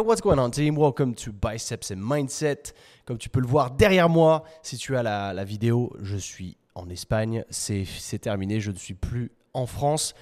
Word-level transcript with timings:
What's 0.00 0.20
going 0.20 0.38
on, 0.38 0.50
team? 0.50 0.76
Welcome 0.76 1.14
to 1.16 1.32
Biceps 1.32 1.90
and 1.90 1.96
Mindset. 1.96 2.72
Comme 3.04 3.18
tu 3.18 3.28
peux 3.28 3.40
le 3.40 3.48
voir 3.48 3.72
derrière 3.72 4.08
moi, 4.08 4.44
si 4.62 4.76
tu 4.76 4.96
as 4.96 5.02
la, 5.02 5.44
vidéo, 5.44 5.92
je 6.00 6.16
suis 6.16 6.56
en 6.76 6.88
Espagne. 6.88 7.44
C'est 7.50 8.18
terminé, 8.20 8.60
je 8.60 8.70
ne 8.70 8.76
suis 8.76 8.94
plus 8.94 9.32
en 9.54 9.66
France. 9.66 10.14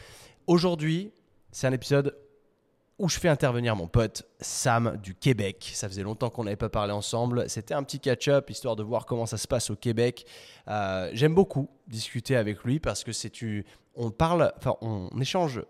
Aujourd'hui, 0.47 1.13
c'est 1.53 1.67
un 1.67 1.73
épisode 1.73 2.17
où 2.99 3.09
je 3.11 3.19
fais 3.19 3.29
intervenir 3.29 3.77
mon 3.77 3.87
pote 3.87 4.27
Sam 4.41 4.97
du 5.03 5.15
Québec. 5.15 5.71
Ça 5.75 5.89
faisait 5.89 6.03
longtemps 6.03 6.31
qu'on 6.31 6.45
n'avait 6.45 6.57
pas 6.57 6.71
parlé 6.71 6.93
ensemble. 6.95 7.51
C'était 7.51 7.75
un 7.75 7.83
petit 7.83 8.01
catch-up 8.01 8.49
histoire 8.49 8.77
de 8.77 8.83
voir 8.83 9.05
comment 9.05 9.27
ça 9.27 9.37
se 9.37 9.47
passe 9.47 9.69
au 9.69 9.77
Québec. 9.77 10.25
Euh, 10.69 11.11
J'aime 11.13 11.35
beaucoup 11.35 11.69
discuter 11.87 12.37
avec 12.37 12.65
lui 12.65 12.81
parce 12.81 13.05
que 13.05 13.13
c'est 13.13 13.31
on 13.95 14.11
parle, 14.11 14.53
enfin 14.57 14.77
on 14.81 15.11
échange 15.21 15.61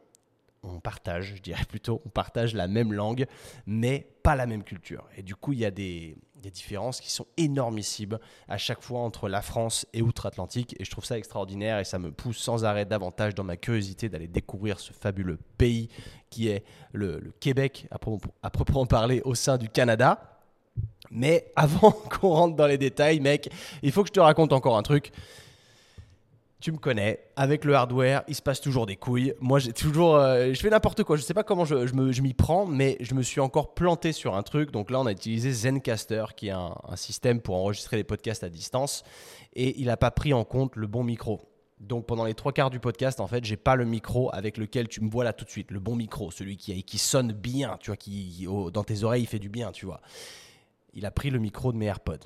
on 0.66 0.80
partage, 0.80 1.34
je 1.36 1.42
dirais 1.42 1.64
plutôt, 1.68 2.02
on 2.04 2.08
partage 2.08 2.54
la 2.54 2.68
même 2.68 2.92
langue, 2.92 3.26
mais 3.66 4.06
pas 4.22 4.36
la 4.36 4.46
même 4.46 4.64
culture. 4.64 5.04
Et 5.16 5.22
du 5.22 5.36
coup, 5.36 5.52
il 5.52 5.60
y 5.60 5.64
a 5.64 5.70
des, 5.70 6.16
différences 6.54 7.00
qui 7.00 7.10
sont 7.10 7.26
énormissimes 7.36 8.20
à 8.46 8.56
chaque 8.56 8.80
fois 8.80 9.00
entre 9.00 9.28
la 9.28 9.42
France 9.42 9.84
et 9.92 10.00
Outre-Atlantique. 10.00 10.76
Et 10.78 10.84
je 10.84 10.90
trouve 10.92 11.04
ça 11.04 11.18
extraordinaire 11.18 11.80
et 11.80 11.84
ça 11.84 11.98
me 11.98 12.12
pousse 12.12 12.38
sans 12.38 12.64
arrêt 12.64 12.84
davantage 12.84 13.34
dans 13.34 13.42
ma 13.42 13.56
curiosité 13.56 14.08
d'aller 14.08 14.28
découvrir 14.28 14.78
ce 14.78 14.92
fabuleux 14.92 15.40
pays 15.58 15.88
qui 16.30 16.46
est 16.46 16.62
le, 16.92 17.32
Québec, 17.40 17.88
à, 17.90 17.98
propos- 17.98 18.30
à 18.44 18.50
proprement 18.50 18.86
parler, 18.86 19.22
au 19.24 19.34
sein 19.34 19.58
du 19.58 19.68
Canada. 19.68 20.38
Mais 21.10 21.50
avant 21.56 21.90
qu'on 22.20 22.28
rentre 22.28 22.54
dans 22.54 22.68
les 22.68 22.78
détails, 22.78 23.18
mec, 23.18 23.50
il 23.82 23.90
faut 23.90 24.02
que 24.04 24.08
je 24.08 24.12
te 24.12 24.20
raconte 24.20 24.52
encore 24.52 24.76
un 24.76 24.84
truc. 24.84 25.10
Tu 26.58 26.72
me 26.72 26.78
connais, 26.78 27.20
avec 27.36 27.66
le 27.66 27.74
hardware, 27.74 28.24
il 28.28 28.34
se 28.34 28.40
passe 28.40 28.62
toujours 28.62 28.86
des 28.86 28.96
couilles. 28.96 29.34
Moi, 29.40 29.58
j'ai 29.58 29.74
toujours, 29.74 30.16
euh, 30.16 30.54
je 30.54 30.58
fais 30.60 30.70
n'importe 30.70 31.04
quoi. 31.04 31.16
Je 31.16 31.22
sais 31.22 31.34
pas 31.34 31.44
comment 31.44 31.66
je, 31.66 31.86
je 31.86 32.22
m'y 32.22 32.32
prends, 32.32 32.64
mais 32.64 32.96
je 33.00 33.14
me 33.14 33.22
suis 33.22 33.40
encore 33.40 33.74
planté 33.74 34.12
sur 34.12 34.34
un 34.34 34.42
truc. 34.42 34.70
Donc 34.70 34.90
là, 34.90 34.98
on 34.98 35.04
a 35.06 35.12
utilisé 35.12 35.52
Zencaster, 35.52 36.24
qui 36.34 36.48
est 36.48 36.52
un, 36.52 36.74
système 36.96 37.42
pour 37.42 37.56
enregistrer 37.56 37.98
les 37.98 38.04
podcasts 38.04 38.42
à 38.42 38.48
distance, 38.48 39.04
et 39.54 39.78
il 39.78 39.86
n'a 39.86 39.98
pas 39.98 40.10
pris 40.10 40.32
en 40.32 40.44
compte 40.44 40.76
le 40.76 40.86
bon 40.86 41.04
micro. 41.04 41.42
Donc 41.78 42.06
pendant 42.06 42.24
les 42.24 42.32
trois 42.32 42.52
quarts 42.52 42.70
du 42.70 42.80
podcast, 42.80 43.20
en 43.20 43.26
fait, 43.26 43.44
j'ai 43.44 43.58
pas 43.58 43.76
le 43.76 43.84
micro 43.84 44.30
avec 44.32 44.56
lequel 44.56 44.88
tu 44.88 45.02
me 45.02 45.10
vois 45.10 45.24
là 45.24 45.34
tout 45.34 45.44
de 45.44 45.50
suite, 45.50 45.70
le 45.70 45.78
bon 45.78 45.94
micro, 45.94 46.30
celui 46.30 46.56
qui, 46.56 46.82
qui 46.84 46.96
sonne 46.96 47.32
bien, 47.32 47.76
tu 47.80 47.90
vois, 47.90 47.98
qui 47.98 48.46
au- 48.48 48.70
dans 48.70 48.82
tes 48.82 49.04
oreilles 49.04 49.24
il 49.24 49.26
fait 49.26 49.38
du 49.38 49.50
bien, 49.50 49.72
tu 49.72 49.84
vois. 49.84 50.00
Il 50.94 51.04
a 51.04 51.10
pris 51.10 51.28
le 51.28 51.38
micro 51.38 51.70
de 51.72 51.76
mes 51.76 51.84
AirPods. 51.84 52.24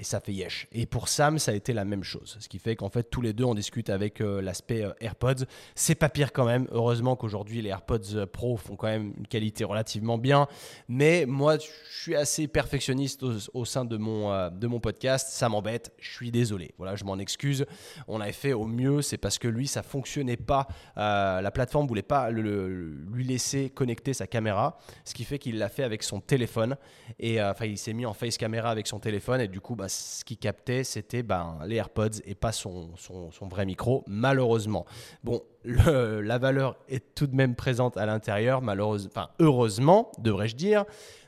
Et 0.00 0.04
ça 0.04 0.20
fait 0.20 0.32
yesh. 0.32 0.68
Et 0.70 0.86
pour 0.86 1.08
Sam, 1.08 1.40
ça 1.40 1.50
a 1.50 1.54
été 1.54 1.72
la 1.72 1.84
même 1.84 2.04
chose. 2.04 2.36
Ce 2.38 2.48
qui 2.48 2.60
fait 2.60 2.76
qu'en 2.76 2.88
fait, 2.88 3.10
tous 3.10 3.20
les 3.20 3.32
deux, 3.32 3.42
on 3.42 3.54
discute 3.54 3.90
avec 3.90 4.20
euh, 4.20 4.40
l'aspect 4.40 4.84
euh, 4.84 4.92
AirPods. 5.00 5.44
C'est 5.74 5.96
pas 5.96 6.08
pire 6.08 6.32
quand 6.32 6.44
même. 6.44 6.68
Heureusement 6.70 7.16
qu'aujourd'hui, 7.16 7.62
les 7.62 7.70
AirPods 7.70 8.14
euh, 8.14 8.26
Pro 8.26 8.56
font 8.56 8.76
quand 8.76 8.86
même 8.86 9.12
une 9.18 9.26
qualité 9.26 9.64
relativement 9.64 10.16
bien. 10.16 10.46
Mais 10.86 11.26
moi, 11.26 11.58
je 11.58 11.66
suis 12.00 12.14
assez 12.14 12.46
perfectionniste 12.46 13.24
au, 13.52 13.64
sein 13.64 13.84
de 13.84 13.96
mon, 13.96 14.32
euh, 14.32 14.50
de 14.50 14.68
mon 14.68 14.78
podcast. 14.78 15.30
Ça 15.32 15.48
m'embête. 15.48 15.92
Je 15.98 16.12
suis 16.12 16.30
désolé. 16.30 16.70
Voilà, 16.78 16.94
je 16.94 17.02
m'en 17.02 17.18
excuse. 17.18 17.66
On 18.06 18.20
avait 18.20 18.30
fait 18.30 18.52
au 18.52 18.66
mieux. 18.66 19.02
C'est 19.02 19.18
parce 19.18 19.38
que 19.38 19.48
lui, 19.48 19.66
ça 19.66 19.82
fonctionnait 19.82 20.36
pas. 20.36 20.68
La 20.96 21.50
plateforme 21.50 21.88
voulait 21.88 22.02
pas 22.02 22.30
lui 22.30 23.24
laisser 23.24 23.70
connecter 23.70 24.14
sa 24.14 24.28
caméra. 24.28 24.78
Ce 25.04 25.14
qui 25.14 25.24
fait 25.24 25.40
qu'il 25.40 25.58
l'a 25.58 25.68
fait 25.68 25.82
avec 25.82 26.04
son 26.04 26.20
téléphone. 26.20 26.76
Et 27.18 27.42
enfin, 27.42 27.66
il 27.66 27.78
s'est 27.78 27.92
mis 27.92 28.06
en 28.06 28.14
face 28.14 28.36
caméra 28.36 28.70
avec 28.70 28.86
son 28.86 29.00
téléphone. 29.00 29.40
Et 29.40 29.48
du 29.48 29.60
coup, 29.60 29.74
bah, 29.74 29.87
ce 29.88 30.24
qu'il 30.24 30.36
captait, 30.38 30.84
c'était 30.84 31.22
ben, 31.22 31.58
les 31.66 31.76
AirPods 31.76 32.20
et 32.24 32.34
pas 32.34 32.52
son, 32.52 32.90
son, 32.96 33.30
son 33.30 33.48
vrai 33.48 33.66
micro, 33.66 34.04
malheureusement. 34.06 34.86
Bon, 35.24 35.42
le- 35.64 36.20
la 36.20 36.38
valeur 36.38 36.76
est 36.88 37.14
tout 37.14 37.26
de 37.26 37.34
même 37.34 37.54
présente 37.54 37.96
à 37.96 38.06
l'intérieur, 38.06 38.62
malheureusement, 38.62 39.10
enfin, 39.14 39.28
heureusement, 39.40 40.12
devrais-je 40.18 40.56
dire. 40.56 40.84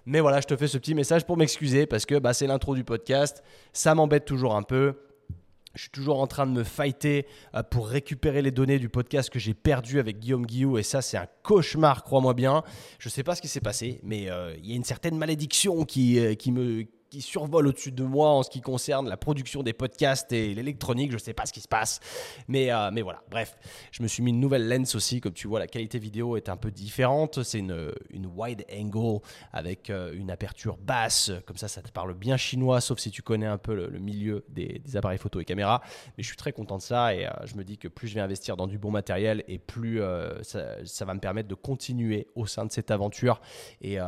Mais 0.07 0.21
voilà, 0.21 0.41
je 0.41 0.47
te 0.47 0.57
fais 0.57 0.67
ce 0.69 0.79
petit 0.79 0.95
message 0.95 1.25
pour 1.27 1.37
m'excuser 1.37 1.87
parce 1.87 2.07
que 2.07 2.19
bah, 2.19 2.33
c'est 2.33 2.47
l'intro 2.47 2.75
du 2.75 2.85
podcast. 2.85 3.43
Ça 3.73 3.95
m'embête 3.95 4.25
toujours 4.25 4.57
un 4.57 4.63
peu. 4.63 4.95
Je 5.75 5.83
suis 5.83 5.91
toujours 5.91 6.21
en 6.21 6.27
train 6.27 6.47
de 6.49 6.51
me 6.53 6.65
fighter 6.65 7.27
euh, 7.55 7.63
pour 7.63 7.87
récupérer 7.87 8.43
les 8.43 8.51
données 8.51 8.81
du 8.81 8.89
podcast 8.89 9.31
que 9.31 9.39
j'ai 9.39 9.55
perdu 9.55 10.01
avec 10.01 10.19
Guillaume 10.19 10.45
Guillou 10.45 10.79
et 10.79 10.83
ça 10.83 11.01
c'est 11.01 11.17
un 11.17 11.29
cauchemar, 11.45 12.03
crois-moi 12.03 12.35
bien. 12.35 12.65
Je 12.99 13.09
ne 13.09 13.13
sais 13.13 13.23
pas 13.23 13.37
ce 13.37 13.41
qui 13.43 13.47
s'est 13.47 13.61
passé, 13.61 14.01
mais 14.03 14.29
euh, 14.29 14.53
il 14.59 14.69
y 14.69 14.73
a 14.73 14.75
une 14.77 14.83
certaine 14.83 15.17
malédiction 15.17 15.85
qui, 15.85 16.19
euh, 16.19 16.35
qui 16.35 16.51
me 16.51 16.87
qui 17.11 17.21
survole 17.21 17.67
au-dessus 17.67 17.93
de 17.93 18.05
moi 18.05 18.31
en 18.31 18.43
ce 18.43 18.51
qui 18.51 18.61
concerne 18.61 19.09
la 19.09 19.17
production 19.17 19.63
des 19.63 19.73
podcasts 19.73 20.33
et 20.33 20.55
l'électronique. 20.55 21.11
Je 21.11 21.17
ne 21.17 21.21
sais 21.21 21.35
pas 21.35 21.45
ce 21.45 21.53
qui 21.53 21.61
se 21.61 21.69
passe, 21.69 22.01
mais, 22.49 22.73
euh, 22.73 22.91
mais 22.93 23.03
voilà. 23.03 23.23
Bref, 23.31 23.59
je 23.91 24.03
me 24.03 24.09
suis 24.09 24.23
mis 24.23 24.31
une 24.31 24.41
nouvelle 24.41 24.69
lens 24.69 24.95
aussi. 24.95 25.21
Comme 25.21 25.33
tu 25.33 25.49
vois, 25.49 25.59
la 25.59 25.67
qualité 25.67 25.99
vidéo 25.99 26.37
est 26.37 26.49
un 26.49 26.57
peu 26.57 26.71
différente. 26.71 27.43
C'est 27.43 27.59
une, 27.59 27.93
wide 28.37 28.65
angle 28.73 29.21
avec 29.53 29.91
euh, 29.91 30.13
une 30.15 30.31
aperture 30.31 30.77
basse. 30.77 31.33
Comme 31.47 31.57
ça, 31.57 31.67
ça 31.67 31.83
te 31.83 31.91
parle 31.91 32.15
bien 32.15 32.37
chinois, 32.37 32.81
sauf 32.81 33.01
si 33.01 33.11
tu 33.11 33.23
connais 33.23 33.47
un 33.47 33.59
peu 33.59 33.75
le, 33.75 33.99
milieu 33.99 34.45
des, 34.49 34.81
appareils 34.95 35.19
photo 35.19 35.41
et 35.41 35.45
caméra. 35.45 35.83
Mais 36.17 36.23
je 36.23 36.29
suis 36.29 36.37
très 36.37 36.53
content 36.53 36.79
de 36.79 36.83
ça 36.83 37.15
et 37.15 37.27
euh, 37.27 37.31
je 37.45 37.57
me 37.57 37.65
dis 37.65 37.77
que 37.77 37.89
plus 37.89 38.07
je 38.07 38.15
vais 38.15 38.21
investir 38.21 38.57
dans 38.57 38.69
du 38.69 38.79
bon 38.79 38.93
matériel 38.93 39.43
et 39.49 39.59
plus 39.59 40.01
ça, 40.43 41.05
va 41.05 41.15
me 41.15 41.21
permettre 41.21 41.49
de 41.49 41.55
continuer 41.55 42.29
au 42.37 42.47
sein 42.47 42.65
de 42.65 42.71
cette 42.71 42.91
aventure 42.91 43.41
et, 43.81 43.99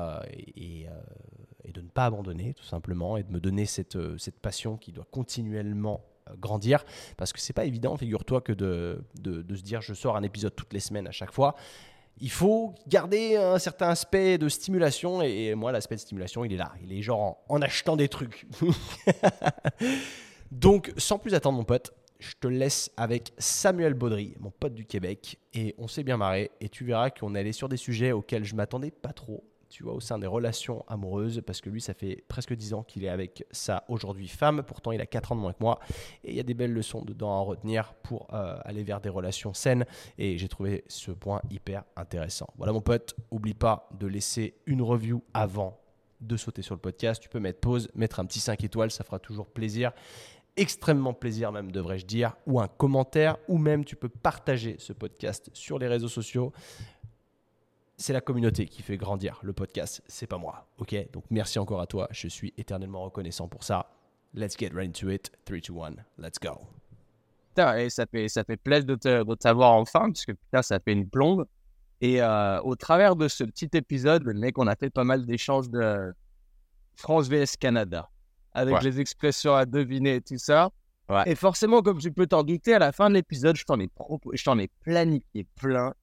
et 1.65 1.73
de 1.73 1.81
ne 1.81 1.89
pas 1.89 2.07
abandonner 2.07 2.55
tout 2.55 2.65
simplement 2.65 3.17
et 3.17 3.23
de 3.23 3.33
me 3.33 3.41
donner 3.41 3.67
cette, 3.67 3.97
euh, 3.97 4.17
cette 4.19 4.39
passion 4.39 4.77
qui 4.77 4.93
doit 4.93 5.07
continuellement 5.11 6.05
euh, 6.29 6.35
grandir. 6.37 6.85
Parce 7.17 7.33
que 7.33 7.41
c'est 7.41 7.53
pas 7.53 7.65
évident 7.65 7.97
figure-toi 7.97 8.41
que 8.41 8.53
de, 8.53 9.03
de, 9.21 9.43
de 9.43 9.55
se 9.57 9.63
dire 9.63 9.81
je 9.81 9.95
sors 9.95 10.17
un 10.17 10.23
épisode 10.23 10.55
toutes 10.55 10.73
les 10.73 10.81
semaines 10.81 11.07
à 11.07 11.13
chaque 11.13 11.33
fois 11.33 11.55
il 12.21 12.31
faut 12.31 12.75
garder 12.87 13.37
un 13.37 13.59
certain 13.59 13.89
aspect 13.89 14.37
de 14.37 14.49
stimulation. 14.49 15.23
Et, 15.23 15.55
moi 15.55 15.73
l'aspect 15.73 15.97
de 15.97 16.01
stimulation 16.01 16.45
il 16.45 16.53
est 16.53 16.57
là. 16.57 16.73
Il 16.83 16.93
est 16.93 17.03
genre 17.03 17.21
en, 17.21 17.39
en 17.49 17.63
achetant 17.63 17.97
des 17.97 18.09
trucs. 18.09 18.47
Donc 20.53 20.93
sans 20.99 21.19
plus 21.19 21.35
attendre 21.35 21.57
mon 21.57 21.65
pote 21.65 21.93
je 22.23 22.35
te 22.41 22.47
laisse 22.47 22.91
avec 22.97 23.33
Samuel 23.37 23.95
Baudry, 23.95 24.35
mon 24.39 24.51
pote 24.51 24.75
du 24.75 24.87
Québec, 24.87 25.39
et 25.55 25.75
on 25.77 25.89
s'est 25.89 26.05
bien 26.05 26.17
marré. 26.17 26.51
Et 26.61 26.69
tu 26.69 26.85
verras 26.85 27.11
qu'on 27.11 27.35
est 27.35 27.41
allé 27.41 27.53
sur 27.53 27.69
des 27.69 27.77
sujets 27.77 28.13
auxquels 28.13 28.45
je 28.45 28.55
m'attendais 28.55 28.91
pas 28.91 29.13
trop, 29.13 29.45
tu 29.73 29.85
vois, 29.85 29.95
au 29.95 30.01
sein 30.01 30.19
des 30.19 30.27
relations 30.27 30.85
amoureuses, 30.87 31.43
parce 31.47 31.63
que 31.63 31.71
lui, 31.71 31.81
ça 31.81 31.95
fait 31.95 32.23
presque 32.29 32.53
10 32.55 32.75
ans 32.75 32.83
qu'il 32.83 33.05
est 33.05 33.09
avec 33.09 33.47
sa 33.51 33.85
aujourd'hui 33.89 34.29
femme, 34.29 34.63
pourtant 34.63 34.93
il 34.93 35.01
a 35.01 35.07
4 35.07 35.33
ans 35.33 35.37
de 35.37 35.41
moins 35.41 35.55
que 35.55 35.63
moi, 35.63 35.81
et 36.25 36.31
il 36.31 36.37
y 36.37 36.41
a 36.41 36.43
des 36.43 36.53
belles 36.53 36.75
leçons 36.75 37.03
dedans 37.03 37.39
à 37.39 37.41
retenir 37.41 37.95
pour 38.03 38.29
euh, 38.35 38.59
aller 38.65 38.83
vers 38.83 39.01
des 39.01 39.09
relations 39.09 39.55
saines, 39.55 39.87
et 40.19 40.37
j'ai 40.37 40.49
trouvé 40.49 40.85
ce 40.89 41.11
point 41.11 41.41
hyper 41.51 41.85
intéressant. 41.97 42.49
Voilà 42.59 42.75
mon 42.75 42.83
pote, 42.83 43.17
oublie 43.31 43.55
pas 43.55 43.89
de 43.99 44.07
laisser 44.07 44.55
une 44.67 44.83
review 44.83 45.23
avant 45.33 45.81
de 46.21 46.37
sauter 46.37 46.61
sur 46.61 46.75
le 46.75 46.81
podcast, 46.81 47.23
tu 47.23 47.31
peux 47.31 47.41
mettre 47.41 47.61
pause, 47.61 47.89
mettre 47.95 48.21
un 48.21 48.27
petit 48.27 48.41
5 48.41 48.63
étoiles, 48.63 48.91
ça 48.91 49.05
fera 49.05 49.19
toujours 49.19 49.47
plaisir. 49.47 49.93
Extrêmement 50.55 51.15
plaisir 51.15 51.51
même 51.51 51.73
devrais-je 51.73 52.05
dire, 52.05 52.37
ou 52.47 52.61
un 52.61 52.69
commentaire, 52.69 53.39
ou 53.49 53.57
même 53.57 53.87
tu 53.87 53.97
peux 53.97 54.11
partager 54.11 54.77
ce 54.79 54.93
podcast 54.93 55.49
sur 55.55 55.79
les 55.79 55.89
réseaux 55.89 56.09
sociaux. 56.09 56.53
C'est 57.97 58.13
la 58.13 58.21
communauté 58.21 58.67
qui 58.67 58.83
fait 58.83 58.97
grandir 58.97 59.39
le 59.43 59.53
podcast, 59.53 60.03
c'est 60.07 60.27
pas 60.27 60.39
moi. 60.39 60.67
Ok, 60.79 60.95
donc 61.13 61.25
merci 61.31 61.59
encore 61.59 61.81
à 61.81 61.87
toi, 61.87 62.09
je 62.11 62.27
suis 62.29 62.53
éternellement 62.57 63.03
reconnaissant 63.05 63.49
pour 63.49 63.63
ça. 63.65 63.87
Let's 64.35 64.57
get 64.59 64.71
right 64.75 64.89
into 64.89 65.11
it. 65.11 65.31
3, 65.45 65.59
2, 65.59 65.81
1, 65.81 65.91
let's 66.19 66.39
go. 66.41 66.59
Putain, 67.51 67.77
et 67.77 67.91
ça 67.91 68.07
fait, 68.07 68.29
ça 68.29 68.45
fait 68.45 68.57
plaisir 68.57 68.87
de 68.87 68.95
te, 68.95 69.23
de 69.25 69.35
t'avoir 69.35 69.73
enfin, 69.75 70.07
parce 70.11 70.25
que 70.25 70.33
putain, 70.33 70.63
ça 70.63 70.81
fait 70.81 70.93
une 70.93 71.09
plombe. 71.09 71.47
Et 72.01 72.21
euh, 72.23 72.61
au 72.63 72.75
travers 72.75 73.15
de 73.15 73.29
ce 73.29 73.45
petit 73.45 73.69
épisode, 73.75 74.25
le 74.25 74.33
mec, 74.35 74.59
on 74.59 74.67
a 74.67 74.75
fait 74.75 74.91
pas 74.91 75.05
mal 75.05 75.25
d'échanges 75.27 75.69
de 75.69 76.13
France 76.97 77.29
vs 77.29 77.57
Canada, 77.61 78.09
avec 78.53 78.75
Ouais. 78.77 78.83
les 78.83 79.01
expressions 79.01 79.55
à 79.55 79.67
deviner 79.67 80.17
et 80.17 80.21
tout 80.23 80.39
ça. 80.39 80.71
Ouais. 81.09 81.23
Et 81.27 81.35
forcément, 81.35 81.83
comme 81.83 81.99
tu 81.99 82.11
peux 82.11 82.27
t'en 82.27 82.43
douter, 82.43 82.75
à 82.75 82.79
la 82.79 82.91
fin 82.91 83.09
de 83.11 83.15
l'épisode, 83.15 83.55
je 83.57 83.65
t'en 83.65 83.79
ai, 83.79 83.89
t'en 84.45 84.59
ai 84.59 84.69
planifié 84.81 85.47
plein. 85.61 85.95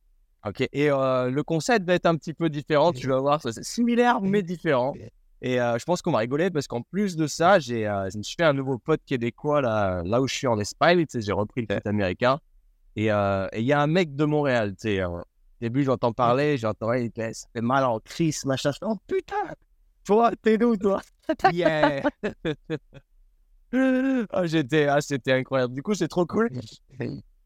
Ok. 0.46 0.62
Et 0.72 0.90
euh, 0.90 1.30
le 1.30 1.44
concept 1.44 1.86
va 1.86 1.96
être 1.96 2.06
un 2.06 2.16
petit 2.16 2.34
peu 2.34 2.50
différent, 2.50 2.94
tu 2.94 3.08
vas 3.08 3.20
voir, 3.20 3.42
c'est 3.42 3.64
similaire 3.64 4.22
mais 4.22 4.42
différent. 4.42 4.94
Et 5.42 5.62
euh, 5.62 5.78
je 5.78 5.86
pense 5.86 6.02
qu'on 6.02 6.12
va 6.12 6.20
rigoler 6.20 6.50
parce 6.50 6.68
qu'en 6.68 6.82
plus 6.82 7.16
de 7.16 7.26
ça, 7.28 7.60
j'ai 7.60 7.88
euh, 7.88 8.10
je 8.10 8.18
me 8.18 8.24
suis 8.24 8.36
fait 8.36 8.44
un 8.44 8.54
nouveau 8.54 8.78
pote 8.78 9.02
québécois 9.06 9.62
là, 9.62 10.02
là 10.04 10.22
où 10.22 10.28
je 10.28 10.36
suis 10.36 10.48
en 10.48 10.60
Espagne. 10.60 11.06
Tu 11.06 11.20
sais, 11.20 11.22
j'ai 11.22 11.32
repris 11.32 11.66
le 11.68 11.76
foot 11.76 11.88
américain. 11.88 12.40
Et 12.96 13.06
il 13.06 13.64
y 13.66 13.74
a 13.74 13.82
un 13.82 13.88
mec 13.88 14.16
de 14.16 14.26
Montréal. 14.26 14.72
Tu 14.72 14.90
sais, 14.90 15.04
au 15.04 15.24
début, 15.62 15.84
j'entends 15.84 16.12
parler, 16.12 16.58
j'entends, 16.58 16.92
il 16.94 17.12
fait, 17.12 17.34
ça 17.34 17.48
fait 17.54 17.62
mal 17.62 17.86
en 17.86 18.00
crise, 18.00 18.44
machin. 18.46 18.72
Je 18.72 18.80
oh 18.82 18.98
putain, 19.08 19.54
toi, 20.04 20.32
t'es 20.42 20.58
d'où, 20.58 20.76
toi? 20.76 21.02
Yeah 21.54 22.02
Ah, 23.72 24.46
j'étais, 24.46 24.88
ah, 24.88 25.00
c'était 25.00 25.34
incroyable. 25.34 25.74
Du 25.74 25.84
coup, 25.84 25.94
c'est 25.94 26.08
trop 26.08 26.26
cool. 26.26 26.50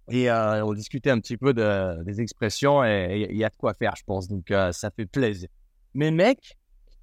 Et 0.10 0.30
euh, 0.30 0.66
on 0.66 0.74
discutait 0.74 1.12
un 1.12 1.20
petit 1.20 1.38
peu 1.38 1.54
de, 1.54 2.04
des 2.04 2.20
expressions 2.20 2.84
et 2.84 3.28
il 3.30 3.38
y 3.38 3.44
a 3.44 3.50
de 3.50 3.56
quoi 3.56 3.74
faire, 3.74 3.96
je 3.96 4.04
pense. 4.04 4.28
Donc, 4.28 4.52
euh, 4.52 4.72
ça 4.72 4.92
fait 4.92 5.06
plaisir. 5.06 5.48
Mais 5.94 6.12
mec, 6.12 6.58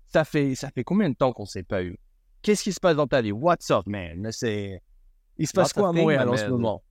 ça 0.07 0.25
fait, 0.25 0.55
ça 0.55 0.71
fait 0.71 0.85
combien 0.85 1.09
de 1.09 1.15
temps 1.15 1.33
qu'on 1.33 1.47
s'est 1.47 1.63
pas 1.63 1.83
eu? 1.83 1.97
Qu'est-ce 2.43 2.63
qui 2.63 2.73
se 2.73 2.81
passe 2.81 2.97
dans 2.97 3.07
ta 3.07 3.23
vie? 3.23 3.33
What's 3.33 3.71
up, 3.71 3.87
man? 3.87 4.31
C'est... 4.33 4.83
Il 5.39 5.47
se 5.47 5.53
passe 5.53 5.75
Lots 5.75 5.83
of 5.83 5.83
quoi 5.83 5.89
à 5.89 5.93
Montréal 5.93 6.29
en 6.29 6.37
ce 6.37 6.47
moment? 6.49 6.83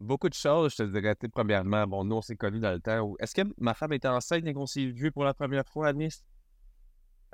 Beaucoup 0.00 0.28
de 0.28 0.34
choses, 0.34 0.72
je 0.72 0.76
te 0.76 0.82
dirais. 0.84 1.16
Premièrement, 1.32 1.84
bon, 1.88 2.04
nous, 2.04 2.16
on 2.16 2.22
s'est 2.22 2.36
connus 2.36 2.60
dans 2.60 2.70
le 2.70 2.78
temps 2.78 3.00
où. 3.00 3.16
Est-ce 3.18 3.34
que 3.34 3.42
ma 3.58 3.74
femme 3.74 3.92
était 3.92 4.06
enceinte 4.06 4.46
et 4.46 4.52
qu'on 4.52 4.66
s'est 4.66 4.86
vu 4.86 5.10
pour 5.10 5.24
la 5.24 5.34
première 5.34 5.66
fois 5.66 5.88
à 5.88 5.92
Nice? 5.92 6.22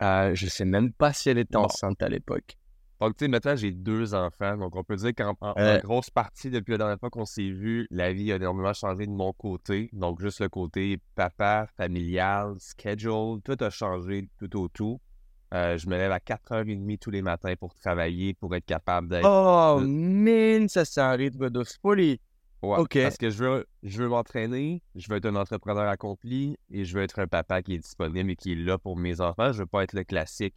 Euh, 0.00 0.34
je 0.34 0.46
sais 0.46 0.64
même 0.64 0.92
pas 0.92 1.12
si 1.12 1.28
elle 1.28 1.38
était 1.38 1.58
Bon. 1.58 1.64
enceinte 1.64 2.02
à 2.02 2.08
l'époque. 2.08 2.56
Donc, 3.04 3.18
tu 3.18 3.26
sais, 3.26 3.28
maintenant, 3.28 3.54
j'ai 3.54 3.70
deux 3.70 4.14
enfants. 4.14 4.56
Donc, 4.56 4.74
on 4.76 4.82
peut 4.82 4.96
dire 4.96 5.12
qu'en 5.14 5.34
grosse 5.82 6.08
partie, 6.08 6.48
depuis 6.48 6.72
la 6.72 6.78
dernière 6.78 6.98
fois 6.98 7.10
qu'on 7.10 7.26
s'est 7.26 7.50
vu, 7.50 7.86
la 7.90 8.14
vie 8.14 8.32
a 8.32 8.36
énormément 8.36 8.72
changé 8.72 9.06
de 9.06 9.12
mon 9.12 9.34
côté. 9.34 9.90
Donc, 9.92 10.22
juste 10.22 10.40
le 10.40 10.48
côté 10.48 10.98
papa, 11.14 11.66
familial, 11.76 12.54
schedule, 12.58 13.42
tout 13.44 13.56
a 13.60 13.68
changé 13.68 14.30
tout 14.38 14.58
au 14.58 14.68
tout. 14.68 15.00
Euh, 15.52 15.76
je 15.76 15.86
me 15.86 15.96
lève 15.96 16.12
à 16.12 16.18
4h30 16.18 16.98
tous 16.98 17.10
les 17.10 17.20
matins 17.20 17.54
pour 17.56 17.74
travailler, 17.74 18.32
pour 18.32 18.54
être 18.56 18.64
capable 18.64 19.08
d'être. 19.08 19.28
Oh, 19.28 19.80
man, 19.80 20.66
ça 20.70 20.86
c'est 20.86 21.02
un 21.02 21.12
rythme 21.12 21.50
de 21.50 21.62
folie. 21.82 22.20
Ouais, 22.62 22.78
ok. 22.78 23.02
Parce 23.02 23.18
que 23.18 23.28
je 23.28 23.44
veux, 23.44 23.66
je 23.82 24.02
veux 24.02 24.08
m'entraîner, 24.08 24.82
je 24.94 25.06
veux 25.10 25.18
être 25.18 25.26
un 25.26 25.36
entrepreneur 25.36 25.86
accompli 25.86 26.56
et 26.70 26.84
je 26.84 26.96
veux 26.96 27.02
être 27.02 27.18
un 27.18 27.26
papa 27.26 27.62
qui 27.62 27.74
est 27.74 27.78
disponible 27.78 28.30
et 28.30 28.36
qui 28.36 28.52
est 28.52 28.56
là 28.56 28.78
pour 28.78 28.96
mes 28.96 29.20
enfants. 29.20 29.52
Je 29.52 29.58
veux 29.58 29.66
pas 29.66 29.84
être 29.84 29.92
le 29.92 30.04
classique 30.04 30.54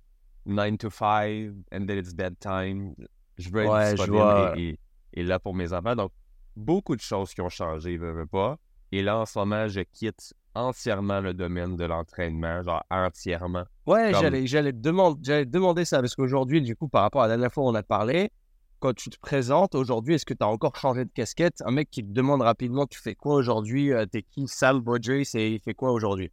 9 0.48 0.78
to 0.78 0.90
5 0.90 1.54
and 1.72 1.86
then 1.86 1.98
it's 2.00 2.14
bedtime. 2.14 2.94
Je 3.38 3.50
veux 3.52 3.62
être 3.64 3.72
Ouais, 3.72 3.90
disponible 3.94 4.16
vois. 4.24 4.58
et, 4.58 5.24
là 5.24 5.40
pour 5.40 5.54
mes 5.54 5.74
enfants. 5.74 5.96
Donc, 5.96 6.12
beaucoup 6.56 6.96
de 6.96 7.02
choses 7.02 7.34
qui 7.34 7.42
ont 7.42 7.50
changé, 7.50 7.98
veux, 7.98 8.12
veux 8.14 8.26
pas. 8.26 8.58
Et 8.92 9.02
là, 9.04 9.18
en 9.20 9.26
ce 9.26 9.38
moment, 9.38 9.68
je 9.68 9.82
quitte 9.82 10.34
entièrement 10.56 11.20
le 11.20 11.34
domaine 11.34 11.76
de 11.76 11.86
l'entraînement, 11.86 12.64
genre 12.64 12.84
entièrement. 12.90 13.64
Ouais, 13.86 14.12
Comme- 14.12 14.22
j'allais, 14.22 14.48
j'allais, 14.48 14.72
te 14.72 14.78
demander, 14.78 15.20
j'allais 15.24 15.46
demander 15.46 15.86
ça 15.86 16.00
parce 16.00 16.16
qu'aujourd'hui, 16.16 16.62
du 16.62 16.76
coup, 16.76 16.88
par 16.88 17.04
rapport 17.04 17.22
à 17.22 17.28
la 17.28 17.36
dernière 17.36 17.52
fois 17.54 17.64
où 17.66 17.68
on 17.68 17.76
a 17.76 17.84
parlé, 17.84 18.32
quand 18.80 18.94
tu 18.96 19.10
te 19.10 19.20
présentes 19.20 19.76
aujourd'hui, 19.76 20.16
est-ce 20.16 20.26
que 20.26 20.34
tu 20.34 20.44
as 20.44 20.48
encore 20.48 20.76
changé 20.76 21.04
de 21.06 21.12
casquette? 21.14 21.62
Un 21.66 21.72
mec 21.72 21.90
qui 21.92 22.04
te 22.04 22.12
demande 22.12 22.42
rapidement, 22.42 22.86
tu 22.88 23.00
fais 23.00 23.16
quoi 23.16 23.36
aujourd'hui? 23.36 23.92
Euh, 23.92 24.06
T'es 24.06 24.22
qui? 24.24 24.48
Sam 24.48 24.80
Baudry, 24.80 25.26
c'est 25.26 25.52
il 25.52 25.60
fait 25.60 25.74
quoi 25.74 25.92
aujourd'hui? 25.92 26.32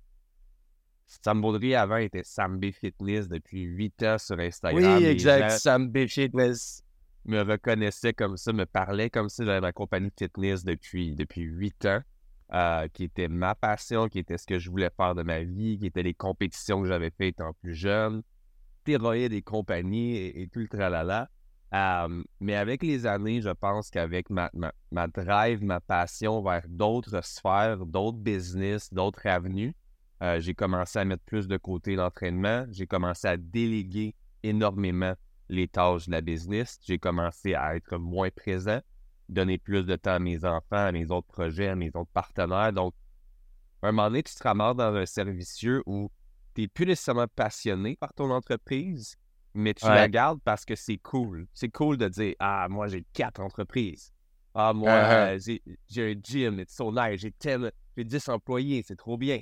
Sam 1.07 1.41
Baudry 1.41 1.75
avant 1.75 1.97
était 1.97 2.25
Sam 2.25 2.59
B 2.59 2.71
Fitness 2.73 3.29
depuis 3.29 3.63
8 3.63 4.03
ans 4.03 4.19
sur 4.19 4.39
Instagram. 4.39 4.99
Oui, 4.99 5.05
exact. 5.05 5.51
Sam 5.51 5.89
B 5.89 6.07
Fitness. 6.07 6.83
me 7.25 7.43
reconnaissait 7.43 8.13
comme 8.13 8.37
ça, 8.37 8.53
me 8.53 8.67
parlait 8.67 9.11
comme 9.11 9.29
ça. 9.29 9.45
J'avais 9.45 9.61
ma 9.61 9.73
compagnie 9.73 10.09
de 10.09 10.15
fitness 10.19 10.65
depuis, 10.65 11.15
depuis 11.15 11.43
8 11.43 11.87
ans, 11.87 12.01
euh, 12.53 12.89
qui 12.93 13.05
était 13.05 13.29
ma 13.29 13.55
passion, 13.55 14.09
qui 14.09 14.19
était 14.19 14.39
ce 14.39 14.47
que 14.47 14.59
je 14.59 14.71
voulais 14.71 14.91
faire 14.97 15.15
de 15.15 15.23
ma 15.23 15.43
vie, 15.43 15.79
qui 15.79 15.87
étaient 15.87 16.03
les 16.03 16.15
compétitions 16.15 16.83
que 16.83 16.89
j'avais 16.89 17.11
faites 17.11 17.35
étant 17.35 17.53
plus 17.63 17.75
jeune, 17.75 18.23
stéroïdes 18.83 19.33
et 19.33 19.43
compagnie 19.43 20.17
et, 20.17 20.43
et 20.43 20.49
tout 20.49 20.61
le 20.61 20.69
tralala. 20.69 21.29
Euh, 21.75 22.23
mais 22.41 22.55
avec 22.55 22.83
les 22.83 23.05
années, 23.07 23.41
je 23.41 23.51
pense 23.51 23.91
qu'avec 23.91 24.31
ma, 24.31 24.49
ma, 24.55 24.73
ma 24.93 25.09
drive, 25.09 25.65
ma 25.65 25.81
passion 25.81 26.41
vers 26.43 26.63
d'autres 26.69 27.25
sphères, 27.25 27.85
d'autres 27.85 28.19
business, 28.19 28.93
d'autres 28.93 29.27
avenues, 29.27 29.75
euh, 30.25 30.41
j'ai 30.41 30.55
commencé 30.55 30.99
à 30.99 31.05
mettre 31.05 31.23
plus 31.25 31.47
de 31.47 31.57
côté 31.57 31.97
l'entraînement. 31.97 32.65
J'ai 32.71 32.87
commencé 32.87 33.29
à 33.29 33.37
déléguer 33.37 34.15
énormément 34.43 35.15
les 35.49 35.69
tâches 35.69 36.07
de 36.07 36.13
la 36.13 36.21
business. 36.23 36.79
J'ai 36.83 36.99
commencé 36.99 37.55
à 37.55 37.77
être 37.77 37.99
moins 37.99 38.31
présent, 38.31 38.81
donner 39.29 39.59
plus 39.59 39.85
de 39.85 39.97
temps 39.97 40.15
à 40.15 40.19
mes 40.19 40.45
enfants, 40.45 40.87
à 40.87 40.93
mes 40.93 41.11
autres 41.11 41.27
projets, 41.29 41.69
à 41.69 41.77
mes 41.77 41.89
autres 41.95 42.11
partenaires. 42.13 42.73
Donc, 42.73 42.95
à 43.83 43.89
un 43.89 43.93
moment 43.93 44.09
donné, 44.09 44.23
tu 44.23 44.35
te 44.35 44.43
ramasses 44.43 44.77
dans 44.77 44.95
un 44.95 45.05
servicieux 45.07 45.83
où 45.85 46.11
tu 46.55 46.63
n'es 46.63 46.69
plus 46.69 46.87
nécessairement 46.87 47.27
passionné 47.35 47.97
par 47.97 48.15
ton 48.15 48.31
entreprise, 48.31 49.17
mais 49.53 49.75
tu 49.75 49.85
Ouais. 49.85 49.95
la 49.95 50.09
gardes 50.09 50.41
parce 50.43 50.65
que 50.65 50.75
c'est 50.75 50.97
cool. 50.99 51.47
C'est 51.53 51.69
cool 51.71 51.99
de 51.99 52.09
dire 52.09 52.35
Ah, 52.39 52.67
moi, 52.71 52.89
j'ai 52.89 53.05
quatre 53.13 53.41
entreprises. 53.41 54.11
Ah, 54.55 54.73
moi, 54.73 54.91
Uh-huh. 55.01 55.35
euh, 55.35 55.39
j'ai- 55.89 56.13
un 56.15 56.15
gym, 56.23 56.61
it's 56.61 56.75
so 56.75 56.91
nice. 56.93 57.21
J'ai 57.21 57.33
tel- 57.33 57.73
j'ai 57.97 58.05
10 58.05 58.27
employés, 58.29 58.83
c'est 58.87 58.97
trop 58.97 59.19
bien. 59.19 59.41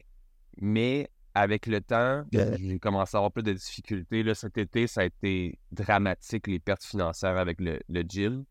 Mais 0.60 1.08
avec 1.34 1.66
le 1.66 1.80
temps, 1.80 2.24
Yeah. 2.32 2.56
j'ai 2.58 2.78
commencé 2.78 3.16
à 3.16 3.18
avoir 3.18 3.32
plus 3.32 3.42
de 3.42 3.52
difficultés. 3.52 4.22
Là, 4.22 4.34
cet 4.34 4.58
été, 4.58 4.86
ça 4.86 5.00
a 5.00 5.04
été 5.04 5.58
dramatique, 5.70 6.46
les 6.46 6.58
pertes 6.58 6.84
financières 6.84 7.38
avec 7.38 7.60
le, 7.60 7.80
le 7.88 8.02
gym. 8.02 8.44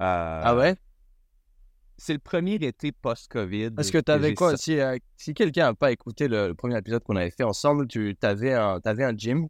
Euh, 0.00 0.40
ah 0.44 0.56
ouais? 0.56 0.76
C'est 1.98 2.14
le 2.14 2.18
premier 2.18 2.54
été 2.54 2.90
post-COVID. 2.90 3.72
Parce 3.72 3.90
que 3.90 3.98
tu 3.98 4.10
avais 4.10 4.34
quoi? 4.34 4.56
Si, 4.56 4.80
euh, 4.80 4.96
si 5.16 5.34
quelqu'un 5.34 5.64
n'a 5.66 5.74
pas 5.74 5.92
écouté 5.92 6.26
le, 6.26 6.48
le 6.48 6.54
premier 6.54 6.78
épisode 6.78 7.02
qu'on 7.04 7.16
avait 7.16 7.30
fait 7.30 7.44
ensemble, 7.44 7.86
tu 7.86 8.16
avais 8.22 8.54
un, 8.54 8.80
t'avais 8.80 9.04
un 9.04 9.16
gym? 9.16 9.46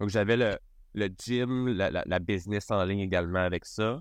Donc, 0.00 0.08
j'avais 0.10 0.36
le, 0.36 0.58
le 0.94 1.08
gym, 1.08 1.68
la, 1.68 1.90
la- 1.90 2.04
la 2.06 2.18
business 2.20 2.70
en 2.70 2.84
ligne 2.84 3.00
également 3.00 3.40
avec 3.40 3.64
ça. 3.64 4.00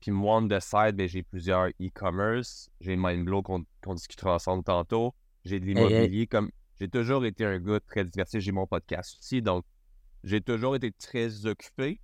Puis 0.00 0.10
moi, 0.10 0.36
on 0.38 0.48
the 0.48 0.60
side, 0.60 0.96
ben, 0.96 1.08
j'ai 1.08 1.22
plusieurs 1.22 1.68
e-commerce. 1.80 2.68
J'ai 2.80 2.96
Mindblow 2.96 3.42
qu'on 3.42 3.64
qu'on 3.82 3.94
discutera 3.94 4.34
ensemble 4.34 4.64
tantôt. 4.64 5.14
J'ai 5.46 5.60
de 5.60 5.64
l'immobilier. 5.66 6.26
Comme 6.26 6.50
J'ai 6.78 6.88
toujours 6.88 7.24
été 7.24 7.44
un 7.44 7.58
gars 7.58 7.80
très 7.80 8.04
diversifié. 8.04 8.40
J'ai 8.40 8.52
mon 8.52 8.66
podcast 8.66 9.16
aussi. 9.20 9.42
Donc, 9.42 9.64
j'ai 10.24 10.40
toujours 10.40 10.76
été 10.76 10.92
très 10.92 11.46
occupé. 11.46 12.00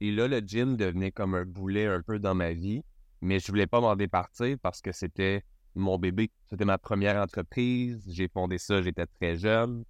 Et 0.00 0.10
là, 0.12 0.28
le 0.28 0.38
gym 0.40 0.76
devenait 0.76 1.12
comme 1.12 1.34
un 1.34 1.44
boulet 1.44 1.86
un 1.86 2.02
peu 2.02 2.18
dans 2.18 2.34
ma 2.34 2.52
vie. 2.52 2.82
Mais 3.20 3.38
je 3.38 3.48
voulais 3.48 3.66
pas 3.66 3.80
m'en 3.80 3.96
départir 3.96 4.56
parce 4.62 4.80
que 4.80 4.92
c'était 4.92 5.42
mon 5.74 5.98
bébé. 5.98 6.30
C'était 6.48 6.64
ma 6.64 6.78
première 6.78 7.16
entreprise. 7.22 8.04
J'ai 8.10 8.28
fondé 8.28 8.58
ça, 8.58 8.82
j'étais 8.82 9.06
très 9.06 9.36
jeune. 9.36 9.84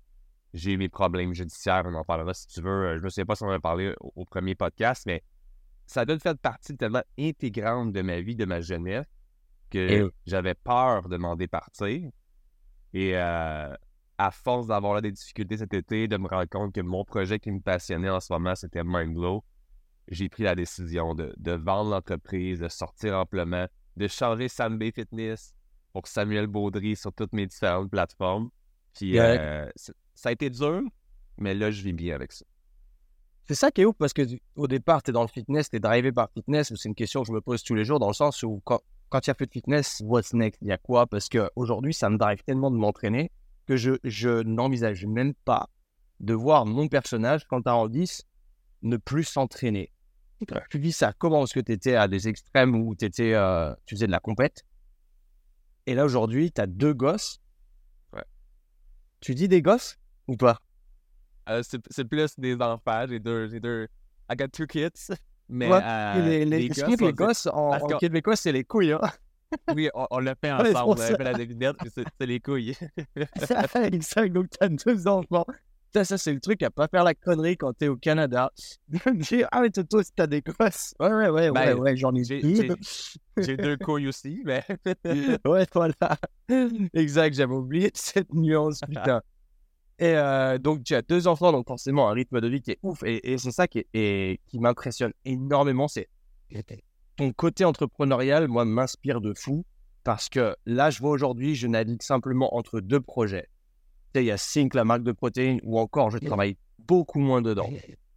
J'ai 0.54 0.72
eu 0.72 0.76
mes 0.78 0.88
problèmes 0.88 1.34
judiciaires, 1.34 1.82
on 1.86 1.94
en 1.94 2.04
parlera 2.04 2.32
si 2.34 2.46
tu 2.46 2.60
veux. 2.60 2.96
Je 2.96 3.02
me 3.02 3.08
souviens 3.08 3.26
pas 3.26 3.36
si 3.36 3.42
on 3.42 3.48
en 3.48 3.52
a 3.52 3.60
parlé 3.60 3.94
au, 4.00 4.12
au 4.16 4.24
premier 4.24 4.54
podcast, 4.54 5.04
mais 5.06 5.22
ça 5.86 6.02
a 6.02 6.18
fait 6.18 6.40
partie 6.40 6.76
tellement 6.76 7.02
intégrante 7.18 7.92
de 7.92 8.02
ma 8.02 8.20
vie, 8.20 8.36
de 8.36 8.44
ma 8.44 8.60
jeunesse, 8.60 9.06
que 9.70 9.78
Et 9.78 10.02
oui. 10.02 10.10
j'avais 10.26 10.54
peur 10.54 11.08
de 11.08 11.16
m'en 11.16 11.36
départir. 11.36 12.10
Et 12.94 13.16
euh, 13.16 13.74
à 14.18 14.30
force 14.30 14.66
d'avoir 14.66 15.02
des 15.02 15.12
difficultés 15.12 15.58
cet 15.58 15.74
été, 15.74 16.08
de 16.08 16.16
me 16.16 16.28
rendre 16.28 16.48
compte 16.48 16.74
que 16.74 16.80
mon 16.80 17.04
projet 17.04 17.38
qui 17.38 17.50
me 17.50 17.60
passionnait 17.60 18.08
en 18.10 18.20
ce 18.20 18.32
moment, 18.32 18.54
c'était 18.54 18.82
Mindglow, 18.84 19.44
j'ai 20.08 20.28
pris 20.28 20.44
la 20.44 20.54
décision 20.54 21.14
de, 21.14 21.34
de 21.36 21.52
vendre 21.52 21.90
l'entreprise, 21.90 22.60
de 22.60 22.68
sortir 22.68 23.16
amplement, 23.18 23.66
de 23.96 24.06
changer 24.08 24.48
Sam 24.48 24.78
B 24.78 24.84
Fitness 24.94 25.54
pour 25.92 26.06
Samuel 26.06 26.46
Baudry 26.46 26.96
sur 26.96 27.12
toutes 27.12 27.32
mes 27.32 27.46
différentes 27.46 27.90
plateformes. 27.90 28.50
Puis 28.94 29.18
euh, 29.18 29.68
ça 30.14 30.28
a 30.28 30.32
été 30.32 30.48
dur, 30.48 30.82
mais 31.38 31.54
là, 31.54 31.70
je 31.70 31.82
vis 31.82 31.92
bien 31.92 32.14
avec 32.14 32.32
ça. 32.32 32.44
C'est 33.44 33.54
ça 33.54 33.70
qui 33.70 33.82
est 33.82 33.84
ouf 33.84 33.94
parce 33.98 34.12
que 34.12 34.22
du- 34.22 34.40
au 34.56 34.66
départ, 34.66 35.02
tu 35.02 35.10
es 35.10 35.12
dans 35.12 35.22
le 35.22 35.28
fitness, 35.28 35.70
tu 35.70 35.76
es 35.76 35.80
drivé 35.80 36.10
par 36.12 36.30
fitness. 36.32 36.72
C'est 36.74 36.88
une 36.88 36.94
question 36.94 37.22
que 37.22 37.28
je 37.28 37.32
me 37.32 37.40
pose 37.40 37.62
tous 37.62 37.74
les 37.74 37.84
jours 37.84 37.98
dans 37.98 38.08
le 38.08 38.14
sens 38.14 38.42
où 38.42 38.60
quand, 38.64 38.80
quand 39.08 39.26
il 39.26 39.30
y 39.30 39.32
a 39.32 39.34
plus 39.34 39.46
de 39.46 39.52
fitness, 39.52 40.02
what's 40.04 40.32
next? 40.32 40.58
Il 40.62 40.68
y 40.68 40.72
a 40.72 40.78
quoi? 40.78 41.06
Parce 41.06 41.28
qu'aujourd'hui, 41.28 41.94
ça 41.94 42.10
me 42.10 42.18
drive 42.18 42.42
tellement 42.44 42.70
de 42.70 42.76
m'entraîner 42.76 43.30
que 43.66 43.76
je, 43.76 43.92
je 44.04 44.42
n'envisage 44.42 45.06
même 45.06 45.34
pas 45.34 45.68
de 46.20 46.34
voir 46.34 46.66
mon 46.66 46.88
personnage, 46.88 47.46
quand 47.48 47.62
tu 47.62 47.68
en 47.68 47.88
10, 47.88 48.22
ne 48.82 48.96
plus 48.96 49.24
s'entraîner. 49.24 49.92
Tu 50.70 50.78
vis 50.78 50.92
ça 50.92 51.12
comment 51.18 51.44
Est-ce 51.44 51.54
que 51.54 51.60
tu 51.60 51.72
étais 51.72 51.94
à 51.94 52.08
des 52.08 52.28
extrêmes 52.28 52.74
où 52.74 52.94
t'étais, 52.94 53.34
euh, 53.34 53.74
tu 53.86 53.94
faisais 53.94 54.06
de 54.06 54.12
la 54.12 54.20
compète? 54.20 54.64
Et 55.86 55.94
là, 55.94 56.04
aujourd'hui, 56.04 56.52
tu 56.52 56.60
as 56.60 56.66
deux 56.66 56.92
gosses. 56.92 57.40
Ouais. 58.12 58.24
Tu 59.20 59.34
dis 59.34 59.48
des 59.48 59.62
gosses 59.62 59.98
ou 60.26 60.36
pas? 60.36 60.60
Euh, 61.48 61.62
c'est 61.62 61.80
c'est 61.90 62.04
plus 62.04 62.38
des 62.38 62.56
enfants. 62.60 63.06
J'ai 63.08 63.20
deux, 63.20 63.48
j'ai 63.48 63.60
deux. 63.60 63.86
I 64.30 64.36
got 64.36 64.48
two 64.48 64.66
kids. 64.66 65.12
Mais 65.48 65.68
Ouais, 65.70 65.80
euh, 65.82 66.22
les, 66.22 66.44
les, 66.44 66.58
les 66.58 66.66
explique 66.66 66.98
gosses, 66.98 67.00
les 67.00 67.12
gosses 67.12 67.48
québécois, 68.00 68.36
c'est 68.36 68.52
les 68.52 68.64
couilles. 68.64 68.92
Hein? 68.92 69.00
Oui, 69.76 69.88
on, 69.94 70.06
on 70.10 70.18
l'a 70.18 70.34
fait 70.34 70.52
Ouais, 70.52 70.70
ensemble. 70.74 70.76
On 70.88 70.92
avait 71.00 71.10
ça. 71.12 71.16
fait 71.16 71.24
la 71.24 71.32
devinette, 71.34 71.76
c'est 71.94 72.26
les 72.26 72.40
couilles. 72.40 72.74
exact, 73.92 74.32
donc 74.32 74.46
t'as 74.50 74.68
deux 74.68 75.06
enfants. 75.06 75.46
Ça, 75.94 76.04
ça 76.04 76.18
c'est 76.18 76.32
le 76.32 76.40
truc 76.40 76.62
à 76.64 76.70
pas 76.70 76.88
faire 76.88 77.04
la 77.04 77.14
connerie 77.14 77.56
quand 77.56 77.72
t'es 77.72 77.86
au 77.86 77.96
Canada. 77.96 78.50
De 78.88 78.98
me 79.10 79.22
dire, 79.22 79.48
ah, 79.52 79.60
mais 79.62 79.70
toi, 79.70 79.84
toi, 79.84 80.02
t'as 80.16 80.26
des 80.26 80.42
gosses. 80.42 80.94
Ouais, 80.98 81.08
ouais, 81.08 81.28
ouais, 81.28 81.48
ouais, 81.48 81.50
Ben, 81.52 81.78
ouais, 81.78 81.96
j'en 81.96 82.12
ai. 82.14 82.24
J'ai 82.24 83.56
deux 83.56 83.76
couilles 83.76 84.08
aussi, 84.08 84.42
mais. 84.44 84.64
ouais, 85.44 85.66
voilà. 85.72 86.18
Exact, 86.92 87.34
j'avais 87.34 87.54
oublié 87.54 87.90
cette 87.94 88.34
nuance, 88.34 88.80
putain. 88.80 89.22
Et 89.98 90.14
euh, 90.14 90.58
donc, 90.58 90.84
tu 90.84 90.94
as 90.94 91.02
deux 91.02 91.26
enfants, 91.26 91.52
donc 91.52 91.66
forcément 91.66 92.08
un 92.08 92.12
rythme 92.12 92.40
de 92.40 92.48
vie 92.48 92.60
qui 92.60 92.72
est 92.72 92.78
ouf. 92.82 93.02
Et, 93.04 93.38
c'est 93.38 93.50
ça 93.50 93.66
qui, 93.66 93.84
qui 93.92 94.58
m'impressionne 94.58 95.12
énormément. 95.24 95.88
C'est 95.88 96.08
ton 97.16 97.32
côté 97.32 97.64
entrepreneurial, 97.64 98.48
moi, 98.48 98.64
m'inspire 98.64 99.20
de 99.20 99.32
fou. 99.34 99.64
Parce 100.04 100.28
que 100.28 100.54
là, 100.66 100.90
je 100.90 101.00
vois 101.00 101.10
aujourd'hui, 101.10 101.56
je 101.56 101.66
navigue 101.66 102.02
simplement 102.02 102.54
entre 102.54 102.80
deux 102.80 103.00
projets. 103.00 103.48
Tu 104.14 104.20
sais, 104.20 104.24
il 104.24 104.26
y 104.28 104.30
a 104.30 104.36
Sync, 104.36 104.74
la 104.74 104.84
marque 104.84 105.02
de 105.02 105.12
protéines, 105.12 105.60
ou 105.64 105.80
encore, 105.80 106.10
je 106.10 106.18
travaille 106.18 106.56
beaucoup 106.78 107.18
moins 107.18 107.42
dedans. 107.42 107.68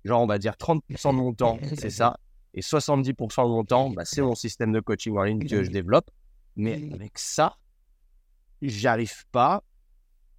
Genre, 0.06 0.22
on 0.22 0.28
va 0.28 0.38
dire 0.38 0.54
30% 0.54 1.12
de 1.12 1.16
mon 1.16 1.34
temps, 1.34 1.58
c'est 1.76 1.90
ça. 1.90 2.20
Et 2.54 2.62
70% 2.62 3.44
de 3.44 3.50
mon 3.50 3.64
temps, 3.64 3.90
bah, 3.90 4.06
c'est 4.06 4.22
mon 4.22 4.36
système 4.36 4.72
de 4.72 4.80
coaching 4.80 5.18
en 5.18 5.24
ligne 5.24 5.48
que 5.48 5.64
je 5.64 5.72
développe. 5.72 6.12
Mais 6.56 6.90
avec 6.94 7.18
ça, 7.18 7.58
j'arrive 8.62 9.26
pas. 9.32 9.64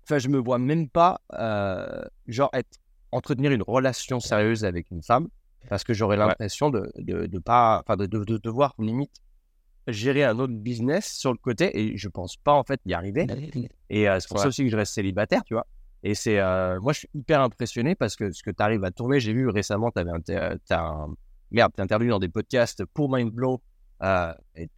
Enfin, 0.05 0.19
je 0.19 0.29
me 0.29 0.39
vois 0.39 0.59
même 0.59 0.89
pas, 0.89 1.21
euh, 1.35 2.03
genre, 2.27 2.51
être, 2.53 2.79
entretenir 3.13 3.53
une 3.53 3.63
relation 3.63 4.21
sérieuse 4.21 4.65
avec 4.65 4.91
une 4.91 5.03
femme. 5.03 5.29
Parce 5.69 5.85
que 5.85 5.93
j'aurais 5.93 6.17
Ouais. 6.17 6.27
l'impression 6.27 6.71
de, 6.71 6.91
de, 6.99 7.27
de 7.27 7.39
pas, 7.39 7.81
enfin, 7.85 7.97
de, 7.97 8.07
de, 8.07 8.25
de 8.25 8.39
devoir 8.39 8.75
limite 8.79 9.13
gérer 9.87 10.25
un 10.25 10.39
autre 10.39 10.53
business 10.55 11.13
sur 11.13 11.33
le 11.33 11.39
côté 11.39 11.79
et 11.79 11.97
je 11.97 12.09
pense 12.09 12.37
pas 12.37 12.53
en 12.53 12.65
fait 12.65 12.81
y 12.87 12.95
arriver. 12.95 13.27
Et 13.89 14.09
euh, 14.09 14.19
c'est 14.21 14.29
pour 14.29 14.37
Ouais. 14.37 14.43
ça 14.43 14.49
aussi 14.49 14.65
que 14.65 14.71
je 14.71 14.77
reste 14.77 14.95
célibataire, 14.95 15.43
tu 15.45 15.55
vois. 15.55 15.67
Et 16.03 16.15
c'est, 16.15 16.39
euh, 16.39 16.81
moi, 16.81 16.93
je 16.93 17.01
suis 17.01 17.11
hyper 17.13 17.41
impressionné 17.43 17.95
parce 17.95 18.17
que 18.17 18.31
ce 18.33 18.43
que 18.43 18.51
tu 18.51 18.63
arrives 18.63 18.85
à 18.85 18.91
tourner, 18.91 19.21
j'ai 19.21 19.33
vu 19.35 19.49
récemment, 19.49 19.91
tu 19.91 20.01
avais 20.01 20.11
un, 20.13 20.57
un, 20.71 21.15
merde, 21.51 21.73
interviewé 21.79 22.11
dans 22.11 22.19
des 22.19 22.29
podcasts 22.29 22.85
pour 22.87 23.11
Mindblow. 23.13 23.61
Euh, 24.03 24.33
et 24.57 24.71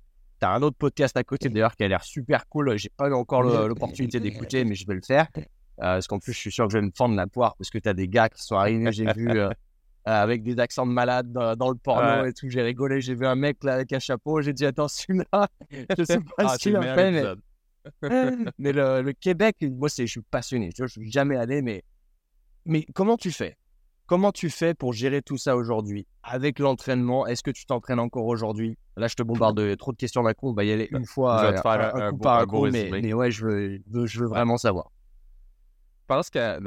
tu 0.43 0.47
as 0.49 0.51
un 0.51 0.63
autre 0.63 0.77
podcast 0.77 1.17
à 1.17 1.23
côté 1.23 1.49
d'ailleurs 1.49 1.77
qui 1.77 1.85
a 1.85 1.89
l'air 1.89 2.03
super 2.03 2.49
cool. 2.49 2.77
J'ai 2.77 2.91
pas 2.91 3.11
encore 3.13 3.43
l'opportunité 3.43 4.19
d'écouter, 4.19 4.65
mais 4.65 4.75
je 4.75 4.87
vais 4.87 4.95
le 4.95 5.03
faire. 5.07 5.29
Euh, 5.37 5.45
parce 5.77 6.07
qu'en 6.07 6.19
plus, 6.19 6.33
je 6.33 6.39
suis 6.39 6.53
sûr 6.53 6.67
que 6.67 6.73
je 6.73 6.79
vais 6.79 6.85
me 6.85 6.91
fendre 6.95 7.15
la 7.15 7.27
poire 7.27 7.57
parce 7.57 7.71
que 7.71 7.79
tu 7.79 7.89
as 7.89 7.95
des 7.95 8.09
gars 8.09 8.29
qui 8.29 8.43
sont 8.43 8.57
arrivés, 8.57 8.93
j'ai 8.93 9.11
vu, 9.13 9.29
euh, 9.31 9.51
avec 10.05 10.43
des 10.43 10.59
accents 10.59 10.87
de 10.87 10.93
malade 10.93 11.33
dans, 11.33 11.71
le 11.71 11.77
porno 11.77 12.25
et 12.25 12.33
tout. 12.33 12.49
J'ai 12.49 12.63
rigolé. 12.63 13.01
J'ai 13.01 13.15
vu 13.15 13.25
un 13.25 13.37
mec 13.37 13.63
là 13.63 13.75
avec 13.75 13.93
un 13.93 13.99
chapeau. 13.99 14.43
J'ai 14.43 14.53
dit, 14.53 14.67
attends, 14.67 14.89
celui-là, 14.89 15.49
je 15.97 16.05
sais 16.05 16.19
pas 16.19 16.33
ah, 16.39 16.49
ce 16.49 16.59
qu'il 16.59 16.77
a 16.77 16.95
fait, 16.95 17.11
mais 17.13 17.25
mais 18.59 18.73
le, 18.73 19.13
Québec, 19.13 19.57
moi, 19.63 19.89
je 19.97 20.05
suis 20.07 20.23
passionné. 20.23 20.71
Je, 20.77 20.83
ne 20.83 20.89
suis 20.89 21.11
jamais 21.11 21.37
allé, 21.37 21.63
mais, 21.63 21.85
mais 22.65 22.85
comment 22.95 23.17
tu 23.17 23.31
fais? 23.31 23.57
Comment 24.07 24.33
tu 24.33 24.51
fais 24.51 24.75
pour 24.75 24.93
gérer 24.93 25.23
tout 25.23 25.39
ça 25.39 25.57
aujourd'hui? 25.57 26.07
Avec 26.23 26.59
l'entraînement, 26.59 27.27
est-ce 27.27 27.43
que 27.43 27.51
tu 27.51 27.65
t'entraînes 27.67 28.01
encore 28.01 28.27
aujourd'hui? 28.27 28.77
Là, 28.97 29.09
je 29.09 29.15
te 29.15 29.23
bombarde 29.23 29.57
de 29.57 29.75
trop 29.75 29.93
de 29.93 29.97
questions 29.97 30.23
d'un 30.23 30.35
coup. 30.35 30.51
On 30.51 30.55
va 30.55 30.65
y 30.65 30.73
aller 30.73 30.89
une 30.91 31.07
fois, 31.07 31.39
je 31.39 31.47
vais 31.47 31.53
te 31.55 31.59
euh, 31.59 31.63
faire 31.63 31.97
un, 31.97 32.11
coup 32.11 32.19
par 32.19 32.41
un 32.41 32.47
coup, 32.47 32.67
mais, 32.71 33.13
ouais, 33.13 33.31
je 33.31 33.47
veux, 33.47 34.07
je 34.07 34.21
veux 34.21 34.27
vraiment 34.27 34.59
savoir. 34.59 34.91
Je 36.01 36.07
pense 36.09 36.31
que 36.31 36.59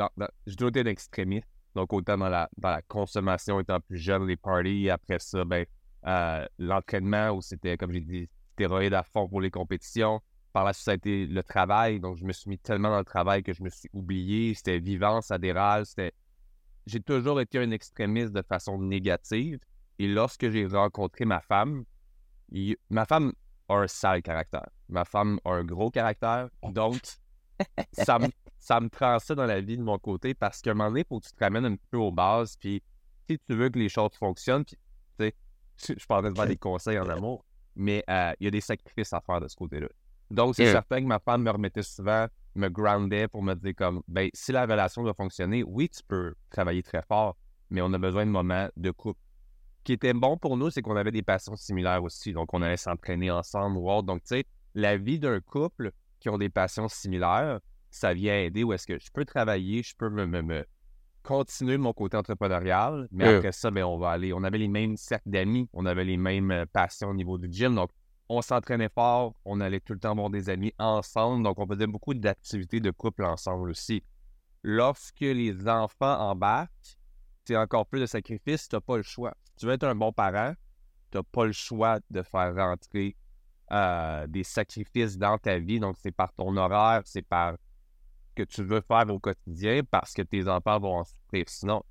je 0.47 0.55
dois 0.55 0.71
être 0.73 0.87
extrémiste. 0.87 1.47
Donc, 1.75 1.91
autant 1.91 2.17
dans 2.17 2.29
la, 2.29 2.49
dans 2.57 2.69
la 2.69 2.81
consommation, 2.81 3.59
étant 3.59 3.79
plus 3.81 3.97
jeune, 3.97 4.25
les 4.25 4.37
parties, 4.37 4.89
après 4.89 5.19
ça, 5.19 5.43
ben, 5.43 5.65
euh, 6.07 6.45
l'entraînement, 6.57 7.31
où 7.31 7.41
c'était, 7.41 7.75
comme 7.77 7.91
j'ai 7.91 7.99
dit, 7.99 8.29
stéroïdes 8.53 8.93
à 8.93 9.03
fond 9.03 9.27
pour 9.27 9.41
les 9.41 9.51
compétitions 9.51 10.21
par 10.53 10.63
la 10.63 10.71
suite, 10.71 10.85
ça 10.85 10.91
a 10.91 10.93
été 10.95 11.25
le 11.25 11.43
travail. 11.43 11.99
Donc, 11.99 12.15
je 12.15 12.23
me 12.23 12.31
suis 12.31 12.49
mis 12.49 12.57
tellement 12.57 12.89
dans 12.89 12.99
le 12.99 13.05
travail 13.05 13.43
que 13.43 13.51
je 13.51 13.61
me 13.61 13.69
suis 13.69 13.89
oublié. 13.91 14.53
C'était 14.53 14.79
vivance 14.79 15.29
adhérale. 15.29 15.85
C'était... 15.85 16.13
J'ai 16.85 16.99
toujours 16.99 17.41
été 17.41 17.59
un 17.59 17.71
extrémiste 17.71 18.31
de 18.31 18.41
façon 18.41 18.79
négative. 18.79 19.59
Et 19.97 20.07
lorsque 20.07 20.49
j'ai 20.49 20.65
rencontré 20.65 21.25
ma 21.25 21.39
femme, 21.39 21.85
ma 22.89 23.05
femme 23.05 23.33
a 23.69 23.75
un 23.75 23.87
sale 23.87 24.21
caractère. 24.21 24.69
Ma 24.89 25.05
femme 25.05 25.39
a 25.45 25.51
un 25.51 25.63
gros 25.63 25.89
caractère. 25.89 26.49
Donc, 26.63 27.01
ça 27.93 28.19
me, 28.19 28.27
ça 28.59 28.79
me 28.79 28.89
prend 28.89 29.19
ça 29.19 29.35
dans 29.35 29.45
la 29.45 29.61
vie 29.61 29.77
de 29.77 29.83
mon 29.83 29.97
côté 29.97 30.33
parce 30.33 30.61
qu'à 30.61 30.71
un 30.71 30.73
moment 30.73 30.89
donné, 30.89 31.01
il 31.01 31.07
faut 31.07 31.19
que 31.19 31.27
tu 31.27 31.33
te 31.33 31.43
ramènes 31.43 31.65
un 31.65 31.75
peu 31.89 31.97
aux 31.97 32.11
bases. 32.11 32.57
Puis, 32.57 32.83
si 33.29 33.39
tu 33.39 33.55
veux 33.55 33.69
que 33.69 33.79
les 33.79 33.89
choses 33.89 34.13
fonctionnent, 34.17 34.65
puis, 34.65 34.77
tu 35.17 35.25
sais, 35.25 35.35
je 35.99 36.05
parle 36.05 36.29
de 36.29 36.35
faire 36.35 36.47
des 36.47 36.57
conseils 36.57 36.99
en 36.99 37.09
amour, 37.09 37.45
mais 37.75 38.03
euh, 38.09 38.33
il 38.39 38.45
y 38.45 38.47
a 38.47 38.51
des 38.51 38.61
sacrifices 38.61 39.13
à 39.13 39.21
faire 39.21 39.39
de 39.39 39.47
ce 39.47 39.55
côté-là. 39.55 39.87
Donc, 40.31 40.55
c'est 40.55 40.71
certain 40.71 41.01
que 41.01 41.07
ma 41.07 41.19
femme 41.19 41.43
me 41.43 41.51
remettait 41.51 41.83
souvent, 41.83 42.27
me 42.55 42.69
groundait 42.69 43.27
pour 43.27 43.43
me 43.43 43.53
dire 43.53 43.73
comme, 43.75 44.01
ben, 44.07 44.29
si 44.33 44.51
la 44.51 44.65
relation 44.65 45.03
doit 45.03 45.13
fonctionner, 45.13 45.63
oui, 45.63 45.89
tu 45.89 46.01
peux 46.07 46.33
travailler 46.49 46.83
très 46.83 47.01
fort, 47.03 47.37
mais 47.69 47.81
on 47.81 47.91
a 47.93 47.97
besoin 47.97 48.25
de 48.25 48.31
moments 48.31 48.67
de 48.75 48.91
couple. 48.91 49.19
Ce 49.79 49.83
qui 49.83 49.93
était 49.93 50.13
bon 50.13 50.37
pour 50.37 50.57
nous, 50.57 50.71
c'est 50.71 50.81
qu'on 50.81 50.95
avait 50.95 51.11
des 51.11 51.21
passions 51.21 51.55
similaires 51.55 52.03
aussi. 52.03 52.33
Donc, 52.33 52.53
on 52.53 52.61
allait 52.61 52.77
s'entraîner 52.77 53.29
ensemble 53.29 53.77
ou 53.77 53.89
autre. 53.89 54.07
Donc, 54.07 54.21
tu 54.23 54.29
sais, 54.29 54.45
la 54.73 54.97
vie 54.97 55.19
d'un 55.19 55.39
couple 55.41 55.91
qui 56.19 56.29
ont 56.29 56.39
des 56.39 56.49
passions 56.49 56.87
similaires, 56.87 57.59
ça 57.91 58.13
vient 58.13 58.35
aider 58.35 58.63
où 58.63 58.73
est-ce 58.73 58.87
que 58.87 58.97
je 58.99 59.11
peux 59.13 59.25
travailler, 59.25 59.83
je 59.83 59.95
peux 59.95 60.09
me, 60.09 60.25
me, 60.25 60.65
continuer 61.25 61.77
mon 61.77 61.91
côté 61.91 62.15
entrepreneurial, 62.15 63.07
mais 63.11 63.25
après 63.35 63.51
ça, 63.51 63.71
ben, 63.71 63.83
on 63.83 63.97
va 63.97 64.11
aller. 64.11 64.31
On 64.31 64.43
avait 64.43 64.59
les 64.59 64.67
mêmes 64.67 64.95
cercles 64.95 65.29
d'amis, 65.29 65.67
on 65.73 65.85
avait 65.85 66.05
les 66.05 66.17
mêmes 66.17 66.51
euh, 66.51 66.65
passions 66.71 67.09
au 67.09 67.13
niveau 67.13 67.37
du 67.37 67.51
gym. 67.51 67.75
Donc, 67.75 67.89
on 68.29 68.41
s'entraînait 68.41 68.89
fort, 68.89 69.33
on 69.45 69.59
allait 69.61 69.79
tout 69.79 69.93
le 69.93 69.99
temps 69.99 70.15
voir 70.15 70.29
des 70.29 70.49
amis 70.49 70.73
ensemble, 70.79 71.43
donc 71.43 71.59
on 71.59 71.67
faisait 71.67 71.87
beaucoup 71.87 72.13
d'activités 72.13 72.79
de 72.79 72.91
couple 72.91 73.23
ensemble 73.23 73.69
aussi. 73.69 74.03
Lorsque 74.63 75.19
les 75.19 75.67
enfants 75.67 76.19
embarquent, 76.19 76.97
c'est 77.45 77.55
encore 77.55 77.85
plus 77.85 77.99
de 77.99 78.05
sacrifices, 78.07 78.67
tu 78.67 78.75
n'as 78.75 78.81
pas 78.81 78.97
le 78.97 79.03
choix. 79.03 79.35
Si 79.45 79.55
tu 79.57 79.65
veux 79.67 79.73
être 79.73 79.83
un 79.83 79.95
bon 79.95 80.11
parent, 80.11 80.53
tu 81.11 81.17
n'as 81.17 81.23
pas 81.23 81.45
le 81.45 81.51
choix 81.51 81.99
de 82.09 82.23
faire 82.23 82.55
rentrer 82.55 83.15
euh, 83.71 84.25
des 84.27 84.43
sacrifices 84.43 85.17
dans 85.17 85.37
ta 85.37 85.59
vie. 85.59 85.79
Donc, 85.79 85.95
c'est 86.01 86.11
par 86.11 86.33
ton 86.33 86.57
horaire, 86.57 87.01
c'est 87.05 87.21
par 87.21 87.53
ce 87.53 88.35
que 88.35 88.43
tu 88.43 88.63
veux 88.63 88.81
faire 88.81 89.07
au 89.09 89.19
quotidien 89.19 89.81
parce 89.89 90.13
que 90.13 90.23
tes 90.23 90.47
enfants 90.47 90.79
vont 90.79 90.97
en 90.97 91.03
souffrir 91.03 91.45
sinon. 91.47 91.83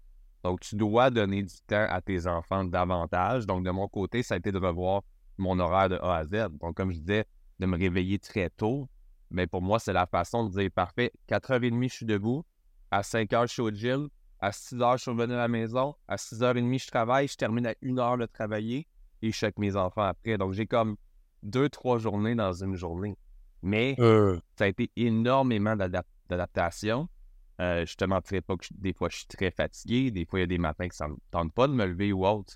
Donc, 0.43 0.61
tu 0.61 0.75
dois 0.75 1.11
donner 1.11 1.43
du 1.43 1.55
temps 1.67 1.87
à 1.88 2.00
tes 2.00 2.26
enfants 2.26 2.64
davantage. 2.64 3.47
Donc, 3.47 3.64
de 3.64 3.71
mon 3.71 3.88
côté, 3.88 4.23
ça 4.23 4.35
a 4.35 4.37
été 4.38 4.50
de 4.53 4.59
revoir 4.59 5.03
mon 5.38 5.59
horaire 5.59 5.88
de 5.88 5.97
A 5.97 6.17
à 6.17 6.25
Z. 6.25 6.49
Donc, 6.61 6.76
comme 6.76 6.93
je 6.93 6.99
disais, 6.99 7.25
de 7.59 7.67
me 7.67 7.76
réveiller 7.76 8.19
très 8.19 8.50
tôt, 8.50 8.88
mais 9.31 9.47
pour 9.47 9.62
moi, 9.62 9.79
c'est 9.79 9.93
la 9.93 10.07
façon 10.07 10.49
de 10.49 10.61
dire 10.61 10.71
parfait, 10.75 11.12
4h30, 11.29 11.88
je 11.88 11.95
suis 11.95 12.07
debout, 12.07 12.45
à 12.91 13.03
5h, 13.03 13.49
je 13.49 13.53
suis 13.53 13.62
au 13.62 13.71
gym, 13.71 14.09
à 14.41 14.50
6h, 14.50 14.99
je 14.99 15.03
suis 15.03 15.11
revenu 15.11 15.35
à 15.35 15.38
la 15.38 15.49
maison, 15.49 15.95
à 16.09 16.17
6h30, 16.17 16.83
je 16.83 16.87
travaille, 16.88 17.29
je 17.29 17.37
termine 17.37 17.67
à 17.67 17.73
1h 17.83 18.19
de 18.19 18.26
travailler 18.26 18.87
et 19.23 19.31
je 19.31 19.37
suis 19.37 19.47
avec 19.47 19.59
mes 19.59 19.76
enfants 19.76 20.03
après. 20.03 20.37
Donc, 20.38 20.53
j'ai 20.53 20.67
comme 20.67 20.97
deux, 21.43 21.69
trois 21.69 21.99
journées 21.99 22.35
dans 22.35 22.53
une 22.53 22.75
journée. 22.75 23.17
Mais 23.62 23.97
euh. 23.99 24.38
ça 24.59 24.64
a 24.64 24.67
été 24.67 24.91
énormément 24.97 25.75
d'adaptation. 25.75 27.09
Euh, 27.61 27.87
je 27.87 27.95
te 27.95 28.05
mentirais 28.05 28.41
pas 28.41 28.57
que 28.57 28.67
des 28.73 28.93
fois, 28.93 29.09
je 29.11 29.19
suis 29.19 29.26
très 29.26 29.50
fatigué. 29.50 30.11
Des 30.11 30.26
fois, 30.26 30.41
il 30.41 30.43
y 30.43 30.45
a 30.45 30.47
des 30.47 30.59
matins 30.59 30.88
que 30.88 30.95
ça 30.95 31.07
ne 31.07 31.12
me 31.12 31.19
tente 31.31 31.53
pas 31.53 31.67
de 31.67 31.73
me 31.73 31.87
lever 31.87 32.12
ou 32.12 32.26
autre. 32.26 32.55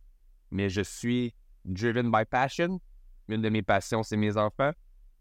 Mais 0.50 0.68
je 0.68 0.82
suis 0.82 1.34
driven 1.68 2.10
by 2.10 2.24
passion. 2.24 2.80
Une 3.28 3.42
de 3.42 3.48
mes 3.48 3.62
passions, 3.62 4.02
c'est 4.02 4.16
mes 4.16 4.36
enfants. 4.36 4.72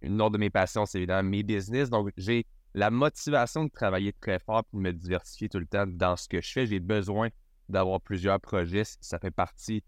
Une 0.01 0.21
autre 0.21 0.33
de 0.33 0.37
mes 0.37 0.49
passions, 0.49 0.85
c'est 0.85 0.99
évidemment 0.99 1.29
mes 1.29 1.43
business. 1.43 1.89
Donc, 1.89 2.11
j'ai 2.17 2.45
la 2.73 2.89
motivation 2.89 3.65
de 3.65 3.69
travailler 3.69 4.13
très 4.13 4.39
fort 4.39 4.63
pour 4.65 4.79
me 4.79 4.91
diversifier 4.91 5.49
tout 5.49 5.59
le 5.59 5.65
temps 5.65 5.85
dans 5.87 6.15
ce 6.15 6.27
que 6.27 6.41
je 6.41 6.51
fais. 6.51 6.67
J'ai 6.67 6.79
besoin 6.79 7.29
d'avoir 7.67 7.99
plusieurs 7.99 8.39
projets. 8.39 8.83
Ça 9.01 9.19
fait 9.19 9.31
partie. 9.31 9.83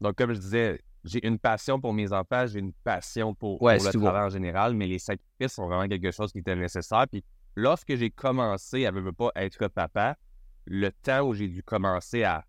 Donc, 0.00 0.16
comme 0.16 0.32
je 0.32 0.40
disais, 0.40 0.80
j'ai 1.04 1.24
une 1.26 1.38
passion 1.38 1.80
pour 1.80 1.92
mes 1.92 2.12
enfants, 2.12 2.46
j'ai 2.46 2.58
une 2.58 2.72
passion 2.72 3.34
pour, 3.34 3.58
le 3.62 3.78
travail 3.78 4.26
en 4.26 4.30
général, 4.30 4.74
mais 4.74 4.86
les 4.86 4.98
sacrifices 4.98 5.54
sont 5.54 5.66
vraiment 5.66 5.88
quelque 5.88 6.10
chose 6.10 6.32
qui 6.32 6.38
était 6.38 6.56
nécessaire. 6.56 7.06
Puis, 7.10 7.22
lorsque 7.54 7.94
j'ai 7.94 8.10
commencé 8.10 8.86
à 8.86 8.92
ne 8.92 9.10
pas 9.10 9.30
être 9.36 9.68
papa, 9.68 10.16
le 10.64 10.90
temps 10.90 11.20
où 11.20 11.32
j'ai 11.32 11.48
dû 11.48 11.62
commencer 11.62 12.24
à, 12.24 12.44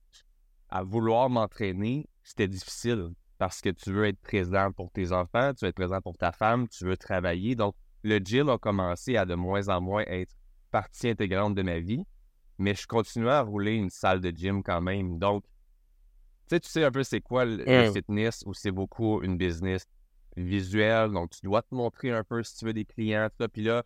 à 0.69 0.83
vouloir 0.83 1.29
m'entraîner, 1.29 2.09
c'était 2.23 2.47
difficile 2.47 3.11
parce 3.37 3.61
que 3.61 3.69
tu 3.69 3.91
veux 3.91 4.05
être 4.05 4.19
présent 4.19 4.71
pour 4.71 4.91
tes 4.91 5.11
enfants, 5.11 5.53
tu 5.53 5.65
veux 5.65 5.69
être 5.69 5.75
présent 5.75 6.01
pour 6.01 6.17
ta 6.17 6.31
femme, 6.31 6.67
tu 6.67 6.85
veux 6.85 6.97
travailler. 6.97 7.55
Donc, 7.55 7.75
le 8.03 8.17
gym 8.17 8.49
a 8.49 8.57
commencé 8.57 9.17
à 9.17 9.25
de 9.25 9.35
moins 9.35 9.69
en 9.69 9.81
moins 9.81 10.03
être 10.07 10.33
partie 10.71 11.09
intégrante 11.09 11.55
de 11.55 11.61
ma 11.61 11.79
vie, 11.79 12.03
mais 12.57 12.73
je 12.73 12.87
continuais 12.87 13.31
à 13.31 13.41
rouler 13.41 13.73
une 13.73 13.89
salle 13.89 14.21
de 14.21 14.29
gym 14.29 14.63
quand 14.63 14.81
même. 14.81 15.19
Donc, 15.19 15.43
tu 16.49 16.55
sais, 16.55 16.59
tu 16.59 16.69
sais 16.69 16.83
un 16.83 16.91
peu 16.91 17.03
c'est 17.03 17.21
quoi 17.21 17.45
le, 17.45 17.57
mmh. 17.57 17.93
fitness 17.93 18.43
ou 18.45 18.53
c'est 18.53 18.71
beaucoup 18.71 19.21
une 19.21 19.37
business 19.37 19.85
visuelle. 20.35 21.11
Donc, 21.11 21.31
tu 21.31 21.41
dois 21.43 21.61
te 21.61 21.73
montrer 21.73 22.11
un 22.11 22.23
peu 22.23 22.41
si 22.43 22.55
tu 22.57 22.65
veux 22.65 22.73
des 22.73 22.85
clients, 22.85 23.27
tout 23.29 23.43
ça. 23.43 23.47
Puis 23.49 23.63
là, 23.63 23.83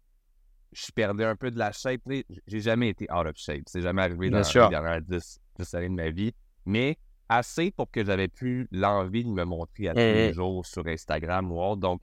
je 0.72 0.92
perdais 0.92 1.26
un 1.26 1.36
peu 1.36 1.52
de 1.52 1.60
la 1.60 1.72
shape. 1.72 2.02
J'ai 2.48 2.60
jamais 2.60 2.90
été 2.90 3.12
out 3.12 3.26
of 3.26 3.36
shape. 3.36 3.64
C'est 3.66 3.82
jamais 3.82 4.04
arrivé 4.04 4.30
dans 4.30 4.40
les 4.40 4.70
dernières 4.70 5.02
10, 5.02 5.40
10 5.60 5.74
années 5.74 5.90
de 5.90 5.94
ma 5.94 6.10
vie. 6.10 6.34
Mais 6.66 6.98
assez 7.32 7.72
pour 7.72 7.90
que 7.90 8.04
j'avais 8.04 8.28
plus 8.28 8.68
l'envie 8.72 9.24
de 9.24 9.30
me 9.30 9.46
montrer 9.46 9.88
à 9.88 9.94
tous 9.94 10.00
les 10.00 10.30
mmh 10.30 10.34
jours 10.34 10.66
sur 10.66 10.86
Instagram 10.86 11.50
ou 11.50 11.62
autre. 11.62 11.80
Donc, 11.80 12.02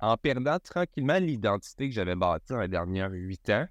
en 0.00 0.16
perdant 0.16 0.58
tranquillement 0.58 1.18
l'identité 1.18 1.90
que 1.90 1.94
j'avais 1.94 2.16
bâtie 2.16 2.54
dans 2.54 2.60
les 2.60 2.68
dernières 2.68 3.12
huit 3.12 3.50
ans, 3.50 3.66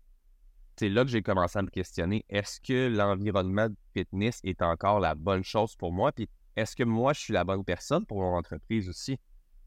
c'est 0.77 0.89
là 0.89 1.03
que 1.03 1.10
j'ai 1.10 1.24
commencé 1.24 1.58
à 1.58 1.63
me 1.63 1.70
questionner 1.70 2.24
est-ce 2.29 2.62
que 2.62 2.88
l'environnement 2.88 3.67
de 3.67 3.75
fitness 3.96 4.39
est 4.43 4.62
encore 4.62 5.00
la 5.00 5.15
bonne 5.15 5.43
chose 5.43 5.75
pour 5.75 5.91
moi? 5.91 6.12
Puis 6.12 6.29
est-ce 6.55 6.75
que 6.75 6.84
moi, 6.84 7.13
je 7.13 7.20
suis 7.20 7.34
la 7.34 7.43
bonne 7.43 7.65
personne 7.65 8.05
pour 8.05 8.22
mon 8.22 8.36
entreprise 8.36 8.88
aussi? 8.88 9.17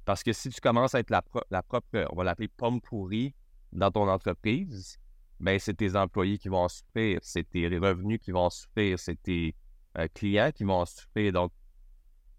Parce 0.04 0.22
que 0.22 0.32
si 0.32 0.50
tu 0.50 0.60
commences 0.60 0.94
à 0.94 1.00
être 1.00 1.10
la, 1.10 1.22
la 1.50 1.62
propre, 1.64 2.06
on 2.12 2.16
va 2.16 2.24
l'appeler 2.24 2.48
pomme 2.48 2.80
pourrie 2.80 3.34
dans 3.72 3.90
ton 3.90 4.08
entreprise, 4.08 4.98
ben 5.40 5.58
c'est 5.58 5.74
tes 5.74 5.96
employés 5.96 6.38
qui 6.38 6.48
vont 6.48 6.62
en 6.62 6.68
souffrir, 6.68 7.18
c'est 7.22 7.48
tes 7.48 7.66
revenus 7.66 8.20
qui 8.20 8.30
vont 8.30 8.44
en 8.44 8.50
souffrir, 8.50 8.98
c'est 9.00 9.20
tes, 9.20 9.54
euh, 9.98 10.08
clients 10.12 10.50
qui 10.52 10.64
vont 10.64 10.84
souffrir. 10.84 11.32
Donc, 11.32 11.52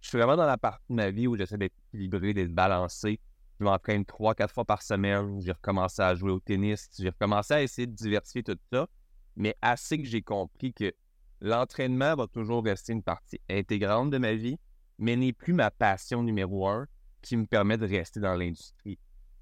je 0.01 0.09
suis 0.09 0.17
vraiment 0.17 0.35
dans 0.35 0.45
la 0.45 0.57
partie 0.57 0.85
de 0.89 0.95
ma 0.95 1.09
vie 1.09 1.27
où 1.27 1.35
j'essaie 1.35 1.57
d'être 1.57 1.75
équilibré, 1.93 2.33
d'être 2.33 2.53
balancé. 2.53 3.19
Je 3.59 3.63
m'entraîne 3.63 4.05
trois, 4.05 4.35
quatre 4.35 4.53
fois 4.53 4.65
par 4.65 4.81
semaine. 4.81 5.39
J'ai 5.41 5.53
recommencé 5.53 6.01
à 6.01 6.13
jouer 6.13 6.31
au 6.31 6.39
tennis. 6.39 6.89
J'ai 7.00 7.09
recommencé 7.09 7.53
à 7.53 7.63
essayer 7.63 7.88
de 7.88 7.93
diversifier 7.93 8.43
tout 8.43 8.57
ça. 8.71 8.88
Mais 9.35 9.55
assez 9.62 9.97
que 9.97 10.07
j'ai 10.07 10.21
compris 10.21 10.74
que 10.74 10.93
l'entraînement 11.41 12.15
va 12.15 12.27
toujours 12.27 12.63
rester 12.63 12.93
une 12.93 13.03
partie 13.03 13.39
intégrante 13.50 14.09
de 14.09 14.17
ma 14.17 14.33
vie, 14.33 14.57
mais 14.97 15.15
n'est 15.15 15.33
plus 15.33 15.53
ma 15.53 15.71
passion 15.71 16.24
numéro 16.24 16.67
un 16.67 16.88
qui 17.21 17.38
me 17.38 17.45
permet 17.45 17.77
de 17.77 17.88
rester 17.88 18.19
dans 18.19 18.35
l'industrie. 18.35 19.00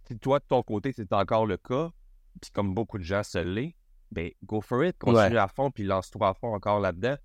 Si 0.07 0.17
toi, 0.17 0.39
de 0.39 0.45
ton 0.45 0.63
côté, 0.63 0.91
c'est 0.93 1.11
encore 1.13 1.45
le 1.45 1.57
cas, 1.57 1.91
puis 2.41 2.51
comme 2.51 2.73
beaucoup 2.73 2.97
de 2.97 3.03
gens 3.03 3.23
se 3.23 3.37
l'est, 3.37 3.75
ben 4.11 4.31
go 4.43 4.61
for 4.61 4.83
it, 4.83 4.97
continue 4.97 5.37
à 5.37 5.47
fond, 5.47 5.71
puis 5.71 5.83
lance-toi 5.83 6.29
à 6.29 6.33
fond 6.33 6.53
encore 6.53 6.79
là-dedans. 6.79 7.15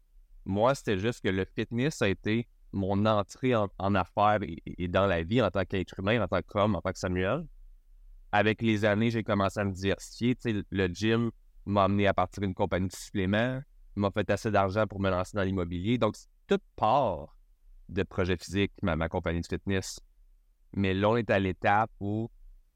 Moi, 0.48 0.74
c'était 0.74 0.98
juste 0.98 1.22
que 1.22 1.28
le 1.28 1.44
fitness 1.44 2.00
a 2.00 2.08
été 2.08 2.48
mon 2.72 3.04
entrée 3.04 3.54
en, 3.54 3.94
affaires 3.94 4.38
et, 4.42 4.88
dans 4.88 5.06
la 5.06 5.22
vie 5.22 5.42
en 5.42 5.50
tant 5.50 5.64
qu'être 5.66 6.00
humain, 6.00 6.22
en 6.22 6.26
tant 6.26 6.40
qu'homme, 6.40 6.74
en 6.74 6.80
tant 6.80 6.90
que 6.90 6.98
Samuel. 6.98 7.46
Avec 8.32 8.62
les 8.62 8.86
années, 8.86 9.10
j'ai 9.10 9.22
commencé 9.22 9.60
à 9.60 9.64
me 9.64 9.72
diversifier. 9.72 10.36
Le 10.70 10.86
gym 10.86 11.30
m'a 11.66 11.84
amené 11.84 12.06
à 12.06 12.14
partir 12.14 12.40
d'une 12.40 12.54
compagnie 12.54 12.88
de 12.88 12.94
suppléments, 12.94 13.60
m'a 13.94 14.10
fait 14.10 14.30
assez 14.30 14.50
d'argent 14.50 14.86
pour 14.86 15.00
me 15.00 15.10
lancer 15.10 15.36
dans 15.36 15.42
l'immobilier. 15.42 15.98
Donc, 15.98 16.16
c'est 16.16 16.28
toute 16.46 16.64
part 16.76 17.36
de 17.90 18.02
projet 18.02 18.38
physique, 18.38 18.72
ma, 18.82 18.96
ma 18.96 19.10
compagnie 19.10 19.42
de 19.42 19.46
fitness. 19.46 20.00
Mais 20.72 20.94
là, 20.94 21.10
on 21.10 21.16
est 21.18 21.30
à 21.30 21.38
l'étape 21.38 21.90
où, 22.00 22.30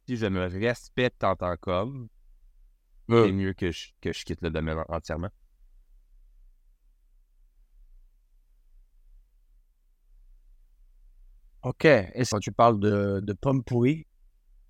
si 0.07 0.17
je 0.19 0.27
me 0.27 0.45
respecte 0.47 1.25
en 1.25 1.37
tant 1.37 1.57
qu'homme, 1.57 2.09
c'est 3.09 3.33
mieux 3.33 3.55
que 3.55 3.71
je, 3.71 3.89
que 4.03 4.13
je 4.13 4.25
quitte 4.27 4.43
le 4.43 4.51
domaine 4.51 4.79
en- 4.79 4.95
entièrement. 4.95 5.29
Ok. 11.63 11.85
Et 11.85 12.25
quand 12.31 12.41
tu 12.41 12.53
parles 12.53 12.81
de, 12.81 13.33
pomme 13.41 13.63
pourrie, 13.63 14.07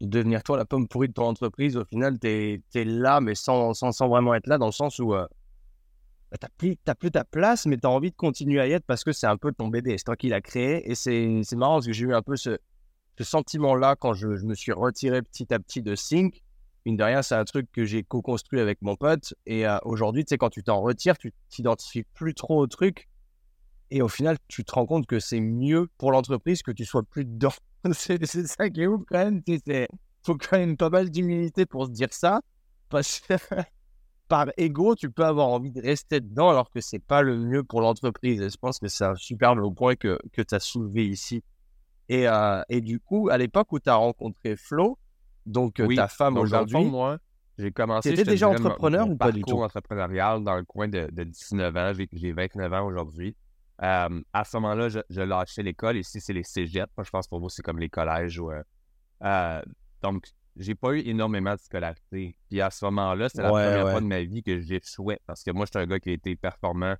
de 0.00 0.08
devenir 0.08 0.42
toi 0.42 0.56
la 0.56 0.64
pomme 0.64 0.88
pourrie 0.88 1.08
de 1.08 1.14
ton 1.14 1.24
entreprise, 1.24 1.76
au 1.76 1.84
final, 1.84 2.18
tu 2.18 2.28
es, 2.28 2.84
là, 2.84 3.20
mais 3.20 3.34
sans, 3.34 3.72
sans, 3.74 4.08
vraiment 4.08 4.34
être 4.34 4.46
là, 4.46 4.58
dans 4.58 4.66
le 4.66 4.72
sens 4.72 4.98
où 4.98 5.14
euh, 5.14 5.26
bah, 6.30 6.38
t'as 6.38 6.48
plus, 6.56 6.76
t'as 6.84 6.94
plus 6.94 7.10
ta 7.10 7.24
place, 7.24 7.66
mais 7.66 7.76
tu 7.76 7.86
as 7.86 7.90
envie 7.90 8.10
de 8.10 8.16
continuer 8.16 8.60
à 8.60 8.66
y 8.66 8.72
être 8.72 8.86
parce 8.86 9.04
que 9.04 9.12
c'est 9.12 9.26
un 9.26 9.36
peu 9.36 9.52
ton 9.52 9.68
bébé. 9.68 9.96
C'est 9.98 10.04
toi 10.04 10.16
qui 10.16 10.28
l'as 10.28 10.40
créé. 10.40 10.90
Et 10.90 10.94
c'est 10.94 11.40
c'est 11.44 11.56
marrant 11.56 11.74
parce 11.74 11.86
que 11.86 11.92
j'ai 11.92 12.04
eu 12.04 12.14
un 12.14 12.22
peu 12.22 12.36
ce, 12.36 12.58
ce 13.18 13.24
sentiment-là 13.24 13.96
quand 13.96 14.14
je, 14.14 14.36
je 14.36 14.44
me 14.44 14.54
suis 14.54 14.72
retiré 14.72 15.22
petit 15.22 15.52
à 15.52 15.58
petit 15.58 15.82
de 15.82 15.94
Sync. 15.94 16.42
Mine 16.84 16.96
de 16.96 17.04
rien, 17.04 17.22
c'est 17.22 17.36
un 17.36 17.44
truc 17.44 17.70
que 17.70 17.84
j'ai 17.84 18.02
co-construit 18.02 18.60
avec 18.60 18.82
mon 18.82 18.96
pote. 18.96 19.34
Et 19.46 19.66
euh, 19.66 19.78
aujourd'hui, 19.84 20.24
tu 20.24 20.30
sais, 20.30 20.38
quand 20.38 20.50
tu 20.50 20.64
t'en 20.64 20.80
retires, 20.80 21.16
tu 21.16 21.32
t'identifies 21.48 22.04
plus 22.14 22.34
trop 22.34 22.58
au 22.58 22.66
truc. 22.66 23.08
Et 23.94 24.00
au 24.00 24.08
final, 24.08 24.38
tu 24.48 24.64
te 24.64 24.72
rends 24.72 24.86
compte 24.86 25.06
que 25.06 25.20
c'est 25.20 25.38
mieux 25.38 25.86
pour 25.98 26.12
l'entreprise 26.12 26.62
que 26.62 26.70
tu 26.70 26.86
sois 26.86 27.02
plus 27.02 27.26
dedans. 27.26 27.52
c'est 27.92 28.24
ça 28.24 28.70
qui 28.70 28.80
est 28.80 28.86
ouf 28.86 29.02
quand 29.06 29.18
même. 29.18 29.42
Il 29.46 29.86
faut 30.24 30.38
quand 30.38 30.56
même 30.56 30.78
pas 30.78 30.88
mal 30.88 31.10
d'humilité 31.10 31.66
pour 31.66 31.84
se 31.84 31.90
dire 31.90 32.08
ça. 32.10 32.40
Parce 32.88 33.20
que 33.20 33.34
par 34.28 34.46
ego, 34.56 34.94
tu 34.94 35.10
peux 35.10 35.26
avoir 35.26 35.48
envie 35.48 35.70
de 35.70 35.82
rester 35.82 36.20
dedans 36.20 36.48
alors 36.48 36.70
que 36.70 36.80
c'est 36.80 37.00
pas 37.00 37.20
le 37.20 37.36
mieux 37.36 37.64
pour 37.64 37.82
l'entreprise. 37.82 38.40
Et 38.40 38.48
je 38.48 38.56
pense 38.56 38.78
que 38.78 38.88
c'est 38.88 39.04
un 39.04 39.14
super 39.14 39.54
beau 39.54 39.72
point 39.72 39.94
que, 39.94 40.18
que 40.32 40.40
tu 40.40 40.54
as 40.54 40.60
soulevé 40.60 41.06
ici. 41.06 41.44
Et, 42.08 42.26
euh, 42.26 42.62
et 42.70 42.80
du 42.80 42.98
coup, 42.98 43.28
à 43.30 43.36
l'époque 43.36 43.72
où 43.72 43.78
tu 43.78 43.90
as 43.90 43.94
rencontré 43.94 44.56
Flo, 44.56 44.98
donc 45.44 45.80
euh, 45.80 45.86
Oui, 45.86 45.96
ta 45.96 46.08
femme 46.08 46.38
aujourd'hui, 46.38 46.82
moi, 46.82 47.18
j'ai 47.58 47.72
commencé. 47.72 48.08
T'étais 48.08 48.22
je 48.22 48.24
te 48.24 48.30
déjà 48.30 48.48
entrepreneur 48.48 49.06
ou 49.06 49.16
pas 49.16 49.32
du 49.32 49.42
tout? 49.42 49.62
entrepreneurial 49.62 50.42
dans 50.42 50.56
le 50.56 50.64
coin 50.64 50.88
de, 50.88 51.10
de 51.12 51.24
19 51.24 51.76
ans. 51.76 51.92
J'ai 52.10 52.32
29 52.32 52.72
ans 52.72 52.86
aujourd'hui. 52.86 53.36
Euh, 53.82 54.22
à 54.32 54.44
ce 54.44 54.56
moment-là, 54.58 54.88
je, 54.88 55.00
je 55.10 55.20
lâchais 55.22 55.62
l'école. 55.62 55.96
Ici, 55.96 56.20
c'est 56.20 56.32
les 56.32 56.42
cégeps. 56.44 56.92
Moi, 56.96 57.04
je 57.04 57.10
pense 57.10 57.26
pour 57.26 57.40
vous, 57.40 57.48
c'est 57.48 57.62
comme 57.62 57.78
les 57.78 57.88
collèges. 57.88 58.38
Ou, 58.38 58.50
euh, 58.52 58.62
euh, 59.24 59.62
donc, 60.02 60.26
j'ai 60.56 60.74
pas 60.74 60.92
eu 60.92 60.98
énormément 61.00 61.54
de 61.54 61.60
scolarité. 61.60 62.36
Puis 62.48 62.60
à 62.60 62.70
ce 62.70 62.84
moment-là, 62.84 63.28
c'est 63.28 63.42
la 63.42 63.52
Ouais, 63.52 63.64
première 63.64 63.84
ouais. 63.86 63.90
fois 63.92 64.00
de 64.00 64.06
ma 64.06 64.22
vie 64.22 64.42
que 64.42 64.60
j'échouais. 64.60 65.18
Parce 65.26 65.42
que 65.42 65.50
moi, 65.50 65.64
je 65.66 65.70
suis 65.78 65.82
un 65.84 65.86
gars 65.88 65.98
qui 65.98 66.10
a 66.10 66.12
été 66.12 66.36
performant 66.36 66.94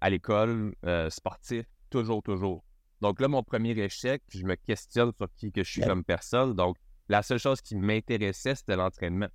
à 0.00 0.10
l'école, 0.10 0.74
euh, 0.86 1.10
sportif, 1.10 1.66
toujours, 1.90 2.22
toujours. 2.22 2.64
Donc 3.00 3.20
là, 3.20 3.28
mon 3.28 3.42
premier 3.42 3.72
échec, 3.72 4.22
je 4.28 4.44
me 4.44 4.54
questionne 4.54 5.12
sur 5.16 5.28
qui 5.36 5.52
que 5.52 5.62
je 5.62 5.70
suis 5.70 5.82
comme 5.82 6.04
personne. 6.04 6.54
Donc, 6.54 6.76
la 7.08 7.22
seule 7.22 7.38
chose 7.38 7.60
qui 7.60 7.76
m'intéressait, 7.76 8.54
c'était 8.54 8.76
l'entraînement. 8.76 9.28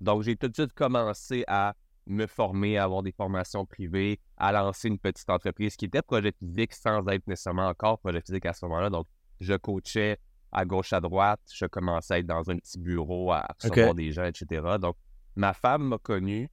Donc, 0.00 0.22
j'ai 0.22 0.36
tout 0.36 0.48
de 0.48 0.54
suite 0.54 0.72
commencé 0.74 1.42
à 1.48 1.74
me 2.08 2.26
former, 2.26 2.78
à 2.78 2.84
avoir 2.84 3.02
des 3.02 3.12
formations 3.12 3.64
privées, 3.66 4.18
à 4.36 4.52
lancer 4.52 4.88
une 4.88 4.98
petite 4.98 5.28
entreprise 5.30 5.76
qui 5.76 5.84
était 5.84 6.02
projet 6.02 6.32
physique 6.32 6.74
sans 6.74 7.06
être 7.08 7.26
nécessairement 7.26 7.68
encore 7.68 7.98
projet 7.98 8.20
physique 8.20 8.46
à 8.46 8.52
ce 8.52 8.64
moment-là. 8.66 8.90
Donc, 8.90 9.06
je 9.40 9.54
coachais 9.54 10.18
à 10.50 10.64
gauche, 10.64 10.92
à 10.92 11.00
droite. 11.00 11.40
Je 11.52 11.66
commençais 11.66 12.14
à 12.14 12.18
être 12.18 12.26
dans 12.26 12.50
un 12.50 12.56
petit 12.56 12.78
bureau, 12.78 13.32
à 13.32 13.46
recevoir 13.60 13.94
des 13.94 14.10
gens, 14.12 14.24
etc. 14.24 14.78
Donc, 14.80 14.96
ma 15.36 15.52
femme 15.52 15.88
m'a 15.88 15.98
connu. 15.98 16.50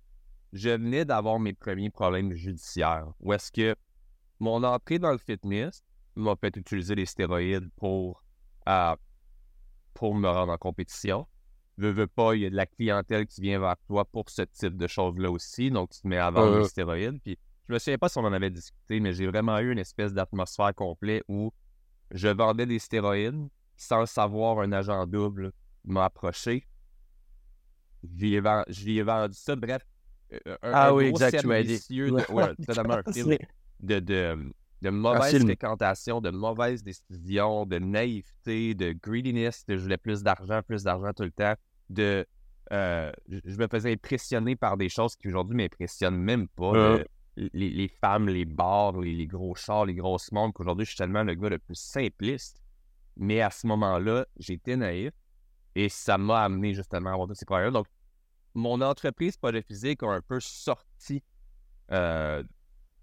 Je 0.53 0.69
venais 0.69 1.05
d'avoir 1.05 1.39
mes 1.39 1.53
premiers 1.53 1.89
problèmes 1.89 2.33
judiciaires. 2.33 3.07
Où 3.19 3.33
est-ce 3.33 3.51
que 3.51 3.75
mon 4.39 4.63
entrée 4.63 4.99
dans 4.99 5.11
le 5.11 5.17
fitness 5.17 5.83
m'a 6.15 6.35
fait 6.35 6.55
utiliser 6.55 6.95
les 6.95 7.05
stéroïdes 7.05 7.69
pour, 7.75 8.23
euh, 8.67 8.95
pour 9.93 10.15
me 10.15 10.27
rendre 10.27 10.53
en 10.53 10.57
compétition. 10.57 11.27
Veux, 11.77 11.91
veux 11.91 12.07
pas, 12.07 12.35
il 12.35 12.41
y 12.41 12.45
a 12.45 12.49
de 12.49 12.55
la 12.55 12.65
clientèle 12.65 13.27
qui 13.27 13.41
vient 13.41 13.59
vers 13.59 13.75
toi 13.87 14.05
pour 14.05 14.29
ce 14.29 14.43
type 14.43 14.77
de 14.77 14.87
choses-là 14.87 15.29
aussi. 15.29 15.69
Donc, 15.71 15.89
tu 15.91 16.01
te 16.01 16.07
mets 16.07 16.17
à 16.17 16.31
vendre 16.31 16.61
ouais. 16.61 16.63
stéroïdes. 16.63 17.19
Puis, 17.21 17.37
je 17.67 17.73
me 17.73 17.79
souviens 17.79 17.97
pas 17.97 18.07
si 18.09 18.17
on 18.17 18.23
en 18.23 18.31
avait 18.33 18.49
discuté, 18.49 18.99
mais 18.99 19.11
j'ai 19.13 19.27
vraiment 19.27 19.59
eu 19.59 19.71
une 19.71 19.79
espèce 19.79 20.13
d'atmosphère 20.13 20.73
complète 20.73 21.23
où 21.27 21.51
je 22.11 22.27
vendais 22.29 22.65
des 22.65 22.79
stéroïdes 22.79 23.49
sans 23.75 23.99
le 24.01 24.05
savoir, 24.05 24.59
un 24.59 24.71
agent 24.71 25.05
double 25.05 25.51
m'a 25.83 26.05
approché. 26.05 26.65
Je 28.03 28.25
lui 28.25 28.35
ai, 28.35 28.97
ai 28.99 29.03
vendu 29.03 29.35
ça. 29.37 29.55
Bref, 29.55 29.81
euh, 30.33 30.39
un, 30.61 30.71
Ah 30.71 30.87
un 30.89 30.93
oui, 30.93 31.07
gros 31.07 31.17
exact, 31.17 31.39
tu 31.41 31.47
m'as 31.47 31.63
dit. 31.63 31.79
de- 31.89 32.31
ouais, 32.31 32.55
totalement 32.65 32.93
un 33.05 33.11
film 33.11 33.29
C'est- 33.31 33.39
de, 33.81 33.99
de, 33.99 34.53
de 34.85 34.89
mauvaise 34.91 35.31
film. 35.31 35.45
fréquentation, 35.45 36.21
de 36.21 36.29
mauvaises 36.29 36.83
décisions, 36.83 37.65
de 37.65 37.79
naïveté, 37.79 38.75
de 38.75 38.93
greediness, 38.93 39.65
de 39.65 39.77
je 39.77 39.81
voulais 39.81 39.97
plus 39.97 40.21
d'argent, 40.21 40.61
plus 40.61 40.83
d'argent 40.83 41.11
tout 41.13 41.23
le 41.23 41.31
temps, 41.31 41.55
de 41.89 42.25
euh, 42.71 43.11
je 43.27 43.57
me 43.57 43.67
faisais 43.67 43.91
impressionner 43.91 44.55
par 44.55 44.77
des 44.77 44.89
choses 44.89 45.15
qui 45.15 45.27
aujourd'hui 45.27 45.57
m'impressionnent 45.57 46.17
même 46.17 46.47
pas. 46.47 46.73
Euh. 46.73 47.03
les, 47.37 47.69
les 47.69 47.87
femmes, 47.87 48.27
les 48.29 48.45
bars, 48.45 48.99
les, 48.99 49.13
les 49.13 49.27
gros 49.27 49.55
chars, 49.55 49.85
les 49.85 49.95
grosses 49.95 50.31
montres, 50.31 50.53
qu'aujourd'hui 50.53 50.85
je 50.85 50.91
suis 50.91 50.97
tellement 50.97 51.23
le 51.23 51.33
gars 51.35 51.49
le 51.49 51.59
plus 51.59 51.75
simpliste. 51.75 52.61
Mais 53.17 53.41
à 53.41 53.49
ce 53.49 53.65
moment-là, 53.67 54.25
j'étais 54.37 54.75
naïf 54.75 55.11
et 55.75 55.89
ça 55.89 56.17
m'a 56.17 56.43
amené 56.43 56.73
justement 56.73 57.09
à 57.09 57.13
avoir 57.13 57.27
tous 57.27 57.35
ces 57.35 57.45
problèmes. 57.45 57.71
Donc, 57.73 57.87
mon 58.53 58.81
entreprise 58.81 59.37
Projet 59.37 59.61
Physique 59.61 60.03
a 60.03 60.11
un 60.11 60.21
peu 60.21 60.39
sorti 60.39 61.23
euh, 61.91 62.43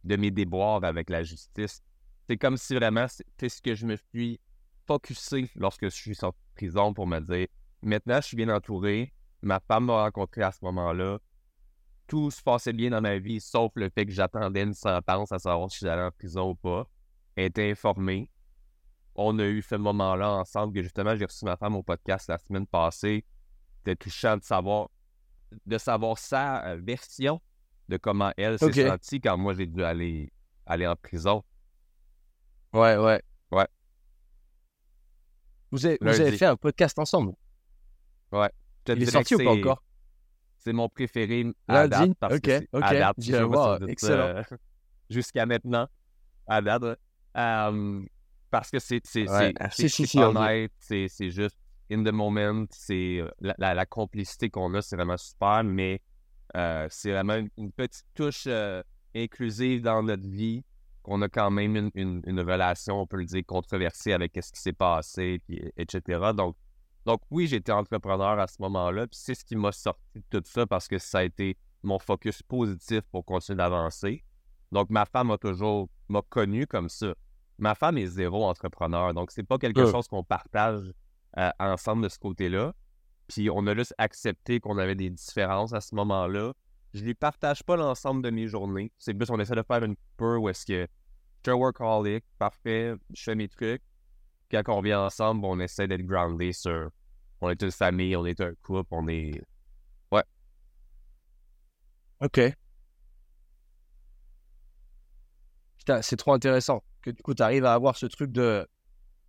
de 0.05 0.17
mes 0.17 0.31
déboires 0.31 0.83
avec 0.85 1.11
la 1.11 1.23
justice. 1.23 1.83
C'est 2.29 2.37
comme 2.37 2.57
si 2.57 2.75
vraiment, 2.75 3.07
c'est 3.09 3.49
ce 3.49 3.61
que 3.61 3.75
je 3.75 3.87
me 3.87 3.97
suis 3.97 4.41
focusé 4.87 5.49
lorsque 5.57 5.85
je 5.85 5.95
suis 5.95 6.15
sorti 6.15 6.38
de 6.38 6.55
prison 6.55 6.95
pour 6.95 7.07
me 7.07 7.21
dire 7.21 7.47
maintenant, 7.83 8.17
je 8.17 8.27
suis 8.29 8.37
bien 8.37 8.49
entouré. 8.49 9.12
Ma 9.43 9.61
femme 9.61 9.87
m'a 9.87 10.05
rencontré 10.05 10.43
à 10.43 10.53
ce 10.53 10.65
moment-là. 10.65 11.19
Tout 12.07 12.31
se 12.31 12.43
passait 12.43 12.73
bien 12.73 12.91
dans 12.91 13.01
ma 13.01 13.19
vie, 13.19 13.41
sauf 13.41 13.73
le 13.75 13.88
fait 13.88 14.07
que 14.07 14.12
j'attendais 14.12 14.62
une 14.62 14.75
sentence 14.75 15.33
à 15.33 15.38
savoir 15.38 15.71
si 15.71 15.81
j'allais 15.81 16.03
en 16.03 16.11
prison 16.11 16.51
ou 16.51 16.55
pas. 16.55 16.87
Elle 17.37 17.47
était 17.47 17.71
informée. 17.71 18.29
On 19.15 19.38
a 19.38 19.45
eu 19.45 19.62
ce 19.62 19.75
moment-là 19.75 20.31
ensemble 20.33 20.75
que 20.75 20.83
justement, 20.83 21.17
j'ai 21.17 21.25
reçu 21.25 21.45
ma 21.45 21.57
femme 21.57 21.75
au 21.77 21.83
podcast 21.83 22.29
la 22.29 22.38
semaine 22.38 22.67
passée. 22.67 23.25
C'était 23.79 23.97
touchant 23.97 24.37
de 24.37 24.43
savoir, 24.43 24.88
de 25.67 25.79
savoir 25.79 26.19
sa 26.19 26.65
euh, 26.67 26.77
version 26.77 27.41
de 27.88 27.97
comment 27.97 28.33
elle 28.37 28.59
s'est 28.59 28.87
sentie 28.88 29.21
quand 29.21 29.37
moi 29.37 29.55
j'ai 29.55 29.66
dû 29.66 29.83
aller, 29.85 30.33
aller 30.66 30.87
en 30.87 30.97
prison. 30.97 31.42
Ouais, 32.73 32.97
ouais. 32.97 33.23
Ouais. 33.51 33.66
Vous 35.71 35.87
avez, 35.87 35.99
vous 36.01 36.09
avez 36.21 36.37
fait 36.37 36.47
un 36.47 36.57
podcast 36.57 36.99
ensemble. 36.99 37.33
Je 38.33 38.49
te 38.85 38.92
Il 38.92 39.03
est 39.03 39.11
sorti 39.11 39.35
ou 39.35 39.38
pas 39.38 39.51
encore? 39.53 39.83
C'est 40.59 40.73
mon 40.73 40.88
préféré 40.88 41.47
à 41.66 41.87
Lundi? 41.87 41.90
date 42.09 42.18
parce 42.21 42.35
Ok, 42.35 42.40
que 42.42 42.66
à 42.81 42.95
date, 42.95 43.16
je 43.18 43.85
Excellent. 43.88 44.23
euh, 44.37 44.42
jusqu'à 45.11 45.45
maintenant, 45.47 45.88
à 46.47 46.61
date. 46.62 46.83
ouais. 46.83 46.97
Euh, 47.37 48.03
parce 48.51 48.71
que 48.71 48.79
c'est 48.79 49.01
c'est 49.05 49.29
Ouais. 49.29 49.53
c'est- 49.71 50.18
honnête, 50.18 50.73
c'est 50.79 51.09
c'est 51.09 51.31
juste 51.31 51.57
in 51.90 52.05
the 52.05 52.12
moment, 52.12 52.66
c'est 52.71 53.18
euh, 53.21 53.29
la, 53.40 53.55
la- 53.59 53.75
la 53.75 53.87
complicité 53.87 54.51
qu'on 54.51 54.73
a, 54.75 54.83
c'est 54.83 54.95
vraiment 54.97 55.16
super, 55.16 55.64
mais 55.64 56.01
euh, 56.57 56.87
c'est 56.91 57.11
vraiment 57.12 57.37
une, 57.57 57.73
petite 57.73 58.07
touche 58.15 58.45
euh, 58.47 58.83
inclusive 59.15 59.83
dans 59.83 60.03
notre 60.03 60.27
vie, 60.29 60.65
qu'on 61.03 61.21
a 61.23 61.29
quand 61.29 61.51
même 61.51 61.77
une, 61.77 61.91
une- 61.95 62.23
une 62.27 62.41
relation, 62.41 63.01
on 63.01 63.07
peut 63.07 63.17
le 63.19 63.25
dire, 63.25 63.43
controversée 63.47 64.12
avec 64.12 64.33
ce 64.41 64.53
qui 64.53 64.61
s'est 64.61 64.73
passé, 64.73 65.41
puis, 65.47 65.62
etc. 65.77 66.31
Donc, 66.37 66.57
donc 67.05 67.21
oui, 67.31 67.47
j'étais 67.49 67.73
entrepreneur 67.73 68.38
à 68.38 68.47
ce 68.47 68.57
moment-là, 68.61 69.07
puis 69.09 69.19
c'est 69.21 69.35
ce 69.35 69.45
qui 69.45 69.57
m'a 69.57 69.73
sorti 69.73 70.01
de 70.31 70.38
tout 70.38 70.43
ça 70.49 70.67
parce 70.67 70.87
que 70.87 70.99
ça 70.99 71.19
a 71.19 71.25
été 71.25 71.57
mon 71.83 71.99
focus 71.99 72.43
positif 72.43 73.01
pour 73.11 73.25
continuer 73.25 73.57
d'avancer. 73.57 74.23
Donc 74.71 74.88
ma 74.91 75.05
femme 75.05 75.31
a 75.33 75.38
toujours 75.38 75.88
m'a 76.09 76.23
connu 76.29 76.67
comme 76.67 76.88
ça. 76.88 77.12
Ma 77.59 77.75
femme 77.75 77.99
est 77.99 78.07
zéro 78.07 78.45
entrepreneur, 78.45 79.12
donc 79.15 79.33
c'est 79.33 79.43
pas 79.43 79.59
quelque 79.59 79.81
Euh. 79.81 79.91
chose 79.91 80.07
qu'on 80.07 80.23
partage 80.23 80.93
euh, 81.38 81.51
ensemble 81.59 82.05
de 82.05 82.09
ce 82.09 82.19
côté-là. 82.19 82.73
Puis 83.29 83.51
on 83.51 83.67
a 83.67 83.75
juste 83.75 83.95
accepté 83.99 84.61
qu'on 84.61 84.79
avait 84.79 84.95
des 84.95 85.11
différences 85.11 85.73
à 85.73 85.81
ce 85.81 85.95
moment-là. 85.95 86.53
Je 86.95 87.03
lui 87.03 87.15
partage 87.15 87.63
pas 87.63 87.77
l'ensemble 87.77 88.23
de 88.23 88.31
mes 88.31 88.49
journées. 88.49 88.93
C'est 88.99 89.15
plus 89.15 89.31
on 89.31 89.39
essaie 89.39 89.55
de 89.55 89.63
faire 89.63 89.83
une 89.83 89.97
peu 90.17 90.37
où 90.37 90.49
est-ce 90.49 90.67
que 90.67 90.87
je 91.45 91.51
suis 91.51 91.59
workaholic, 91.59 92.25
parfait, 92.39 92.95
je 93.15 93.23
fais 93.23 93.35
mes 93.35 93.49
trucs. 93.49 93.83
Quand 94.51 94.63
on 94.69 94.83
vient 94.83 95.01
ensemble, 95.01 95.45
on 95.45 95.59
essaie 95.61 95.89
d'être 95.89 96.07
groundé 96.07 96.53
sur 96.53 96.91
on 97.41 97.49
est 97.49 97.61
une 97.63 97.73
famille, 97.73 98.15
on 98.15 98.27
est 98.27 98.41
un 98.41 98.53
couple, 98.63 98.89
on 98.93 99.09
est. 99.09 99.41
Ok. 102.23 102.41
Putain, 105.79 106.03
c'est 106.03 106.17
trop 106.17 106.33
intéressant 106.33 106.85
que 107.03 107.11
du 107.11 107.21
coup, 107.21 107.35
tu 107.35 107.43
arrives 107.43 107.65
à 107.65 107.75
avoir 107.75 107.97
ce 107.97 108.07
truc 108.07 108.31
de. 108.31 108.69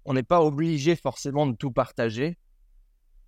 On 0.06 0.14
n'est 0.14 0.22
pas 0.22 0.44
obligé 0.44 0.96
forcément 0.96 1.48
de 1.48 1.56
tout 1.56 1.72
partager, 1.72 2.38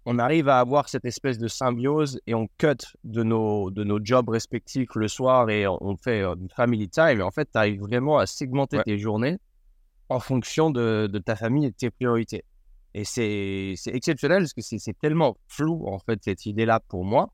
on 0.05 0.19
arrive 0.19 0.49
à 0.49 0.59
avoir 0.59 0.87
cette 0.87 1.05
espèce 1.05 1.39
de 1.39 1.47
symbiose 1.47 2.19
et 2.27 2.35
on 2.35 2.47
cut 2.57 2.77
de 3.03 3.23
nos, 3.23 3.71
de 3.71 3.83
nos 3.83 3.99
jobs 4.03 4.29
respectifs 4.29 4.93
le 4.95 5.07
soir 5.07 5.49
et 5.49 5.67
on, 5.67 5.97
fait 5.97 6.21
euh, 6.21 6.35
une 6.35 6.49
family 6.49 6.87
time. 6.87 7.19
Et 7.19 7.23
en 7.23 7.31
fait, 7.31 7.49
tu 7.51 7.57
arrives 7.57 7.81
vraiment 7.81 8.19
à 8.19 8.27
segmenter 8.27 8.81
tes 8.83 8.99
journées 8.99 9.37
en 10.09 10.19
fonction 10.19 10.69
de, 10.69 11.09
de, 11.11 11.19
ta 11.19 11.35
famille 11.35 11.65
et 11.65 11.71
de 11.71 11.75
tes 11.75 11.89
priorités. 11.89 12.43
Et 12.93 13.03
c'est 13.03 13.75
exceptionnel 13.87 14.43
parce 14.43 14.53
que 14.53 14.61
c'est 14.61 14.97
tellement 14.99 15.37
flou, 15.47 15.85
en 15.87 15.99
fait, 15.99 16.23
cette 16.23 16.45
idée-là 16.45 16.79
pour 16.79 17.03
moi, 17.03 17.33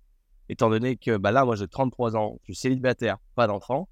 étant 0.50 0.70
donné 0.70 0.96
que 0.96 1.18
bah 1.18 1.32
là, 1.32 1.46
moi, 1.46 1.56
j'ai 1.56 1.68
33 1.68 2.16
ans, 2.16 2.40
je 2.44 2.54
suis 2.54 2.62
célibataire, 2.62 3.18
pas 3.36 3.48
d'enfant. 3.48 3.88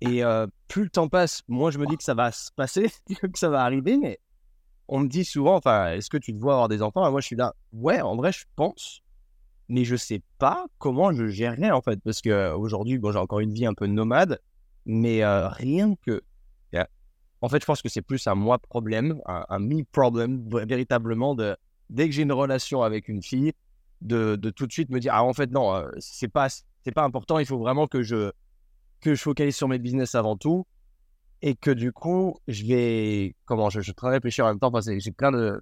Et 0.00 0.24
euh, 0.24 0.48
plus 0.66 0.82
le 0.82 0.90
temps 0.90 1.08
passe, 1.08 1.42
moi, 1.46 1.70
je 1.70 1.78
me 1.78 1.86
dis 1.86 1.96
que 1.96 2.02
ça 2.02 2.14
va 2.14 2.32
se 2.32 2.50
passer, 2.52 2.90
que 3.22 3.38
ça 3.38 3.48
va 3.48 3.62
arriver, 3.62 3.96
mais 3.96 4.18
on 4.92 5.00
me 5.00 5.08
dit 5.08 5.24
souvent, 5.24 5.56
enfin, 5.56 5.92
est-ce 5.92 6.10
que 6.10 6.18
tu 6.18 6.34
te 6.34 6.38
vois 6.38 6.52
avoir 6.52 6.68
des 6.68 6.82
enfants? 6.82 7.10
Moi, 7.10 7.22
je 7.22 7.26
suis 7.26 7.36
là, 7.36 7.54
ouais, 7.72 8.02
en 8.02 8.14
vrai, 8.14 8.30
je 8.30 8.44
pense, 8.56 9.00
mais 9.70 9.84
je 9.84 9.96
sais 9.96 10.20
pas 10.38 10.66
comment 10.76 11.12
je 11.12 11.28
gérerai 11.28 11.70
en 11.70 11.80
fait, 11.80 11.98
parce 12.04 12.20
que 12.20 12.52
aujourd'hui, 12.52 12.98
bon, 12.98 13.10
j'ai 13.10 13.18
encore 13.18 13.40
une 13.40 13.54
vie 13.54 13.64
un 13.64 13.72
peu 13.72 13.86
nomade, 13.86 14.38
mais 14.84 15.24
euh, 15.24 15.48
rien 15.48 15.94
que, 16.06 16.22
en 17.44 17.48
fait, 17.48 17.60
je 17.60 17.64
pense 17.64 17.82
que 17.82 17.88
c'est 17.88 18.02
plus 18.02 18.24
un 18.28 18.36
moi 18.36 18.58
problème, 18.58 19.20
un, 19.26 19.58
me 19.58 19.82
problem, 19.82 20.46
véritablement 20.64 21.34
dès 21.90 22.06
que 22.06 22.14
j'ai 22.14 22.22
une 22.22 22.32
relation 22.32 22.82
avec 22.82 23.08
une 23.08 23.22
fille, 23.22 23.52
de, 24.02 24.36
tout 24.50 24.66
de 24.66 24.72
suite 24.72 24.90
me 24.90 25.00
dire, 25.00 25.14
ah, 25.14 25.24
en 25.24 25.32
fait, 25.32 25.50
non, 25.50 25.74
euh, 25.74 25.90
c'est 25.98 26.28
pas, 26.28 26.48
pas 26.94 27.02
important, 27.02 27.38
il 27.38 27.46
faut 27.46 27.58
vraiment 27.58 27.86
que 27.86 28.02
je 28.02 28.30
que 29.00 29.16
je 29.16 29.22
focalise 29.22 29.56
sur 29.56 29.66
mes 29.66 29.80
business 29.80 30.14
avant 30.14 30.36
tout 30.36 30.64
et 31.42 31.56
que 31.56 31.70
du 31.70 31.92
coup, 31.92 32.36
je 32.48 32.64
vais. 32.64 33.34
Comment 33.44 33.68
Je, 33.68 33.80
je 33.80 33.92
travaille 33.92 34.18
réfléchir 34.18 34.46
en 34.46 34.48
même 34.48 34.60
temps 34.60 34.70
parce 34.70 34.86
que 34.86 34.98
j'ai 34.98 35.10
plein 35.10 35.32
de. 35.32 35.60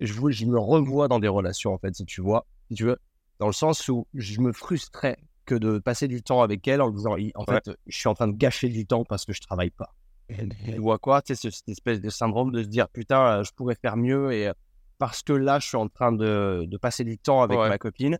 Je, 0.00 0.12
je 0.12 0.46
me 0.46 0.58
revois 0.58 1.08
dans 1.08 1.18
des 1.18 1.28
relations, 1.28 1.72
en 1.72 1.78
fait, 1.78 1.94
si 1.94 2.04
tu 2.04 2.20
vois. 2.20 2.46
Si 2.70 2.76
tu 2.76 2.84
veux. 2.84 2.98
Dans 3.40 3.46
le 3.46 3.52
sens 3.52 3.88
où 3.88 4.06
je 4.14 4.40
me 4.40 4.52
frustrais 4.52 5.16
que 5.46 5.54
de 5.54 5.78
passer 5.78 6.08
du 6.08 6.22
temps 6.22 6.42
avec 6.42 6.68
elle 6.68 6.82
en 6.82 6.90
disant, 6.90 7.16
en 7.34 7.44
fait, 7.44 7.70
je 7.86 7.98
suis 7.98 8.08
en 8.08 8.14
train 8.14 8.28
de 8.28 8.36
gâcher 8.36 8.68
du 8.68 8.84
temps 8.86 9.04
parce 9.04 9.24
que 9.24 9.32
je 9.32 9.40
travaille 9.40 9.70
pas. 9.70 9.94
Tu 10.28 10.78
vois 10.78 10.98
quoi 10.98 11.22
Tu 11.22 11.34
sais, 11.34 11.50
cette 11.50 11.68
espèce 11.68 12.00
de 12.02 12.10
syndrome 12.10 12.52
de 12.52 12.62
se 12.62 12.68
dire, 12.68 12.88
putain, 12.88 13.38
euh, 13.38 13.44
je 13.44 13.52
pourrais 13.54 13.76
faire 13.76 13.96
mieux 13.96 14.30
et 14.32 14.48
euh, 14.48 14.52
parce 14.98 15.22
que 15.22 15.32
là, 15.32 15.58
je 15.58 15.68
suis 15.68 15.76
en 15.76 15.88
train 15.88 16.12
de, 16.12 16.66
de 16.66 16.76
passer 16.76 17.04
du 17.04 17.16
temps 17.16 17.40
avec 17.40 17.58
ma 17.58 17.78
copine, 17.78 18.18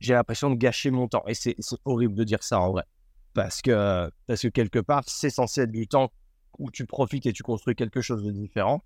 j'ai 0.00 0.14
l'impression 0.14 0.50
de 0.50 0.56
gâcher 0.56 0.90
mon 0.90 1.06
temps. 1.06 1.22
Et 1.28 1.34
c'est 1.34 1.54
horrible 1.84 2.14
de 2.14 2.24
dire 2.24 2.42
ça 2.42 2.58
en 2.58 2.72
vrai 2.72 2.84
parce 3.38 3.62
que, 3.62 4.10
parce 4.26 4.42
que 4.42 4.48
quelque 4.48 4.80
part, 4.80 5.04
c'est 5.06 5.30
censé 5.30 5.60
être 5.60 5.70
du 5.70 5.86
temps 5.86 6.10
où 6.58 6.72
tu 6.72 6.86
profites 6.86 7.24
et 7.24 7.32
tu 7.32 7.44
construis 7.44 7.76
quelque 7.76 8.00
chose 8.00 8.24
de 8.24 8.32
différent. 8.32 8.82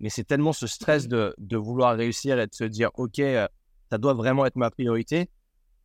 Mais 0.00 0.08
c'est 0.08 0.24
tellement 0.24 0.52
ce 0.52 0.66
stress 0.66 1.06
de, 1.06 1.36
de, 1.38 1.56
vouloir 1.56 1.96
réussir 1.96 2.40
et 2.40 2.48
de 2.48 2.52
se 2.52 2.64
dire, 2.64 2.90
OK, 2.94 3.20
euh, 3.20 3.46
ça 3.90 3.98
doit 3.98 4.14
vraiment 4.14 4.44
être 4.44 4.56
ma 4.56 4.72
priorité, 4.72 5.30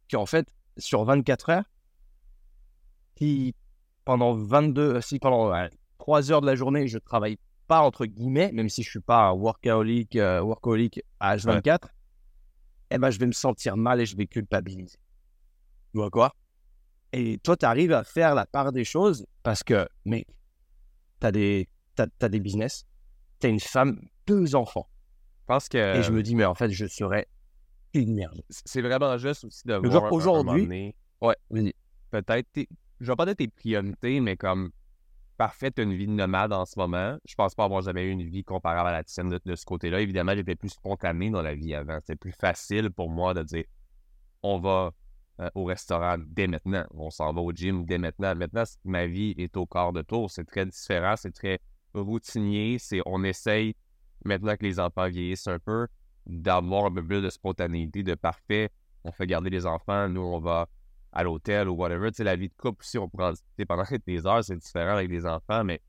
qu'en 0.10 0.26
fait, 0.26 0.48
sur 0.78 1.06
24 1.06 1.50
heures, 1.52 1.64
si 3.20 3.54
pendant 4.04 4.34
22, 4.34 5.00
si 5.02 5.20
pendant 5.20 5.54
3 6.00 6.32
heures 6.32 6.42
de 6.42 6.48
la 6.48 6.56
journée, 6.56 6.88
je 6.88 6.98
travaille 6.98 7.38
pas, 7.68 7.82
entre 7.82 8.08
guillemets, 8.08 8.52
même 8.52 8.70
si 8.70 8.82
je 8.82 8.90
suis 8.90 9.00
pas 9.00 9.28
un 9.28 9.34
workaholic, 9.34 10.16
euh, 10.16 10.42
workaholic 10.42 11.04
à 11.20 11.38
H24, 11.38 11.82
eh 12.90 12.98
ben, 12.98 13.12
je 13.12 13.20
vais 13.20 13.28
me 13.28 13.32
sentir 13.32 13.78
mal 13.78 14.02
et 14.02 14.08
je 14.08 14.18
vais 14.18 14.26
culpabiliser. 14.26 14.98
Tu 15.92 16.00
vois 16.00 16.10
quoi? 16.10 16.34
Et 17.18 17.40
toi, 17.40 17.58
tu 17.58 17.66
arrives 17.66 17.94
à 17.94 18.04
faire 18.04 18.36
la 18.36 18.46
part 18.46 18.72
des 18.72 18.86
choses 18.86 19.26
parce 19.42 19.64
que, 19.64 19.88
mec, 20.06 20.28
tu 21.20 21.26
as 21.26 21.32
des, 21.32 21.68
as, 21.98 22.30
des 22.30 22.40
business, 22.40 22.86
tu 23.40 23.48
as 23.48 23.50
une 23.50 23.60
femme, 23.60 24.00
deux 24.28 24.54
enfants. 24.54 24.88
Parce 25.48 25.68
que. 25.68 25.98
Et 25.98 26.04
je 26.04 26.12
me 26.12 26.22
dis, 26.22 26.36
mais 26.36 26.46
en 26.46 26.54
fait, 26.54 26.70
je 26.70 26.86
serais 26.86 27.28
une 27.96 28.14
merde. 28.14 28.40
C'est 28.50 28.84
vraiment 28.84 29.18
juste 29.18 29.46
aussi 29.46 29.66
de 29.66 29.74
voir. 29.74 30.14
Aujourd'hui. 30.14 30.94
Ouais, 31.20 31.36
vas-y. 31.50 31.74
Peut-être. 32.12 32.48
Je 33.00 33.12
vais 33.12 33.16
pas 33.16 33.26
dire 33.26 33.36
tes 33.36 33.48
priorités, 33.48 34.20
mais 34.20 34.38
comme. 34.38 34.72
Parfait, 35.38 35.72
une 35.78 35.94
vie 35.94 36.08
de 36.08 36.14
nomade 36.14 36.52
en 36.52 36.66
ce 36.66 36.80
moment. 36.80 37.16
Je 37.26 37.36
pense 37.36 37.54
pas 37.54 37.66
avoir 37.66 37.84
jamais 37.84 38.06
eu 38.06 38.10
une 38.10 38.28
vie 38.28 38.44
comparable 38.44 38.90
à 38.90 38.92
la 38.92 39.04
tienne 39.04 39.30
de, 39.30 39.40
de 39.44 39.56
ce 39.56 39.66
côté-là. 39.66 40.02
Évidemment, 40.02 40.34
j'étais 40.34 40.56
plus 40.56 40.70
spontané 40.70 41.30
dans 41.30 41.44
la 41.44 41.54
vie 41.54 41.76
avant. 41.76 42.00
C'était 42.00 42.16
plus 42.16 42.32
facile 42.32 42.90
pour 42.90 43.12
moi 43.12 43.36
de 43.36 43.44
dire 43.44 43.66
on 44.42 44.60
va 44.60 44.94
euh, 45.40 45.50
au 45.56 45.66
restaurant 45.66 46.18
dès 46.28 46.48
maintenant. 46.48 46.86
On 46.92 47.10
s'en 47.10 47.34
va 47.34 47.42
au 47.42 47.52
gym 47.52 47.86
dès 47.86 47.98
maintenant. 47.98 48.36
Maintenant, 48.36 48.64
ma 48.84 49.06
vie 49.08 49.36
est 49.38 49.56
au 49.58 49.66
quart 49.66 49.94
de 49.94 50.02
tour. 50.02 50.32
C'est 50.32 50.46
très 50.46 50.66
différent, 50.66 51.16
c'est 51.16 51.32
très 51.32 51.60
routinier. 51.94 52.78
C'est, 52.80 53.02
on 53.06 53.24
essaye, 53.24 53.76
maintenant 54.26 54.56
que 54.56 54.64
les 54.64 54.80
enfants 54.80 55.08
vieillissent 55.08 55.48
un 55.48 55.60
peu, 55.60 55.88
d'avoir 56.26 56.86
un 56.86 56.92
peu 56.92 57.06
plus 57.06 57.22
de 57.22 57.30
spontanéité, 57.30 58.04
de 58.04 58.16
parfait. 58.16 58.70
On 59.04 59.12
fait 59.12 59.28
garder 59.28 59.50
les 59.50 59.66
enfants, 59.66 60.10
nous, 60.10 60.22
on 60.22 60.40
va 60.40 60.68
à 61.12 61.24
l'hôtel 61.24 61.70
ou 61.70 61.74
whatever. 61.74 62.12
Tu 62.12 62.18
sais, 62.18 62.24
la 62.24 62.36
vie 62.36 62.50
de 62.50 62.54
couple 62.56 62.84
aussi, 62.84 62.98
on 62.98 63.08
discuter 63.08 63.66
pendant 63.66 63.84
des 64.08 64.26
heures, 64.26 64.44
c'est 64.44 64.58
différent 64.58 64.94
avec 64.94 65.10
des 65.10 65.26
enfants, 65.26 65.64
mais 65.64 65.82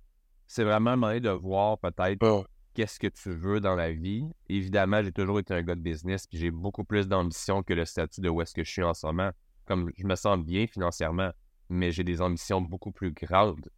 c'est 0.46 0.64
vraiment 0.64 0.90
un 0.90 0.96
moment 0.96 1.20
de 1.20 1.30
voir 1.30 1.78
peut-être 1.78 2.46
qu'est-ce 2.78 3.00
que 3.00 3.08
tu 3.08 3.30
veux 3.30 3.58
dans 3.58 3.74
la 3.74 3.90
vie. 3.90 4.24
Évidemment, 4.48 5.02
j'ai 5.02 5.10
toujours 5.10 5.40
été 5.40 5.52
un 5.52 5.62
gars 5.62 5.74
de 5.74 5.80
business, 5.80 6.28
puis 6.28 6.38
j'ai 6.38 6.52
beaucoup 6.52 6.84
plus 6.84 7.08
d'ambition 7.08 7.64
que 7.64 7.74
le 7.74 7.84
statut 7.84 8.20
de 8.20 8.28
où 8.28 8.40
est-ce 8.40 8.54
que 8.54 8.62
je 8.62 8.70
suis 8.70 8.84
en 8.84 8.94
ce 8.94 9.04
moment. 9.04 9.32
Comme 9.64 9.90
je 9.96 10.06
me 10.06 10.14
sens 10.14 10.38
bien 10.38 10.64
financièrement, 10.68 11.32
mais 11.68 11.90
j'ai 11.90 12.04
des 12.04 12.20
ambitions 12.20 12.60
beaucoup 12.60 12.92
plus 12.92 13.10
grandes. 13.10 13.68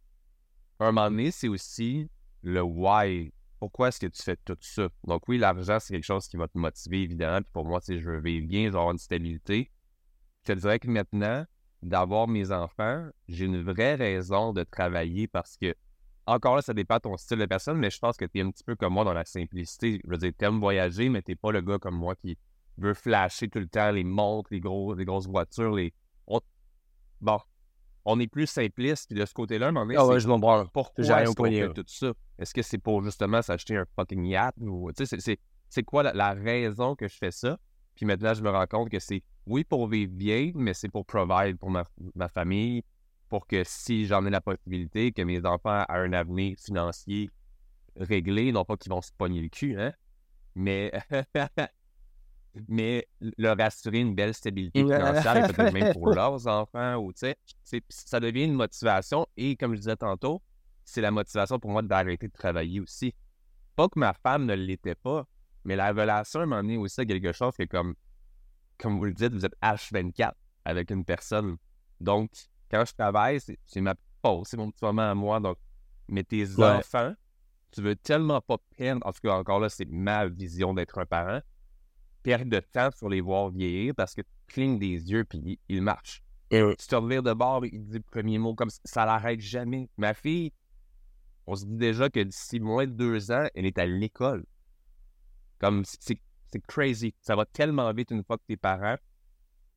un 0.79 0.91
moment 0.91 1.09
donné, 1.09 1.31
c'est 1.31 1.47
aussi 1.47 2.07
le 2.43 2.61
why. 2.61 3.33
Pourquoi 3.57 3.87
est-ce 3.87 3.99
que 3.99 4.05
tu 4.05 4.21
fais 4.21 4.37
tout 4.45 4.55
ça? 4.61 4.87
Donc 5.03 5.27
oui, 5.27 5.39
l'argent, 5.39 5.79
c'est 5.79 5.95
quelque 5.95 6.05
chose 6.05 6.27
qui 6.27 6.37
va 6.37 6.47
te 6.47 6.59
motiver, 6.59 7.01
évidemment. 7.01 7.41
Puis 7.41 7.51
pour 7.53 7.65
moi, 7.65 7.81
si 7.81 7.99
je 7.99 8.07
veux 8.07 8.21
vivre 8.21 8.47
bien, 8.47 8.65
je 8.65 8.69
veux 8.69 8.77
avoir 8.77 8.91
une 8.91 8.99
stabilité. 8.99 9.71
Je 10.45 10.53
te 10.53 10.59
dirais 10.59 10.77
que 10.77 10.87
maintenant, 10.87 11.43
d'avoir 11.81 12.27
mes 12.27 12.51
enfants, 12.51 13.09
j'ai 13.27 13.45
une 13.45 13.63
vraie 13.63 13.95
raison 13.95 14.53
de 14.53 14.63
travailler 14.63 15.27
parce 15.27 15.57
que 15.57 15.73
encore 16.25 16.55
là, 16.55 16.61
ça 16.61 16.73
dépend 16.73 16.95
de 16.95 17.01
ton 17.01 17.17
style 17.17 17.39
de 17.39 17.45
personne, 17.45 17.77
mais 17.77 17.89
je 17.89 17.99
pense 17.99 18.17
que 18.17 18.25
tu 18.25 18.39
es 18.39 18.41
un 18.41 18.51
petit 18.51 18.63
peu 18.63 18.75
comme 18.75 18.93
moi 18.93 19.03
dans 19.03 19.13
la 19.13 19.25
simplicité. 19.25 20.01
Je 20.03 20.09
veux 20.09 20.17
dire, 20.17 20.31
tu 20.37 20.45
aimes 20.45 20.59
voyager, 20.59 21.09
mais 21.09 21.21
tu 21.21 21.35
pas 21.35 21.51
le 21.51 21.61
gars 21.61 21.79
comme 21.79 21.95
moi 21.95 22.15
qui 22.15 22.37
veut 22.77 22.93
flasher 22.93 23.49
tout 23.49 23.59
le 23.59 23.67
temps 23.67 23.91
les 23.91 24.03
montres, 24.03 24.49
les, 24.51 24.59
gros, 24.59 24.93
les 24.93 25.05
grosses 25.05 25.27
voitures. 25.27 25.75
Les... 25.75 25.93
Bon, 27.21 27.39
on 28.05 28.19
est 28.19 28.27
plus 28.27 28.47
simpliste. 28.47 29.07
Puis 29.09 29.19
de 29.19 29.25
ce 29.25 29.33
côté-là, 29.33 29.71
donné, 29.71 29.95
ah 29.95 30.05
ouais, 30.05 30.19
je 30.19 30.27
m'en 30.27 30.39
branle. 30.39 30.67
Pourquoi 30.73 31.21
est-ce 31.21 31.33
qu'on 31.33 31.45
fait 31.45 31.73
tout 31.73 31.83
ça? 31.85 32.13
Est-ce 32.39 32.53
que 32.53 32.61
c'est 32.61 32.79
pour 32.79 33.03
justement 33.03 33.41
s'acheter 33.41 33.77
un 33.77 33.85
fucking 33.95 34.25
yacht? 34.25 34.55
Ou, 34.59 34.89
c'est 34.95 35.83
quoi 35.83 36.03
la, 36.03 36.33
raison 36.33 36.95
que 36.95 37.07
je 37.07 37.15
fais 37.15 37.31
ça? 37.31 37.57
Puis 37.95 38.05
maintenant, 38.05 38.33
je 38.33 38.41
me 38.41 38.49
rends 38.49 38.65
compte 38.65 38.89
que 38.89 38.99
c'est, 38.99 39.21
oui, 39.45 39.63
pour 39.63 39.87
vivre 39.87 40.11
bien, 40.11 40.51
mais 40.55 40.73
c'est 40.73 40.89
pour 40.89 41.05
provide 41.05 41.57
pour 41.57 41.69
ma, 41.69 41.83
ma 42.15 42.27
famille, 42.27 42.83
pour 43.31 43.47
que 43.47 43.63
si 43.63 44.05
j'en 44.07 44.25
ai 44.25 44.29
la 44.29 44.41
possibilité, 44.41 45.13
que 45.13 45.21
mes 45.21 45.45
enfants 45.45 45.83
aient 45.83 45.85
un 45.89 46.11
avenir 46.11 46.57
financier 46.59 47.29
réglé, 47.95 48.51
non 48.51 48.65
pas 48.65 48.75
qu'ils 48.75 48.91
vont 48.91 49.01
se 49.01 49.13
pogner 49.17 49.41
le 49.41 49.47
cul, 49.47 49.79
hein, 49.79 49.93
mais, 50.53 50.91
mais 52.67 53.07
leur 53.37 53.55
assurer 53.61 53.99
une 53.99 54.15
belle 54.15 54.33
stabilité 54.33 54.81
financière 54.81 55.37
et 55.37 55.53
peut-être 55.53 55.73
même 55.73 55.93
pour 55.93 56.09
leurs 56.13 56.45
enfants, 56.45 56.97
ou 56.97 57.13
tu 57.13 57.33
sais, 57.63 57.81
ça 57.87 58.19
devient 58.19 58.43
une 58.43 58.55
motivation 58.55 59.25
et 59.37 59.55
comme 59.55 59.75
je 59.75 59.79
disais 59.79 59.95
tantôt, 59.95 60.41
c'est 60.83 60.99
la 60.99 61.11
motivation 61.11 61.57
pour 61.57 61.71
moi 61.71 61.81
d'arrêter 61.83 62.27
de 62.27 62.33
travailler 62.33 62.81
aussi. 62.81 63.15
Pas 63.77 63.87
que 63.87 63.97
ma 63.97 64.11
femme 64.11 64.45
ne 64.45 64.55
l'était 64.55 64.95
pas, 64.95 65.25
mais 65.63 65.77
la 65.77 65.93
relation 65.93 66.45
m'a 66.45 66.57
amené 66.57 66.75
aussi 66.75 66.99
à 66.99 67.05
quelque 67.05 67.31
chose 67.31 67.55
que 67.55 67.63
comme, 67.63 67.95
comme 68.77 68.97
vous 68.97 69.05
le 69.05 69.13
dites, 69.13 69.31
vous 69.31 69.45
êtes 69.45 69.55
H24 69.63 70.33
avec 70.65 70.91
une 70.91 71.05
personne. 71.05 71.55
Donc, 72.01 72.29
quand 72.71 72.85
je 72.85 72.93
travaille, 72.93 73.39
c'est 73.65 73.81
ma 73.81 73.95
pause, 74.21 74.47
c'est 74.49 74.57
mon 74.57 74.71
petit 74.71 74.83
moment 74.85 75.11
à 75.11 75.13
moi. 75.15 75.39
Donc, 75.39 75.57
mais 76.07 76.23
tes 76.23 76.45
enfants, 76.59 77.13
tu 77.71 77.81
veux 77.81 77.95
tellement 77.95 78.41
pas 78.41 78.57
perdre, 78.77 79.05
en 79.05 79.11
tout 79.11 79.19
cas, 79.23 79.33
encore 79.33 79.59
là, 79.59 79.69
c'est 79.69 79.85
ma 79.89 80.27
vision 80.27 80.73
d'être 80.73 80.97
un 80.97 81.05
parent, 81.05 81.41
perdre 82.23 82.49
de 82.49 82.59
temps 82.59 82.89
sur 82.95 83.09
les 83.09 83.21
voir 83.21 83.49
vieillir 83.49 83.93
parce 83.95 84.13
que 84.15 84.21
tu 84.21 84.27
clignes 84.47 84.79
des 84.79 85.11
yeux 85.11 85.23
puis 85.25 85.59
ils 85.69 85.81
marchent. 85.81 86.23
Et 86.49 86.61
Tu 86.77 86.87
te 86.87 86.95
reviens 86.95 87.21
de 87.21 87.33
bord, 87.33 87.65
il 87.65 87.83
dit 87.85 87.97
le 87.97 88.01
premier 88.01 88.37
mot 88.37 88.53
comme 88.55 88.69
ça 88.83 89.05
l'arrête 89.05 89.39
jamais. 89.39 89.89
Ma 89.97 90.13
fille, 90.13 90.51
on 91.47 91.55
se 91.55 91.65
dit 91.65 91.77
déjà 91.77 92.09
que 92.09 92.19
d'ici 92.19 92.59
moins 92.59 92.85
de 92.85 92.91
deux 92.91 93.31
ans, 93.31 93.47
elle 93.55 93.65
est 93.65 93.77
à 93.77 93.85
l'école. 93.85 94.45
Comme 95.59 95.83
c'est 95.85 96.19
crazy. 96.67 97.15
Ça 97.21 97.35
va 97.35 97.45
tellement 97.45 97.91
vite 97.93 98.11
une 98.11 98.23
fois 98.23 98.37
que 98.37 98.43
t'es 98.47 98.57
parent 98.57 98.97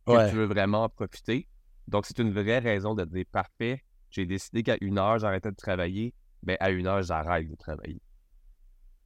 que 0.06 0.30
tu 0.30 0.36
veux 0.36 0.46
vraiment 0.46 0.82
en 0.84 0.88
profiter. 0.88 1.48
Donc, 1.88 2.06
c'est 2.06 2.18
une 2.18 2.32
vraie 2.32 2.58
raison 2.58 2.94
de 2.94 3.04
dire 3.04 3.24
parfait, 3.30 3.84
j'ai 4.10 4.26
décidé 4.26 4.62
qu'à 4.62 4.76
une 4.80 4.98
heure, 4.98 5.18
j'arrêtais 5.18 5.50
de 5.50 5.56
travailler, 5.56 6.14
mais 6.42 6.56
à 6.60 6.70
une 6.70 6.86
heure, 6.86 7.02
j'arrête 7.02 7.48
de 7.48 7.56
travailler. 7.56 8.00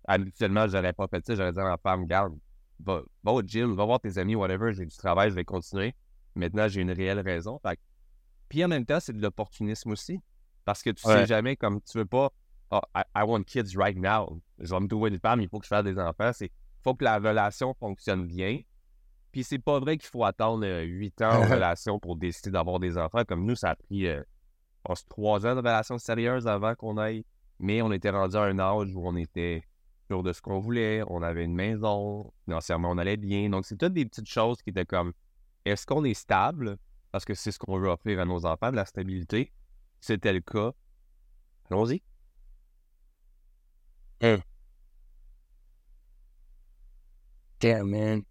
Habituellement, 0.06 0.66
j'aurais 0.68 0.92
pas 0.92 1.06
fait 1.08 1.24
ça, 1.24 1.34
j'aurais 1.34 1.52
dit 1.52 1.60
à 1.60 1.64
ma 1.64 1.78
femme, 1.78 2.06
garde, 2.06 2.38
va, 2.80 3.02
au 3.24 3.42
gym, 3.42 3.74
va 3.74 3.84
voir 3.84 4.00
tes 4.00 4.18
amis, 4.18 4.34
whatever, 4.34 4.72
j'ai 4.72 4.86
du 4.86 4.96
travail, 4.96 5.30
je 5.30 5.34
vais 5.34 5.44
continuer. 5.44 5.94
Maintenant, 6.34 6.68
j'ai 6.68 6.82
une 6.82 6.92
réelle 6.92 7.20
raison. 7.20 7.60
Puis 8.48 8.64
en 8.64 8.68
même 8.68 8.86
temps, 8.86 9.00
c'est 9.00 9.12
de 9.12 9.20
l'opportunisme 9.20 9.90
aussi. 9.90 10.20
Parce 10.64 10.82
que 10.82 10.90
tu 10.90 11.02
sais 11.02 11.26
jamais, 11.26 11.56
comme 11.56 11.80
tu 11.80 11.98
veux 11.98 12.06
pas, 12.06 12.30
oh, 12.70 12.80
I, 12.94 13.22
want 13.22 13.44
kids 13.44 13.76
right 13.76 13.96
now. 13.96 14.40
Je 14.58 14.70
vais 14.72 14.80
me 14.80 14.86
trouver 14.86 15.10
une 15.10 15.18
femme, 15.18 15.40
il 15.40 15.48
faut 15.48 15.58
que 15.58 15.64
je 15.64 15.68
fasse 15.68 15.84
des 15.84 15.98
enfants. 15.98 16.30
Il 16.40 16.50
faut 16.82 16.94
que 16.94 17.04
la 17.04 17.18
relation 17.18 17.74
fonctionne 17.74 18.26
bien. 18.26 18.60
Puis 19.32 19.44
c'est 19.44 19.58
pas 19.58 19.78
vrai 19.78 19.98
qu'il 19.98 20.08
faut 20.08 20.24
attendre 20.24 20.64
euh, 20.64 20.82
huit 20.82 21.20
ans 21.22 21.42
en 21.42 21.42
relation 21.48 21.98
pour 21.98 22.16
décider 22.16 22.50
d'avoir 22.50 22.78
des 22.78 22.96
enfants. 22.96 23.24
Comme 23.26 23.44
nous, 23.44 23.56
ça 23.56 23.70
a 23.70 23.76
pris, 23.76 24.06
euh, 24.06 24.22
trois 25.08 25.46
ans 25.46 25.54
de 25.54 25.58
relation 25.58 25.98
sérieuse 25.98 26.46
avant 26.46 26.74
qu'on 26.74 26.96
aille. 26.96 27.24
Mais 27.58 27.82
on 27.82 27.92
était 27.92 28.10
rendu 28.10 28.36
à 28.36 28.42
un 28.42 28.58
âge 28.58 28.94
où 28.94 29.06
on 29.06 29.16
était 29.16 29.62
sûr 30.06 30.22
de 30.22 30.32
ce 30.32 30.40
qu'on 30.40 30.60
voulait. 30.60 31.02
On 31.08 31.22
avait 31.22 31.44
une 31.44 31.54
maison. 31.54 32.32
Financièrement, 32.44 32.90
on 32.90 32.98
allait 32.98 33.16
bien. 33.16 33.50
Donc, 33.50 33.66
c'est 33.66 33.76
toutes 33.76 33.94
des 33.94 34.06
petites 34.06 34.28
choses 34.28 34.62
qui 34.62 34.70
étaient 34.70 34.86
comme 34.86 35.12
est-ce 35.64 35.84
qu'on 35.86 36.04
est 36.04 36.14
stable? 36.14 36.78
Parce 37.10 37.24
que 37.24 37.34
c'est 37.34 37.52
ce 37.52 37.58
qu'on 37.58 37.78
veut 37.78 37.88
offrir 37.88 38.20
à 38.20 38.24
nos 38.24 38.46
enfants, 38.46 38.70
de 38.70 38.76
la 38.76 38.84
stabilité. 38.84 39.52
C'était 40.00 40.32
le 40.32 40.40
cas. 40.40 40.72
Allons-y. 41.70 42.02
Damn, 47.60 47.90
man. 47.90 48.22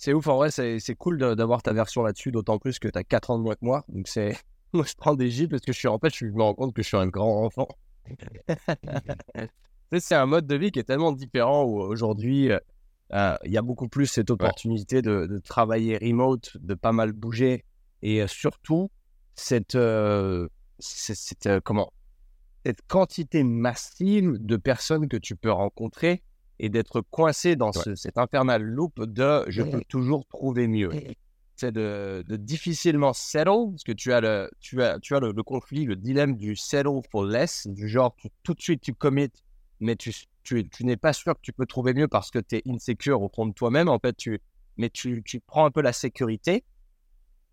C'est 0.00 0.14
ouf, 0.14 0.28
en 0.28 0.36
vrai, 0.36 0.50
c'est 0.50 0.94
cool 0.94 1.18
d'avoir 1.18 1.62
ta 1.62 1.74
version 1.74 2.02
là-dessus, 2.02 2.32
d'autant 2.32 2.58
plus 2.58 2.78
que 2.78 2.88
tu 2.88 2.98
as 2.98 3.04
4 3.04 3.32
ans 3.32 3.38
de 3.38 3.42
moins 3.42 3.54
que 3.54 3.64
moi. 3.66 3.84
Donc, 3.90 4.08
c'est. 4.08 4.34
Moi, 4.72 4.84
je 4.86 4.94
prends 4.96 5.14
des 5.14 5.30
gifs 5.30 5.50
parce 5.50 5.62
que 5.62 5.72
je 5.72 5.78
suis 5.78 5.88
en 5.88 5.98
fait, 5.98 6.14
je 6.14 6.26
me 6.26 6.42
rends 6.42 6.54
compte 6.54 6.72
que 6.72 6.80
je 6.80 6.86
suis 6.86 6.96
un 6.96 7.08
grand 7.08 7.44
enfant. 7.44 7.66
C'est 9.98 10.14
un 10.14 10.26
mode 10.26 10.46
de 10.46 10.54
vie 10.54 10.70
qui 10.70 10.78
est 10.78 10.84
tellement 10.84 11.10
différent 11.10 11.64
où 11.64 11.80
aujourd'hui, 11.80 12.52
euh, 12.52 12.58
euh, 13.12 13.36
il 13.44 13.50
y 13.50 13.58
a 13.58 13.62
beaucoup 13.62 13.88
plus 13.88 14.06
cette 14.06 14.30
opportunité 14.30 15.02
de, 15.02 15.26
de 15.26 15.38
travailler 15.38 15.98
remote, 15.98 16.56
de 16.58 16.74
pas 16.74 16.92
mal 16.92 17.12
bouger 17.12 17.64
et 18.02 18.22
euh, 18.22 18.28
surtout 18.28 18.92
cette, 19.34 19.74
euh, 19.74 20.48
cette, 20.78 21.46
euh, 21.46 21.60
comment, 21.62 21.92
cette 22.64 22.82
quantité 22.86 23.42
massive 23.42 24.36
de 24.38 24.56
personnes 24.56 25.08
que 25.08 25.16
tu 25.16 25.34
peux 25.34 25.50
rencontrer 25.50 26.22
et 26.62 26.68
d'être 26.68 27.00
coincé 27.00 27.56
dans 27.56 27.72
ce- 27.72 27.94
cet 27.94 28.18
infernal 28.18 28.62
loop 28.62 29.02
de 29.02 29.44
je 29.48 29.62
peux 29.62 29.82
toujours 29.88 30.26
trouver 30.26 30.68
mieux. 30.68 30.90
C'est 31.56 31.72
de, 31.72 32.24
de 32.26 32.36
difficilement 32.36 33.12
settle, 33.12 33.70
parce 33.72 33.82
que 33.84 33.92
tu 33.92 34.12
as, 34.12 34.20
le, 34.20 34.50
tu 34.60 34.82
as, 34.82 34.98
tu 35.00 35.14
as 35.14 35.20
le, 35.20 35.32
le 35.32 35.42
conflit, 35.42 35.84
le 35.84 35.96
dilemme 35.96 36.36
du 36.36 36.56
settle 36.56 37.00
for 37.10 37.24
less, 37.24 37.66
du 37.66 37.88
genre 37.88 38.14
tu- 38.16 38.28
tout 38.42 38.54
de 38.54 38.60
suite 38.62 38.80
tu 38.82 38.94
commit, 38.94 39.30
mais 39.80 39.96
tu, 39.96 40.12
tu, 40.42 40.68
tu 40.68 40.84
n'es 40.84 40.96
pas 40.96 41.12
sûr 41.12 41.34
que 41.34 41.40
tu 41.42 41.52
peux 41.52 41.66
trouver 41.66 41.92
mieux 41.94 42.08
parce 42.08 42.30
que 42.30 42.38
tu 42.38 42.56
es 42.56 42.62
insecure 42.66 43.20
au 43.22 43.28
fond 43.34 43.46
de 43.46 43.52
toi-même, 43.52 43.88
en 43.88 43.98
fait, 43.98 44.16
tu, 44.16 44.40
mais 44.76 44.88
tu, 44.90 45.22
tu 45.24 45.40
prends 45.40 45.64
un 45.66 45.70
peu 45.70 45.82
la 45.82 45.92
sécurité. 45.92 46.64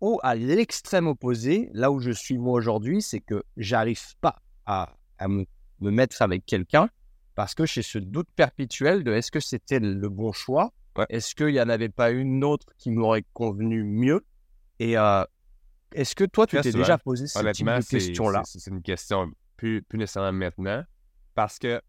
Ou 0.00 0.20
à 0.22 0.34
l'extrême 0.36 1.06
opposé, 1.08 1.70
là 1.72 1.90
où 1.90 1.98
je 2.00 2.10
suis 2.12 2.38
moi 2.38 2.52
aujourd'hui, 2.52 3.02
c'est 3.02 3.20
que 3.20 3.42
j'arrive 3.56 4.00
pas 4.20 4.36
à, 4.64 4.94
à 5.18 5.28
me, 5.28 5.44
me 5.80 5.90
mettre 5.90 6.22
avec 6.22 6.46
quelqu'un 6.46 6.88
parce 7.38 7.54
que 7.54 7.66
j'ai 7.66 7.82
ce 7.82 7.98
doute 8.00 8.26
perpétuel 8.34 9.04
de 9.04 9.12
est-ce 9.12 9.30
que 9.30 9.38
c'était 9.38 9.78
le 9.78 10.08
bon 10.08 10.32
choix? 10.32 10.72
Ouais. 10.96 11.06
Est-ce 11.08 11.36
qu'il 11.36 11.46
n'y 11.52 11.60
en 11.60 11.68
avait 11.68 11.88
pas 11.88 12.10
une 12.10 12.42
autre 12.42 12.66
qui 12.78 12.90
m'aurait 12.90 13.24
convenu 13.32 13.84
mieux? 13.84 14.26
Et 14.80 14.98
euh, 14.98 15.22
est-ce 15.92 16.16
que 16.16 16.24
toi, 16.24 16.48
tu 16.48 16.60
t'es 16.60 16.72
déjà 16.72 16.98
posé 16.98 17.28
ce 17.28 17.34
type 17.38 17.40
Honnêtement, 17.44 17.76
de 17.76 17.82
c'est 17.82 17.98
question-là? 17.98 18.42
c'est- 18.44 18.68
une 18.68 18.82
question 18.82 19.30
plus, 19.56 19.82
plus 19.82 19.98
nécessairement 20.00 20.32
maintenant. 20.32 20.82
Parce 21.36 21.60
que 21.60 21.80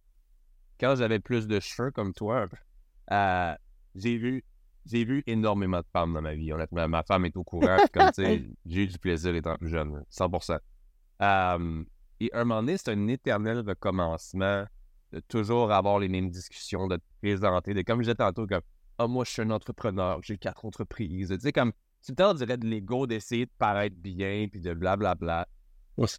quand 0.80 0.96
j'avais 0.96 1.18
plus 1.18 1.48
de 1.48 1.60
cheveux 1.60 1.90
comme 1.90 2.14
toi, 2.14 2.48
euh, 3.12 3.56
j'ai 3.96 4.18
vu 4.20 4.44
j'ai 4.86 5.04
vu 5.04 5.24
énormément 5.26 5.80
de 5.80 5.88
femmes 5.92 6.14
dans 6.14 6.22
ma 6.22 6.36
vie. 6.36 6.54
Honnêtement, 6.54 6.88
ma 6.88 7.02
femme 7.02 7.26
est 7.26 7.36
au 7.36 7.44
courant. 7.44 7.80
comme 7.92 8.12
tu 8.12 8.22
sais, 8.22 8.46
j'ai 8.68 8.84
eu 8.84 8.88
du 8.88 9.00
plaisir 9.00 9.34
étant 9.34 9.56
plus 9.56 9.70
jeune, 9.70 10.04
100%. 10.12 10.60
Euh, 11.24 11.84
et 12.20 12.32
à 12.34 12.42
un 12.42 12.44
moment 12.46 12.62
donné, 12.62 12.78
c'est 12.78 12.92
un 12.92 13.08
éternel 13.08 13.64
recommencement 13.68 14.66
de 15.12 15.20
toujours 15.22 15.72
avoir 15.72 16.00
les 16.00 16.08
mêmes 16.08 16.30
discussions, 16.30 16.88
de 16.88 16.98
te 16.98 17.04
présenter, 17.22 17.74
de 17.74 17.82
comme 17.82 18.00
je 18.00 18.06
disais 18.06 18.16
tantôt, 18.16 18.46
comme 18.48 18.62
Ah, 18.98 19.08
moi, 19.08 19.26
je 19.26 19.32
suis 19.32 19.42
un 19.42 19.52
entrepreneur, 19.52 20.20
j'ai 20.22 20.38
quatre 20.38 20.66
entreprises. 20.66 21.30
Tu 21.30 21.40
sais, 21.40 21.52
comme 21.52 21.72
tout 21.72 22.12
le 22.12 22.16
temps, 22.16 22.32
on 22.32 22.34
dirait 22.34 22.58
de 22.58 22.68
l'ego 22.68 23.08
d'essayer 23.08 23.46
de 23.46 23.52
paraître 23.58 23.96
bien, 23.98 24.48
puis 24.50 24.62
de 24.62 24.74
blablabla. 24.74 25.48
Ce 26.06 26.18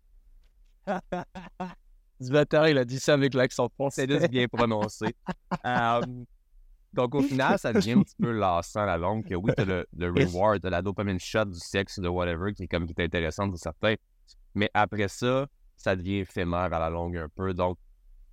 bâtard, 2.30 2.68
il 2.68 2.78
a 2.78 2.84
dit 2.84 3.00
ça 3.00 3.14
avec 3.14 3.34
l'accent 3.34 3.68
français. 3.68 4.06
C'est 4.06 4.12
juste 4.12 4.30
bien 4.30 4.46
prononcé. 4.48 5.06
Euh, 5.64 6.00
donc, 6.92 7.14
au 7.14 7.22
final, 7.22 7.58
ça 7.58 7.72
devient 7.72 7.92
un 7.92 8.02
petit 8.02 8.16
peu 8.20 8.32
lassant 8.32 8.80
à 8.80 8.86
la 8.86 8.98
longue. 8.98 9.26
Que 9.26 9.34
oui, 9.34 9.52
tu 9.56 9.62
as 9.62 9.64
le, 9.64 9.86
le 9.96 10.10
reward, 10.10 10.60
t'as 10.60 10.70
la 10.70 10.82
dopamine 10.82 11.20
shot 11.20 11.46
du 11.46 11.58
sexe, 11.58 11.98
de 11.98 12.08
whatever, 12.08 12.52
qui 12.52 12.64
est 12.64 12.68
comme 12.68 12.86
qui 12.86 12.94
est 12.96 13.04
intéressant 13.04 13.48
pour 13.48 13.58
certains. 13.58 13.94
Mais 14.54 14.70
après 14.74 15.08
ça, 15.08 15.46
ça 15.76 15.96
devient 15.96 16.18
éphémère 16.18 16.72
à 16.72 16.78
la 16.78 16.90
longue 16.90 17.16
un 17.16 17.28
peu. 17.28 17.54
Donc, 17.54 17.78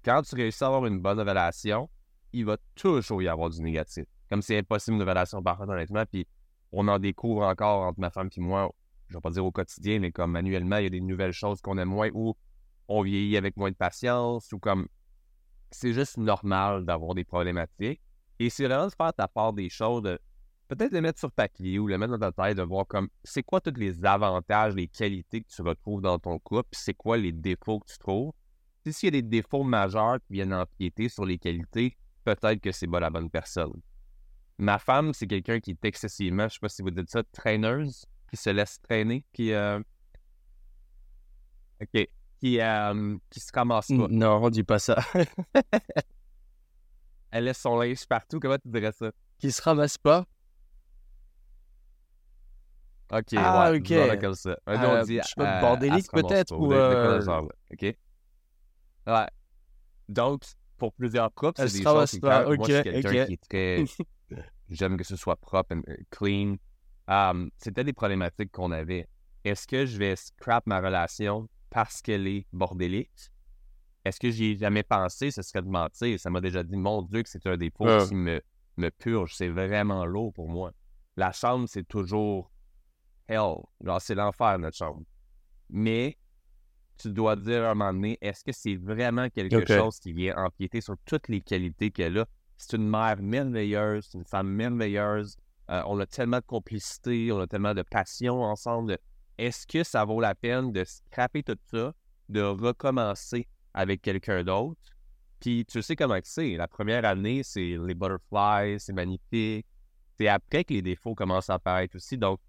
quand 0.07 0.21
tu 0.21 0.35
réussis 0.35 0.63
à 0.63 0.67
avoir 0.67 0.85
une 0.85 0.99
bonne 0.99 1.19
relation, 1.19 1.89
il 2.31 2.45
va 2.45 2.55
toujours 2.75 3.21
y 3.21 3.27
avoir 3.27 3.49
du 3.49 3.61
négatif. 3.61 4.05
Comme 4.29 4.41
c'est 4.41 4.57
impossible 4.57 4.95
une 4.95 5.03
relation 5.03 5.43
parfaite, 5.43 5.67
honnêtement. 5.67 6.05
Puis, 6.05 6.25
on 6.71 6.87
en 6.87 6.97
découvre 6.97 7.43
encore 7.43 7.83
entre 7.83 7.99
ma 7.99 8.09
femme 8.09 8.29
et 8.33 8.39
moi, 8.39 8.71
je 9.09 9.15
vais 9.15 9.21
pas 9.21 9.31
dire 9.31 9.45
au 9.45 9.51
quotidien, 9.51 9.99
mais 9.99 10.13
comme 10.13 10.31
manuellement, 10.31 10.77
il 10.77 10.83
y 10.83 10.87
a 10.87 10.89
des 10.89 11.01
nouvelles 11.01 11.33
choses 11.33 11.59
qu'on 11.59 11.77
aime 11.77 11.89
moins 11.89 12.09
ou 12.13 12.37
on 12.87 13.01
vieillit 13.01 13.35
avec 13.35 13.57
moins 13.57 13.69
de 13.69 13.75
patience 13.75 14.53
ou 14.53 14.59
comme 14.59 14.87
c'est 15.71 15.91
juste 15.91 16.15
normal 16.15 16.85
d'avoir 16.85 17.13
des 17.13 17.25
problématiques. 17.25 18.01
Et 18.39 18.49
c'est 18.49 18.65
vraiment 18.65 18.87
de 18.87 18.93
faire 18.93 19.13
ta 19.13 19.27
part 19.27 19.51
des 19.51 19.69
choses, 19.69 20.03
de 20.03 20.17
peut-être 20.69 20.93
les 20.93 21.01
mettre 21.01 21.19
sur 21.19 21.33
papier 21.33 21.79
ou 21.79 21.87
les 21.87 21.97
mettre 21.97 22.17
dans 22.17 22.31
ta 22.31 22.45
tête, 22.45 22.57
de 22.57 22.63
voir 22.63 22.87
comme 22.87 23.09
c'est 23.25 23.43
quoi 23.43 23.59
tous 23.59 23.73
les 23.75 24.05
avantages, 24.05 24.73
les 24.73 24.87
qualités 24.87 25.41
que 25.41 25.49
tu 25.49 25.61
retrouves 25.63 26.01
dans 26.01 26.17
ton 26.17 26.39
couple, 26.39 26.69
c'est 26.71 26.93
quoi 26.93 27.17
les 27.17 27.33
défauts 27.33 27.79
que 27.79 27.91
tu 27.91 27.97
trouves. 27.97 28.31
Si 28.91 28.99
s'il 28.99 29.13
y 29.13 29.17
a 29.17 29.21
des 29.21 29.27
défauts 29.27 29.63
majeurs 29.63 30.17
qui 30.25 30.33
viennent 30.33 30.53
empiéter 30.53 31.09
sur 31.09 31.25
les 31.25 31.37
qualités, 31.37 31.97
peut-être 32.23 32.61
que 32.61 32.71
c'est 32.71 32.87
pas 32.87 32.99
la 32.99 33.09
bonne 33.09 33.29
personne. 33.29 33.73
Ma 34.57 34.79
femme, 34.79 35.13
c'est 35.13 35.27
quelqu'un 35.27 35.59
qui 35.59 35.71
est 35.71 35.85
excessivement, 35.85 36.47
je 36.47 36.53
sais 36.53 36.59
pas 36.61 36.69
si 36.69 36.81
vous 36.81 36.91
dites 36.91 37.09
ça, 37.09 37.23
traineuse, 37.31 38.05
qui 38.29 38.37
se 38.37 38.49
laisse 38.49 38.79
traîner, 38.81 39.23
qui 39.33 39.51
euh, 39.51 39.79
OK. 41.81 42.07
Qui, 42.39 42.61
euh, 42.61 43.17
qui 43.29 43.39
se 43.39 43.51
ramasse 43.53 43.87
pas. 43.87 44.07
Non, 44.09 44.43
on 44.43 44.49
dit 44.49 44.63
pas 44.63 44.79
ça. 44.79 44.97
Elle 47.31 47.45
laisse 47.45 47.57
son 47.57 47.79
linge 47.79 48.05
partout. 48.07 48.39
Comment 48.39 48.57
tu 48.57 48.69
dirais 48.69 48.91
ça? 48.91 49.11
Qui 49.39 49.51
se 49.51 49.61
ramasse 49.61 49.97
pas 49.97 50.25
OK, 53.11 53.33
Ah, 53.37 53.71
ouais. 53.71 53.79
ok. 53.79 54.19
comme 54.19 54.35
ça. 54.35 54.57
Un 54.65 54.83
Euh, 54.83 55.01
on 55.01 55.05
dit, 55.05 55.17
je 55.17 55.27
sais 55.27 55.33
pas, 55.35 55.61
bordélique 55.61 56.11
peut-être, 56.11 56.55
ou, 56.55 56.73
euh, 56.73 57.41
OK? 57.71 57.95
Ouais. 59.07 59.27
Donc, 60.09 60.43
pour 60.77 60.93
plusieurs 60.93 61.33
couples, 61.33 61.61
Elle 61.61 61.69
c'est 61.69 61.79
des 61.79 61.83
choses 61.83 62.11
qui 62.11 62.19
Moi, 62.21 62.45
je 62.57 62.63
suis 62.63 62.75
ok, 62.77 62.83
quelqu'un 62.83 63.09
ok. 63.21 63.25
qui 63.27 63.33
est 63.33 63.43
très... 63.49 63.83
J'aime 64.69 64.97
que 64.97 65.03
ce 65.05 65.15
soit 65.15 65.37
propre 65.37 65.75
et 65.87 66.05
clean. 66.11 66.57
Um, 67.07 67.49
C'était 67.57 67.83
des 67.85 67.93
problématiques 67.93 68.51
qu'on 68.51 68.71
avait. 68.71 69.07
Est-ce 69.45 69.65
que 69.65 69.85
je 69.85 69.97
vais 69.97 70.15
scrap 70.17 70.67
ma 70.67 70.79
relation 70.81 71.47
parce 71.69 72.01
qu'elle 72.01 72.27
est 72.27 72.45
bordélique? 72.51 73.31
Est-ce 74.03 74.19
que 74.19 74.29
j'y 74.29 74.51
ai 74.51 74.57
jamais 74.57 74.83
pensé? 74.83 75.31
Ce 75.31 75.41
serait 75.41 75.61
de 75.61 75.69
mentir. 75.69 76.19
Ça 76.19 76.29
m'a 76.29 76.41
déjà 76.41 76.63
dit, 76.63 76.75
mon 76.75 77.01
Dieu, 77.01 77.23
que 77.23 77.29
c'est 77.29 77.45
un 77.47 77.55
défaut 77.57 77.85
Ouais. 77.85 78.05
qui 78.07 78.15
me, 78.15 78.41
me 78.75 78.89
purge. 78.89 79.33
C'est 79.35 79.47
vraiment 79.49 80.05
lourd 80.05 80.33
pour 80.33 80.49
moi. 80.49 80.71
La 81.15 81.31
chambre, 81.31 81.65
c'est 81.69 81.87
toujours 81.87 82.51
hell. 83.27 83.55
Genre, 83.81 84.01
c'est 84.01 84.15
l'enfer, 84.15 84.59
notre 84.59 84.75
chambre. 84.77 85.01
Mais 85.69 86.17
tu 86.97 87.09
dois 87.11 87.35
dire 87.35 87.63
à 87.63 87.71
un 87.71 87.75
moment 87.75 87.93
donné, 87.93 88.17
est-ce 88.21 88.43
que 88.43 88.51
c'est 88.51 88.75
vraiment 88.75 89.29
quelque 89.29 89.65
chose 89.65 89.99
qui 89.99 90.13
vient 90.13 90.35
empiéter 90.37 90.81
sur 90.81 90.95
toutes 91.05 91.27
les 91.27 91.41
qualités 91.41 91.91
qu'elle 91.91 92.19
a? 92.19 92.25
C'est 92.57 92.75
une 92.75 92.89
mère 92.89 93.21
merveilleuse, 93.21 94.07
c'est 94.09 94.17
une 94.17 94.25
femme 94.25 94.49
merveilleuse. 94.49 95.37
Euh, 95.69 95.81
on 95.85 95.99
a 95.99 96.05
tellement 96.05 96.37
de 96.37 96.45
complicité, 96.45 97.31
on 97.31 97.39
a 97.39 97.47
tellement 97.47 97.73
de 97.73 97.83
passion 97.83 98.41
ensemble. 98.41 98.97
Est-ce 99.37 99.67
que 99.67 99.83
ça 99.83 100.05
vaut 100.05 100.21
la 100.21 100.33
peine 100.33 100.71
de 100.71 100.83
scraper 100.83 101.43
tout 101.43 101.57
ça, 101.69 101.93
de 102.29 102.41
recommencer 102.41 103.47
avec 103.73 104.01
quelqu'un 104.01 104.43
d'autre? 104.43 104.79
Puis 105.39 105.65
tu 105.65 105.81
sais 105.81 105.95
comment 105.95 106.17
c'est. 106.23 106.55
La 106.55 106.67
première 106.67 107.05
année, 107.05 107.43
c'est 107.43 107.77
les 107.79 107.93
butterflies, 107.93 108.79
c'est 108.79 108.93
magnifique. 108.93 109.67
C'est 110.17 110.27
après 110.27 110.63
que 110.63 110.73
les 110.73 110.81
défauts 110.81 111.13
commencent 111.13 111.51
à 111.51 111.55
apparaître 111.55 111.95
aussi. 111.95 112.17
Donc, 112.17 112.39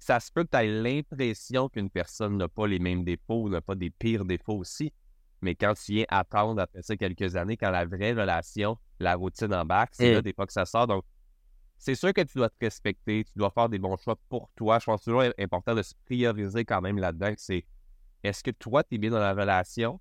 ça 0.00 0.18
se 0.18 0.32
peut 0.32 0.44
que 0.44 0.50
tu 0.50 0.56
aies 0.56 0.82
l'impression 0.82 1.68
qu'une 1.68 1.90
personne 1.90 2.36
n'a 2.38 2.48
pas 2.48 2.66
les 2.66 2.78
mêmes 2.78 3.04
défauts, 3.04 3.48
n'a 3.48 3.60
pas 3.60 3.74
des 3.74 3.90
pires 3.90 4.24
défauts 4.24 4.56
aussi. 4.56 4.92
Mais 5.42 5.54
quand 5.54 5.74
tu 5.74 5.92
viens 5.92 6.04
attendre 6.08 6.60
après 6.60 6.82
ça 6.82 6.96
quelques 6.96 7.36
années, 7.36 7.56
quand 7.56 7.70
la 7.70 7.84
vraie 7.86 8.12
relation, 8.12 8.76
la 8.98 9.14
routine 9.14 9.54
embarque, 9.54 9.94
c'est 9.94 10.10
Mm. 10.10 10.14
là 10.14 10.22
des 10.22 10.32
fois 10.32 10.46
que 10.46 10.52
ça 10.52 10.64
sort. 10.64 10.86
Donc, 10.86 11.04
c'est 11.78 11.94
sûr 11.94 12.12
que 12.12 12.20
tu 12.22 12.38
dois 12.38 12.48
te 12.50 12.56
respecter, 12.60 13.24
tu 13.24 13.32
dois 13.36 13.50
faire 13.50 13.68
des 13.68 13.78
bons 13.78 13.96
choix 13.96 14.16
pour 14.28 14.50
toi. 14.56 14.78
Je 14.78 14.86
pense 14.86 15.02
toujours 15.02 15.24
important 15.38 15.74
de 15.74 15.82
se 15.82 15.94
prioriser 16.04 16.64
quand 16.64 16.80
même 16.80 16.98
là-dedans. 16.98 17.32
C'est 17.36 17.64
est-ce 18.22 18.42
que 18.42 18.50
toi, 18.50 18.82
tu 18.84 18.94
es 18.96 18.98
bien 18.98 19.10
dans 19.10 19.18
la 19.20 19.32
relation? 19.32 20.00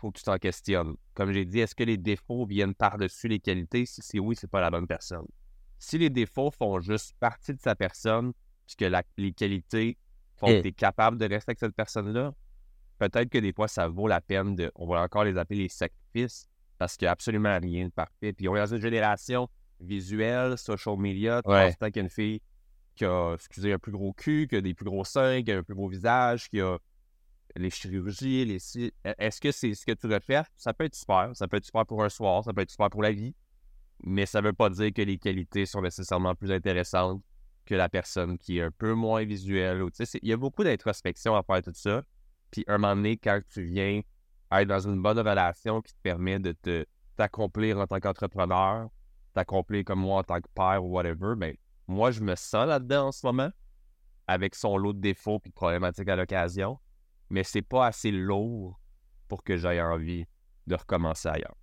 faut 0.00 0.12
que 0.12 0.18
tu 0.18 0.24
t'en 0.24 0.38
questionnes. 0.38 0.94
Comme 1.14 1.32
j'ai 1.32 1.44
dit, 1.44 1.58
est-ce 1.58 1.74
que 1.74 1.82
les 1.82 1.96
défauts 1.96 2.46
viennent 2.46 2.74
par-dessus 2.74 3.26
les 3.26 3.40
qualités? 3.40 3.84
Si 3.84 4.00
c'est 4.00 4.20
oui, 4.20 4.36
c'est 4.36 4.48
pas 4.50 4.60
la 4.60 4.70
bonne 4.70 4.86
personne. 4.86 5.26
Si 5.80 5.98
les 5.98 6.08
défauts 6.08 6.52
font 6.52 6.78
juste 6.80 7.14
partie 7.18 7.52
de 7.52 7.60
sa 7.60 7.74
personne, 7.74 8.32
puisque 8.68 8.90
la- 8.92 9.02
les 9.16 9.32
qualités 9.32 9.96
font 10.36 10.48
que 10.48 10.58
Mm. 10.58 10.62
tu 10.62 10.68
es 10.68 10.72
capable 10.72 11.16
de 11.16 11.24
rester 11.26 11.50
avec 11.52 11.58
cette 11.58 11.74
personne-là, 11.74 12.34
peut-être 12.98 13.30
que 13.30 13.38
des 13.38 13.52
fois, 13.54 13.66
ça 13.66 13.88
vaut 13.88 14.06
la 14.06 14.20
peine 14.20 14.54
de. 14.54 14.70
On 14.74 14.86
va 14.86 15.00
encore 15.02 15.24
les 15.24 15.36
appeler 15.38 15.60
les 15.62 15.68
sacrifices, 15.68 16.46
parce 16.76 16.96
qu'il 16.96 17.06
n'y 17.06 17.08
a 17.08 17.12
absolument 17.12 17.58
rien 17.58 17.86
de 17.86 17.90
parfait. 17.90 18.32
Puis 18.34 18.46
on 18.48 18.54
est 18.54 18.60
dans 18.60 18.74
une 18.74 18.82
génération 18.82 19.48
visuel, 19.80 20.58
social 20.58 20.96
media. 20.98 21.40
Tu 21.42 21.50
Ouais. 21.50 21.74
qu'il 21.80 21.96
y 21.96 21.98
a 21.98 22.02
une 22.02 22.10
fille 22.10 22.40
qui 22.94 23.04
a, 23.04 23.32
excusez, 23.34 23.72
un 23.72 23.78
plus 23.78 23.92
gros 23.92 24.12
cul, 24.12 24.46
qui 24.48 24.56
a 24.56 24.60
des 24.60 24.74
plus 24.74 24.84
gros 24.84 25.04
seins, 25.04 25.42
qui 25.42 25.50
a 25.52 25.58
un 25.58 25.62
plus 25.62 25.74
gros 25.74 25.88
visage, 25.88 26.48
qui 26.50 26.60
a 26.60 26.76
les 27.56 27.70
chirurgies, 27.70 28.44
les 28.44 28.58
E- 28.76 28.90
Est-ce 29.18 29.40
que 29.40 29.50
c'est 29.50 29.72
ce 29.74 29.86
que 29.86 29.92
tu 29.92 30.06
recherches? 30.06 30.48
Ça 30.56 30.74
peut 30.74 30.84
être 30.84 30.94
super. 30.94 31.30
Ça 31.34 31.48
peut 31.48 31.56
être 31.56 31.64
super 31.64 31.86
pour 31.86 32.04
un 32.04 32.08
soir, 32.10 32.44
ça 32.44 32.52
peut 32.52 32.60
être 32.60 32.70
super 32.70 32.90
pour 32.90 33.02
la 33.02 33.12
vie. 33.12 33.34
Mais 34.02 34.26
ça 34.26 34.40
veut 34.40 34.52
pas 34.52 34.68
dire 34.70 34.92
que 34.92 35.02
les 35.02 35.16
qualités 35.18 35.64
sont 35.66 35.80
nécessairement 35.80 36.34
plus 36.34 36.52
intéressantes 36.52 37.22
que 37.68 37.74
la 37.74 37.90
personne 37.90 38.38
qui 38.38 38.58
est 38.58 38.62
un 38.62 38.70
peu 38.70 38.94
moins 38.94 39.24
visuelle. 39.24 39.84
Il 40.22 40.28
y 40.28 40.32
a 40.32 40.38
beaucoup 40.38 40.64
d'introspection 40.64 41.36
à 41.36 41.42
faire 41.42 41.62
tout 41.62 41.74
ça. 41.74 42.02
Puis 42.50 42.64
un 42.66 42.78
moment 42.78 42.96
donné, 42.96 43.18
quand 43.18 43.40
tu 43.52 43.62
viens 43.62 44.00
être 44.50 44.68
dans 44.68 44.80
une 44.80 45.02
bonne 45.02 45.18
relation 45.18 45.82
qui 45.82 45.92
te 45.92 45.98
permet 46.02 46.38
de 46.38 46.52
te 46.52 46.86
t'accomplir 47.16 47.78
en 47.78 47.86
tant 47.86 48.00
qu'entrepreneur, 48.00 48.88
t'accomplir 49.34 49.84
comme 49.84 50.00
moi 50.00 50.20
en 50.20 50.22
tant 50.22 50.40
que 50.40 50.48
père 50.54 50.82
ou 50.82 50.88
whatever, 50.88 51.34
ben 51.36 51.54
moi 51.86 52.10
je 52.10 52.22
me 52.22 52.36
sens 52.36 52.66
là-dedans 52.66 53.08
en 53.08 53.12
ce 53.12 53.26
moment, 53.26 53.50
avec 54.26 54.54
son 54.54 54.78
lot 54.78 54.94
de 54.94 55.00
défauts 55.00 55.38
et 55.44 55.48
de 55.50 55.54
problématiques 55.54 56.08
à 56.08 56.16
l'occasion, 56.16 56.78
mais 57.28 57.44
c'est 57.44 57.60
pas 57.60 57.86
assez 57.86 58.10
lourd 58.10 58.80
pour 59.26 59.44
que 59.44 59.58
j'aie 59.58 59.82
envie 59.82 60.24
de 60.66 60.74
recommencer 60.74 61.28
ailleurs. 61.28 61.56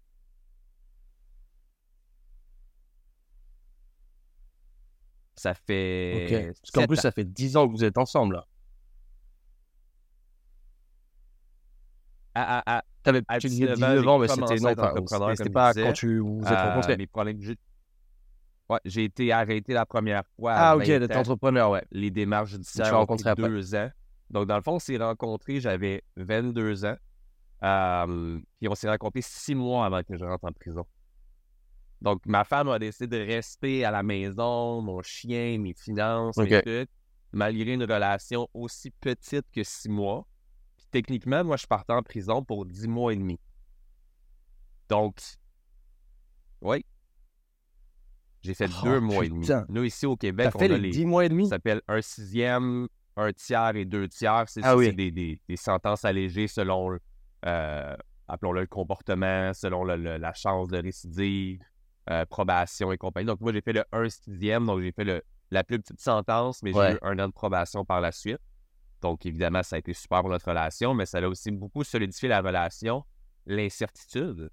Ça 5.35 5.53
fait. 5.53 6.27
Ok. 6.49 6.55
Parce 6.61 6.71
qu'en 6.71 6.87
plus, 6.87 6.97
ans. 6.97 7.01
ça 7.01 7.11
fait 7.11 7.25
10 7.25 7.57
ans 7.57 7.67
que 7.67 7.71
vous 7.73 7.83
êtes 7.83 7.97
ensemble. 7.97 8.35
Là. 8.35 8.45
À- 12.33 12.57
à- 12.59 12.77
à- 12.79 12.83
T'avais, 13.03 13.21
tu 13.39 13.47
disais 13.47 13.67
19 13.67 13.69
ans, 13.71 13.75
19 13.75 14.07
ans, 14.07 14.13
j'ai 14.15 14.19
mais 14.19 14.27
c'était 14.27 14.39
non, 15.19 15.35
c'était 15.35 15.49
pas 15.51 15.73
disais. 15.73 15.85
quand 15.85 15.93
tu 15.93 16.19
vous 16.19 16.41
êtes 16.43 16.51
euh, 16.51 16.69
rencontrés. 16.69 16.95
les 16.97 17.07
problèmes 17.07 17.39
j'ai- 17.41 17.57
Ouais, 18.67 18.79
j'ai 18.83 19.03
été 19.03 19.31
arrêté 19.31 19.73
la 19.73 19.85
première 19.85 20.23
fois. 20.35 20.53
Ah, 20.55 20.75
ok, 20.75 20.81
20 20.87 20.99
d'être 20.99 21.15
entrepreneur, 21.17 21.69
ouais. 21.69 21.83
les 21.91 22.09
démarches 22.09 22.49
judiciaires 22.51 22.87
ont 22.95 22.97
rencontré 22.99 23.35
pris 23.35 23.43
deux 23.43 23.75
ans. 23.75 23.89
Donc, 24.31 24.47
dans 24.47 24.55
le 24.55 24.63
fond, 24.63 24.73
on 24.73 24.79
s'est 24.79 24.97
rencontrés, 24.97 25.59
j'avais 25.59 26.03
22 26.17 26.83
ans. 26.83 26.95
Euh, 27.63 28.39
puis 28.59 28.67
on 28.67 28.73
s'est 28.73 28.89
rencontrés 28.89 29.21
six 29.21 29.53
mois 29.53 29.85
avant 29.85 30.01
que 30.01 30.17
je 30.17 30.25
rentre 30.25 30.45
en 30.45 30.51
prison. 30.51 30.83
Donc, 32.01 32.21
ma 32.25 32.43
femme 32.43 32.69
a 32.69 32.77
décidé 32.79 33.07
de 33.19 33.25
rester 33.25 33.83
à 33.85 33.91
la 33.91 34.03
maison, 34.03 34.81
mon 34.81 35.01
chien, 35.01 35.57
mes 35.59 35.73
finances, 35.73 36.37
mes 36.37 36.55
Ok. 36.57 36.63
trucs, 36.63 36.89
malgré 37.31 37.73
une 37.73 37.83
relation 37.83 38.47
aussi 38.53 38.91
petite 38.91 39.45
que 39.51 39.63
six 39.63 39.89
mois. 39.89 40.27
Puis 40.77 40.85
techniquement, 40.91 41.43
moi, 41.43 41.57
je 41.57 41.65
partais 41.65 41.93
en 41.93 42.03
prison 42.03 42.43
pour 42.43 42.65
dix 42.65 42.87
mois 42.87 43.13
et 43.13 43.15
demi. 43.15 43.39
Donc, 44.89 45.19
oui. 46.61 46.85
J'ai 48.41 48.53
fait 48.53 48.69
Oh, 48.69 48.83
deux 48.83 48.99
mois 48.99 49.25
et 49.25 49.29
demi. 49.29 49.47
Nous, 49.69 49.83
ici 49.83 50.05
au 50.05 50.15
Québec, 50.15 50.51
on 50.53 50.59
fait 50.59 50.71
a 50.71 50.77
les. 50.77 50.89
10 50.91 51.05
mois 51.05 51.25
et 51.25 51.29
demi? 51.29 51.45
Ça 51.45 51.55
s'appelle 51.55 51.81
un 51.87 52.01
sixième, 52.01 52.87
un 53.17 53.33
tiers 53.33 53.75
et 53.75 53.85
deux 53.85 54.07
tiers. 54.07 54.43
C'est 54.47 54.61
Ah 54.63 54.75
oui. 54.77 54.93
des, 54.93 55.09
des- 55.09 55.41
des 55.47 55.57
sentences 55.57 56.05
allégées 56.05 56.47
selon, 56.47 56.95
euh, 57.45 57.95
appelons-le 58.27 58.61
le 58.61 58.67
comportement, 58.67 59.51
selon 59.53 59.83
le- 59.83 59.95
le- 59.95 60.17
la 60.17 60.33
chance 60.33 60.67
de 60.67 60.77
récidive, 60.77 61.59
euh, 62.09 62.25
probation 62.25 62.91
et 62.91 62.97
compagnie. 62.97 63.25
Donc, 63.25 63.41
moi, 63.41 63.51
j'ai 63.51 63.61
fait 63.61 63.73
le 63.73 63.83
un 63.91 64.09
sixième, 64.09 64.65
donc 64.65 64.81
j'ai 64.81 64.91
fait 64.91 65.03
le, 65.03 65.23
la 65.51 65.63
plus 65.63 65.79
petite 65.79 65.99
sentence, 65.99 66.61
mais 66.63 66.71
j'ai 66.73 66.93
eu 66.93 66.97
un 67.01 67.17
an 67.19 67.27
de 67.27 67.33
probation 67.33 67.85
par 67.85 68.01
la 68.01 68.11
suite. 68.11 68.39
Donc, 69.01 69.25
évidemment, 69.25 69.63
ça 69.63 69.75
a 69.75 69.79
été 69.79 69.93
super 69.93 70.21
pour 70.21 70.29
notre 70.29 70.47
relation, 70.47 70.93
mais 70.93 71.05
ça 71.05 71.19
a 71.19 71.27
aussi 71.27 71.51
beaucoup 71.51 71.83
solidifié 71.83 72.29
la 72.29 72.41
relation, 72.41 73.03
l'incertitude. 73.45 74.49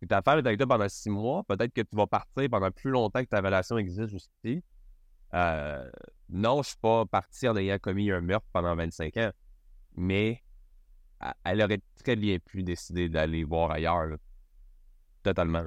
Si 0.00 0.06
ta 0.06 0.20
femme 0.20 0.38
est 0.38 0.46
avec 0.46 0.58
toi 0.58 0.66
pendant 0.66 0.88
six 0.88 1.08
mois, 1.08 1.42
peut-être 1.44 1.72
que 1.72 1.80
tu 1.80 1.96
vas 1.96 2.06
partir 2.06 2.48
pendant 2.50 2.70
plus 2.70 2.90
longtemps 2.90 3.22
que 3.22 3.28
ta 3.28 3.40
relation 3.40 3.78
existe 3.78 4.08
jusqu'ici. 4.08 4.62
Euh, 5.34 5.90
non, 6.28 6.62
je 6.62 6.68
suis 6.68 6.78
pas 6.78 7.06
parti 7.06 7.48
en 7.48 7.56
ayant 7.56 7.78
commis 7.78 8.10
un 8.10 8.20
meurtre 8.20 8.46
pendant 8.52 8.74
25 8.74 9.16
ans, 9.16 9.30
mais 9.96 10.42
elle 11.44 11.62
aurait 11.62 11.80
très 12.02 12.16
bien 12.16 12.38
pu 12.38 12.62
décider 12.62 13.08
d'aller 13.08 13.44
voir 13.44 13.70
ailleurs. 13.70 14.06
là. 14.06 14.16
Totalement. 15.22 15.66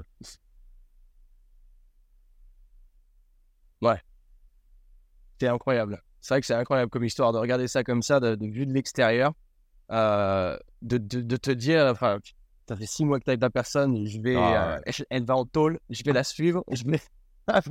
C'est 5.39 5.47
incroyable. 5.47 6.01
C'est 6.21 6.33
vrai 6.33 6.41
que 6.41 6.47
c'est 6.47 6.53
incroyable 6.53 6.89
comme 6.89 7.05
histoire 7.05 7.31
de 7.31 7.37
regarder 7.37 7.67
ça 7.67 7.83
comme 7.83 8.01
ça, 8.01 8.19
de, 8.19 8.35
de 8.35 8.45
vue 8.47 8.65
de 8.65 8.73
l'extérieur, 8.73 9.33
euh, 9.91 10.57
de, 10.81 10.97
de, 10.97 11.21
de 11.21 11.37
te 11.37 11.51
dire, 11.51 11.85
enfin, 11.85 12.19
ça 12.67 12.75
fait 12.75 12.85
six 12.85 13.05
mois 13.05 13.19
que 13.19 13.23
tu 13.23 13.29
avec 13.29 13.41
la 13.41 13.49
personne, 13.49 14.05
je 14.05 14.19
vais, 14.19 14.35
Ah, 14.35 14.75
euh, 14.85 14.91
elle- 15.09 15.23
va 15.25 15.37
en 15.37 15.45
tôle, 15.45 15.79
je 15.89 16.03
vais 16.03 16.11
la 16.13 16.23
suivre, 16.23 16.63
je 16.71 16.83
vais. 16.85 16.99
Ah, 17.47 17.61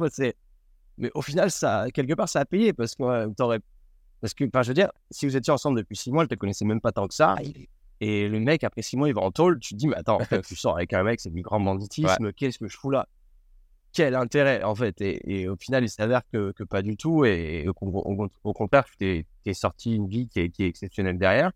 Mais 0.97 1.11
au 1.15 1.23
final, 1.23 1.53
ça, 1.53 1.87
quelque 1.95 2.15
part, 2.15 2.29
ça 2.29 2.41
a 2.41 2.45
payé 2.45 2.73
parce 2.73 2.97
que 2.97 3.05
euh, 3.05 3.29
t'aurais. 3.37 3.61
Parce 4.21 4.35
que, 4.35 4.45
enfin, 4.45 4.63
je 4.63 4.69
veux 4.69 4.75
dire, 4.75 4.91
si 5.13 5.25
vous 5.27 5.37
étiez 5.37 5.53
ensemble 5.53 5.79
depuis 5.79 5.95
six 5.97 6.11
mois, 6.11 6.25
elle 6.25 6.29
te 6.29 6.35
connaissait 6.35 6.65
même 6.65 6.81
pas 6.81 6.91
tant 6.91 7.07
que 7.07 7.15
ça. 7.15 7.37
Et 8.01 8.29
le 8.29 8.41
mec, 8.41 8.65
après 8.65 8.83
six 8.83 8.97
mois, 8.97 9.09
il 9.09 9.15
va 9.15 9.21
en 9.21 9.31
tôle. 9.31 9.61
Tu 9.61 9.75
te 9.75 9.79
dis, 9.79 9.87
mais 9.87 9.95
attends, 9.97 10.17
en 10.17 10.25
fait, 10.25 10.43
tu 10.49 10.57
sors 10.57 10.75
avec 10.77 10.93
un 10.95 11.05
mec, 11.05 11.21
c'est 11.21 11.31
du 11.31 11.43
grand 11.43 11.61
banditisme. 11.61 12.33
Qu'est-ce 12.33 12.59
que 12.59 12.67
je 12.67 12.77
fous 12.77 12.91
là? 12.91 13.07
Quel 13.93 14.15
intérêt, 14.15 14.63
en 14.63 14.75
fait 14.75 15.01
et, 15.01 15.49
au 15.49 15.57
final, 15.57 15.85
il 15.85 15.89
s'avère 15.89 16.23
que, 16.33 16.53
pas 16.65 16.83
du 16.83 16.97
tout. 16.97 17.25
Et, 17.25 17.67
au, 17.69 18.53
contraire, 18.53 18.85
tu 18.85 19.25
t'es, 19.45 19.55
sorti 19.55 19.95
une 19.95 20.09
vie 20.09 20.29
qui 20.29 20.41
est, 20.41 20.51
qui 20.51 20.65
exceptionnelle 20.65 21.19
derrière. 21.19 21.53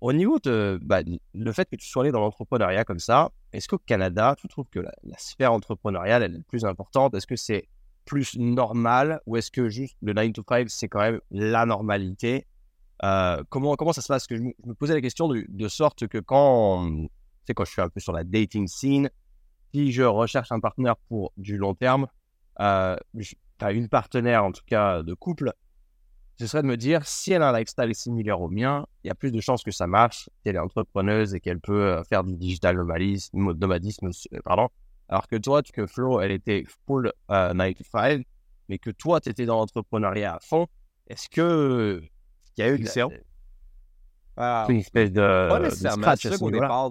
Au 0.00 0.12
niveau 0.12 0.38
de 0.38 0.78
bah, 0.82 1.00
le 1.34 1.52
fait 1.52 1.68
que 1.68 1.76
tu 1.76 1.88
sois 1.88 2.02
allé 2.02 2.12
dans 2.12 2.20
l'entrepreneuriat 2.20 2.84
comme 2.84 2.98
ça, 2.98 3.30
est-ce 3.52 3.66
qu'au 3.66 3.78
Canada, 3.78 4.36
tu 4.38 4.46
trouves 4.46 4.68
que 4.70 4.78
la, 4.78 4.92
la 5.04 5.16
sphère 5.18 5.52
entrepreneuriale 5.52 6.22
est 6.22 6.42
plus 6.46 6.64
importante? 6.64 7.14
Est-ce 7.14 7.26
que 7.26 7.36
c'est 7.36 7.68
plus 8.04 8.36
normal 8.38 9.20
ou 9.26 9.36
est-ce 9.36 9.50
que 9.50 9.68
juste 9.68 9.96
le 10.00 10.12
9 10.12 10.32
to 10.32 10.44
5 10.48 10.70
c'est 10.70 10.88
quand 10.88 11.00
même 11.00 11.20
la 11.30 11.66
normalité? 11.66 12.46
Euh, 13.04 13.42
comment, 13.50 13.76
ça 13.92 14.00
se 14.00 14.08
passe? 14.08 14.26
Que 14.26 14.36
je 14.36 14.42
me, 14.42 14.52
je 14.62 14.68
me 14.68 14.74
posais 14.74 14.94
la 14.94 15.02
question 15.02 15.28
de, 15.28 15.44
de 15.46 15.68
sorte 15.68 16.06
que 16.06 16.18
quand, 16.18 16.90
tu 16.90 17.08
sais, 17.46 17.54
quand 17.54 17.64
je 17.64 17.72
suis 17.72 17.82
un 17.82 17.88
peu 17.88 18.00
sur 18.00 18.12
la 18.12 18.24
dating 18.24 18.66
scene, 18.68 19.10
si 19.72 19.92
je 19.92 20.02
recherche 20.02 20.52
un 20.52 20.60
partenaire 20.60 20.96
pour 21.08 21.32
du 21.36 21.56
long 21.56 21.74
terme, 21.74 22.06
euh, 22.60 22.96
enfin, 23.60 23.70
une 23.72 23.88
partenaire 23.88 24.44
en 24.44 24.52
tout 24.52 24.64
cas 24.66 25.02
de 25.02 25.14
couple, 25.14 25.52
ce 26.38 26.46
serait 26.46 26.62
de 26.62 26.66
me 26.66 26.76
dire 26.76 27.06
si 27.06 27.32
elle 27.32 27.42
a 27.42 27.48
un 27.48 27.58
lifestyle 27.58 27.94
similaire 27.94 28.40
au 28.40 28.48
mien, 28.48 28.86
il 29.02 29.08
y 29.08 29.10
a 29.10 29.14
plus 29.14 29.32
de 29.32 29.40
chances 29.40 29.62
que 29.62 29.70
ça 29.70 29.86
marche, 29.86 30.24
si 30.42 30.48
elle 30.48 30.56
est 30.56 30.60
entrepreneuse 30.60 31.34
et 31.34 31.40
qu'elle 31.40 31.60
peut 31.60 31.84
euh, 31.84 32.04
faire 32.04 32.24
du 32.24 32.36
digital 32.36 32.76
nomadisme, 32.76 33.52
nomadisme 33.52 34.10
euh, 34.32 34.40
pardon. 34.44 34.68
Alors 35.08 35.28
que 35.28 35.36
toi, 35.36 35.62
que 35.62 35.86
Flo, 35.86 36.20
elle 36.20 36.32
était 36.32 36.64
full 36.86 37.12
euh, 37.30 37.54
9 37.54 37.74
to 37.74 37.84
5, 37.84 38.26
mais 38.68 38.78
que 38.78 38.90
toi, 38.90 39.20
tu 39.20 39.30
étais 39.30 39.46
dans 39.46 39.56
l'entrepreneuriat 39.56 40.34
à 40.34 40.40
fond, 40.40 40.66
est-ce 41.06 41.28
que 41.28 42.02
il 42.56 42.60
y 42.60 42.62
a 42.64 42.68
eu 42.68 42.76
la- 42.78 42.90
Friction? 42.90 43.12
Ah, 44.36 44.66
une 44.68 44.76
espèce 44.76 45.12
de, 45.12 45.48
scratch 45.88 46.26
à 46.26 46.32
ce 46.32 46.44
niveau-là 46.44 46.90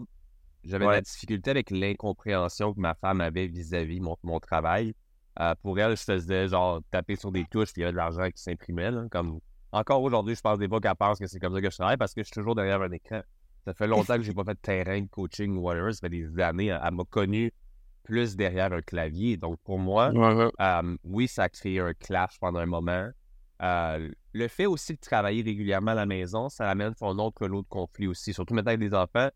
j'avais 0.66 0.86
de 0.86 0.90
la 0.92 1.02
difficulté 1.02 1.52
avec 1.52 1.70
l'incompréhension 1.72 2.74
que 2.74 2.80
ma 2.80 2.96
femme 2.96 3.22
avait 3.22 3.48
vis-à-vis 3.48 4.00
mon, 4.00 4.16
mon 4.24 4.40
travail. 4.40 4.94
Euh, 5.40 5.54
pour 5.62 5.78
elle, 5.80 5.98
je 5.98 6.04
faisais 6.04 6.48
genre 6.48 6.80
taper 6.92 7.16
sur 7.16 7.32
des 7.32 7.46
touches, 7.52 7.74
puis 7.74 7.82
il 7.82 7.84
y 7.84 7.84
avait 7.86 7.92
de 7.92 7.98
l'argent 7.98 8.26
qui 8.30 8.42
s'imprimait. 8.42 8.92
là, 8.92 9.06
Comme... 9.12 9.40
Encore 9.72 10.02
aujourd'hui, 10.02 10.36
je 10.36 10.42
pense 10.42 10.58
des 10.58 10.68
fois 10.70 10.80
qu'elle 10.80 10.96
pense 10.96 11.20
que 11.20 11.28
c'est 11.28 11.40
comme 11.40 11.54
ça 11.54 11.62
que 11.62 11.70
je 11.70 11.76
travaille 11.76 11.98
parce 11.98 12.14
que 12.14 12.22
je 12.22 12.28
suis 12.28 12.34
toujours 12.34 12.56
derrière 12.56 12.82
un 12.82 12.92
écran. 12.92 13.22
Ça 13.66 13.74
fait 13.74 13.88
longtemps 13.88 14.16
que 14.16 14.22
j'ai 14.22 14.34
pas 14.34 14.44
fait 14.46 14.54
de 14.54 14.60
terrain, 14.62 15.02
de 15.02 15.08
coaching 15.08 15.58
ou 15.58 15.62
whatever. 15.62 15.92
Ça 15.92 16.00
fait 16.02 16.10
des 16.10 16.40
années. 16.40 16.68
Elle, 16.68 16.80
elle 16.82 16.94
m'a 16.94 17.04
connu 17.04 17.52
plus 18.04 18.38
derrière 18.38 18.72
un 18.72 18.82
clavier. 18.82 19.36
Donc 19.36 19.58
pour 19.66 19.78
moi, 19.80 20.12
Ouais, 20.12 20.34
ouais. 20.34 20.52
euh, 20.62 20.98
oui, 21.04 21.28
ça 21.28 21.44
a 21.44 21.50
créé 21.50 21.80
un 21.82 21.94
clash 21.94 22.40
pendant 22.40 22.60
un 22.60 22.66
moment. 22.68 23.10
Euh, 23.62 24.10
le 24.34 24.48
fait 24.48 24.66
aussi 24.66 24.94
de 24.94 25.00
travailler 25.00 25.42
régulièrement 25.42 25.92
à 25.92 25.96
la 25.96 26.06
maison, 26.06 26.48
ça 26.48 26.70
amène 26.70 26.94
son 26.98 27.18
autre 27.20 27.46
lot 27.48 27.62
de 27.64 27.68
conflit 27.68 28.08
aussi. 28.08 28.34
Surtout 28.34 28.54
maintenant 28.54 28.70
avec 28.74 28.80
des 28.82 28.96
enfants, 28.96 29.30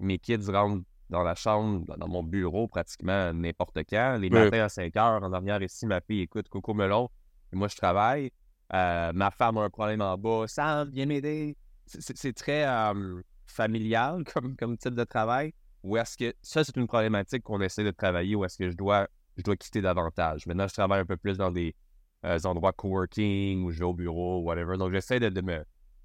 mes 0.00 0.18
kids 0.18 0.50
rentrent 0.50 0.84
dans 1.08 1.22
la 1.22 1.34
chambre, 1.34 1.96
dans- 1.96 2.08
mon 2.08 2.22
bureau 2.22 2.66
pratiquement 2.68 3.32
n'importe 3.32 3.78
quand. 3.88 4.18
Les 4.20 4.28
matins 4.44 4.64
à 4.64 4.68
5 4.68 4.96
heures, 4.96 5.22
en 5.22 5.32
arrière 5.32 5.62
ici, 5.62 5.86
ma 5.86 6.00
fille 6.00 6.22
écoute 6.22 6.48
Coco 6.48 6.74
Melon. 6.74 7.08
Et 7.52 7.56
moi, 7.56 7.68
je 7.68 7.76
travaille. 7.76 8.30
Euh, 8.74 9.12
ma 9.14 9.30
femme 9.30 9.56
a 9.58 9.62
un 9.62 9.70
problème 9.70 10.00
en 10.00 10.18
bas. 10.18 10.44
Sam, 10.48 10.90
viens 10.90 11.06
m'aider. 11.06 11.56
C'est 11.86 12.32
très 12.34 12.66
euh, 12.66 13.20
familial 13.46 14.24
comme, 14.34 14.56
comme 14.56 14.76
type 14.76 14.94
de 14.94 15.04
travail. 15.04 15.52
Ou 15.84 15.96
est-ce 15.96 16.16
que 16.16 16.34
ça, 16.42 16.64
c'est 16.64 16.76
une 16.76 16.88
problématique 16.88 17.44
qu'on 17.44 17.60
essaie 17.60 17.84
de 17.84 17.92
travailler 17.92 18.34
ou 18.34 18.44
est-ce 18.44 18.58
que 18.58 18.68
je 18.70 18.76
dois, 18.76 19.06
je 19.36 19.42
dois 19.44 19.56
quitter 19.56 19.80
davantage? 19.80 20.44
Maintenant, 20.46 20.66
je 20.66 20.74
travaille 20.74 21.00
un 21.00 21.06
peu 21.06 21.16
plus 21.16 21.38
dans 21.38 21.52
des 21.52 21.76
euh, 22.24 22.40
endroits 22.44 22.72
coworking 22.72 23.62
ou 23.62 23.70
je 23.70 23.78
vais 23.78 23.84
au 23.84 23.94
bureau, 23.94 24.40
whatever. 24.40 24.76
Donc, 24.76 24.90
j'essaie 24.90 25.20
de, 25.20 25.28
de 25.28 25.40
me, 25.42 25.64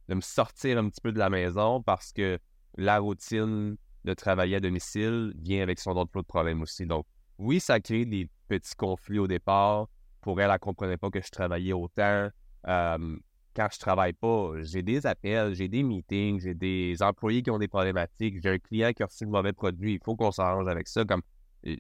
de 0.10 0.14
me 0.14 0.22
sortir 0.22 0.78
un 0.78 0.88
petit 0.88 1.02
peu 1.02 1.12
de 1.12 1.18
la 1.18 1.32
maison 1.32 1.82
parce 1.82 2.12
que 2.14 2.38
la 2.78 3.00
routine 3.00 3.76
de 4.06 4.14
travailler 4.14 4.58
à 4.58 4.60
domicile 4.60 5.34
vient 5.38 5.62
avec 5.62 5.80
son 5.80 5.92
autre 5.92 6.12
lot 6.16 6.22
de 6.22 6.28
problèmes 6.28 6.62
aussi. 6.62 6.86
Donc, 6.86 7.06
oui, 7.38 7.60
ça 7.60 7.80
crée 7.80 8.06
des 8.06 8.30
petits 8.48 8.76
conflits 8.76 9.20
au 9.20 9.28
départ. 9.28 9.88
Pour 10.22 10.40
elle, 10.40 10.48
elle 10.48 10.54
ne 10.54 10.58
comprenait 10.58 10.98
pas 10.98 11.10
que 11.10 11.22
je 11.22 11.30
travaillais 11.30 11.74
autant. 11.74 12.30
Euh, 12.68 13.18
quand 13.56 13.68
je 13.74 13.80
travaille 13.80 14.14
pas, 14.14 14.52
j'ai 14.62 14.82
des 14.82 15.06
appels, 15.06 15.54
j'ai 15.54 15.68
des 15.68 15.84
meetings, 15.84 16.40
j'ai 16.40 16.54
des 16.54 17.02
employés 17.02 17.44
qui 17.44 17.52
ont 17.52 17.58
des 17.58 17.68
problématiques, 17.68 18.42
j'ai 18.42 18.50
un 18.50 18.60
client 18.60 18.94
qui 18.94 19.04
a 19.04 19.08
reçu 19.08 19.26
le 19.26 19.32
mauvais 19.32 19.54
produit, 19.54 19.96
il 19.96 20.00
faut 20.04 20.16
qu'on 20.16 20.32
s'arrange 20.32 20.68
avec 20.68 20.88
ça. 20.88 21.04
Comme 21.04 21.22
euh, 21.68 21.76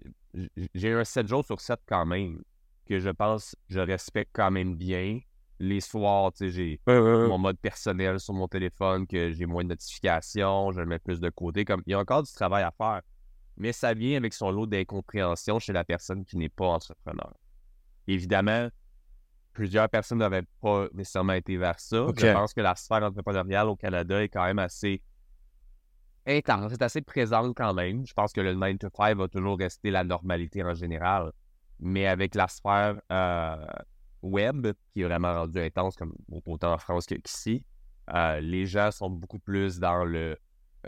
j'ai 0.73 0.91
un 0.91 1.03
7 1.03 1.27
jours 1.27 1.45
sur 1.45 1.59
7 1.59 1.79
quand 1.85 2.05
même 2.05 2.41
que 2.85 2.99
je 2.99 3.09
pense 3.09 3.55
je 3.69 3.79
respecte 3.79 4.31
quand 4.33 4.51
même 4.51 4.75
bien. 4.75 5.19
Les 5.63 5.79
soirs, 5.79 6.31
tu 6.33 6.45
sais, 6.45 6.49
j'ai 6.49 6.79
Ouais, 6.87 6.97
ouais, 6.97 7.15
ouais. 7.15 7.27
mon 7.27 7.37
mode 7.37 7.59
personnel 7.59 8.19
sur 8.19 8.33
mon 8.33 8.47
téléphone, 8.47 9.05
que 9.05 9.31
j'ai 9.31 9.45
moins 9.45 9.63
de 9.63 9.69
notifications, 9.69 10.71
je 10.71 10.79
le 10.79 10.87
mets 10.87 10.97
plus 10.97 11.19
de 11.19 11.29
côté. 11.29 11.65
Comme, 11.65 11.83
il 11.85 11.91
y 11.91 11.93
a 11.93 11.99
encore 11.99 12.23
du 12.23 12.31
travail 12.31 12.63
à 12.63 12.71
faire. 12.71 13.01
Mais 13.57 13.71
ça 13.71 13.93
vient 13.93 14.17
avec 14.17 14.33
son 14.33 14.49
lot 14.49 14.65
d'incompréhension 14.65 15.59
chez 15.59 15.71
la 15.71 15.83
personne 15.83 16.25
qui 16.25 16.37
n'est 16.37 16.49
pas 16.49 16.65
entrepreneur. 16.65 17.31
Évidemment, 18.07 18.69
plusieurs 19.53 19.87
personnes 19.87 20.17
n'avaient 20.17 20.47
pas 20.61 20.87
nécessairement 20.93 21.33
été 21.33 21.57
vers 21.57 21.79
ça. 21.79 22.07
Je 22.17 22.33
pense 22.33 22.55
que 22.55 22.61
la 22.61 22.73
sphère 22.75 23.03
entrepreneuriale 23.03 23.67
au 23.67 23.75
Canada 23.75 24.23
est 24.23 24.29
quand 24.29 24.43
même 24.45 24.57
assez 24.59 25.03
intense, 26.25 26.71
c'est 26.71 26.81
assez 26.81 27.01
présente 27.01 27.55
quand 27.55 27.73
même. 27.75 28.05
Je 28.05 28.13
pense 28.13 28.31
que 28.33 28.41
le 28.41 28.55
9 28.55 28.79
to 28.79 28.87
5 28.95 29.15
va 29.15 29.27
toujours 29.27 29.59
rester 29.59 29.91
la 29.91 30.03
normalité 30.03 30.63
en 30.63 30.73
général. 30.73 31.31
Mais 31.79 32.07
avec 32.07 32.33
la 32.35 32.47
sphère 32.47 32.99
euh, 33.11 33.65
web, 34.21 34.67
qui 34.93 35.01
est 35.01 35.05
vraiment 35.05 35.33
rendue 35.33 35.59
intense, 35.59 35.95
comme 35.95 36.13
autant 36.45 36.73
en 36.73 36.77
France 36.77 37.05
que- 37.05 37.15
qu'ici, 37.15 37.63
euh, 38.13 38.39
les 38.39 38.65
gens 38.65 38.91
sont 38.91 39.09
beaucoup 39.09 39.39
plus 39.39 39.79
dans 39.79 40.03
le 40.05 40.37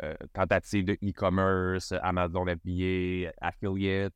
euh, 0.01 0.15
tentative 0.33 0.85
de 0.85 0.93
e-commerce, 1.03 1.91
Amazon 2.01 2.45
FBA, 2.47 3.31
affiliate. 3.39 4.11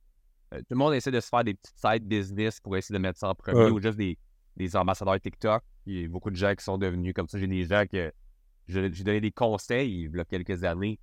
Euh, 0.54 0.58
tout 0.60 0.66
le 0.72 0.76
monde 0.78 0.96
essaie 0.96 1.12
de 1.12 1.20
se 1.20 1.28
faire 1.30 1.44
des 1.44 1.54
petites 1.54 1.78
side 1.78 2.04
business 2.08 2.60
pour 2.60 2.76
essayer 2.76 2.98
de 2.98 3.02
mettre 3.02 3.20
ça 3.20 3.30
en 3.30 3.36
premier 3.36 3.66
Ouais. 3.66 3.70
ou 3.70 3.80
juste 3.80 3.98
des, 3.98 4.18
des 4.56 4.76
ambassadeurs 4.76 5.20
TikTok. 5.20 5.62
Il 5.86 6.02
y 6.02 6.06
a 6.06 6.08
beaucoup 6.08 6.32
de 6.32 6.36
gens 6.36 6.56
qui 6.56 6.64
sont 6.64 6.80
devenus 6.80 7.14
comme 7.14 7.28
ça. 7.28 7.38
J'ai 7.38 7.46
des 7.46 7.64
gens 7.66 7.84
que 7.92 8.12
je- 8.68 8.92
j'ai 8.92 9.04
donné 9.04 9.22
des 9.22 9.32
conseils 9.32 10.06
il 10.06 10.16
y 10.16 10.20
a 10.20 10.26
quelques 10.26 10.64
années 10.64 11.00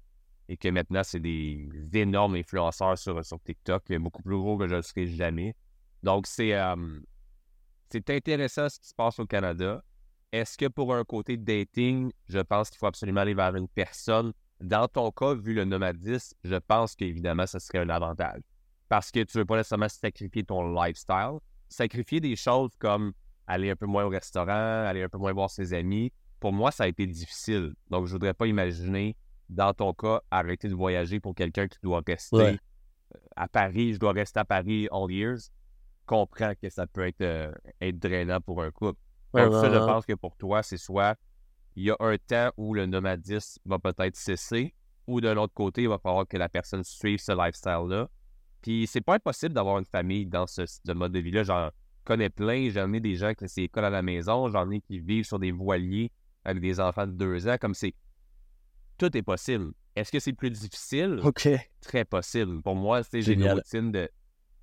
et 0.49 0.57
que 0.57 0.69
maintenant, 0.69 1.03
c'est 1.05 1.21
des 1.21 1.69
énormes 1.93 2.35
influenceurs 2.35 2.99
sur, 2.99 3.25
sur 3.25 3.41
TikTok, 3.41 3.93
beaucoup 4.01 4.23
plus 4.25 4.37
gros 4.37 4.59
que 4.59 4.67
je 4.67 4.73
ne 4.73 4.77
le 4.79 4.83
serai 4.83 5.07
jamais. 5.07 5.55
Donc, 6.03 6.27
c'est 6.27 6.53
euh, 6.53 6.75
c'est 7.91 8.09
intéressant 8.11 8.68
ce 8.68 8.78
qui 8.80 8.89
se 8.89 8.95
passe 8.95 9.18
au 9.18 9.26
Canada. 9.26 9.82
Est-ce 10.32 10.59
que 10.59 10.66
pour 10.66 10.95
un 10.95 11.05
côté 11.05 11.37
dating, 11.37 12.11
je 12.26 12.41
pense 12.41 12.68
qu'il 12.70 12.78
faut 12.78 12.87
absolument 12.87 13.20
aller 13.20 13.35
vers 13.35 13.55
une 13.55 13.68
personne? 13.68 14.32
Dans 14.61 14.89
ton 14.89 15.11
cas, 15.12 15.35
vu 15.35 15.55
le 15.55 15.64
nomadisme, 15.64 16.37
je 16.43 16.57
pense 16.57 16.95
qu'évidemment, 16.97 17.47
ce 17.47 17.59
serait 17.59 17.78
un 17.78 17.89
avantage. 17.89 18.41
Parce 18.89 19.11
que 19.11 19.20
tu 19.22 19.37
ne 19.37 19.43
veux 19.43 19.47
pas 19.47 19.57
nécessairement 19.57 19.89
sacrifier 19.89 20.45
ton 20.45 20.72
lifestyle. 20.74 21.39
Sacrifier 21.68 22.20
des 22.20 22.37
choses 22.37 22.70
comme 22.78 23.12
aller 23.47 23.70
un 23.70 23.76
peu 23.76 23.87
moins 23.87 24.05
au 24.05 24.09
restaurant, 24.09 24.85
aller 24.87 25.03
un 25.03 25.09
peu 25.09 25.18
moins 25.18 25.32
voir 25.32 25.51
ses 25.51 25.72
amis. 25.74 26.12
Pour 26.41 26.53
moi, 26.53 26.70
ça 26.70 26.85
a 26.85 26.89
été 26.89 27.07
difficile. 27.07 27.74
Donc, 27.91 28.07
je 28.07 28.11
ne 28.11 28.14
voudrais 28.14 28.35
pas 28.35 28.47
imaginer, 28.47 29.16
dans 29.49 29.72
ton 29.72 29.93
cas, 29.93 30.20
arrêter 30.30 30.68
de 30.68 30.74
voyager 30.74 31.20
pour 31.20 31.35
quelqu'un 31.35 31.68
qui 31.68 31.78
doit 31.82 32.03
rester 32.07 32.37
Ouais. 32.37 32.59
euh, 33.14 33.18
à 33.37 33.49
Paris. 33.49 33.95
Je 33.95 33.99
dois 33.99 34.12
rester 34.12 34.41
à 34.41 34.45
Paris 34.45 34.89
all 34.91 35.11
years. 35.11 35.51
Comprends 36.07 36.53
que 36.61 36.69
ça 36.69 36.87
peut 36.87 37.07
être, 37.07 37.23
euh, 37.23 37.53
être 37.81 37.99
drainant 37.99 38.41
pour 38.41 38.63
un 38.63 38.71
couple. 38.71 39.01
Ouais, 39.33 39.45
Donc, 39.45 39.55
ça, 39.55 39.63
ouais, 39.63 39.75
je 39.75 39.79
pense 39.79 40.07
que 40.07 40.13
pour 40.13 40.37
toi, 40.37 40.63
c'est 40.63 40.77
soit 40.77 41.17
il 41.77 41.85
y 41.85 41.91
a 41.91 41.97
un 41.99 42.17
temps 42.19 42.51
où 42.57 42.75
le 42.75 42.87
nomadisme 42.87 43.61
va 43.65 43.79
peut-être 43.79 44.17
cesser, 44.17 44.75
ou 45.07 45.21
d'un 45.21 45.37
autre 45.37 45.55
côté, 45.55 45.83
il 45.83 45.89
va 45.89 45.99
falloir 45.99 46.27
que 46.27 46.37
la 46.37 46.49
personne 46.49 46.85
suive 46.85 47.19
ce 47.19 47.33
lifestyle-là. 47.33 48.09
Puis 48.63 48.87
c'est 48.87 49.01
pas 49.01 49.17
impossible 49.17 49.55
d'avoir 49.55 49.79
une 49.79 49.85
famille 49.85 50.27
dans 50.27 50.47
ce, 50.47 50.65
ce 50.67 50.93
mode 50.93 51.13
de 51.13 51.19
vie-là. 51.19 51.43
J'en 51.43 51.71
connais 52.05 52.31
plein. 52.31 52.71
J'en 52.71 52.93
ai 52.93 53.01
des 53.01 53.17
gens 53.17 53.35
qui 53.35 53.49
c'est 53.49 53.65
école 53.65 53.85
à 53.85 53.91
la 53.91 54.01
maison. 54.03 54.49
J'en 54.49 54.71
ai 54.71 54.81
qui 54.81 55.01
vivent 55.01 55.27
sur 55.27 55.39
des 55.39 55.53
voiliers 55.53 56.11
avec 56.45 56.63
des 56.63 56.81
enfants 56.81 57.07
de 57.07 57.13
deux 57.13 57.47
ans. 57.49 57.57
Comme 57.61 57.75
c'est. 57.75 57.95
Tout 58.97 59.15
est 59.17 59.23
possible. 59.23 59.73
Est-ce 59.97 60.11
que 60.11 60.19
c'est 60.19 60.33
plus 60.33 60.51
difficile? 60.51 61.21
Ok. 61.23 61.49
Très 61.83 62.05
possible. 62.05 62.63
Pour 62.63 62.75
moi, 62.75 63.03
j'ai 63.13 63.33
une 63.33 63.51
routine 63.51 63.93
de, 63.93 64.09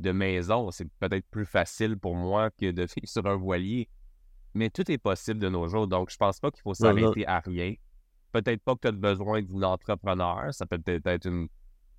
de 0.02 0.12
maison. 0.12 0.72
C'est 0.72 0.89
peut-être 0.99 1.26
plus 1.30 1.45
facile 1.45 1.97
pour 1.97 2.16
moi 2.16 2.49
que 2.52 2.72
de 2.72 2.82
vivre 2.95 3.08
sur 3.08 3.26
un 3.26 3.36
voilier. 3.36 3.89
Mais 4.54 4.70
tout 4.70 4.89
est 4.91 4.97
possible 4.97 5.39
de 5.39 5.49
nos 5.49 5.68
jours. 5.68 5.88
Donc, 5.88 6.10
je 6.12 6.18
pense 6.18 6.39
pas 6.39 6.52
qu'il 6.52 6.62
faut 6.62 6.74
s'arrêter 6.74 7.26
à 7.26 7.39
rien. 7.39 7.74
Peut-être 8.32 8.62
pas 8.64 8.76
que 8.76 8.82
tu 8.82 8.88
as 8.88 8.91
besoin 8.91 9.41
d'un 9.41 9.64
entrepreneur. 9.64 10.54
Ça 10.54 10.66
peut 10.66 10.80
peut-être 10.80 11.08
être 11.08 11.28
un 11.28 11.47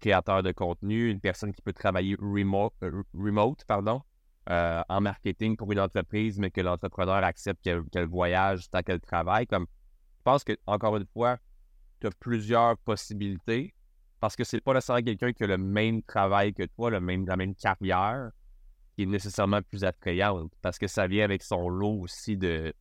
créateur 0.00 0.42
de 0.42 0.52
contenu, 0.52 1.10
une 1.10 1.20
personne 1.20 1.52
qui 1.52 1.62
peut 1.62 1.72
travailler 1.72 2.16
remote, 2.20 2.74
euh, 2.82 3.02
remote 3.14 3.64
pardon, 3.66 4.02
euh, 4.50 4.82
en 4.88 5.00
marketing 5.00 5.56
pour 5.56 5.70
une 5.70 5.78
entreprise, 5.80 6.38
mais 6.38 6.50
que 6.50 6.60
l'entrepreneur 6.60 7.22
accepte 7.22 7.62
qu'elle 7.62 7.84
qu'elle 7.84 8.06
voyage 8.06 8.68
tant 8.68 8.82
qu'elle 8.82 9.00
travaille. 9.00 9.46
Comme, 9.46 9.66
je 10.18 10.22
pense 10.24 10.44
que, 10.44 10.56
encore 10.66 10.96
une 10.96 11.06
fois, 11.06 11.38
tu 12.00 12.08
as 12.08 12.10
plusieurs 12.10 12.76
possibilités 12.78 13.72
parce 14.22 14.36
que 14.36 14.44
c'est 14.44 14.60
pas 14.60 14.72
nécessairement 14.72 15.02
quelqu'un 15.02 15.32
qui 15.32 15.42
a 15.42 15.48
le 15.48 15.58
même 15.58 16.00
travail 16.04 16.54
que 16.54 16.62
toi, 16.62 16.90
le 16.90 17.00
même, 17.00 17.26
la 17.26 17.36
même 17.36 17.56
carrière, 17.56 18.30
qui 18.96 19.02
est 19.02 19.06
nécessairement 19.06 19.62
plus 19.62 19.84
attrayante 19.84 20.52
parce 20.62 20.78
que 20.78 20.86
ça 20.86 21.08
vient 21.08 21.24
avec 21.24 21.42
son 21.42 21.68
lot 21.68 22.00
aussi 22.02 22.36
de. 22.36 22.72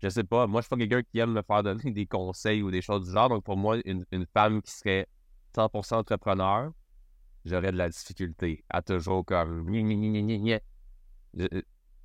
Je 0.00 0.08
sais 0.08 0.22
pas, 0.24 0.46
moi 0.46 0.60
je 0.60 0.66
suis 0.66 0.70
pas 0.70 0.76
quelqu'un 0.76 1.02
qui 1.02 1.18
aime 1.18 1.32
me 1.32 1.42
faire 1.42 1.62
donner 1.64 1.90
des 1.92 2.06
conseils 2.06 2.62
ou 2.62 2.70
des 2.70 2.82
choses 2.82 3.06
du 3.06 3.12
genre, 3.12 3.28
donc 3.28 3.42
pour 3.44 3.56
moi, 3.56 3.78
une, 3.84 4.04
une 4.12 4.26
femme 4.32 4.62
qui 4.62 4.70
serait 4.70 5.08
100% 5.54 5.98
entrepreneur, 5.98 6.70
j'aurais 7.44 7.72
de 7.72 7.78
la 7.78 7.88
difficulté 7.88 8.64
à 8.70 8.82
toujours 8.82 9.24
comme. 9.24 9.66
Je- 11.34 11.62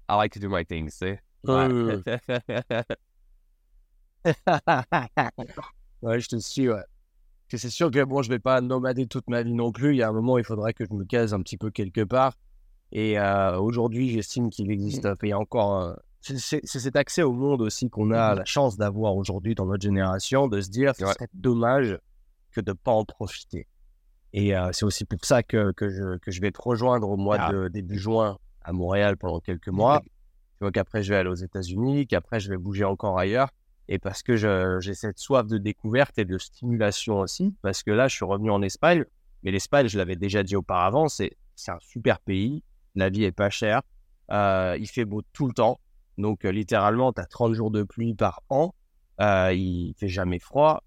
I 0.09 0.15
like 0.17 0.33
to 0.33 0.39
do 0.39 0.49
my 0.49 0.63
things, 0.65 0.91
tu 0.91 0.97
sais. 0.97 1.19
Ouais, 6.01 6.19
je 6.19 6.27
te 6.27 6.37
suis, 6.39 6.69
ouais. 6.69 6.83
Que 7.53 7.59
c'est 7.59 7.69
sûr 7.69 7.91
que 7.91 8.03
bon, 8.03 8.23
je 8.23 8.29
vais 8.29 8.39
pas 8.39 8.61
nomader 8.61 9.05
toute 9.05 9.29
ma 9.29 9.43
vie 9.43 9.53
non 9.53 9.71
plus. 9.71 9.91
Il 9.93 9.97
y 9.97 10.01
a 10.01 10.09
un 10.09 10.11
moment, 10.11 10.39
il 10.39 10.43
faudrait 10.43 10.73
que 10.73 10.85
je 10.85 10.93
me 10.95 11.05
case 11.05 11.35
un 11.35 11.39
petit 11.39 11.55
peu 11.55 11.69
quelque 11.69 12.03
part. 12.03 12.33
Et 12.91 13.19
euh, 13.19 13.59
aujourd'hui, 13.59 14.09
j'estime 14.09 14.49
qu'il 14.49 14.71
existe, 14.71 15.07
il 15.21 15.29
y 15.29 15.31
a 15.33 15.37
encore 15.37 15.75
un- 15.75 15.95
c'est 16.21 16.65
cet 16.65 16.95
accès 16.95 17.21
au 17.21 17.31
monde 17.31 17.61
aussi 17.61 17.91
qu'on 17.91 18.09
a 18.09 18.33
la 18.33 18.45
chance 18.45 18.75
d'avoir 18.75 19.15
aujourd'hui 19.15 19.53
dans 19.53 19.67
notre 19.67 19.83
génération, 19.83 20.47
de 20.47 20.61
se 20.61 20.69
dire 20.71 20.95
ce 20.95 21.03
Ouais. 21.05 21.13
serait 21.13 21.27
dommage 21.35 21.99
que 22.53 22.59
de 22.61 22.71
pas 22.73 22.91
en 22.93 23.05
profiter. 23.05 23.67
Et 24.33 24.55
euh, 24.57 24.69
c'est 24.71 24.85
aussi 24.85 25.05
pour 25.05 25.19
ça 25.23 25.43
que, 25.43 25.73
que, 25.73 25.89
je, 25.89 26.17
que 26.17 26.31
je 26.31 26.41
vais 26.41 26.51
te 26.51 26.59
rejoindre 26.59 27.07
au 27.07 27.17
mois 27.17 27.37
Ah. 27.39 27.51
de 27.51 27.67
début 27.67 27.99
juin 27.99 28.39
à 28.63 28.73
Montréal 28.73 29.15
pendant 29.15 29.41
quelques 29.41 29.67
mois. 29.67 30.01
Tu 30.03 30.09
vois 30.61 30.71
qu'après, 30.71 31.03
je 31.03 31.13
vais 31.13 31.19
aller 31.19 31.29
aux 31.29 31.35
États-Unis, 31.35 32.07
qu'après, 32.07 32.39
je 32.39 32.49
vais 32.49 32.57
bouger 32.57 32.83
encore 32.85 33.19
ailleurs. 33.19 33.49
Et 33.89 33.99
parce 33.99 34.23
que 34.23 34.79
j'ai 34.79 34.93
cette 34.93 35.19
soif 35.19 35.47
de 35.47 35.57
découverte 35.57 36.17
et 36.17 36.25
de 36.25 36.37
stimulation 36.37 37.19
aussi. 37.19 37.53
Parce 37.61 37.83
que 37.83 37.91
là, 37.91 38.07
je 38.07 38.15
suis 38.15 38.25
revenu 38.25 38.49
en 38.49 38.61
Espagne. 38.61 39.05
Mais 39.43 39.51
l'Espagne, 39.51 39.87
je 39.87 39.97
l'avais 39.97 40.15
déjà 40.15 40.43
dit 40.43 40.55
auparavant, 40.55 41.09
c'est 41.09 41.35
un 41.67 41.77
super 41.81 42.19
pays. 42.19 42.63
La 42.95 43.09
vie 43.09 43.23
est 43.23 43.31
pas 43.31 43.49
chère. 43.49 43.81
Euh, 44.31 44.77
il 44.79 44.87
fait 44.87 45.05
beau 45.05 45.21
tout 45.33 45.47
le 45.47 45.53
temps. 45.53 45.79
Donc, 46.17 46.45
euh, 46.45 46.51
littéralement, 46.51 47.11
tu 47.11 47.19
as 47.19 47.25
30 47.25 47.53
jours 47.53 47.71
de 47.71 47.83
pluie 47.83 48.13
par 48.13 48.41
an. 48.49 48.73
Euh, 49.19 49.53
il 49.53 49.93
fait 49.97 50.07
jamais 50.07 50.39
froid. 50.39 50.83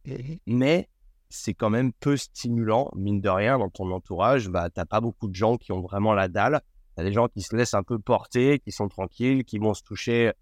Mais 0.46 0.88
c'est 1.28 1.54
quand 1.54 1.70
même 1.70 1.92
peu 1.92 2.16
stimulant, 2.16 2.90
mine 2.96 3.20
de 3.20 3.28
rien, 3.28 3.58
dans 3.58 3.68
ton 3.68 3.90
entourage. 3.90 4.48
Bah, 4.48 4.70
tu 4.70 4.84
pas 4.86 5.00
beaucoup 5.00 5.28
de 5.28 5.34
gens 5.34 5.56
qui 5.58 5.72
ont 5.72 5.80
vraiment 5.80 6.14
la 6.14 6.28
dalle. 6.28 6.60
Tu 6.96 7.02
as 7.02 7.04
des 7.04 7.12
gens 7.12 7.28
qui 7.28 7.42
se 7.42 7.54
laissent 7.54 7.74
un 7.74 7.82
peu 7.82 7.98
porter, 7.98 8.58
qui 8.60 8.72
sont 8.72 8.88
tranquilles, 8.88 9.44
qui 9.44 9.58
vont 9.58 9.74
se 9.74 9.82
toucher 9.82 10.32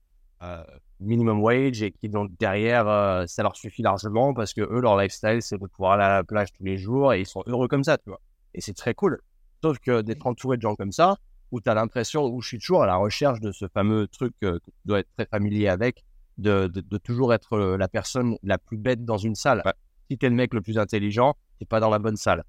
euh, 0.42 0.62
minimum 1.04 1.42
wage 1.42 1.82
et 1.82 1.90
qui, 1.92 2.08
donc, 2.08 2.30
derrière, 2.38 2.88
euh, 2.88 3.24
ça 3.26 3.42
leur 3.42 3.56
suffit 3.56 3.82
largement 3.82 4.34
parce 4.34 4.52
que 4.52 4.60
eux, 4.60 4.80
leur 4.80 4.96
lifestyle, 4.96 5.42
c'est 5.42 5.58
de 5.58 5.66
pouvoir 5.66 5.92
aller 5.92 6.04
à 6.04 6.16
la 6.16 6.24
plage 6.24 6.52
tous 6.52 6.64
les 6.64 6.76
jours 6.76 7.12
et 7.12 7.20
ils 7.20 7.26
sont 7.26 7.42
heureux 7.46 7.68
comme 7.68 7.84
ça, 7.84 7.98
tu 7.98 8.10
vois. 8.10 8.20
Et 8.54 8.60
c'est 8.60 8.74
très 8.74 8.94
cool. 8.94 9.20
Sauf 9.62 9.78
que 9.78 10.02
d'être 10.02 10.26
entouré 10.26 10.56
de 10.56 10.62
gens 10.62 10.74
comme 10.74 10.92
ça, 10.92 11.16
où 11.50 11.60
tu 11.60 11.68
as 11.68 11.74
l'impression, 11.74 12.26
où 12.26 12.40
je 12.40 12.48
suis 12.48 12.58
toujours 12.58 12.82
à 12.82 12.86
la 12.86 12.96
recherche 12.96 13.40
de 13.40 13.52
ce 13.52 13.68
fameux 13.68 14.08
truc 14.08 14.34
euh, 14.42 14.58
que 14.58 14.70
tu 14.70 14.80
dois 14.84 15.00
être 15.00 15.10
très 15.16 15.26
familier 15.26 15.68
avec, 15.68 16.04
de, 16.38 16.66
de, 16.66 16.80
de 16.80 16.98
toujours 16.98 17.32
être 17.32 17.54
euh, 17.54 17.76
la 17.76 17.88
personne 17.88 18.36
la 18.42 18.58
plus 18.58 18.76
bête 18.76 19.04
dans 19.04 19.18
une 19.18 19.34
salle. 19.34 19.62
Ouais. 19.64 19.72
Si 20.10 20.18
t'es 20.18 20.28
le 20.28 20.34
mec 20.34 20.52
le 20.52 20.60
plus 20.60 20.78
intelligent, 20.78 21.34
t'es 21.58 21.64
pas 21.64 21.80
dans 21.80 21.90
la 21.90 21.98
bonne 21.98 22.16
salle. 22.16 22.44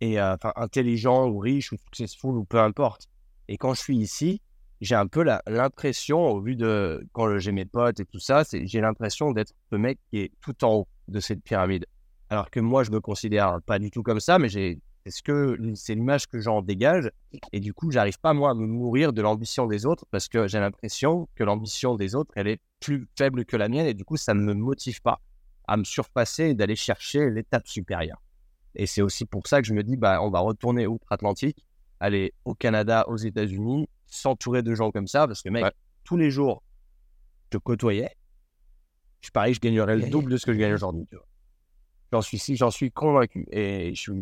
Et 0.00 0.20
euh, 0.20 0.34
enfin, 0.34 0.52
intelligent 0.56 1.28
ou 1.28 1.38
riche 1.38 1.72
ou 1.72 1.76
successful 1.76 2.36
ou 2.36 2.44
peu 2.44 2.60
importe. 2.60 3.08
Et 3.48 3.56
quand 3.56 3.74
je 3.74 3.80
suis 3.80 3.96
ici, 3.96 4.40
j'ai 4.82 4.96
un 4.96 5.06
peu 5.06 5.24
l'impression, 5.46 6.18
au 6.28 6.40
vu 6.40 6.56
de 6.56 7.06
quand 7.12 7.38
j'ai 7.38 7.52
mes 7.52 7.64
potes 7.64 8.00
et 8.00 8.04
tout 8.04 8.18
ça, 8.18 8.42
j'ai 8.52 8.80
l'impression 8.80 9.30
d'être 9.30 9.52
le 9.70 9.78
mec 9.78 9.98
qui 10.10 10.18
est 10.18 10.32
tout 10.40 10.64
en 10.64 10.74
haut 10.74 10.88
de 11.06 11.20
cette 11.20 11.42
pyramide. 11.42 11.86
Alors 12.30 12.50
que 12.50 12.58
moi, 12.58 12.82
je 12.82 12.90
me 12.90 13.00
considère 13.00 13.60
pas 13.64 13.78
du 13.78 13.92
tout 13.92 14.02
comme 14.02 14.18
ça, 14.18 14.40
mais 14.40 14.48
j'ai 14.48 14.80
c'est 15.04 15.10
ce 15.10 15.22
que 15.22 15.58
c'est 15.74 15.94
l'image 15.94 16.26
que 16.26 16.40
j'en 16.40 16.62
dégage? 16.62 17.10
Et 17.52 17.60
du 17.60 17.74
coup, 17.74 17.90
j'arrive 17.90 18.18
pas 18.20 18.34
moi 18.34 18.50
à 18.50 18.54
me 18.54 18.66
mourir 18.66 19.12
de 19.12 19.20
l'ambition 19.20 19.66
des 19.66 19.84
autres 19.84 20.04
parce 20.10 20.28
que 20.28 20.46
j'ai 20.46 20.60
l'impression 20.60 21.28
que 21.34 21.42
l'ambition 21.42 21.96
des 21.96 22.14
autres, 22.14 22.32
elle 22.36 22.46
est 22.46 22.60
plus 22.78 23.08
faible 23.16 23.44
que 23.44 23.56
la 23.56 23.68
mienne 23.68 23.86
et 23.86 23.94
du 23.94 24.04
coup, 24.04 24.16
ça 24.16 24.34
ne 24.34 24.40
me 24.40 24.54
motive 24.54 25.00
pas 25.02 25.20
à 25.66 25.76
me 25.76 25.84
surpasser 25.84 26.50
et 26.50 26.54
d'aller 26.54 26.76
chercher 26.76 27.30
l'étape 27.30 27.66
supérieure. 27.66 28.22
Et 28.74 28.86
c'est 28.86 29.02
aussi 29.02 29.24
pour 29.26 29.46
ça 29.46 29.60
que 29.60 29.66
je 29.66 29.74
me 29.74 29.82
dis, 29.82 29.96
bah, 29.96 30.22
on 30.22 30.30
va 30.30 30.40
retourner 30.40 30.86
outre-Atlantique, 30.86 31.64
aller 31.98 32.32
au 32.44 32.54
Canada, 32.54 33.04
aux 33.08 33.16
États-Unis, 33.16 33.88
s'entourer 34.12 34.62
de 34.62 34.74
gens 34.74 34.90
comme 34.90 35.06
ça, 35.06 35.26
parce 35.26 35.42
que 35.42 35.48
mec, 35.48 35.64
Ouais. 35.64 35.72
tous 36.04 36.16
les 36.16 36.30
jours, 36.30 36.62
je 37.44 37.58
te 37.58 37.62
côtoyais, 37.62 38.10
je 39.20 39.30
parie, 39.30 39.54
je 39.54 39.60
gagnerais 39.60 39.96
le 39.96 40.08
double 40.10 40.32
de 40.32 40.36
ce 40.36 40.46
que 40.46 40.52
je 40.52 40.58
gagne 40.58 40.74
aujourd'hui. 40.74 41.06
J'en 42.12 42.20
suis 42.20 42.38
si, 42.38 42.56
j'en 42.56 42.70
suis 42.70 42.90
convaincu. 42.90 43.46
Et 43.52 43.94
je 43.94 44.12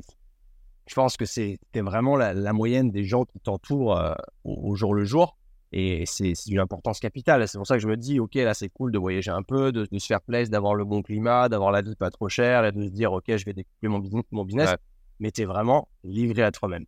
pense 0.95 1.17
que 1.17 1.25
c'était 1.25 1.81
vraiment 1.81 2.17
la, 2.17 2.35
la, 2.35 2.53
moyenne 2.53 2.91
des 2.91 3.05
gens 3.05 3.25
qui 3.25 3.41
t'entourent 3.41 3.99
euh, 3.99 4.15
au, 4.45 4.71
au, 4.71 4.75
jour 4.77 4.95
le 4.95 5.05
jour. 5.05 5.37
Et 5.73 6.05
c'est 6.07 6.33
d'une 6.47 6.59
importance 6.59 7.01
capitale. 7.01 7.47
C'est 7.49 7.59
pour 7.59 7.67
ça 7.67 7.77
que 7.77 7.83
je 7.83 7.89
me 7.89 7.97
dis, 7.97 8.21
OK, 8.21 8.35
là, 8.35 8.55
c'est 8.55 8.69
cool 8.69 8.93
de 8.93 8.99
voyager 8.99 9.31
un 9.31 9.43
peu, 9.43 9.73
de, 9.73 9.87
de 9.91 9.99
se 9.99 10.07
faire 10.07 10.21
plaisir, 10.21 10.51
d'avoir 10.51 10.75
le 10.75 10.85
bon 10.85 11.03
climat, 11.03 11.49
d'avoir 11.49 11.73
la 11.73 11.83
vie 11.83 11.97
pas 11.97 12.11
trop 12.11 12.29
chère 12.29 12.65
et 12.65 12.73
de 12.73 12.85
se 12.85 12.91
dire, 12.91 13.13
OK, 13.13 13.25
je 13.27 13.45
vais 13.45 13.55
découper 13.55 13.89
mon 13.89 13.99
business. 13.99 14.25
Mon 14.31 14.45
business. 14.45 14.71
Ouais. 14.71 14.77
Mais 15.21 15.31
tu 15.31 15.43
es 15.43 15.45
vraiment 15.45 15.89
livré 16.05 16.43
à 16.43 16.53
toi-même. 16.53 16.87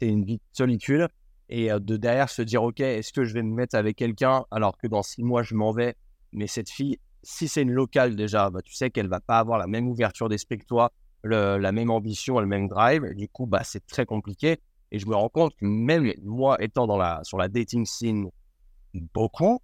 C'est 0.00 0.08
une 0.08 0.24
vie 0.24 0.36
de 0.36 0.42
solitude. 0.52 1.08
Et 1.50 1.70
euh, 1.70 1.80
de 1.80 1.96
derrière 1.96 2.30
se 2.30 2.42
dire, 2.42 2.62
OK, 2.62 2.80
est-ce 2.80 3.12
que 3.12 3.24
je 3.24 3.34
vais 3.34 3.42
me 3.42 3.52
mettre 3.52 3.76
avec 3.76 3.96
quelqu'un 3.96 4.44
alors 4.50 4.78
que 4.78 4.86
dans 4.86 5.02
six 5.02 5.22
mois, 5.22 5.42
je 5.42 5.54
m'en 5.54 5.72
vais? 5.72 5.96
Mais 6.32 6.46
cette 6.46 6.70
fille, 6.70 6.98
si 7.24 7.48
c'est 7.48 7.62
une 7.62 7.72
locale 7.72 8.14
déjà, 8.16 8.50
bah, 8.50 8.62
tu 8.62 8.72
sais 8.72 8.90
qu'elle 8.90 9.08
va 9.08 9.20
pas 9.20 9.40
avoir 9.40 9.58
la 9.58 9.66
même 9.66 9.88
ouverture 9.88 10.28
d'esprit 10.28 10.58
que 10.58 10.64
toi, 10.64 10.92
le, 11.22 11.58
la 11.58 11.72
même 11.72 11.90
ambition, 11.90 12.38
le 12.38 12.46
même 12.46 12.68
drive. 12.68 13.14
Du 13.14 13.28
coup, 13.28 13.46
bah, 13.46 13.62
c'est 13.64 13.84
très 13.86 14.06
compliqué. 14.06 14.60
Et 14.92 14.98
je 15.00 15.06
me 15.06 15.14
rends 15.14 15.28
compte 15.28 15.54
que 15.56 15.66
même 15.66 16.12
moi, 16.22 16.56
étant 16.62 16.86
dans 16.86 16.96
la, 16.96 17.20
sur 17.24 17.36
la 17.36 17.48
dating 17.48 17.84
scene 17.84 18.30
beaucoup, 19.12 19.60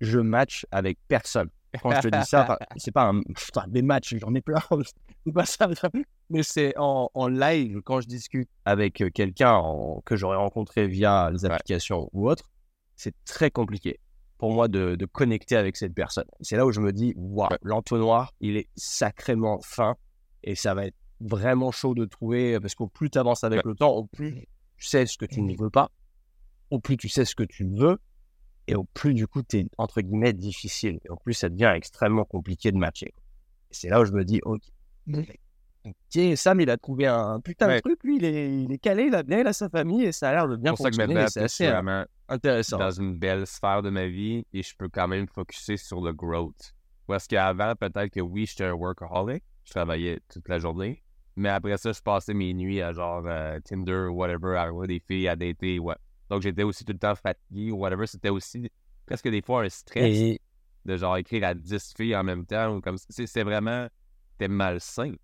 je 0.00 0.20
match 0.20 0.66
avec 0.70 0.98
personne. 1.08 1.50
Quand 1.82 1.90
je 1.90 2.08
te 2.08 2.16
dis 2.16 2.24
ça, 2.24 2.58
c'est 2.76 2.92
pas 2.92 3.08
un, 3.08 3.20
putain, 3.22 3.64
des 3.68 3.82
matchs, 3.82 4.14
j'en 4.18 4.34
ai 4.34 4.40
plein. 4.40 4.60
c'est 5.26 5.32
pas 5.32 5.44
ça, 5.44 5.68
mais 6.30 6.42
c'est 6.42 6.74
en, 6.76 7.10
en, 7.14 7.28
live 7.28 7.80
quand 7.84 8.00
je 8.00 8.08
discute 8.08 8.48
avec 8.64 9.02
quelqu'un 9.14 9.62
que 10.04 10.16
j'aurais 10.16 10.36
rencontré 10.36 10.86
via 10.86 11.30
les 11.30 11.44
applications 11.44 12.02
ouais. 12.02 12.10
ou 12.12 12.30
autres. 12.30 12.50
C'est 12.96 13.14
très 13.24 13.50
compliqué 13.50 14.00
pour 14.38 14.52
moi 14.52 14.68
de, 14.68 14.94
de 14.94 15.06
connecter 15.06 15.56
avec 15.56 15.76
cette 15.76 15.94
personne. 15.94 16.26
C'est 16.40 16.56
là 16.56 16.66
où 16.66 16.72
je 16.72 16.80
me 16.80 16.92
dis, 16.92 17.12
waouh, 17.16 17.48
ouais. 17.50 17.58
l'entonnoir, 17.62 18.32
il 18.40 18.56
est 18.56 18.68
sacrément 18.76 19.60
fin 19.62 19.96
et 20.44 20.54
ça 20.54 20.74
va 20.74 20.86
être 20.86 20.96
vraiment 21.20 21.72
chaud 21.72 21.94
de 21.94 22.04
trouver 22.04 22.60
parce 22.60 22.74
qu'au 22.74 22.86
plus 22.86 23.10
tu 23.10 23.18
avances 23.18 23.44
avec 23.44 23.64
ouais. 23.64 23.70
le 23.70 23.74
temps, 23.74 23.90
au 23.90 24.04
plus 24.04 24.46
tu 24.76 24.86
sais 24.86 25.06
ce 25.06 25.18
que 25.18 25.26
tu 25.26 25.42
ne 25.42 25.56
veux 25.60 25.70
pas, 25.70 25.90
au 26.70 26.78
plus 26.78 26.96
tu 26.96 27.08
sais 27.08 27.24
ce 27.24 27.34
que 27.34 27.42
tu 27.42 27.64
veux 27.64 27.98
et 28.68 28.76
au 28.76 28.84
plus 28.84 29.14
du 29.14 29.26
coup 29.26 29.42
tu 29.42 29.58
es 29.58 29.66
entre 29.78 30.00
guillemets 30.00 30.32
difficile 30.32 31.00
et 31.04 31.08
au 31.08 31.16
plus 31.16 31.34
ça 31.34 31.48
devient 31.48 31.72
extrêmement 31.74 32.24
compliqué 32.24 32.70
de 32.70 32.76
matcher. 32.76 33.12
C'est 33.70 33.88
là 33.88 34.00
où 34.00 34.04
je 34.04 34.12
me 34.12 34.24
dis, 34.24 34.40
ok, 34.44 34.62
ok, 35.84 36.36
Sam 36.36 36.60
il 36.60 36.70
a 36.70 36.76
trouvé 36.76 37.06
un 37.06 37.40
putain 37.40 37.68
ouais. 37.68 37.76
de 37.76 37.80
truc, 37.80 38.02
lui 38.04 38.16
il 38.16 38.24
est, 38.24 38.62
il 38.62 38.72
est 38.72 38.78
calé, 38.78 39.04
il 39.04 39.14
a 39.14 39.22
bien, 39.22 39.40
il 39.40 39.46
a 39.46 39.52
sa 39.52 39.68
famille 39.68 40.04
et 40.04 40.12
ça 40.12 40.30
a 40.30 40.32
l'air 40.32 40.48
de 40.48 40.56
bien 40.56 40.74
fonctionner. 40.74 41.26
C'est 41.28 41.42
assez 41.42 41.66
euh, 41.66 41.72
vraiment 41.72 42.04
intéressant. 42.28 42.78
Dans 42.78 42.90
une 42.90 43.18
belle 43.18 43.46
sphère 43.46 43.82
de 43.82 43.90
ma 43.90 44.06
vie 44.06 44.44
et 44.52 44.62
je 44.62 44.74
peux 44.76 44.88
quand 44.88 45.08
même 45.08 45.26
focuser 45.28 45.76
sur 45.76 46.00
le 46.00 46.12
growth. 46.12 46.74
Parce 47.06 47.26
qu'avant, 47.26 47.74
peut-être 47.74 48.12
que 48.12 48.20
oui, 48.20 48.46
j'étais 48.46 48.64
un 48.64 48.74
workaholic, 48.74 49.42
je 49.64 49.70
travaillais 49.70 50.20
toute 50.28 50.46
la 50.48 50.58
journée, 50.58 51.02
mais 51.36 51.48
après 51.48 51.76
ça, 51.78 51.92
je 51.92 52.02
passais 52.02 52.34
mes 52.34 52.52
nuits 52.52 52.82
à 52.82 52.92
genre 52.92 53.22
euh, 53.26 53.58
Tinder 53.64 54.08
ou 54.10 54.16
whatever, 54.16 54.56
à 54.56 54.62
avoir 54.64 54.86
des 54.86 55.00
filles, 55.00 55.28
à 55.28 55.36
dater, 55.36 55.78
ouais. 55.78 55.94
Donc 56.28 56.42
j'étais 56.42 56.62
aussi 56.62 56.84
tout 56.84 56.92
le 56.92 56.98
temps 56.98 57.14
fatigué 57.14 57.70
ou 57.70 57.76
whatever. 57.76 58.06
C'était 58.06 58.28
aussi 58.28 58.70
presque 59.06 59.28
des 59.28 59.40
fois 59.40 59.62
un 59.62 59.68
stress 59.68 60.16
Et... 60.16 60.40
de 60.84 60.96
genre 60.96 61.16
écrire 61.16 61.44
à 61.44 61.54
10 61.54 61.94
filles 61.96 62.16
en 62.16 62.24
même 62.24 62.44
temps 62.44 62.74
ou 62.74 62.80
comme 62.80 62.96
c'est 62.98 63.42
vraiment 63.42 63.88
t'es 64.36 64.48
malsain. 64.48 65.14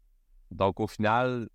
Donc 0.54 0.80
au 0.80 0.86
final, 0.86 1.48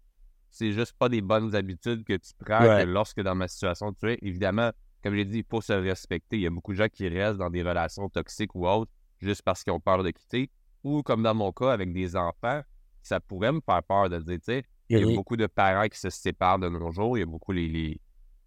c'est 0.49 0.71
juste 0.71 0.93
pas 0.93 1.09
des 1.09 1.21
bonnes 1.21 1.55
habitudes 1.55 2.03
que 2.03 2.13
tu 2.13 2.31
prends 2.37 2.61
ouais. 2.61 2.83
que 2.83 2.89
lorsque 2.89 3.21
dans 3.21 3.35
ma 3.35 3.47
situation 3.47 3.93
tu 3.93 4.11
es. 4.11 4.19
Évidemment, 4.21 4.71
comme 5.03 5.15
j'ai 5.15 5.25
dit, 5.25 5.39
il 5.39 5.45
faut 5.49 5.61
se 5.61 5.73
respecter. 5.73 6.37
Il 6.37 6.41
y 6.41 6.47
a 6.47 6.49
beaucoup 6.49 6.73
de 6.73 6.77
gens 6.77 6.89
qui 6.91 7.07
restent 7.07 7.37
dans 7.37 7.49
des 7.49 7.63
relations 7.63 8.09
toxiques 8.09 8.53
ou 8.55 8.67
autres 8.67 8.91
juste 9.19 9.41
parce 9.41 9.63
qu'ils 9.63 9.73
ont 9.73 9.79
peur 9.79 10.03
de 10.03 10.11
quitter. 10.11 10.51
Ou 10.83 11.03
comme 11.03 11.23
dans 11.23 11.35
mon 11.35 11.51
cas 11.51 11.71
avec 11.71 11.91
des 11.93 12.15
enfants, 12.15 12.61
ça 13.01 13.19
pourrait 13.19 13.51
me 13.51 13.61
faire 13.61 13.83
peur 13.83 14.09
de 14.09 14.17
dire, 14.19 14.37
tu 14.37 14.45
sais, 14.45 14.63
il 14.89 14.99
y 14.99 15.03
a 15.03 15.05
oui. 15.05 15.15
beaucoup 15.15 15.37
de 15.37 15.45
parents 15.47 15.87
qui 15.87 15.99
se 15.99 16.09
séparent 16.09 16.59
de 16.59 16.69
nos 16.69 16.91
jours. 16.91 17.17
Il 17.17 17.21
y 17.21 17.23
a 17.23 17.25
beaucoup 17.25 17.51
les, 17.51 17.67
les, 17.67 18.01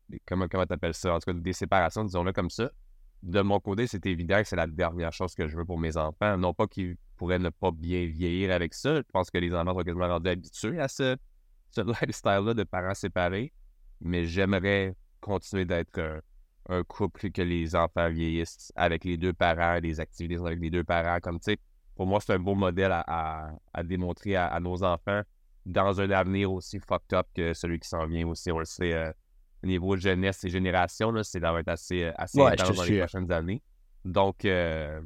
les 0.09 0.20
comment 0.26 0.48
comment 0.48 0.66
t'appelles 0.66 0.94
ça? 0.94 1.14
En 1.14 1.18
tout 1.18 1.32
cas, 1.32 1.38
des 1.38 1.53
séparations, 1.53 2.05
disons-le 2.05 2.32
comme 2.32 2.50
ça. 2.50 2.70
De 3.23 3.41
mon 3.41 3.61
côté, 3.61 3.87
c'est 3.87 4.05
évident 4.07 4.39
que 4.43 4.49
c'est 4.49 4.57
la 4.57 4.66
dernière 4.66 5.12
chose 5.12 5.35
que 5.35 5.47
je 5.47 5.57
veux 5.57 5.64
pour 5.64 5.79
mes 5.79 5.97
enfants. 5.97 6.37
Non 6.37 6.55
pas 6.55 6.66
qu'ils 6.66 6.97
pourraient 7.16 7.39
ne 7.39 7.51
pas 7.51 7.70
bien 7.70 8.07
vieillir 8.07 8.51
avec 8.51 8.75
ça. 8.75 8.97
Je 8.97 9.03
pense 9.12 9.31
que 9.31 9.39
les 9.39 9.55
enfants 9.55 9.75
sont 9.75 9.85
quasiment 9.85 10.09
rendus 10.09 10.31
habitués 10.31 10.81
à 10.81 10.89
ce, 10.89 11.16
ce 11.70 11.81
lifestyle-là 11.87 12.55
de 12.55 12.64
parents 12.64 12.95
séparés. 12.95 13.53
Mais 14.01 14.25
j'aimerais 14.25 14.97
continuer 15.20 15.64
d'être 15.64 16.20
un, 16.68 16.83
couple 16.85 17.31
que 17.31 17.43
les 17.43 17.77
enfants 17.77 18.11
vieillissent 18.11 18.73
avec 18.75 19.05
les 19.05 19.16
deux 19.16 19.33
parents, 19.33 19.81
des 19.81 20.01
activités 20.01 20.41
avec 20.41 20.59
les 20.59 20.70
deux 20.70 20.85
parents. 20.85 21.20
Comme 21.20 21.39
tu 21.39 21.53
sais, 21.53 21.59
pour 21.95 22.07
moi, 22.07 22.20
c'est 22.20 22.33
un 22.33 22.39
beau 22.41 22.57
modèle 22.57 22.93
à, 22.93 23.53
démontrer 23.85 24.35
à, 24.35 24.59
nos 24.59 24.83
enfants 24.83 25.23
dans 25.64 26.01
un 26.01 26.11
avenir 26.11 26.53
aussi 26.53 26.81
fucked 26.81 27.16
up 27.16 27.29
que 27.35 27.55
celui 27.55 27.79
qui 27.79 27.89
s'en 27.89 28.07
vient 28.07 28.27
aussi. 28.27 28.51
On 28.51 28.59
le 28.59 28.64
sait, 28.64 28.93
euh, 28.93 29.12
niveau 29.66 29.96
jeunesse 29.96 30.44
et 30.44 30.48
génération, 30.48 31.10
là, 31.12 31.22
c'est 31.24 31.38
va 31.38 31.60
être 31.60 31.68
assez, 31.68 32.04
assez 32.16 32.40
ouais, 32.40 32.52
intense 32.52 32.76
dans 32.76 32.84
les 32.84 32.98
prochaines 32.98 33.30
années. 33.32 33.62
Donc, 34.04 34.44
euh, 34.44 35.00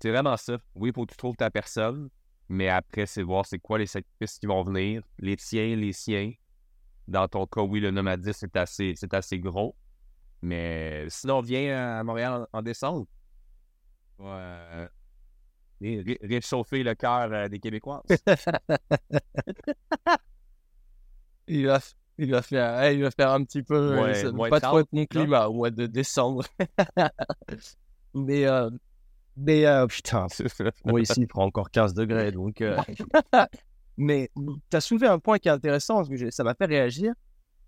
c'est 0.00 0.10
vraiment 0.10 0.36
ça. 0.36 0.58
Oui, 0.74 0.90
il 0.90 0.94
faut 0.94 1.04
que 1.06 1.12
tu 1.12 1.16
trouves 1.16 1.36
ta 1.36 1.50
personne, 1.50 2.08
mais 2.48 2.68
après, 2.68 3.06
c'est 3.06 3.22
voir 3.22 3.44
c'est 3.46 3.58
quoi 3.58 3.78
les 3.78 3.86
sacrifices 3.86 4.38
qui 4.38 4.46
vont 4.46 4.62
venir, 4.62 5.02
les 5.18 5.36
tiens, 5.36 5.74
les 5.76 5.92
siens. 5.92 6.32
Dans 7.08 7.28
ton 7.28 7.46
cas, 7.46 7.62
oui, 7.62 7.80
le 7.80 7.90
nomadisme, 7.90 8.32
c'est 8.40 8.56
assez, 8.56 8.94
c'est 8.96 9.14
assez 9.14 9.38
gros. 9.38 9.76
Mais 10.42 11.06
sinon, 11.08 11.38
on 11.38 11.42
vient 11.42 11.98
à 11.98 12.04
Montréal 12.04 12.46
en, 12.52 12.58
en 12.58 12.62
décembre. 12.62 13.06
Ouais 14.18 14.88
réchauffer 15.80 16.82
le 16.82 16.94
cœur 16.94 17.32
euh, 17.32 17.48
des 17.48 17.58
Québécois. 17.58 18.02
il, 21.46 21.66
va, 21.66 21.80
il, 22.18 22.30
va 22.30 22.42
faire, 22.42 22.92
il 22.92 23.02
va 23.02 23.10
faire 23.10 23.30
un 23.30 23.44
petit 23.44 23.62
peu. 23.62 24.00
Ouais, 24.00 24.24
euh, 24.24 24.48
pas 24.48 24.60
trop 24.60 24.78
être 24.80 24.92
mon 24.92 25.06
climat 25.06 25.48
au 25.48 25.54
mois 25.54 25.70
de 25.70 25.86
décembre. 25.86 26.44
mais, 28.14 28.46
euh, 28.46 28.70
mais 29.36 29.66
euh, 29.66 29.86
putain, 29.86 30.26
moi 30.84 31.00
ici, 31.00 31.20
il 31.20 31.26
prend 31.26 31.44
encore 31.44 31.70
15 31.70 31.94
degrés. 31.94 32.32
Donc, 32.32 32.60
euh... 32.60 32.76
mais 33.96 34.30
tu 34.70 34.76
as 34.76 34.80
soulevé 34.80 35.06
un 35.06 35.18
point 35.18 35.38
qui 35.38 35.48
est 35.48 35.52
intéressant 35.52 35.96
parce 35.96 36.08
que 36.08 36.30
ça 36.30 36.44
m'a 36.44 36.54
fait 36.54 36.66
réagir. 36.66 37.12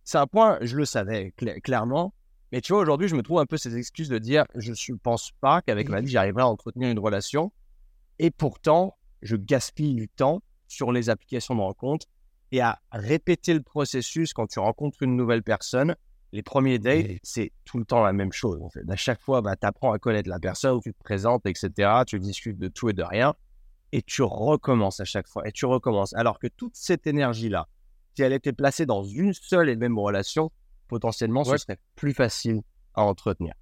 C'est 0.04 0.18
un 0.18 0.26
point, 0.26 0.58
je 0.62 0.76
le 0.76 0.84
savais 0.84 1.34
cl 1.38 1.60
clairement. 1.60 2.14
Mais 2.50 2.62
tu 2.62 2.72
vois, 2.72 2.80
aujourd'hui, 2.80 3.08
je 3.08 3.14
me 3.14 3.22
trouve 3.22 3.40
un 3.40 3.46
peu 3.46 3.58
ces 3.58 3.76
excuses 3.76 4.08
de 4.08 4.18
dire 4.18 4.44
je 4.54 4.70
ne 4.70 4.96
pense 4.96 5.32
pas 5.40 5.60
qu'avec 5.60 5.90
ma 5.90 6.00
vie, 6.00 6.08
j'arriverai 6.08 6.42
à 6.42 6.46
entretenir 6.46 6.88
une 6.88 6.98
relation 6.98 7.52
et 8.18 8.30
pourtant, 8.30 8.96
je 9.22 9.36
gaspille 9.36 9.94
du 9.94 10.08
temps 10.08 10.42
sur 10.66 10.92
les 10.92 11.10
applications 11.10 11.54
de 11.54 11.60
rencontre 11.60 12.06
et 12.52 12.60
à 12.60 12.80
répéter 12.92 13.54
le 13.54 13.62
processus 13.62 14.32
quand 14.32 14.46
tu 14.46 14.58
rencontres 14.58 15.02
une 15.02 15.16
nouvelle 15.16 15.42
personne. 15.42 15.96
Les 16.32 16.42
premiers 16.42 16.78
dates, 16.78 17.06
oui. 17.06 17.18
c'est 17.22 17.52
tout 17.64 17.78
le 17.78 17.84
temps 17.84 18.02
la 18.02 18.12
même 18.12 18.32
chose. 18.32 18.60
En 18.62 18.68
fait. 18.68 18.82
À 18.88 18.96
chaque 18.96 19.20
fois, 19.20 19.40
bah, 19.40 19.56
tu 19.56 19.66
apprends 19.66 19.92
à 19.92 19.98
connaître 19.98 20.28
la 20.28 20.38
personne, 20.38 20.80
tu 20.82 20.92
te 20.92 21.02
présentes, 21.02 21.46
etc. 21.46 21.90
Tu 22.06 22.18
discutes 22.18 22.58
de 22.58 22.68
tout 22.68 22.90
et 22.90 22.92
de 22.92 23.02
rien. 23.02 23.34
Et 23.92 24.02
tu 24.02 24.22
recommences 24.22 25.00
à 25.00 25.04
chaque 25.04 25.26
fois. 25.26 25.48
Et 25.48 25.52
tu 25.52 25.64
recommences. 25.64 26.12
Alors 26.14 26.38
que 26.38 26.46
toute 26.46 26.76
cette 26.76 27.06
énergie-là, 27.06 27.66
si 28.14 28.22
elle 28.22 28.34
était 28.34 28.52
placée 28.52 28.84
dans 28.84 29.04
une 29.04 29.32
seule 29.32 29.70
et 29.70 29.76
même 29.76 29.98
relation, 29.98 30.50
potentiellement, 30.88 31.44
ouais. 31.44 31.56
ce 31.56 31.64
serait 31.64 31.78
plus 31.94 32.12
facile 32.12 32.60
à 32.94 33.04
entretenir. 33.04 33.54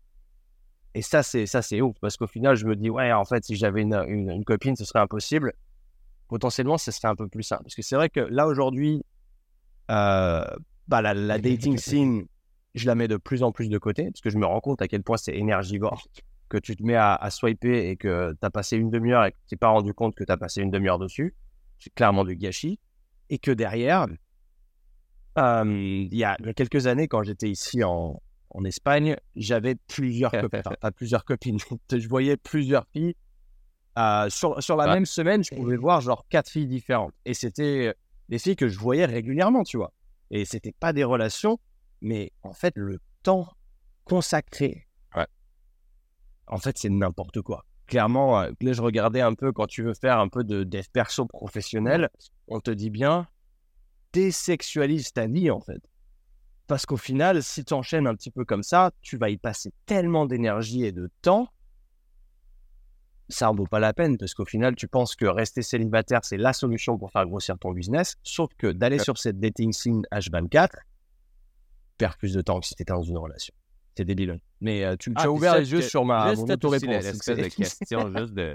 Et 0.95 1.03
ça, 1.03 1.23
c'est 1.23 1.45
ça, 1.45 1.61
c'est 1.61 1.83
ouf 1.83 1.95
parce 2.01 2.17
qu'au 2.17 2.27
final, 2.27 2.57
je 2.57 2.67
me 2.67 2.75
dis 2.75 2.89
ouais, 2.89 3.13
en 3.13 3.25
fait, 3.27 3.45
si 3.45 3.55
j'avais 3.55 3.83
une, 3.83 3.95
une, 4.09 4.31
une, 4.31 4.45
copine, 4.45 4.75
ce 4.77 4.85
serait 4.87 5.01
impossible. 5.01 5.53
Potentiellement, 6.29 6.79
ce 6.79 6.91
serait 6.91 7.09
un 7.09 7.15
peu 7.15 7.29
plus 7.29 7.43
simple 7.43 7.63
parce 7.63 7.75
que 7.75 7.83
c'est 7.83 7.97
vrai 7.97 8.09
que 8.09 8.21
là 8.21 8.47
aujourd'hui, 8.47 9.03
euh, 9.91 10.45
bah, 10.89 11.03
la, 11.03 11.15
la, 11.15 11.39
dating 11.39 11.79
scene, 11.79 12.27
je 12.75 12.87
la 12.87 12.95
mets 12.95 13.09
de 13.09 13.17
plus 13.17 13.43
en 13.43 13.53
plus 13.53 13.69
de 13.69 13.79
côté 13.79 14.05
parce 14.05 14.21
que 14.21 14.31
je 14.31 14.39
me 14.39 14.47
rends 14.47 14.61
compte 14.61 14.83
à 14.83 14.89
quel 14.89 15.03
point 15.03 15.17
c'est 15.17 15.37
énergivore 15.37 16.05
que 16.49 16.59
tu 16.59 16.77
te 16.77 16.83
mets 16.83 16.95
à, 16.95 17.15
à 17.15 17.31
swiper 17.31 17.91
et 17.91 17.97
que 17.97 18.33
tu 18.33 18.47
as 18.47 18.51
passé 18.51 18.77
une 18.77 18.91
demi-heure 18.91 19.25
et 19.25 19.33
que 19.33 19.37
tu 19.37 19.47
t'es 19.51 19.57
pas 19.57 19.69
rendu 19.69 19.95
compte 19.95 20.15
que 20.15 20.25
tu 20.25 20.33
as 20.33 20.37
passé 20.37 20.63
une 20.63 20.71
demi-heure 20.71 20.99
dessus. 20.99 21.35
C'est 21.79 21.93
clairement 21.95 22.25
du 22.25 22.37
gâchis. 22.37 22.79
Et 23.29 23.39
que 23.39 23.51
derrière, 23.51 24.07
euh, 25.39 25.65
il 25.65 26.15
y, 26.15 26.25
a, 26.25 26.37
quelques 26.55 26.87
années, 26.87 27.09
quand 27.09 27.23
j'étais 27.25 27.51
ici 27.51 27.83
en, 27.83 28.23
en 28.51 28.65
Espagne, 28.65 29.17
j'avais 29.35 29.75
plusieurs 29.75 30.31
copains, 30.41 30.63
enfin, 30.65 30.93
plusieurs 30.93 31.25
copines. 31.25 31.59
je 31.91 32.09
voyais 32.09 32.37
plusieurs 32.37 32.87
filles. 32.93 33.15
Euh, 33.99 34.29
sur, 34.29 34.63
sur, 34.63 34.77
la 34.77 34.87
ouais. 34.87 34.95
même 34.95 35.07
semaine, 35.07 35.43
je 35.43 35.55
pouvais 35.55 35.77
voir 35.77 36.03
genre 36.03 36.27
quatre 36.29 36.51
filles 36.51 36.67
différentes. 36.67 37.15
Et 37.25 37.33
c'était 37.33 37.95
des 38.29 38.39
filles 38.39 38.57
que 38.57 38.69
je 38.69 38.79
voyais 38.79 39.07
régulièrement, 39.07 39.63
tu 39.63 39.79
vois. 39.79 39.93
Et 40.31 40.45
c'était 40.45 40.73
pas 40.73 40.93
des 40.93 41.05
relations, 41.05 41.59
mais 42.03 42.33
en 42.43 42.53
fait, 42.53 42.75
le 42.77 43.01
temps 43.23 43.49
consacré, 44.05 44.87
ouais. 45.15 45.27
en 46.47 46.59
fait, 46.59 46.77
c'est 46.77 46.91
n'importe 46.91 47.41
quoi. 47.41 47.65
Clairement, 47.87 48.41
euh, 48.41 48.51
là, 48.61 48.73
je 48.73 48.83
regardais 48.83 49.21
un 49.21 49.35
peu 49.35 49.53
quand 49.53 49.67
tu 49.67 49.83
veux 49.83 49.95
faire 49.95 50.19
un 50.19 50.29
peu 50.29 50.45
de 50.45 50.65
dev 50.65 50.85
perso 50.93 51.25
professionnel, 51.25 52.11
on 52.49 52.61
te 52.61 52.71
dit 52.71 52.91
bien, 52.91 53.29
désexualise 54.13 55.13
ta 55.13 55.27
vie, 55.27 55.51
en 55.51 55.61
fait. 55.61 55.81
Parce 56.67 56.85
qu'au 56.85 56.97
final, 56.97 57.43
si 57.43 57.65
tu 57.65 57.73
enchaînes 57.73 58.09
un 58.09 58.15
petit 58.15 58.33
peu 58.33 58.45
comme 58.45 58.65
ça, 58.65 58.91
tu 59.01 59.17
vas 59.17 59.31
y 59.31 59.39
passer 59.39 59.73
tellement 59.87 60.27
d'énergie 60.27 60.85
et 60.85 60.93
de 60.93 61.09
temps 61.23 61.49
ça 63.29 63.51
en 63.51 63.55
vaut 63.55 63.67
pas 63.67 63.81
la 63.81 63.93
peine 63.93 64.17
parce 64.19 64.35
qu'au 64.35 64.45
final, 64.45 64.75
tu 64.77 64.87
penses 64.89 65.17
que 65.17 65.27
rester 65.27 65.63
célibataire, 65.63 66.21
c'est 66.25 66.37
la 66.37 66.53
solution 66.53 66.97
pour 66.99 67.11
faire 67.11 67.27
grossir 67.27 67.59
ton 67.59 67.73
business. 67.73 68.17
Sauf 68.23 68.51
que 68.57 68.69
d'aller 68.69 68.99
sur 68.99 69.19
cette 69.19 69.39
dating 69.41 69.73
scene 69.73 70.03
H24, 70.13 70.69
perd 71.99 72.17
plus 72.19 72.35
de 72.35 72.43
temps 72.43 72.61
que 72.61 72.67
si 72.67 72.75
tu 72.75 72.83
étais 72.83 72.93
dans 72.93 73.03
une 73.03 73.19
relation. 73.19 73.55
C'est 73.97 74.05
débile. 74.05 74.39
Mais 74.61 74.85
euh, 74.85 74.97
tu, 74.97 75.11
tu 75.11 75.17
Ah, 75.17 75.23
as 75.25 75.31
ouvert 75.31 75.59
les 75.59 75.73
yeux 75.73 75.81
sur 75.81 76.05
ma 76.05 76.29
juste 76.29 76.41
mon 76.43 76.69
aussi 76.69 76.87
l'espèce 76.87 77.37
de 77.39 77.49
question 77.49 78.15
juste 78.17 78.35
de, 78.35 78.55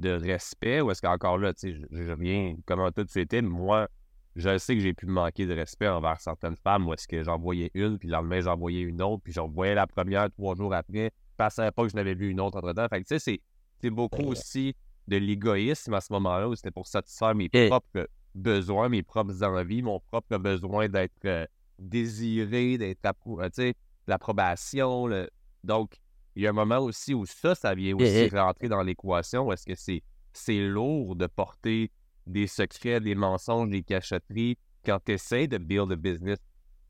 de 0.00 0.10
respect, 0.10 0.80
ou 0.80 0.90
est-ce 0.90 1.00
qu'encore 1.00 1.38
là, 1.38 1.54
tu 1.54 1.70
sais, 1.72 1.74
je- 1.74 2.02
je 2.04 2.10
reviens 2.10 2.56
comment 2.66 2.90
tout 2.90 3.04
c'était, 3.08 3.42
mais 3.42 3.48
moi, 3.48 3.88
je 4.34 4.58
sais 4.58 4.74
que 4.74 4.80
j'ai 4.82 4.92
pu 4.92 5.06
manquer 5.06 5.46
de 5.46 5.54
respect 5.54 5.86
envers 5.88 6.20
certaines 6.20 6.56
femmes, 6.56 6.86
où 6.88 6.92
est-ce 6.92 7.06
que 7.06 7.22
j'en 7.22 7.38
voyais 7.38 7.70
une, 7.74 7.96
puis 7.98 8.08
le 8.08 8.14
lendemain, 8.14 8.40
j'en 8.40 8.56
voyais 8.56 8.80
une 8.80 9.00
autre, 9.02 9.22
puis 9.22 9.32
j'en 9.32 9.46
voyais 9.48 9.74
la 9.76 9.86
première 9.86 10.28
trois 10.32 10.56
jours 10.56 10.74
après, 10.74 11.12
je 11.38 11.44
ne 11.44 11.50
savais 11.50 11.70
pas 11.70 11.84
que 11.84 11.88
je 11.90 11.94
n'avais 11.96 12.14
vu 12.14 12.28
une 12.28 12.40
autre 12.40 12.58
entre-temps. 12.58 12.88
Fait 12.88 13.02
que, 13.02 13.06
tu 13.08 13.14
sais, 13.14 13.18
c'est- 13.20 13.40
c'est 13.80 13.90
beaucoup 13.90 14.22
aussi 14.28 14.74
de 15.08 15.16
l'égoïsme 15.16 15.94
à 15.94 16.00
ce 16.00 16.12
moment-là, 16.14 16.48
où 16.48 16.54
c'était 16.56 16.70
pour 16.70 16.86
satisfaire 16.86 17.34
mes 17.34 17.48
Et- 17.52 17.68
propres 17.68 18.08
besoins, 18.34 18.88
mes 18.88 19.02
propres 19.02 19.42
envies, 19.44 19.82
mon 19.82 20.00
propre 20.00 20.36
besoin 20.38 20.88
d'être 20.88 21.24
euh, 21.24 21.46
désiré, 21.78 22.78
d'être 22.78 22.98
euh, 23.38 23.72
l'approbation. 24.06 25.06
le- 25.06 25.28
Donc, 25.64 25.96
il 26.34 26.42
y 26.42 26.46
a 26.46 26.50
un 26.50 26.52
moment 26.52 26.78
aussi 26.78 27.14
où 27.14 27.24
ça, 27.26 27.54
ça 27.54 27.74
vient 27.74 27.94
aussi 27.96 28.04
Et- 28.06 28.28
rentrer 28.28 28.68
dans 28.68 28.82
l'équation. 28.82 29.50
Est-ce 29.52 29.66
que 29.66 29.74
c'est 29.74 30.02
c'est 30.32 30.60
lourd 30.68 31.16
de 31.16 31.26
porter 31.28 31.90
des 32.26 32.46
secrets, 32.46 33.00
des 33.00 33.14
mensonges, 33.14 33.70
des 33.70 33.82
cachotteries 33.82 34.58
quand 34.84 34.98
tu 35.02 35.12
essaies 35.12 35.46
de 35.48 35.56
build 35.56 35.90
a 35.92 35.96
business 35.96 36.36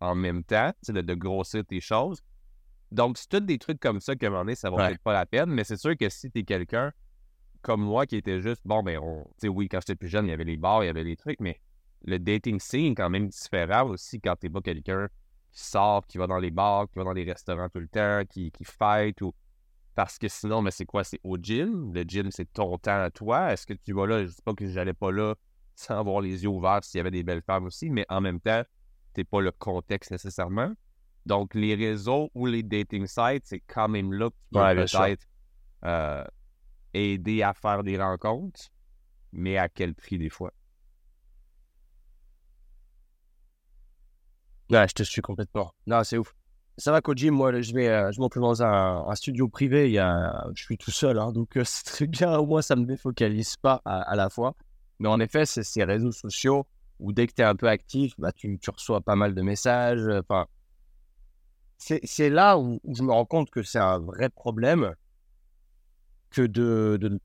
en 0.00 0.16
même 0.16 0.42
temps, 0.42 0.72
de 1.02 1.14
grossir 1.14 1.64
tes 1.64 1.80
choses. 1.80 2.20
Donc, 2.92 3.18
c'est 3.18 3.28
tous 3.28 3.40
des 3.40 3.58
trucs 3.58 3.80
comme 3.80 4.00
ça 4.00 4.14
qu'à 4.16 4.26
un 4.26 4.30
moment 4.30 4.42
donné, 4.42 4.54
ça 4.54 4.70
vaut 4.70 4.76
Ouais. 4.76 4.88
peut-être 4.88 5.02
pas 5.02 5.12
la 5.12 5.26
peine, 5.26 5.50
mais 5.50 5.64
c'est 5.64 5.76
sûr 5.76 5.96
que 5.96 6.08
si 6.08 6.30
tu 6.30 6.40
es 6.40 6.44
quelqu'un 6.44 6.92
comme 7.62 7.80
moi 7.82 8.06
qui 8.06 8.16
était 8.16 8.40
juste, 8.40 8.62
bon, 8.64 8.82
ben, 8.82 8.98
on, 9.02 9.24
tu 9.24 9.30
sais, 9.38 9.48
oui, 9.48 9.68
quand 9.68 9.80
j'étais 9.80 9.96
plus 9.96 10.08
jeune, 10.08 10.26
il 10.26 10.30
y 10.30 10.32
avait 10.32 10.44
les 10.44 10.56
bars, 10.56 10.84
il 10.84 10.86
y 10.86 10.90
avait 10.90 11.02
les 11.02 11.16
trucs, 11.16 11.40
mais 11.40 11.60
le 12.04 12.18
dating 12.18 12.60
scene 12.60 12.92
est 12.92 12.94
quand 12.94 13.10
même 13.10 13.28
différent 13.28 13.88
aussi 13.88 14.20
quand 14.20 14.36
t'es 14.36 14.48
pas 14.48 14.60
quelqu'un 14.60 15.08
qui 15.50 15.64
sort, 15.64 16.06
qui 16.06 16.16
va 16.18 16.28
dans 16.28 16.38
les 16.38 16.52
bars, 16.52 16.86
qui 16.88 16.98
va 16.98 17.04
dans 17.04 17.12
les 17.12 17.24
restaurants 17.24 17.68
tout 17.68 17.80
le 17.80 17.88
temps, 17.88 18.22
qui, 18.28 18.52
qui 18.52 18.64
fight 18.64 19.20
ou. 19.22 19.34
Parce 19.96 20.18
que 20.18 20.28
sinon, 20.28 20.60
mais 20.62 20.70
c'est 20.70 20.84
quoi? 20.84 21.02
C'est 21.02 21.18
au 21.24 21.38
gym? 21.38 21.92
Le 21.94 22.02
gym, 22.02 22.30
c'est 22.30 22.52
ton 22.52 22.76
temps 22.78 23.02
à 23.02 23.10
toi? 23.10 23.52
Est-ce 23.52 23.66
que 23.66 23.72
tu 23.72 23.94
vas 23.94 24.06
là? 24.06 24.24
Je 24.26 24.28
sais 24.30 24.42
pas 24.44 24.52
que 24.52 24.68
j'allais 24.68 24.92
pas 24.92 25.10
là 25.10 25.34
sans 25.74 25.98
avoir 25.98 26.20
les 26.20 26.42
yeux 26.44 26.50
ouverts 26.50 26.84
s'il 26.84 26.98
y 26.98 27.00
avait 27.00 27.10
des 27.10 27.22
belles 27.22 27.42
femmes 27.42 27.64
aussi, 27.64 27.88
mais 27.90 28.04
en 28.10 28.20
même 28.20 28.38
temps, 28.38 28.62
t'es 29.14 29.24
pas 29.24 29.40
le 29.40 29.50
contexte 29.50 30.10
nécessairement. 30.10 30.72
Donc, 31.26 31.54
les 31.54 31.74
réseaux 31.74 32.30
ou 32.34 32.46
les 32.46 32.62
dating 32.62 33.06
sites, 33.06 33.44
c'est 33.46 33.60
quand 33.60 33.88
même 33.88 34.12
là 34.12 34.30
que 34.30 34.34
tu 34.34 34.40
peux 34.52 34.60
Ouais, 34.60 34.74
peut-être 34.74 35.26
euh, 35.84 36.24
aider 36.94 37.42
à 37.42 37.54
faire 37.54 37.84
des 37.84 37.98
rencontres, 37.98 38.70
mais 39.32 39.58
à 39.58 39.68
quel 39.68 39.94
prix 39.94 40.18
des 40.18 40.30
fois? 40.30 40.52
Ouais, 44.70 44.86
je 44.88 44.94
te 44.94 45.02
suis 45.02 45.22
complètement. 45.22 45.72
Non, 45.86 46.02
c'est 46.04 46.18
ouf. 46.18 46.34
Ça 46.78 46.92
va 46.92 47.00
gym, 47.14 47.34
moi, 47.34 47.58
je 47.62 47.72
vais, 47.72 47.88
euh, 47.88 48.12
je 48.12 48.20
monte 48.20 48.36
dans 48.38 48.62
un, 48.62 49.06
un 49.08 49.14
studio 49.14 49.48
privé. 49.48 49.88
Il 49.88 49.92
y 49.92 49.98
a, 49.98 50.46
je 50.54 50.62
suis 50.62 50.76
tout 50.76 50.90
seul, 50.90 51.18
hein, 51.18 51.32
donc 51.32 51.56
euh, 51.56 51.62
c'est 51.64 51.84
très 51.84 52.06
bien. 52.06 52.36
Au 52.38 52.46
moins, 52.46 52.62
ça 52.62 52.76
me 52.76 52.84
défocalise 52.84 53.56
pas 53.56 53.80
à, 53.84 54.02
à 54.02 54.16
la 54.16 54.28
fois. 54.28 54.54
Mais 54.98 55.08
en 55.08 55.20
effet, 55.20 55.46
c'est 55.46 55.62
ces 55.62 55.84
réseaux 55.84 56.12
sociaux 56.12 56.66
où 56.98 57.12
dès 57.12 57.26
que 57.26 57.32
tu 57.34 57.42
es 57.42 57.44
un 57.44 57.54
peu 57.56 57.68
actif, 57.68 58.14
bah, 58.18 58.32
tu, 58.32 58.58
tu 58.58 58.70
reçois 58.70 59.00
pas 59.00 59.16
mal 59.16 59.34
de 59.34 59.42
messages. 59.42 60.06
Enfin, 60.08 60.46
c'est 61.78 62.00
c'est 62.04 62.30
là 62.30 62.58
où, 62.58 62.80
où 62.84 62.94
je 62.94 63.02
me 63.02 63.12
rends 63.12 63.24
compte 63.26 63.50
que 63.50 63.62
c'est 63.62 63.78
un 63.78 63.98
vrai 63.98 64.28
problème 64.28 64.94
que 66.30 66.42
de, 66.42 66.98
de, 67.00 67.20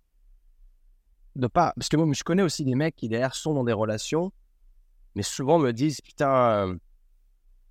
de 1.35 1.47
pas. 1.47 1.73
Parce 1.75 1.89
que 1.89 1.97
moi, 1.97 2.07
je 2.13 2.23
connais 2.23 2.43
aussi 2.43 2.63
des 2.65 2.75
mecs 2.75 2.95
qui 2.95 3.09
derrière 3.09 3.35
sont 3.35 3.53
dans 3.53 3.63
des 3.63 3.73
relations, 3.73 4.31
mais 5.15 5.23
souvent 5.23 5.59
me 5.59 5.71
disent 5.71 6.01
Putain, 6.01 6.77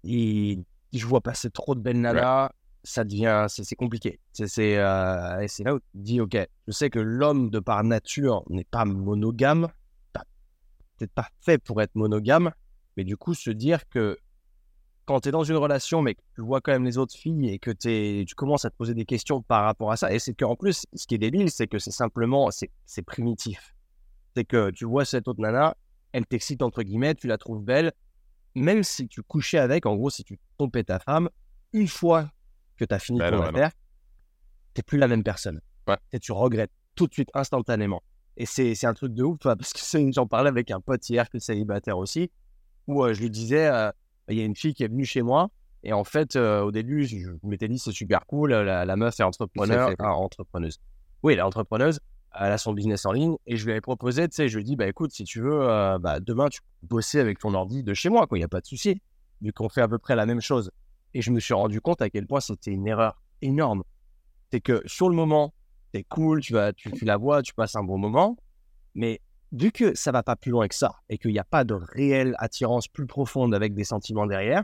il- 0.03 0.65
je 0.93 1.07
vois 1.07 1.21
passer 1.21 1.51
trop 1.51 1.75
de 1.75 1.81
belles 1.81 2.01
nanas, 2.01 2.51
ça 2.83 3.05
devient. 3.05 3.47
C'est 3.49 3.65
c'est 3.65 3.77
compliqué. 3.77 4.19
C'est 4.33 4.49
c'est, 4.49 4.77
euh, 4.79 5.47
là 5.65 5.75
où 5.75 5.79
tu 5.81 5.85
dis 5.95 6.21
Ok, 6.21 6.37
je 6.67 6.73
sais 6.73 6.91
que 6.91 6.99
l'homme, 6.99 7.51
de 7.51 7.61
par 7.61 7.85
nature, 7.85 8.43
n'est 8.49 8.65
pas 8.65 8.85
monogame, 8.85 9.69
peut-être 10.97 11.13
pas 11.13 11.29
fait 11.41 11.59
pour 11.59 11.81
être 11.81 11.95
monogame, 11.95 12.51
mais 12.97 13.05
du 13.05 13.17
coup, 13.17 13.35
se 13.35 13.51
dire 13.51 13.89
que 13.89 14.19
quand 15.11 15.19
tu 15.23 15.31
es 15.31 15.33
dans 15.33 15.43
une 15.43 15.57
relation, 15.57 16.03
mais 16.03 16.15
que 16.15 16.21
tu 16.37 16.41
vois 16.41 16.61
quand 16.61 16.71
même 16.71 16.85
les 16.85 16.97
autres 16.97 17.17
filles 17.17 17.49
et 17.49 17.59
que 17.59 17.73
t'es- 17.73 18.25
tu 18.29 18.37
commences 18.37 18.65
à 18.65 18.71
te 18.71 18.77
poser 18.77 18.95
des 18.95 19.05
questions 19.05 19.43
par 19.43 19.65
rapport 19.65 19.91
à 19.91 19.97
ça, 19.97 20.13
et 20.13 20.21
c'est 20.21 20.35
qu'en 20.35 20.55
plus, 20.55 20.87
ce 20.95 21.05
qui 21.09 21.17
est 21.17 21.19
débile, 21.19 21.51
c'est 21.51 21.67
que 21.67 21.81
c'est 21.81 21.91
simplement, 21.91 22.49
c'est 22.53 23.03
primitif. 23.03 23.75
C'est 24.37 24.45
que 24.45 24.71
tu 24.71 24.85
vois 24.85 25.05
cette 25.05 25.27
autre 25.27 25.41
nana, 25.41 25.77
elle 26.13 26.27
t'excite 26.27 26.63
entre 26.63 26.85
guillemets, 26.85 27.17
tu 27.17 27.27
la 27.27 27.39
trouves 27.39 27.61
belle, 27.61 27.91
même 28.55 28.85
si 28.85 29.09
tu 29.09 29.25
couchais 29.25 29.59
avec, 29.59 29.85
en 29.85 29.97
gros, 29.97 30.11
si 30.11 30.23
tu 30.23 30.39
trompais 30.57 30.85
ta 30.85 31.01
femme, 31.01 31.29
une 31.73 31.89
fois 31.89 32.31
que 32.77 32.85
tu 32.85 32.95
as 32.95 33.01
fini 33.01 33.19
Ben 33.19 33.31
ton 33.33 33.39
non, 33.39 33.43
non. 33.43 33.49
affaire, 33.49 33.73
t'es 34.75 34.83
plus 34.83 34.97
la 34.99 35.09
même 35.09 35.25
personne. 35.25 35.61
Ouais. 35.89 35.99
Et 36.13 36.21
tu 36.21 36.31
regrettes 36.31 36.71
tout 36.95 37.09
de 37.09 37.13
suite, 37.13 37.31
instantanément. 37.35 38.05
Et 38.37 38.47
c'est 38.47 38.85
un 38.85 38.95
truc 38.95 39.13
de 39.13 39.25
ouf, 39.25 39.41
toi, 39.41 39.57
parce 39.57 39.73
que 39.73 40.13
j'en 40.13 40.29
parlais 40.29 40.51
avec 40.51 40.71
un 40.71 40.81
pote 40.81 41.09
hier 41.11 41.29
qui 41.29 41.39
est 41.39 41.41
célibataire 41.41 41.99
aussi, 41.99 42.31
où 42.87 43.03
euh, 43.05 43.13
je 43.13 43.23
lui 43.23 43.31
disais, 43.31 43.67
euh, 43.67 43.91
il 44.33 44.39
y 44.39 44.43
a 44.43 44.45
une 44.45 44.57
fille 44.57 44.75
qui 44.75 44.85
est 44.85 44.89
venue 44.89 45.05
chez 45.05 45.23
moi, 45.23 45.51
et 45.83 45.93
en 45.93 46.05
fait, 46.05 46.37
euh, 46.37 46.63
au 46.63 46.73
début, 46.73 47.05
je, 47.05 47.19
je 47.19 47.31
m'étais 47.43 47.69
dit, 47.69 47.79
c'est 47.79 47.93
super 47.93 48.27
cool, 48.27 48.53
la, 48.53 48.85
la 48.85 48.97
meuf 48.97 49.19
est 49.19 49.23
entrepreneur, 49.23 49.91
ah, 49.99 50.15
entrepreneuse. 50.15 50.79
Oui, 51.23 51.33
elle 51.33 51.39
est 51.39 51.43
entrepreneuse, 51.43 52.01
elle 52.39 52.53
a 52.53 52.59
son 52.59 52.73
business 52.73 53.07
en 53.07 53.13
ligne, 53.13 53.37
et 53.47 53.57
je 53.57 53.65
lui 53.65 53.73
avais 53.73 53.81
proposé, 53.81 54.29
tu 54.29 54.37
sais, 54.37 54.49
je 54.49 54.57
lui 54.57 54.63
ai 54.63 54.65
dit, 54.65 54.77
bah 54.77 54.87
écoute, 54.87 55.13
si 55.13 55.25
tu 55.25 55.41
veux, 55.41 55.63
euh, 55.63 55.99
bah, 55.99 56.21
demain, 56.21 56.49
tu 56.49 56.61
peux 56.61 56.87
bosser 56.87 57.19
avec 57.19 57.39
ton 57.39 57.55
ordi 57.55 57.83
de 57.83 57.95
chez 57.95 58.09
moi, 58.09 58.27
quoi, 58.27 58.39
il 58.39 58.41
n'y 58.41 58.45
a 58.45 58.49
pas 58.49 58.61
de 58.61 58.67
souci, 58.67 59.01
vu 59.41 59.53
qu'on 59.53 59.69
fait 59.69 59.83
à 59.83 59.89
peu 59.89 59.99
près 59.99 60.17
la 60.17 60.27
même 60.27 60.41
chose. 60.41 60.71
Et 61.15 61.23
je 61.23 61.31
me 61.31 61.41
suis 61.41 61.55
rendu 61.55 61.81
compte 61.81 62.03
à 62.03 62.11
quel 62.11 62.27
point 62.27 62.41
c'était 62.41 62.71
une 62.71 62.87
erreur 62.87 63.21
énorme. 63.43 63.83
C'est 64.53 64.61
que 64.61 64.83
sur 64.87 65.09
le 65.09 65.17
moment, 65.17 65.55
c'est 65.93 66.05
cool, 66.05 66.41
tu, 66.41 66.53
vas, 66.53 66.73
tu, 66.73 66.93
tu 66.93 67.05
la 67.05 67.17
vois, 67.17 67.43
tu 67.43 67.55
passes 67.55 67.75
un 67.75 67.83
bon 67.83 67.99
moment, 67.99 68.37
mais 68.95 69.21
vu 69.53 69.73
que 69.73 69.95
ça 69.97 70.13
va 70.13 70.23
pas 70.23 70.37
plus 70.37 70.51
loin 70.51 70.69
que 70.69 70.75
ça, 70.75 70.93
et 71.09 71.19
qu'il 71.19 71.33
n'y 71.33 71.39
a 71.39 71.45
pas 71.45 71.65
de 71.65 71.75
réelle 71.75 72.35
attirance 72.39 72.87
plus 72.89 73.07
profonde 73.07 73.55
avec 73.55 73.75
des 73.75 73.85
sentiments 73.85 74.27
derrière, 74.27 74.63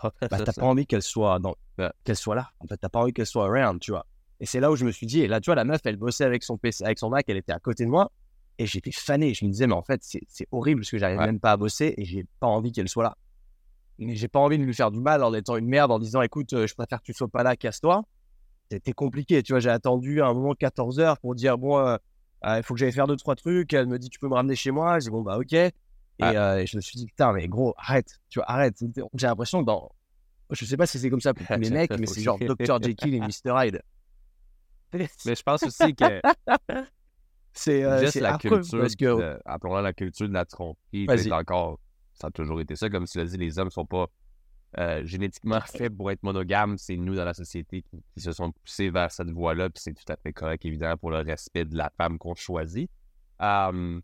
bah, 0.00 0.10
t'as 0.44 0.52
pas 0.52 0.62
envie 0.66 0.86
qu'elle 0.86 1.02
soit 1.02 1.38
dans, 1.38 1.54
Ouais. 1.78 1.90
qu'elle 2.04 2.16
soit 2.16 2.34
là. 2.34 2.50
En 2.60 2.66
fait, 2.66 2.76
t'as 2.76 2.88
pas 2.88 3.00
envie 3.00 3.12
qu'elle 3.12 3.26
soit 3.26 3.46
around, 3.46 3.80
tu 3.80 3.90
vois. 3.92 4.06
Et 4.40 4.46
c'est 4.46 4.60
là 4.60 4.70
où 4.70 4.76
je 4.76 4.84
me 4.84 4.90
suis 4.92 5.06
dit, 5.06 5.20
et 5.20 5.28
là, 5.28 5.40
tu 5.40 5.46
vois, 5.46 5.54
la 5.56 5.64
meuf, 5.64 5.80
elle 5.84 5.96
bossait 5.96 6.24
avec 6.24 6.42
son 6.44 6.56
PC, 6.58 6.84
avec 6.84 6.98
son 6.98 7.08
Mac, 7.10 7.24
elle 7.28 7.36
était 7.36 7.52
à 7.52 7.58
côté 7.58 7.84
de 7.84 7.90
moi, 7.90 8.10
et 8.58 8.66
j'étais 8.66 8.92
fané. 8.92 9.34
Je 9.34 9.44
me 9.44 9.50
disais, 9.50 9.66
mais 9.66 9.74
en 9.74 9.82
fait, 9.82 10.00
c'est 10.02 10.46
horrible 10.52 10.80
parce 10.82 10.90
que 10.90 10.98
j'arrive 10.98 11.18
Ouais. 11.18 11.26
même 11.26 11.40
pas 11.40 11.52
à 11.52 11.56
bosser 11.56 11.94
et 11.96 12.04
j'ai 12.04 12.24
pas 12.40 12.46
envie 12.46 12.72
qu'elle 12.72 12.88
soit 12.88 13.04
là. 13.04 13.16
Mais 13.98 14.14
j'ai 14.14 14.28
pas 14.28 14.38
envie 14.38 14.58
de 14.58 14.62
lui 14.64 14.74
faire 14.74 14.92
du 14.92 15.00
mal 15.00 15.24
en 15.24 15.34
étant 15.34 15.56
une 15.56 15.66
merde, 15.66 15.90
en 15.90 15.98
disant, 15.98 16.22
écoute, 16.22 16.52
euh, 16.52 16.66
je 16.68 16.74
préfère 16.74 16.98
que 17.00 17.04
tu 17.04 17.12
sois 17.12 17.26
pas 17.28 17.42
là, 17.42 17.56
casse-toi. 17.56 18.04
C'était 18.70 18.92
compliqué, 18.92 19.42
tu 19.42 19.52
vois. 19.52 19.60
J'ai 19.60 19.70
attendu 19.70 20.22
un 20.22 20.32
moment 20.34 20.54
14 20.54 21.00
heures 21.00 21.18
pour 21.18 21.34
dire, 21.34 21.58
bon, 21.58 21.78
euh, 21.78 21.96
il 22.44 22.62
faut 22.62 22.74
que 22.74 22.80
j'aille 22.80 22.92
faire 22.92 23.06
deux, 23.06 23.16
trois 23.16 23.34
trucs. 23.34 23.72
Elle 23.72 23.86
me 23.86 23.98
dit, 23.98 24.08
tu 24.10 24.18
peux 24.18 24.28
me 24.28 24.34
ramener 24.34 24.54
chez 24.56 24.70
moi. 24.70 24.98
J'ai 24.98 25.04
dit, 25.06 25.10
bon, 25.10 25.22
bah, 25.22 25.38
ok. 25.38 25.52
Et, 25.52 25.72
Ouais. 26.20 26.36
euh, 26.36 26.58
et 26.58 26.66
je 26.66 26.76
me 26.76 26.80
suis 26.80 26.96
dit, 26.98 27.06
putain, 27.06 27.32
mais 27.32 27.46
gros, 27.46 27.74
arrête, 27.78 28.18
tu 28.28 28.38
vois, 28.40 28.50
arrête. 28.50 28.76
J'ai 29.14 29.26
l'impression 29.26 29.60
que 29.60 29.66
dans. 29.66 29.90
Je 30.50 30.64
sais 30.64 30.76
pas 30.76 30.86
si 30.86 30.98
c'est 30.98 31.10
comme 31.10 31.20
ça 31.20 31.32
pour 31.34 31.46
tous 31.46 31.58
les 31.60 31.70
mecs, 31.70 31.90
mais 31.98 32.06
c'est 32.06 32.22
genre 32.22 32.38
Dr. 32.38 32.82
Jekyll 32.82 33.14
et 33.14 33.20
Mr. 33.20 33.52
Hyde. 33.54 33.82
Mais 34.92 35.34
je 35.34 35.42
pense 35.42 35.62
aussi 35.64 35.94
que 35.94 36.20
C'est 37.52 37.84
euh, 37.84 38.00
juste 38.00 38.16
la 38.20 38.34
affreux, 38.36 38.60
culture, 38.60 38.78
parce 38.80 38.96
que 38.96 39.04
de- 39.18 39.38
appelons-la 39.44 39.82
la 39.82 39.92
culture 39.92 40.28
de 40.28 40.32
la 40.32 40.44
tromperie, 40.44 41.06
c'est 41.18 41.32
encore, 41.32 41.78
ça 42.14 42.28
a 42.28 42.30
toujours 42.30 42.60
été 42.60 42.74
ça. 42.76 42.88
Comme 42.88 43.04
tu 43.04 43.18
l'as 43.18 43.24
dit, 43.26 43.36
les 43.36 43.58
hommes 43.58 43.70
sont 43.70 43.84
pas 43.84 44.06
euh, 44.76 45.04
génétiquement 45.04 45.60
faits 45.60 45.96
pour 45.96 46.10
être 46.10 46.22
monogames. 46.22 46.76
C'est 46.76 46.96
nous 46.96 47.14
dans 47.14 47.24
la 47.24 47.34
société 47.34 47.82
qui, 47.82 48.02
qui 48.14 48.20
se 48.20 48.32
sont 48.32 48.52
poussés 48.52 48.90
vers 48.90 49.10
cette 49.10 49.30
voie-là, 49.30 49.70
puis 49.70 49.82
c'est 49.82 49.94
tout 49.94 50.12
à 50.12 50.16
fait 50.16 50.32
correct, 50.32 50.64
évidemment, 50.64 50.96
pour 50.96 51.10
le 51.10 51.18
respect 51.18 51.64
de 51.64 51.76
la 51.76 51.90
femme 51.96 52.18
qu'on 52.18 52.34
choisit. 52.34 52.90
Um, 53.40 54.02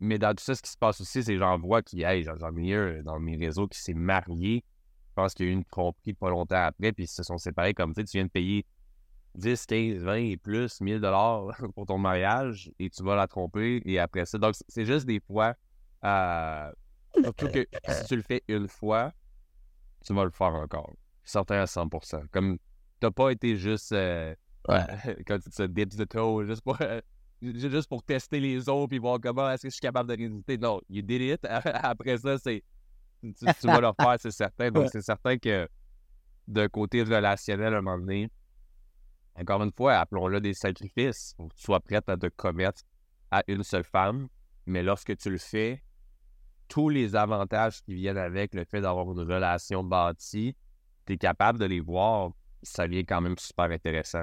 mais 0.00 0.18
dans 0.18 0.34
tout 0.34 0.42
ça, 0.42 0.54
ce 0.54 0.62
qui 0.62 0.70
se 0.70 0.78
passe 0.78 1.00
aussi, 1.00 1.22
c'est 1.22 1.34
que 1.34 1.38
j'en 1.38 1.58
vois 1.58 1.82
qui, 1.82 2.02
hey, 2.02 2.24
j'en 2.24 2.56
ai 2.56 2.74
un 2.74 3.02
dans 3.02 3.20
mes 3.20 3.36
réseaux 3.36 3.68
qui 3.68 3.80
s'est 3.80 3.94
marié. 3.94 4.64
Je 5.08 5.14
pense 5.14 5.34
qu'il 5.34 5.46
y 5.46 5.48
a 5.50 5.52
eu 5.52 5.54
une 5.54 5.64
tromperie 5.64 6.14
pas 6.14 6.30
longtemps 6.30 6.64
après, 6.64 6.92
puis 6.92 7.04
ils 7.04 7.08
se 7.08 7.22
sont 7.22 7.38
séparés 7.38 7.74
comme 7.74 7.94
tu 7.94 8.00
sais, 8.00 8.04
tu 8.04 8.16
viens 8.16 8.24
de 8.24 8.30
payer 8.30 8.64
10, 9.34 9.66
15, 9.66 10.02
20 10.02 10.14
et 10.14 10.36
plus, 10.36 10.80
1000 10.80 11.00
dollars 11.00 11.54
pour 11.74 11.86
ton 11.86 11.98
mariage 11.98 12.70
et 12.78 12.90
tu 12.90 13.02
vas 13.02 13.14
la 13.14 13.26
tromper 13.26 13.82
et 13.84 13.98
après 13.98 14.24
ça. 14.24 14.38
Donc, 14.38 14.54
c'est 14.68 14.84
juste 14.84 15.06
des 15.06 15.20
fois, 15.20 15.54
euh, 16.04 16.72
surtout 17.22 17.48
que 17.48 17.66
si 17.88 18.04
tu 18.06 18.16
le 18.16 18.22
fais 18.22 18.42
une 18.48 18.68
fois, 18.68 19.12
tu 20.02 20.12
vas 20.14 20.24
le 20.24 20.30
faire 20.30 20.54
encore. 20.54 20.92
Certain 21.24 21.60
à 21.60 21.64
100%. 21.66 22.26
Comme 22.30 22.58
t'as 23.00 23.10
pas 23.10 23.30
été 23.30 23.56
juste, 23.56 23.92
euh, 23.92 24.34
Ouais. 24.68 24.78
quand 25.26 25.38
tu 25.40 25.50
te 25.50 25.62
dips 25.64 25.96
the 25.96 26.08
toe, 26.08 26.44
juste 26.46 26.62
pour, 26.62 26.80
euh, 26.80 27.00
ju- 27.42 27.70
juste 27.70 27.88
pour 27.88 28.02
tester 28.04 28.38
les 28.38 28.68
autres 28.68 28.88
puis 28.88 28.98
voir 28.98 29.18
comment 29.20 29.50
est-ce 29.50 29.62
que 29.62 29.68
je 29.70 29.74
suis 29.74 29.80
capable 29.80 30.08
de 30.08 30.16
résister. 30.22 30.56
Non, 30.58 30.80
you 30.88 31.02
did 31.02 31.20
it. 31.20 31.44
Après 31.44 32.16
ça, 32.18 32.38
c'est 32.38 32.62
tu, 33.22 33.32
tu 33.34 33.66
vas 33.66 33.80
le 33.80 33.90
faire, 34.00 34.16
c'est 34.18 34.30
certain. 34.30 34.70
Donc, 34.70 34.84
Ouais. 34.84 34.88
c'est 34.92 35.02
certain 35.02 35.36
que 35.38 35.68
d'un 36.48 36.68
côté 36.68 37.02
relationnel, 37.02 37.74
à 37.74 37.78
un 37.78 37.80
moment 37.82 37.98
donné, 37.98 38.28
encore 39.34 39.62
une 39.62 39.72
fois, 39.72 39.94
appelons-le 39.94 40.40
des 40.40 40.54
sacrifices. 40.54 41.34
Faut 41.36 41.48
que 41.48 41.54
tu 41.54 41.62
sois 41.62 41.80
prête 41.80 42.08
à 42.08 42.16
te 42.16 42.26
commettre 42.26 42.82
à 43.30 43.42
une 43.48 43.62
seule 43.62 43.84
femme. 43.84 44.28
Mais 44.66 44.82
lorsque 44.82 45.16
tu 45.16 45.30
le 45.30 45.38
fais, 45.38 45.82
tous 46.72 46.88
les 46.88 47.14
avantages 47.14 47.82
qui 47.82 47.92
viennent 47.92 48.16
avec 48.16 48.54
le 48.54 48.64
fait 48.64 48.80
d'avoir 48.80 49.04
une 49.12 49.20
relation 49.20 49.84
bâtie, 49.84 50.56
tu 51.04 51.12
es 51.12 51.18
capable 51.18 51.58
de 51.58 51.66
les 51.66 51.80
voir, 51.80 52.30
ça 52.62 52.88
devient 52.88 53.04
quand 53.04 53.20
même 53.20 53.36
super 53.36 53.66
intéressant. 53.66 54.22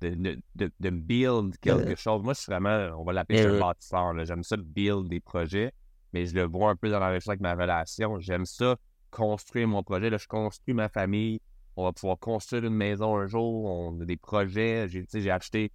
De, 0.00 0.36
de, 0.56 0.72
de, 0.80 0.90
build 0.90 1.56
quelque 1.58 1.94
chose. 1.94 2.24
Moi, 2.24 2.34
je 2.34 2.40
suis 2.40 2.50
vraiment, 2.50 2.90
on 2.98 3.04
va 3.04 3.12
l'appeler 3.12 3.46
un 3.46 3.60
bâtisseur. 3.60 4.12
J'aime 4.24 4.42
ça 4.42 4.56
build 4.56 5.08
des 5.08 5.20
projets, 5.20 5.72
mais 6.12 6.26
je 6.26 6.34
le 6.34 6.42
vois 6.42 6.70
un 6.70 6.76
peu 6.76 6.90
dans 6.90 6.98
la 6.98 7.06
relation 7.06 7.30
avec 7.30 7.40
ma 7.40 7.54
relation. 7.54 8.18
J'aime 8.18 8.46
ça 8.46 8.76
construire 9.12 9.68
mon 9.68 9.84
projet. 9.84 10.10
Là, 10.10 10.18
je 10.18 10.26
construis 10.26 10.74
ma 10.74 10.88
famille. 10.88 11.40
On 11.76 11.84
va 11.84 11.92
pouvoir 11.92 12.18
construire 12.18 12.64
une 12.64 12.74
maison 12.74 13.16
un 13.16 13.28
jour. 13.28 13.64
On 13.64 14.00
a 14.00 14.04
des 14.04 14.16
projets. 14.16 14.88
J'ai 14.88 15.30
acheté 15.30 15.70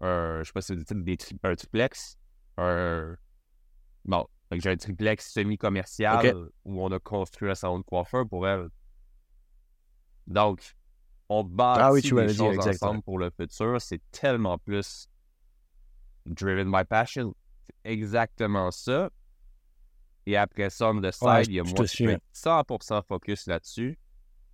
un, 0.00 0.38
je 0.38 0.44
sais 0.44 0.52
pas 0.52 0.62
si 0.62 0.72
vous 0.72 0.84
dites, 0.84 1.02
des, 1.02 1.18
un 1.42 1.56
triplex. 1.56 2.16
Un, 2.58 3.16
bon, 4.04 4.24
j'ai 4.52 4.70
un 4.70 4.76
triplex 4.76 5.32
semi-commercial 5.32 6.48
où 6.64 6.82
on 6.82 6.90
a 6.90 6.98
construit 6.98 7.50
un 7.50 7.54
salon 7.54 7.78
de 7.78 7.84
coiffeur 7.84 8.26
pour 8.26 8.48
elle. 8.48 8.68
Donc, 10.26 10.76
on 11.28 11.44
bâtit 11.44 11.80
ah 11.82 11.92
oui, 11.92 12.02
tu 12.02 12.14
des 12.14 12.34
choses 12.34 12.58
ensemble 12.58 13.02
pour 13.02 13.18
le 13.18 13.30
futur. 13.30 13.80
C'est 13.80 14.00
tellement 14.10 14.58
plus 14.58 15.08
driven 16.26 16.70
by 16.70 16.84
passion. 16.84 17.34
C'est 17.66 17.90
exactement 17.92 18.70
ça. 18.70 19.10
Et 20.26 20.36
après 20.36 20.70
ça, 20.70 20.90
on 20.90 21.00
the 21.00 21.10
side, 21.10 21.46
il 21.46 21.54
y 21.54 21.60
a 21.60 21.62
moi 21.62 21.72
qui 21.72 21.88
suis 21.88 22.06
100% 22.34 23.02
focus 23.06 23.46
là-dessus. 23.46 23.98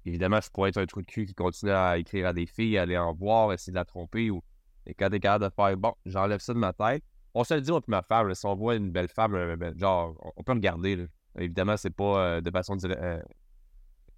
Évidemment, 0.05 0.41
je 0.41 0.51
pourrais 0.51 0.69
être 0.69 0.79
un 0.79 0.87
truc 0.87 1.07
de 1.07 1.13
cul 1.13 1.27
qui 1.27 1.35
continue 1.35 1.73
à 1.73 1.99
écrire 1.99 2.29
à 2.29 2.33
des 2.33 2.47
filles, 2.47 2.79
aller 2.79 2.99
en 2.99 3.13
voir, 3.15 3.53
essayer 3.53 3.73
de 3.73 3.77
la 3.77 3.85
tromper. 3.85 4.31
Ou... 4.31 4.43
Et 4.87 4.95
quand 4.95 5.09
t'es 5.09 5.19
capable 5.19 5.47
de 5.47 5.51
faire, 5.51 5.77
bon, 5.77 5.95
j'enlève 6.05 6.41
ça 6.41 6.53
de 6.53 6.59
ma 6.59 6.73
tête. 6.73 7.03
On 7.35 7.45
se 7.45 7.55
le 7.55 7.61
dit, 7.61 7.71
on 7.73 7.81
peut 7.81 7.91
ma 7.91 8.03
femme, 8.03 8.33
si 8.35 8.47
on 8.47 8.55
voit 8.55 8.77
une 8.77 8.91
belle 8.91 9.09
femme, 9.09 9.35
euh, 9.35 9.57
ben, 9.57 9.77
genre, 9.79 10.15
on 10.37 10.43
peut 10.43 10.53
regarder. 10.53 10.97
Là. 10.97 11.05
Évidemment, 11.39 11.77
c'est 11.77 11.91
pas 11.91 12.19
euh, 12.19 12.41
de 12.41 12.51
façon 12.51 12.77
euh, 12.85 13.21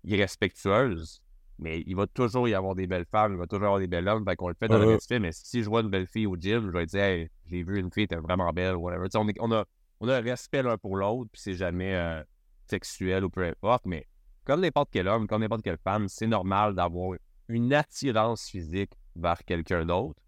irrespectueuse. 0.05 1.23
Mais 1.59 1.83
il 1.87 1.97
va 1.97 2.07
toujours 2.07 2.47
y 2.49 2.55
avoir 2.55 2.75
des 2.75 2.87
belles 2.87 3.07
femmes, 3.07 3.33
il 3.33 3.39
va 3.39 3.47
toujours 3.47 3.65
y 3.65 3.67
avoir 3.67 3.81
des 3.81 3.87
belles 3.87 4.07
hommes. 4.07 4.25
Fait 4.27 4.37
qu'on 4.37 4.49
le 4.49 4.55
fait 4.55 4.69
dans 4.69 4.79
le 4.79 4.87
respect. 4.87 5.19
Mais 5.19 5.31
si 5.33 5.63
je 5.63 5.69
vois 5.71 5.81
une 5.81 5.89
belle 5.89 6.07
fille 6.07 6.27
au 6.27 6.37
gym, 6.37 6.67
je 6.67 6.71
vais 6.71 6.85
dire, 6.85 7.03
hey, 7.03 7.31
j'ai 7.47 7.63
vu 7.63 7.81
une 7.81 7.91
fille, 7.91 8.07
t'es 8.07 8.17
vraiment 8.17 8.53
belle, 8.53 8.77
whatever. 8.77 9.09
on, 9.15 9.27
on, 9.41 9.53
a, 9.53 9.65
on 10.01 10.09
a 10.09 10.19
un 10.19 10.21
respect 10.21 10.63
l'un 10.63 10.77
pour 10.77 10.97
l'autre, 10.97 11.31
puis 11.33 11.41
c'est 11.41 11.55
jamais 11.55 11.95
euh, 11.95 12.23
sexuel 12.67 13.25
ou 13.25 13.31
peu 13.31 13.43
importe. 13.45 13.87
Mais 13.87 14.07
comme 14.45 14.61
n'importe 14.61 14.91
quel 14.93 15.09
homme, 15.09 15.27
comme 15.27 15.41
n'importe 15.41 15.63
quelle 15.63 15.79
femme, 15.79 16.09
c'est 16.09 16.27
normal 16.27 16.75
d'avoir 16.75 17.17
une 17.49 17.73
attirance 17.73 18.51
physique 18.51 18.93
vers 19.15 19.43
quelqu'un 19.45 19.87
d'autre 19.87 20.21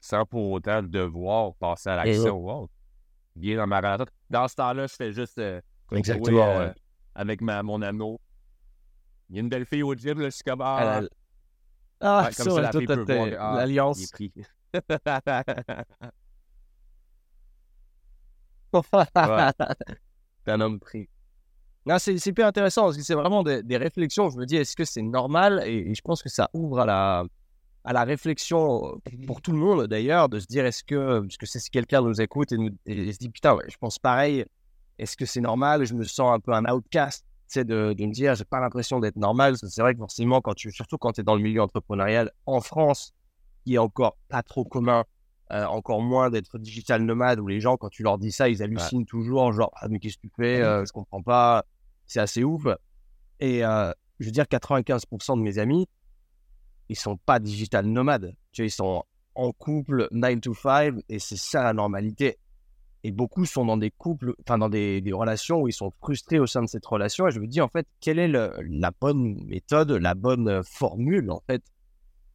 sans 0.00 0.24
pour 0.24 0.50
autant 0.50 0.82
devoir 0.82 1.54
passer 1.54 1.90
à 1.90 1.96
l'action 2.04 2.36
ou 2.36 2.50
autre. 2.50 2.72
Bien 3.36 3.56
dans 3.56 3.66
ma 3.66 3.78
relation. 3.78 4.06
Dans 4.28 4.48
ce 4.48 4.54
temps-là, 4.56 4.86
je 4.86 4.94
fais 4.94 5.12
juste 5.12 5.38
euh, 5.38 5.60
Exactement, 5.92 6.60
euh, 6.60 6.72
avec 7.14 7.40
ma, 7.40 7.62
mon 7.62 7.80
anneau 7.82 8.20
il 9.30 9.36
y 9.36 9.38
a 9.38 9.42
une 9.42 9.48
belle 9.48 9.64
fille 9.64 9.84
au 9.84 9.94
gym, 9.94 10.20
là, 10.20 10.26
je 10.26 10.34
suis 10.34 10.42
comme. 10.42 10.60
Ah, 10.60 11.02
ah 12.00 12.24
ouais, 12.24 12.34
comme 12.34 12.50
ça, 12.50 12.60
la. 12.60 12.70
Ah, 13.38 13.54
l'alliance. 13.58 14.12
ouais. 14.18 14.32
T'es 20.44 20.50
un 20.50 20.60
homme 20.60 20.80
pris. 20.80 21.08
Non, 21.86 21.98
c'est 21.98 22.18
super 22.18 22.48
intéressant 22.48 22.84
parce 22.84 22.96
que 22.96 23.02
c'est 23.02 23.14
vraiment 23.14 23.42
des, 23.42 23.62
des, 23.62 23.76
réflexions. 23.76 24.30
Je 24.30 24.36
me 24.36 24.46
dis, 24.46 24.56
est-ce 24.56 24.74
que 24.76 24.84
c'est 24.84 25.02
normal? 25.02 25.62
Et, 25.64 25.94
je 25.94 26.00
pense 26.02 26.22
que 26.22 26.28
ça 26.28 26.50
ouvre 26.52 26.80
à 26.80 26.86
la, 26.86 27.24
à 27.84 27.92
la 27.92 28.04
réflexion 28.04 29.00
pour 29.26 29.40
tout 29.40 29.52
le 29.52 29.58
monde 29.58 29.86
d'ailleurs, 29.86 30.28
de 30.28 30.38
se 30.38 30.46
dire, 30.46 30.66
est-ce 30.66 30.84
que, 30.84 31.20
parce 31.20 31.36
que 31.36 31.46
c'est 31.46 31.60
si 31.60 31.70
quelqu'un 31.70 32.02
nous 32.02 32.20
écoute 32.20 32.52
et, 32.52 32.58
nous, 32.58 32.70
et, 32.86 33.12
se 33.12 33.18
dit, 33.18 33.30
putain, 33.30 33.54
ouais, 33.54 33.64
je 33.68 33.76
pense 33.78 33.98
pareil, 33.98 34.44
est-ce 34.98 35.16
que 35.16 35.24
c'est 35.24 35.40
normal? 35.40 35.84
Je 35.84 35.94
me 35.94 36.04
sens 36.04 36.34
un 36.34 36.40
peu 36.40 36.52
un 36.52 36.64
outcast 36.70 37.24
de, 37.56 37.92
de 37.92 38.06
me 38.06 38.12
dire, 38.12 38.34
j'ai 38.34 38.44
pas 38.44 38.60
l'impression 38.60 39.00
d'être 39.00 39.16
normal. 39.16 39.56
C'est 39.56 39.80
vrai 39.82 39.94
que 39.94 39.98
forcément, 39.98 40.40
quand 40.40 40.54
tu, 40.54 40.70
surtout 40.70 40.98
quand 40.98 41.12
tu 41.12 41.22
es 41.22 41.24
dans 41.24 41.34
le 41.34 41.42
milieu 41.42 41.62
entrepreneurial 41.62 42.30
en 42.46 42.60
France, 42.60 43.12
qui 43.64 43.74
est 43.74 43.78
encore 43.78 44.16
pas 44.28 44.42
trop 44.42 44.64
commun, 44.64 45.04
euh, 45.52 45.64
encore 45.64 46.00
moins 46.00 46.30
d'être 46.30 46.58
digital 46.58 47.02
nomade, 47.02 47.40
où 47.40 47.48
les 47.48 47.60
gens, 47.60 47.76
quand 47.76 47.88
tu 47.88 48.02
leur 48.02 48.18
dis 48.18 48.30
ça, 48.30 48.48
ils 48.48 48.62
hallucinent 48.62 49.04
toujours, 49.04 49.52
genre, 49.52 49.72
ah, 49.76 49.88
mais 49.88 49.98
qu'est-ce 49.98 50.16
que 50.16 50.22
tu 50.22 50.32
fais? 50.36 50.60
Euh, 50.62 50.84
Je 50.84 50.92
comprends 50.92 51.22
pas. 51.22 51.64
C'est 52.06 52.20
assez 52.20 52.44
ouf. 52.44 52.66
Et 53.40 53.64
euh, 53.64 53.92
je 54.20 54.26
veux 54.26 54.32
dire, 54.32 54.44
95% 54.44 55.36
de 55.36 55.42
mes 55.42 55.58
amis, 55.58 55.88
ils 56.90 56.98
sont 56.98 57.16
pas 57.16 57.38
digital 57.38 57.86
nomades. 57.86 58.34
Tu 58.50 58.62
vois, 58.62 58.66
ils 58.66 58.70
sont 58.70 59.04
en 59.36 59.52
couple 59.52 60.08
9 60.10 60.40
to 60.40 60.54
5 60.54 60.94
et 61.08 61.20
c'est 61.20 61.38
ça 61.38 61.62
la 61.62 61.72
normalité. 61.72 62.36
Et 63.04 63.12
beaucoup 63.12 63.46
sont 63.46 63.64
dans 63.64 63.76
des 63.76 63.92
couples, 63.92 64.34
enfin 64.40 64.58
dans 64.58 64.68
des, 64.68 65.00
relations 65.12 65.62
où 65.62 65.68
ils 65.68 65.72
sont 65.72 65.92
frustrés 66.02 66.40
au 66.40 66.48
sein 66.48 66.62
de 66.62 66.66
cette 66.66 66.84
relation. 66.84 67.28
Et 67.28 67.30
je 67.30 67.38
me 67.38 67.46
dis 67.46 67.60
en 67.60 67.68
fait, 67.68 67.86
quelle 68.00 68.18
est 68.18 68.26
la 68.26 68.90
bonne 69.00 69.40
méthode, 69.46 69.92
la 69.92 70.14
bonne 70.14 70.62
formule 70.64 71.30
en 71.30 71.40
fait 71.46 71.62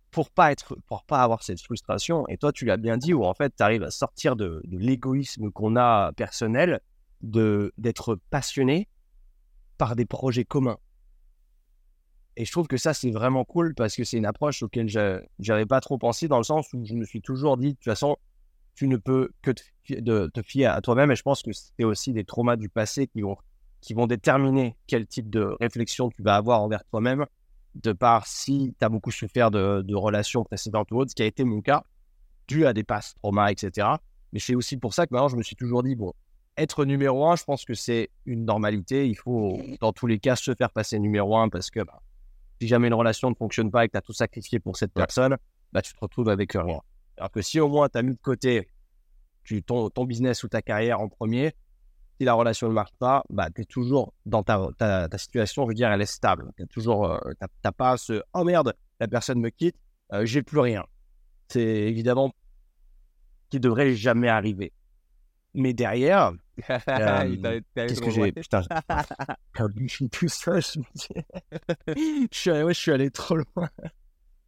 pour 0.09 0.29
pas 0.29 0.53
être, 0.53 0.77
pour 0.87 1.03
pas 1.03 1.21
avoir 1.21 1.43
cette 1.43 1.61
frustration? 1.61 2.25
Et 2.29 2.37
toi, 2.37 2.53
tu 2.53 2.63
l'as 2.63 2.77
bien 2.77 2.95
dit, 2.97 3.13
où 3.13 3.25
en 3.25 3.33
fait, 3.33 3.53
tu 3.57 3.61
arrives 3.61 3.83
à 3.83 3.91
sortir 3.91 4.37
de, 4.37 4.61
de 4.63 4.77
l'égoïsme 4.77 5.51
qu'on 5.51 5.75
a 5.75 6.13
personnel, 6.13 6.79
de 7.21 7.73
d'être 7.77 8.17
passionné 8.29 8.87
par 9.77 9.97
des 9.97 10.05
projets 10.05 10.45
communs. 10.45 10.77
Et 12.37 12.45
je 12.45 12.51
trouve 12.51 12.67
que 12.67 12.77
ça, 12.77 12.93
c'est 12.93 13.11
vraiment 13.11 13.45
cool 13.45 13.73
parce 13.75 13.95
que 13.95 14.03
c'est 14.03 14.17
une 14.17 14.25
approche 14.25 14.61
auquel 14.61 14.89
j'avais 15.39 15.65
pas 15.65 15.79
trop 15.79 15.97
pensé 15.97 16.27
dans 16.27 16.37
le 16.37 16.43
sens 16.43 16.71
où 16.73 16.83
je 16.83 16.93
me 16.93 17.05
suis 17.05 17.21
toujours 17.21 17.57
dit, 17.57 17.69
de 17.69 17.73
toute 17.73 17.85
façon, 17.85 18.17
tu 18.75 18.87
ne 18.87 18.97
peux 18.97 19.29
que 19.41 19.51
te, 19.51 19.61
de, 19.89 20.29
te 20.33 20.41
fier 20.41 20.65
à 20.65 20.81
toi-même. 20.81 21.11
Et 21.11 21.15
je 21.15 21.23
pense 21.23 21.41
que 21.41 21.51
c'est 21.53 21.85
aussi 21.85 22.11
des 22.11 22.25
traumas 22.25 22.57
du 22.57 22.67
passé 22.67 23.07
qui 23.07 23.21
vont, 23.21 23.37
qui 23.79 23.93
vont 23.93 24.05
déterminer 24.05 24.75
quel 24.87 25.07
type 25.07 25.29
de 25.29 25.55
réflexion 25.61 26.09
tu 26.09 26.23
vas 26.23 26.35
avoir 26.35 26.61
envers 26.61 26.83
toi-même, 26.85 27.25
de 27.75 27.93
par 27.93 28.27
si 28.27 28.75
tu 28.77 28.85
as 28.85 28.89
beaucoup 28.89 29.11
souffert 29.11 29.49
de, 29.49 29.81
de, 29.81 29.95
relations 29.95 30.43
précédentes 30.43 30.91
ou 30.91 30.97
autres, 30.97 31.11
ce 31.11 31.15
qui 31.15 31.23
a 31.23 31.25
été 31.25 31.45
mon 31.45 31.61
cas, 31.61 31.83
dû 32.47 32.65
à 32.65 32.73
des 32.73 32.83
passes 32.83 33.15
traumas, 33.15 33.51
etc. 33.51 33.87
Mais 34.33 34.39
c'est 34.39 34.55
aussi 34.55 34.75
pour 34.75 34.93
ça 34.93 35.07
que 35.07 35.13
maintenant, 35.13 35.29
je 35.29 35.37
me 35.37 35.43
suis 35.43 35.55
toujours 35.55 35.83
dit, 35.83 35.95
bon, 35.95 36.13
être 36.57 36.85
numéro 36.85 37.25
un, 37.27 37.35
je 37.35 37.43
pense 37.43 37.65
que 37.65 37.73
c'est 37.73 38.09
une 38.25 38.45
normalité. 38.45 39.07
Il 39.07 39.15
faut, 39.15 39.59
dans 39.79 39.93
tous 39.93 40.07
les 40.07 40.19
cas, 40.19 40.35
se 40.35 40.53
faire 40.53 40.71
passer 40.71 40.99
numéro 40.99 41.37
un 41.37 41.49
parce 41.49 41.69
que 41.69 41.81
bah, 41.81 42.01
si 42.59 42.67
jamais 42.67 42.87
une 42.87 42.93
relation 42.93 43.29
ne 43.29 43.35
fonctionne 43.35 43.71
pas 43.71 43.85
et 43.85 43.87
que 43.87 43.93
tu 43.93 43.97
as 43.97 44.01
tout 44.01 44.13
sacrifié 44.13 44.59
pour 44.59 44.77
cette 44.77 44.93
personne, 44.93 45.37
bah, 45.71 45.81
tu 45.81 45.93
te 45.93 45.99
retrouves 45.99 46.29
avec 46.29 46.53
rien. 46.53 46.79
Alors 47.17 47.31
que 47.31 47.41
si 47.41 47.59
au 47.59 47.67
moins 47.67 47.89
tu 47.89 47.97
as 47.97 48.01
mis 48.01 48.13
de 48.13 48.21
côté 48.21 48.67
tu, 49.43 49.61
ton, 49.61 49.89
ton, 49.89 50.05
business 50.05 50.43
ou 50.43 50.47
ta 50.47 50.61
carrière 50.61 50.99
en 50.99 51.07
premier, 51.07 51.53
si 52.17 52.25
la 52.25 52.33
relation 52.33 52.67
ne 52.67 52.73
marche 52.73 52.93
pas, 52.97 53.23
bah, 53.29 53.49
tu 53.53 53.61
es 53.61 53.65
toujours 53.65 54.13
dans 54.25 54.43
ta, 54.43 54.69
ta, 54.77 55.17
situation, 55.17 55.63
je 55.63 55.67
veux 55.69 55.73
dire, 55.73 55.91
elle 55.91 56.01
est 56.01 56.05
stable. 56.05 56.51
Tu 56.57 56.65
toujours, 56.67 57.11
euh, 57.11 57.19
pas 57.77 57.97
ce 57.97 58.23
oh 58.33 58.43
merde, 58.43 58.73
la 58.99 59.07
personne 59.07 59.39
me 59.39 59.49
quitte, 59.49 59.75
euh, 60.13 60.25
j'ai 60.25 60.41
plus 60.41 60.59
rien. 60.59 60.85
C'est 61.49 61.61
évidemment 61.61 62.33
qui 63.49 63.59
devrait 63.59 63.93
jamais 63.93 64.29
arriver. 64.29 64.73
Mais 65.55 65.73
derrière, 65.73 66.33
euh, 66.69 67.61
qu'est-ce 67.75 68.01
que 68.01 68.11
j'ai 68.11 68.31
Putain, 68.31 68.61
je 69.57 69.87
suis 69.87 70.09
tout 70.09 70.27
seul. 70.27 70.61
Je 70.61 72.27
suis, 72.31 72.51
allé, 72.51 72.63
ouais, 72.63 72.73
je 72.73 72.79
suis 72.79 72.91
allé 72.91 73.09
trop 73.09 73.35
loin. 73.35 73.69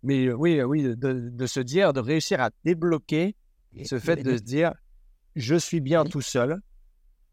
Mais 0.03 0.32
oui, 0.32 0.62
oui, 0.62 0.84
de, 0.84 0.95
de, 0.95 1.47
se 1.47 1.60
dire, 1.60 1.93
de 1.93 1.99
réussir 1.99 2.39
à 2.41 2.49
débloquer 2.64 3.36
ce 3.84 3.99
fait 3.99 4.18
de 4.18 4.38
se 4.38 4.41
dire, 4.41 4.74
je 5.36 5.55
suis 5.55 5.82
bien 5.82 6.05
tout 6.05 6.22
seul. 6.22 6.62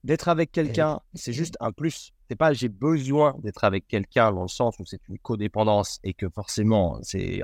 D'être 0.02 0.28
avec 0.28 0.52
quelqu'un, 0.52 1.00
c'est 1.14 1.32
juste 1.32 1.56
un 1.60 1.72
plus. 1.72 2.12
C'est 2.28 2.36
pas 2.36 2.52
j'ai 2.52 2.68
besoin 2.68 3.34
d'être 3.42 3.64
avec 3.64 3.88
quelqu'un 3.88 4.32
dans 4.32 4.42
le 4.42 4.48
sens 4.48 4.78
où 4.78 4.84
c'est 4.84 5.00
une 5.08 5.18
codépendance 5.18 5.98
et 6.04 6.12
que 6.12 6.28
forcément, 6.28 6.98
c'est 7.02 7.40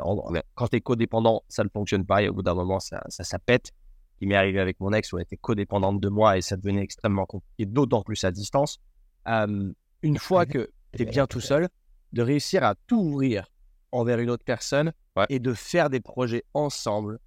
quand 0.54 0.68
tu 0.68 0.76
es 0.76 0.80
codépendant, 0.82 1.42
ça 1.48 1.64
ne 1.64 1.70
fonctionne 1.70 2.04
pas 2.04 2.22
et 2.22 2.28
au 2.28 2.34
bout 2.34 2.42
d'un 2.42 2.54
moment, 2.54 2.78
ça, 2.78 3.02
ça, 3.08 3.24
ça 3.24 3.38
pète. 3.38 3.72
Il 4.20 4.28
m'est 4.28 4.36
arrivé 4.36 4.60
avec 4.60 4.78
mon 4.80 4.92
ex 4.92 5.12
où 5.12 5.18
elle 5.18 5.24
était 5.24 5.36
codépendante 5.36 6.00
de 6.00 6.08
moi 6.08 6.36
et 6.36 6.42
ça 6.42 6.56
devenait 6.56 6.82
extrêmement 6.82 7.26
compliqué, 7.26 7.66
d'autant 7.66 8.02
plus 8.02 8.22
à 8.24 8.30
distance. 8.30 8.80
une 9.26 10.18
fois 10.18 10.46
que 10.46 10.70
tu 10.92 11.02
es 11.02 11.06
bien 11.06 11.26
tout 11.26 11.40
seul, 11.40 11.68
de 12.12 12.22
réussir 12.22 12.64
à 12.64 12.74
tout 12.86 13.00
ouvrir 13.00 13.46
envers 13.92 14.18
une 14.18 14.30
autre 14.30 14.44
personne 14.44 14.92
et 15.28 15.38
de 15.38 15.54
faire 15.54 15.90
des 15.90 16.00
projets 16.00 16.44
ensemble 16.54 17.18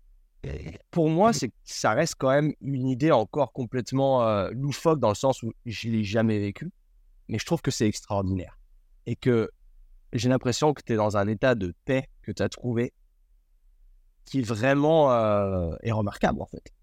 pour 0.92 1.10
moi, 1.10 1.32
c'est 1.32 1.52
ça 1.64 1.94
reste 1.94 2.16
quand 2.18 2.30
même 2.30 2.54
une 2.62 2.88
idée 2.88 3.12
encore 3.12 3.54
complètement 3.54 4.28
euh, 4.28 4.50
loufoque 4.52 5.00
dans 5.00 5.10
le 5.10 5.16
sens 5.16 5.42
où 5.42 5.54
je 5.66 5.90
l'ai 5.90 6.04
jamais 6.04 6.40
vécu, 6.40 6.72
mais 7.30 7.40
je 7.40 7.46
trouve 7.46 7.62
que 7.62 7.72
c'est 7.72 7.88
extraordinaire 7.88 8.60
et 9.06 9.16
que 9.16 9.50
j'ai 10.12 10.30
l'impression 10.30 10.74
que 10.74 10.82
tu 10.84 10.94
es 10.94 10.96
dans 10.96 11.18
un 11.18 11.28
état 11.28 11.56
de 11.56 11.74
paix 11.86 12.10
que 12.22 12.32
tu 12.32 12.44
as 12.44 12.50
trouvé 12.50 12.94
qui 14.26 14.42
vraiment 14.42 15.12
euh, 15.12 15.76
est 15.82 15.92
remarquable 15.92 16.42
en 16.42 16.46
fait. 16.46 16.74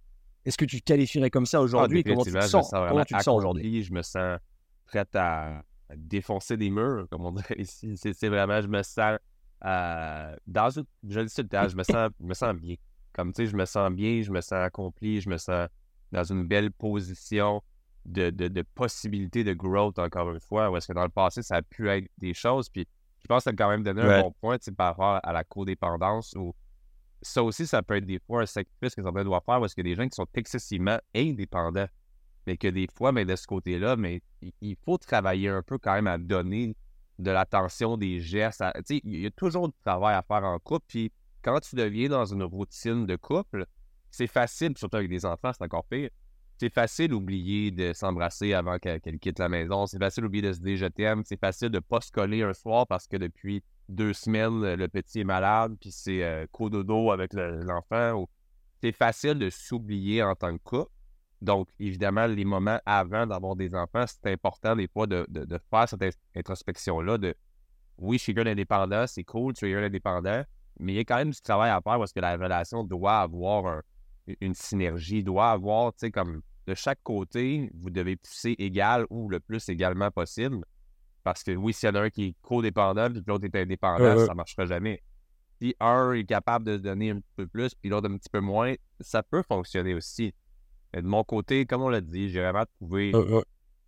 Est-ce 0.45 0.57
que 0.57 0.65
tu 0.65 0.81
te 0.81 0.85
qualifierais 0.85 1.31
comme 1.31 1.47
ça 1.47 1.59
ah, 1.59 1.63
aujourd'hui? 1.63 2.03
Comment 2.03 2.25
tu 2.25 2.33
te 2.33 2.41
sens? 2.41 2.71
Comment 2.71 3.05
tu 3.05 3.15
te 3.15 3.23
sens 3.23 3.37
aujourd'hui? 3.37 3.83
Je 3.83 3.93
me 3.93 4.03
sens 4.03 4.39
prêt 4.87 5.07
à, 5.15 5.63
défoncer 5.97 6.57
des 6.57 6.71
murs, 6.71 7.07
comme 7.11 7.27
on 7.27 7.33
dirait 7.33 7.61
ici. 7.61 7.97
C'est 7.97 8.29
vraiment, 8.29 8.61
je 8.61 8.69
me 8.69 8.83
sens 8.83 9.19
euh, 9.65 10.37
dans 10.47 10.71
une, 10.71 10.85
je 11.09 11.21
le 11.21 11.27
dis 11.27 11.35
je 11.35 11.77
me 11.77 11.83
sens, 11.83 12.11
je 12.21 12.27
me 12.27 12.35
sens 12.35 12.55
bien. 12.55 12.77
Comme, 13.13 13.33
tu 13.33 13.43
sais, 13.43 13.51
je 13.51 13.57
me 13.57 13.65
sens 13.65 13.91
bien, 13.91 14.23
je 14.23 14.31
me 14.31 14.41
sens 14.41 14.53
accompli, 14.53 15.21
je 15.21 15.29
me 15.29 15.37
sens 15.37 15.69
dans 16.13 16.25
une 16.25 16.47
belle 16.47 16.71
position 16.71 17.63
de, 18.07 18.31
de, 18.31 18.49
de 18.49 18.63
possibilité 18.63 19.45
de 19.45 19.53
growth, 19.53 19.99
encore 19.99 20.31
une 20.31 20.41
fois, 20.41 20.71
parce 20.71 20.87
que 20.87 20.93
dans 20.93 21.03
le 21.03 21.11
passé, 21.11 21.43
ça 21.43 21.57
a 21.57 21.63
pu 21.63 21.89
être 21.89 22.09
des 22.19 22.35
choses. 22.35 22.69
Puis 22.69 22.87
je 23.21 23.27
pense 23.27 23.39
que 23.39 23.45
ça 23.45 23.51
a 23.51 23.53
quand 23.53 23.69
même 23.69 23.83
donné 23.83 24.03
un 24.03 24.23
bon 24.23 24.35
point 24.41 24.57
par 24.77 24.89
rapport 24.89 25.21
à 25.23 25.33
la 25.33 25.45
codépendance 25.45 26.35
où 26.37 26.55
ça 27.23 27.43
aussi, 27.43 27.67
ça 27.67 27.83
peut 27.83 27.97
être 27.97 28.07
des 28.07 28.19
fois 28.19 28.43
un 28.43 28.47
sacrifice 28.47 28.95
que 28.95 29.03
certains 29.03 29.25
doivent 29.25 29.43
faire 29.45 29.61
parce 29.61 29.75
qu'il 29.75 29.87
y 29.87 29.91
a 29.91 29.95
des 29.95 30.03
gens 30.03 30.09
qui 30.09 30.15
sont 30.15 30.27
excessivement 30.35 30.99
indépendants. 31.15 31.89
Mais 32.47 32.57
que 32.57 32.69
des 32.69 32.87
fois, 32.95 33.13
mais 33.13 33.25
de 33.25 33.37
ce 33.37 33.47
côté-là, 33.47 33.97
mais 33.97 34.23
il 34.61 34.77
faut 34.85 34.97
travailler 34.97 35.49
un 35.49 35.63
peu 35.63 35.79
quand 35.79 35.95
même 35.95 36.07
à 36.07 36.17
donner 36.17 36.75
de 37.19 37.31
l'attention, 37.31 37.97
des 37.97 38.21
gestes. 38.21 38.65
Il 38.89 39.21
y 39.21 39.27
a 39.27 39.31
toujours 39.31 39.69
du 39.69 39.75
travail 39.85 40.15
à 40.15 40.23
faire 40.23 40.45
en 40.45 40.59
couple. 40.59 40.87
Puis 40.89 41.13
quand 41.43 41.61
tu 41.61 41.77
deviens 41.77 42.09
dans 42.09 42.25
une 42.25 42.43
routine 42.43 43.07
de 43.07 43.17
couple, 43.17 43.67
c'est 44.11 44.27
facile, 44.27 44.77
surtout 44.77 44.97
avec 44.97 45.11
des 45.11 45.25
enfants, 45.25 45.53
c'est 45.53 45.63
encore 45.63 45.85
pire. 45.85 46.11
C'est 46.57 46.73
facile 46.73 47.09
d'oublier 47.09 47.71
de 47.71 47.93
s'embrasser 47.93 48.53
avant 48.53 48.79
qu'elle 48.79 49.19
quitte 49.19 49.39
la 49.39 49.49
maison. 49.49 49.87
C'est 49.87 49.99
facile 49.99 50.25
d'oublier 50.25 50.43
de 50.43 50.53
se 50.53 50.61
dire 50.61 50.77
je 50.77 50.87
t'aime. 50.87 51.23
C'est 51.25 51.41
facile 51.41 51.71
de 51.71 51.77
ne 51.77 51.81
pas 51.81 52.01
se 52.01 52.11
coller 52.11 52.43
un 52.43 52.53
soir 52.53 52.87
parce 52.87 53.07
que 53.07 53.17
depuis 53.17 53.63
deux 53.91 54.13
semaines, 54.13 54.75
le 54.75 54.89
petit 54.89 55.21
est 55.21 55.25
malade, 55.25 55.77
puis 55.81 55.91
c'est 55.91 56.23
euh, 56.23 56.47
co-dodo 56.53 57.11
avec 57.11 57.33
l'enfant. 57.35 58.29
C'est 58.81 58.93
facile 58.93 59.39
de 59.39 59.51
s'oublier 59.51 60.23
en 60.23 60.35
tant 60.35 60.57
que 60.57 60.63
couple. 60.63 60.91
Donc, 61.43 61.69
évidemment, 61.79 62.27
les 62.27 62.45
moments 62.45 62.81
avant 62.87 63.27
d'avoir 63.27 63.57
des 63.57 63.75
enfants, 63.75 64.05
c'est 64.07 64.31
important 64.31 64.77
des 64.77 64.89
fois 64.89 65.07
de, 65.07 65.27
faire 65.71 65.89
cette 65.89 66.19
introspection-là 66.37 67.19
de 67.19 67.35
oui, 67.99 68.19
je 68.19 68.23
suis 68.23 68.35
un 68.39 68.47
indépendant, 68.47 69.07
c'est 69.07 69.25
cool, 69.25 69.53
tu 69.53 69.71
es 69.71 69.75
un 69.75 69.83
indépendant, 69.83 70.43
mais 70.79 70.93
il 70.95 70.97
y 70.97 70.99
a 71.01 71.05
quand 71.05 71.17
même 71.17 71.31
du 71.31 71.41
travail 71.41 71.71
à 71.71 71.81
faire 71.83 71.99
parce 71.99 72.13
que 72.13 72.21
la 72.21 72.33
relation 72.37 72.83
doit 72.85 73.21
avoir 73.21 73.83
une 74.41 74.55
synergie, 74.55 75.23
doit 75.23 75.51
avoir, 75.51 75.93
tu 75.93 76.01
sais, 76.01 76.11
comme 76.11 76.41
de 76.67 76.75
chaque 76.75 77.03
côté, 77.03 77.71
vous 77.75 77.91
devez 77.91 78.17
pousser 78.17 78.55
égal 78.59 79.07
ou 79.11 79.29
le 79.29 79.41
plus 79.41 79.69
également 79.69 80.11
possible. 80.11 80.65
Parce 81.23 81.43
que 81.43 81.53
oui, 81.53 81.73
s'il 81.73 81.89
y 81.89 81.93
en 81.93 81.97
a 81.97 82.01
un 82.03 82.11
qui 82.11 82.25
est 82.25 82.35
codépendant 82.43 83.13
et 83.13 83.21
l'autre 83.27 83.45
est 83.45 83.57
indépendant, 83.57 84.17
ça 84.19 84.33
ne 84.33 84.37
marchera 84.37 84.67
jamais. 84.67 85.03
Si 85.61 85.75
un 85.81 86.13
est 86.13 86.25
capable 86.25 86.65
de 86.65 86.77
donner 86.79 87.11
un 87.11 87.21
peu 87.37 87.47
plus 87.47 87.75
puis 87.75 87.91
l'autre 87.91 88.11
un 88.11 88.17
petit 88.17 88.31
peu 88.31 88.41
moins, 88.41 88.75
ça 89.01 89.23
peut 89.23 89.43
fonctionner 89.43 89.95
aussi. 89.95 90.33
de 90.95 91.03
mon 91.03 91.23
côté, 91.25 91.67
comme 91.67 91.83
on 91.83 91.89
l'a 91.89 92.01
dit, 92.01 92.31
j'ai 92.31 92.41
vraiment 92.41 92.65
trouvé 92.79 93.13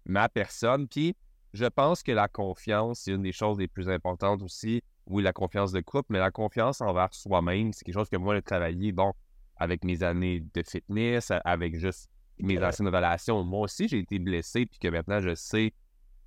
ma 0.05 0.29
personne. 0.29 0.87
Puis 0.89 1.17
je 1.53 1.65
pense 1.67 2.03
que 2.03 2.13
la 2.13 2.29
confiance, 2.29 3.01
c'est 3.01 3.13
une 3.13 3.23
des 3.23 3.33
choses 3.33 3.59
les 3.59 3.69
plus 3.69 3.89
importantes 3.89 4.43
aussi. 4.43 4.83
Oui, 5.07 5.23
la 5.23 5.33
confiance 5.33 5.73
de 5.73 5.81
couple, 5.81 6.07
mais 6.11 6.19
la 6.19 6.31
confiance 6.31 6.81
envers 6.81 7.13
soi-même, 7.13 7.73
c'est 7.73 7.85
quelque 7.85 7.95
chose 7.95 8.09
que 8.09 8.17
moi, 8.17 8.37
j'ai 8.37 8.43
travaillé, 8.43 8.93
bon, 8.93 9.13
avec 9.57 9.85
mes 9.85 10.03
années 10.03 10.45
de 10.55 10.63
fitness, 10.63 11.33
avec 11.45 11.77
juste 11.77 12.09
mes 12.39 12.63
anciennes 12.63 12.89
relations. 12.89 13.43
Moi 13.43 13.63
aussi, 13.63 13.89
j'ai 13.89 13.99
été 13.99 14.19
blessé, 14.19 14.67
puis 14.67 14.79
que 14.79 14.89
maintenant, 14.89 15.21
je 15.21 15.35
sais 15.35 15.73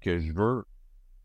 que 0.01 0.19
je 0.19 0.33
veux 0.33 0.65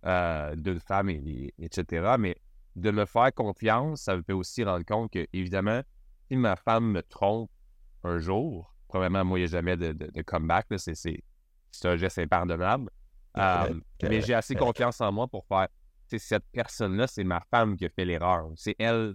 euh, 0.06 0.54
d'une 0.56 0.80
femme, 0.80 1.10
et, 1.10 1.52
etc. 1.58 2.14
Mais 2.18 2.36
de 2.76 2.90
me 2.90 3.04
faire 3.04 3.32
confiance, 3.34 4.02
ça 4.02 4.16
me 4.16 4.22
fait 4.22 4.32
aussi 4.32 4.64
rendre 4.64 4.84
compte 4.84 5.12
que, 5.12 5.26
évidemment, 5.32 5.82
si 6.28 6.36
ma 6.36 6.56
femme 6.56 6.92
me 6.92 7.02
trompe 7.02 7.50
un 8.04 8.18
jour, 8.18 8.74
probablement, 8.88 9.24
moi, 9.24 9.38
il 9.38 9.42
n'y 9.42 9.48
a 9.48 9.50
jamais 9.50 9.76
de, 9.76 9.92
de, 9.92 10.22
comeback. 10.22 10.66
C'est 10.76 11.20
un 11.84 11.96
geste 11.96 12.18
impardonnable. 12.18 12.90
Euh, 13.36 13.74
mais 14.02 14.20
j'ai 14.22 14.34
assez 14.34 14.54
confiance 14.54 15.00
en 15.00 15.12
moi 15.12 15.28
pour 15.28 15.44
faire. 15.46 15.68
Cette 16.08 16.44
personne-là, 16.52 17.06
c'est 17.06 17.22
ma 17.22 17.40
femme 17.50 17.76
qui 17.76 17.86
a 17.86 17.88
fait 17.88 18.04
l'erreur. 18.04 18.50
C'est 18.56 18.74
elle. 18.78 19.14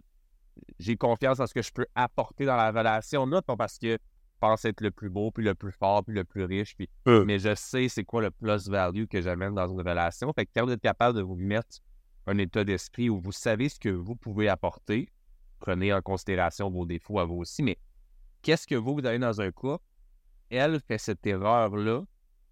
J'ai 0.79 0.95
confiance 0.95 1.41
en 1.41 1.47
ce 1.47 1.53
que 1.53 1.61
je 1.61 1.71
peux 1.73 1.86
apporter 1.95 2.45
dans 2.45 2.55
la 2.55 2.71
relation, 2.71 3.27
non 3.27 3.41
pas 3.41 3.57
parce 3.57 3.77
que 3.77 3.97
pense 4.39 4.65
être 4.65 4.81
le 4.81 4.91
plus 4.91 5.09
beau, 5.09 5.31
puis 5.31 5.43
le 5.43 5.55
plus 5.55 5.71
fort, 5.71 6.03
puis 6.03 6.15
le 6.15 6.23
plus 6.23 6.43
riche. 6.43 6.75
Puis... 6.75 6.89
Mais 7.05 7.39
je 7.39 7.55
sais 7.55 7.89
c'est 7.89 8.03
quoi 8.03 8.21
le 8.21 8.31
plus 8.31 8.69
value 8.69 9.05
que 9.05 9.21
j'amène 9.21 9.55
dans 9.55 9.67
une 9.67 9.79
relation. 9.79 10.31
Fait 10.33 10.45
que 10.45 10.51
quand 10.55 10.65
vous 10.65 10.71
êtes 10.71 10.81
capable 10.81 11.17
de 11.17 11.23
vous 11.23 11.36
mettre 11.36 11.77
un 12.27 12.38
état 12.38 12.63
d'esprit 12.63 13.09
où 13.09 13.19
vous 13.19 13.31
savez 13.31 13.69
ce 13.69 13.79
que 13.79 13.89
vous 13.89 14.15
pouvez 14.15 14.49
apporter, 14.49 15.09
prenez 15.59 15.93
en 15.93 16.01
considération 16.01 16.69
vos 16.69 16.86
défauts 16.86 17.19
à 17.19 17.25
vous 17.25 17.36
aussi, 17.36 17.63
mais 17.63 17.77
qu'est-ce 18.41 18.67
que 18.67 18.75
vous, 18.75 18.95
vous 18.95 19.05
avez 19.05 19.19
dans 19.19 19.41
un 19.41 19.51
couple? 19.51 19.83
Elle 20.49 20.79
fait 20.79 20.97
cette 20.97 21.25
erreur-là, 21.25 22.03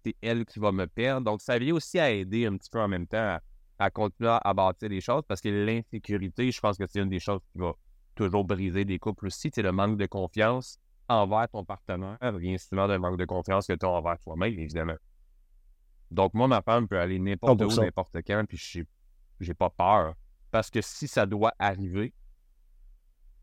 c'est 0.04 0.16
elle 0.20 0.44
qui 0.44 0.58
va 0.58 0.72
me 0.72 0.86
perdre. 0.86 1.24
Donc, 1.24 1.40
ça 1.40 1.58
vient 1.58 1.74
aussi 1.74 1.98
à 1.98 2.10
aider 2.10 2.46
un 2.46 2.56
petit 2.56 2.70
peu 2.70 2.80
en 2.80 2.88
même 2.88 3.06
temps 3.06 3.38
à, 3.78 3.90
continuer 3.90 4.36
à 4.42 4.54
bâtir 4.54 4.88
les 4.88 5.00
choses 5.00 5.22
parce 5.26 5.40
que 5.40 5.48
l'insécurité, 5.48 6.50
je 6.50 6.60
pense 6.60 6.76
que 6.76 6.84
c'est 6.88 7.00
une 7.00 7.08
des 7.08 7.20
choses 7.20 7.40
qui 7.52 7.58
va 7.58 7.72
toujours 8.14 8.44
briser 8.44 8.84
des 8.84 8.98
couples 8.98 9.26
aussi. 9.26 9.50
C'est 9.52 9.62
le 9.62 9.72
manque 9.72 9.96
de 9.96 10.06
confiance 10.06 10.78
envers 11.08 11.48
ton 11.48 11.64
partenaire 11.64 12.18
vient 12.38 12.58
souvent 12.58 12.88
d'un 12.88 12.98
manque 12.98 13.18
de 13.18 13.24
confiance 13.24 13.66
que 13.66 13.72
tu 13.72 13.86
as 13.86 13.88
envers 13.88 14.18
toi-même, 14.18 14.58
évidemment. 14.58 14.96
Donc, 16.10 16.34
moi, 16.34 16.48
ma 16.48 16.62
femme 16.62 16.86
peut 16.86 16.98
aller 16.98 17.18
n'importe 17.18 17.60
où, 17.62 17.80
n'importe 17.80 18.16
quand, 18.26 18.44
puis 18.46 18.56
je 18.56 18.82
j'ai 19.40 19.54
pas 19.54 19.70
peur. 19.70 20.14
Parce 20.50 20.70
que 20.70 20.80
si 20.80 21.08
ça 21.08 21.26
doit 21.26 21.52
arriver, 21.58 22.14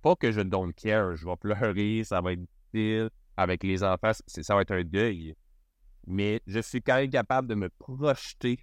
pas 0.02 0.16
que 0.16 0.32
je 0.32 0.42
don't 0.42 0.74
care, 0.74 1.16
je 1.16 1.26
vais 1.26 1.36
pleurer, 1.36 2.04
ça 2.04 2.22
va 2.22 2.34
être 2.34 2.42
difficile. 2.42 3.10
Avec 3.38 3.64
les 3.64 3.84
enfants, 3.84 4.12
ça 4.26 4.56
va 4.56 4.62
être 4.62 4.72
un 4.72 4.84
deuil. 4.84 5.36
Mais 6.06 6.42
je 6.48 6.60
suis 6.60 6.82
quand 6.82 6.96
même 6.96 7.10
capable 7.10 7.48
de 7.48 7.56
me 7.56 7.70
projeter 7.70 8.60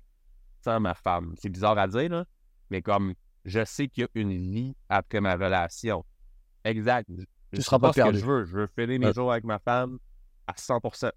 sans 0.62 0.80
ma 0.80 0.94
femme. 0.94 1.34
C'est 1.38 1.48
bizarre 1.48 1.78
à 1.78 1.88
dire, 1.88 2.08
là, 2.10 2.24
mais 2.70 2.82
comme 2.82 3.14
je 3.44 3.64
sais 3.64 3.88
qu'il 3.88 4.02
y 4.02 4.04
a 4.04 4.08
une 4.14 4.36
vie 4.36 4.76
après 4.88 5.20
ma 5.20 5.34
relation. 5.34 6.04
Exact. 6.64 7.08
Tu 7.52 7.58
ne 7.58 7.62
seras 7.62 7.78
pas, 7.78 7.92
perdu. 7.92 8.18
je 8.18 8.24
veux. 8.24 8.44
Je 8.44 8.56
veux 8.56 8.66
finir 8.66 9.00
mes 9.00 9.12
jours 9.12 9.32
avec 9.32 9.44
ma 9.44 9.58
femme 9.58 9.98
à 10.46 10.52
100%. 10.52 11.10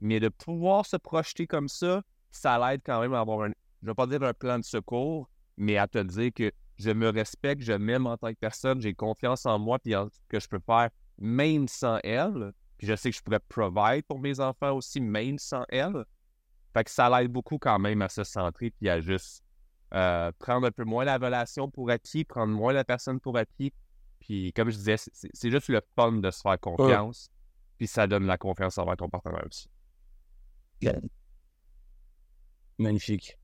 Mais 0.00 0.20
de 0.20 0.28
pouvoir 0.28 0.86
se 0.86 0.96
projeter 0.96 1.46
comme 1.46 1.68
ça, 1.68 2.02
ça 2.30 2.58
l'aide 2.58 2.82
quand 2.84 3.00
même 3.00 3.14
à 3.14 3.20
avoir 3.20 3.42
un, 3.42 3.48
je 3.48 3.86
ne 3.86 3.90
vais 3.90 3.94
pas 3.94 4.06
dire 4.06 4.22
un 4.22 4.34
plan 4.34 4.58
de 4.58 4.64
secours, 4.64 5.28
mais 5.56 5.76
à 5.76 5.88
te 5.88 5.98
dire 5.98 6.30
que 6.32 6.52
je 6.76 6.90
me 6.90 7.08
respecte, 7.08 7.62
je 7.62 7.72
m'aime 7.72 8.06
en 8.06 8.16
tant 8.16 8.28
que 8.28 8.38
personne, 8.38 8.80
j'ai 8.80 8.94
confiance 8.94 9.46
en 9.46 9.58
moi, 9.58 9.80
puis 9.80 9.96
en 9.96 10.08
ce 10.08 10.20
que 10.28 10.38
je 10.38 10.48
peux 10.48 10.60
faire 10.64 10.90
même 11.18 11.68
sans 11.68 11.98
elle. 12.04 12.52
Puis 12.78 12.86
je 12.86 12.94
sais 12.94 13.10
que 13.10 13.16
je 13.16 13.22
pourrais 13.22 13.40
provide 13.40 14.04
pour 14.06 14.20
mes 14.20 14.38
enfants 14.40 14.72
aussi, 14.72 15.00
même 15.00 15.38
sans 15.38 15.64
elle. 15.68 16.04
Fait 16.72 16.84
que 16.84 16.90
ça 16.90 17.10
l'aide 17.10 17.32
beaucoup 17.32 17.58
quand 17.58 17.78
même 17.78 18.02
à 18.02 18.08
se 18.08 18.22
centrer, 18.22 18.70
puis 18.70 18.88
à 18.88 19.00
juste 19.00 19.42
euh, 19.94 20.30
prendre 20.38 20.66
un 20.66 20.70
peu 20.70 20.84
moins 20.84 21.04
la 21.04 21.18
relation 21.18 21.68
pour 21.68 21.90
acquis, 21.90 22.24
prendre 22.24 22.52
moins 22.52 22.72
la 22.72 22.84
personne 22.84 23.18
pour 23.18 23.36
acquis, 23.36 23.72
puis 24.20 24.52
comme 24.52 24.70
je 24.70 24.76
disais, 24.76 24.96
c'est 24.96 25.50
juste 25.50 25.68
le 25.68 25.80
fun 25.96 26.12
de 26.12 26.30
se 26.30 26.40
faire 26.40 26.58
confiance. 26.60 27.30
Puis 27.76 27.86
ça 27.86 28.06
donne 28.06 28.26
la 28.26 28.38
confiance 28.38 28.78
envers 28.78 28.96
ton 28.96 29.08
partenaire 29.08 29.44
aussi. 29.46 29.68
Magnifique. 32.78 33.38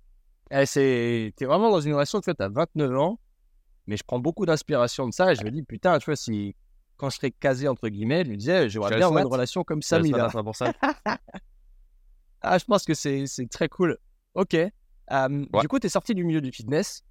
Eh, 0.50 1.32
T'es 1.36 1.44
vraiment 1.44 1.70
dans 1.70 1.80
une 1.80 1.94
relation, 1.94 2.20
tu 2.20 2.26
vois, 2.26 2.34
t'as 2.34 2.48
29 2.48 2.98
ans, 2.98 3.20
mais 3.86 3.96
je 3.96 4.04
prends 4.04 4.18
beaucoup 4.18 4.46
d'inspiration 4.46 5.08
de 5.08 5.12
ça 5.12 5.32
et 5.32 5.34
je 5.34 5.44
me 5.44 5.50
dis, 5.50 5.62
putain, 5.62 5.98
tu 5.98 6.06
vois, 6.06 6.16
si 6.16 6.54
quand 6.96 7.10
je 7.10 7.16
serais 7.16 7.30
casé, 7.30 7.68
entre 7.68 7.88
guillemets, 7.88 8.24
je 8.24 8.30
lui 8.30 8.36
disais, 8.36 8.68
j'aimerais 8.68 8.96
bien 8.96 9.06
avoir 9.06 9.22
une 9.22 9.30
relation 9.30 9.64
comme 9.64 9.82
ça, 9.82 9.98
Mila. 9.98 10.30
ah, 12.40 12.58
je 12.58 12.64
pense 12.64 12.84
que 12.84 12.94
c'est 12.94 13.26
très 13.50 13.68
cool. 13.68 13.98
Ok. 14.34 14.52
Du 14.52 15.68
coup, 15.68 15.78
tu 15.78 15.86
es 15.86 15.90
sorti 15.90 16.14
du 16.14 16.24
milieu 16.24 16.40
du 16.40 16.52
fitness. 16.52 17.04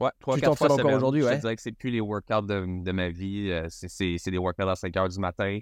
Ouais, 0.00 0.10
3 0.20 0.38
4 0.38 0.56
fois 0.56 0.72
encore 0.72 0.92
aujourd'hui, 0.92 1.22
ouais. 1.22 1.36
Je 1.36 1.40
dirais 1.40 1.56
que 1.56 1.62
c'est 1.62 1.72
plus 1.72 1.90
les 1.90 2.00
workouts 2.00 2.46
de, 2.46 2.82
de 2.82 2.92
ma 2.92 3.10
vie. 3.10 3.50
Euh, 3.50 3.66
c'est 3.70 4.30
des 4.30 4.38
workouts 4.38 4.68
à 4.68 4.76
5 4.76 4.92
h 4.92 5.12
du 5.12 5.20
matin. 5.20 5.60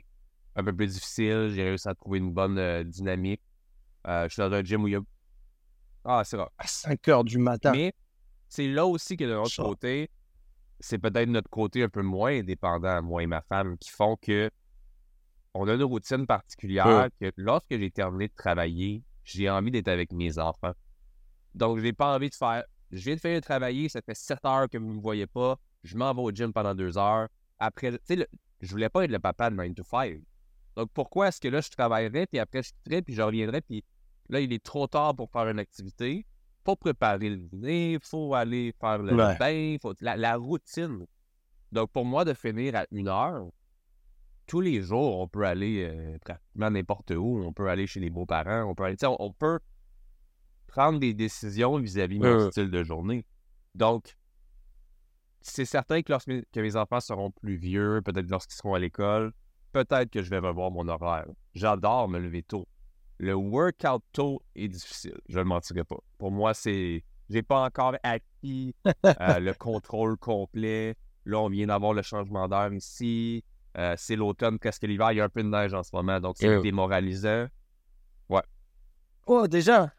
Un 0.57 0.65
peu 0.65 0.75
plus 0.75 0.87
difficile. 0.87 1.51
J'ai 1.55 1.65
réussi 1.65 1.89
à 1.89 1.95
trouver 1.95 2.19
une 2.19 2.33
bonne 2.33 2.59
euh, 2.59 2.83
dynamique. 2.83 3.43
Euh, 4.07 4.25
je 4.29 4.33
suis 4.33 4.41
dans 4.41 4.53
un 4.53 4.63
gym 4.63 4.83
où 4.83 4.89
il 4.89 4.93
y 4.93 4.97
a. 4.97 5.01
Ah, 6.05 6.23
c'est 6.25 6.37
rare. 6.37 6.51
À 6.59 6.67
5 6.67 6.99
h 7.01 7.25
du 7.25 7.39
matin. 7.39 7.73
Mais 7.73 7.95
c'est 8.49 8.69
là 8.69 8.87
aussi 8.87 9.17
que 9.17 9.25
de 9.25 9.33
l'autre 9.33 9.63
côté, 9.63 10.11
c'est 10.81 10.99
peut-être 10.99 11.29
notre 11.29 11.51
côté 11.51 11.83
un 11.83 11.89
peu 11.89 12.03
moins 12.03 12.33
indépendant, 12.33 13.03
moi 13.03 13.23
et 13.23 13.27
ma 13.27 13.43
femme, 13.43 13.77
qui 13.79 13.91
font 13.91 14.17
que 14.17 14.51
on 15.55 15.69
a 15.69 15.75
une 15.75 15.83
routine 15.83 16.27
particulière 16.27 17.09
que 17.21 17.31
lorsque 17.37 17.79
j'ai 17.79 17.91
terminé 17.91 18.29
de 18.29 18.35
travailler, 18.35 19.03
j'ai 19.25 19.51
envie 19.51 19.71
d'être 19.71 19.89
avec 19.89 20.11
mes 20.13 20.39
enfants. 20.39 20.73
Donc, 21.55 21.79
je 21.79 21.83
n'ai 21.83 21.93
pas 21.93 22.15
envie 22.15 22.31
de 22.31 22.35
faire 22.35 22.65
je 22.93 23.03
viens 23.05 23.15
de 23.15 23.21
faire 23.21 23.41
travailler, 23.41 23.89
ça 23.89 24.03
fait 24.03 24.15
7 24.15 24.45
heures 24.45 24.69
que 24.69 24.77
vous 24.77 24.89
ne 24.89 24.95
me 24.95 25.01
voyez 25.01 25.27
pas. 25.27 25.59
Je 25.83 25.97
m'en 25.97 26.13
vais 26.13 26.21
au 26.21 26.31
gym 26.31 26.53
pendant 26.53 26.75
2 26.75 26.99
heures. 26.99 27.29
Après, 27.59 27.91
tu 27.91 27.99
sais, 28.05 28.29
je 28.61 28.71
voulais 28.71 28.91
pas 28.91 29.05
être 29.05 29.11
le 29.11 29.19
papa 29.19 29.51
de 29.51 29.57
9 29.57 29.75
to 29.75 29.83
5. 29.83 30.21
Donc, 30.77 30.91
pourquoi 30.93 31.29
est-ce 31.29 31.41
que 31.41 31.49
là, 31.49 31.61
je 31.61 31.71
travaillerais, 31.71 32.27
puis 32.27 32.39
après, 32.39 32.63
je 32.63 32.71
quitterais, 32.73 33.03
puis 33.03 33.15
je 33.15 33.23
reviendrais, 33.23 33.63
puis 33.63 33.83
là, 34.29 34.41
il 34.41 34.53
est 34.53 34.63
trop 34.63 34.87
tard 34.87 35.15
pour 35.15 35.31
faire 35.31 35.49
une 35.49 35.59
activité. 35.59 36.27
Faut 36.65 36.77
préparer 36.77 37.31
le 37.31 37.37
dîner, 37.37 37.99
faut 38.03 38.35
aller 38.35 38.75
faire 38.79 38.99
le 38.99 39.17
bain, 39.39 39.77
faut... 39.81 39.95
La, 40.01 40.37
routine. 40.37 41.07
Donc, 41.73 41.91
pour 41.91 42.05
moi, 42.05 42.25
de 42.25 42.35
finir 42.35 42.77
à 42.77 42.87
une 42.91 43.09
heure, 43.09 43.49
tous 44.47 44.61
les 44.61 44.83
jours, 44.83 45.19
on 45.19 45.29
peut 45.29 45.45
aller 45.45 45.89
euh, 45.89 46.19
pratiquement 46.19 46.71
n'importe 46.71 47.11
où. 47.13 47.43
On 47.45 47.53
peut 47.53 47.69
aller 47.69 47.87
chez 47.87 48.01
les 48.01 48.11
beaux-parents, 48.11 48.65
on 48.65 48.75
peut 48.75 48.85
aller, 48.85 48.97
on, 49.05 49.17
on 49.19 49.33
peut 49.33 49.59
prendre 50.73 50.99
des 50.99 51.13
décisions 51.13 51.77
vis-à-vis 51.79 52.19
de 52.19 52.27
mon 52.27 52.51
style 52.51 52.71
de 52.71 52.83
journée. 52.83 53.27
Donc, 53.75 54.17
c'est 55.43 55.67
certain 55.67 56.03
que 56.03 56.11
lorsque 56.11 56.31
que 56.51 56.61
mes 56.61 56.77
enfants 56.77 57.01
seront 57.01 57.31
plus 57.31 57.57
vieux, 57.57 58.01
peut-être 58.03 58.29
lorsqu'ils 58.31 58.57
seront 58.57 58.75
à 58.75 58.79
l'école, 58.79 59.33
peut-être 59.73 60.11
que 60.11 60.23
je 60.23 60.31
vais 60.31 60.39
revoir 60.39 60.71
mon 60.71 60.89
horaire. 60.89 61.27
J'adore 61.55 62.09
me 62.09 62.19
lever 62.19 62.43
tôt. 62.43 62.67
Le 63.19 63.35
workout 63.35 64.03
tôt 64.13 64.43
est 64.57 64.69
difficile, 64.69 65.19
je 65.29 65.39
ne 65.39 65.45
mentirai 65.45 65.85
pas. 65.85 65.99
Pour 66.19 66.33
moi, 66.33 66.55
c'est. 66.55 67.05
J'ai 67.29 67.43
pas 67.43 67.65
encore 67.65 67.95
acquis 68.03 68.75
euh, 68.87 68.93
le 69.41 69.53
contrôle 69.55 70.17
complet. 70.17 70.97
Là, 71.25 71.39
on 71.39 71.49
vient 71.49 71.67
d'avoir 71.67 71.93
le 71.93 72.03
changement 72.03 72.49
d'heure 72.49 72.73
ici. 72.73 73.45
Euh, 73.79 73.95
c'est 73.97 74.17
l'automne, 74.17 74.59
presque 74.59 74.83
l'hiver. 74.83 75.13
Il 75.13 75.17
y 75.19 75.21
a 75.21 75.25
un 75.25 75.29
peu 75.29 75.43
de 75.43 75.49
neige 75.49 75.73
en 75.73 75.83
ce 75.83 75.91
moment, 75.95 76.19
donc 76.19 76.37
c'est 76.39 76.61
démoralisant. 76.61 77.47
Ouais. 78.29 78.43
Oh, 79.27 79.47
déjà? 79.47 79.93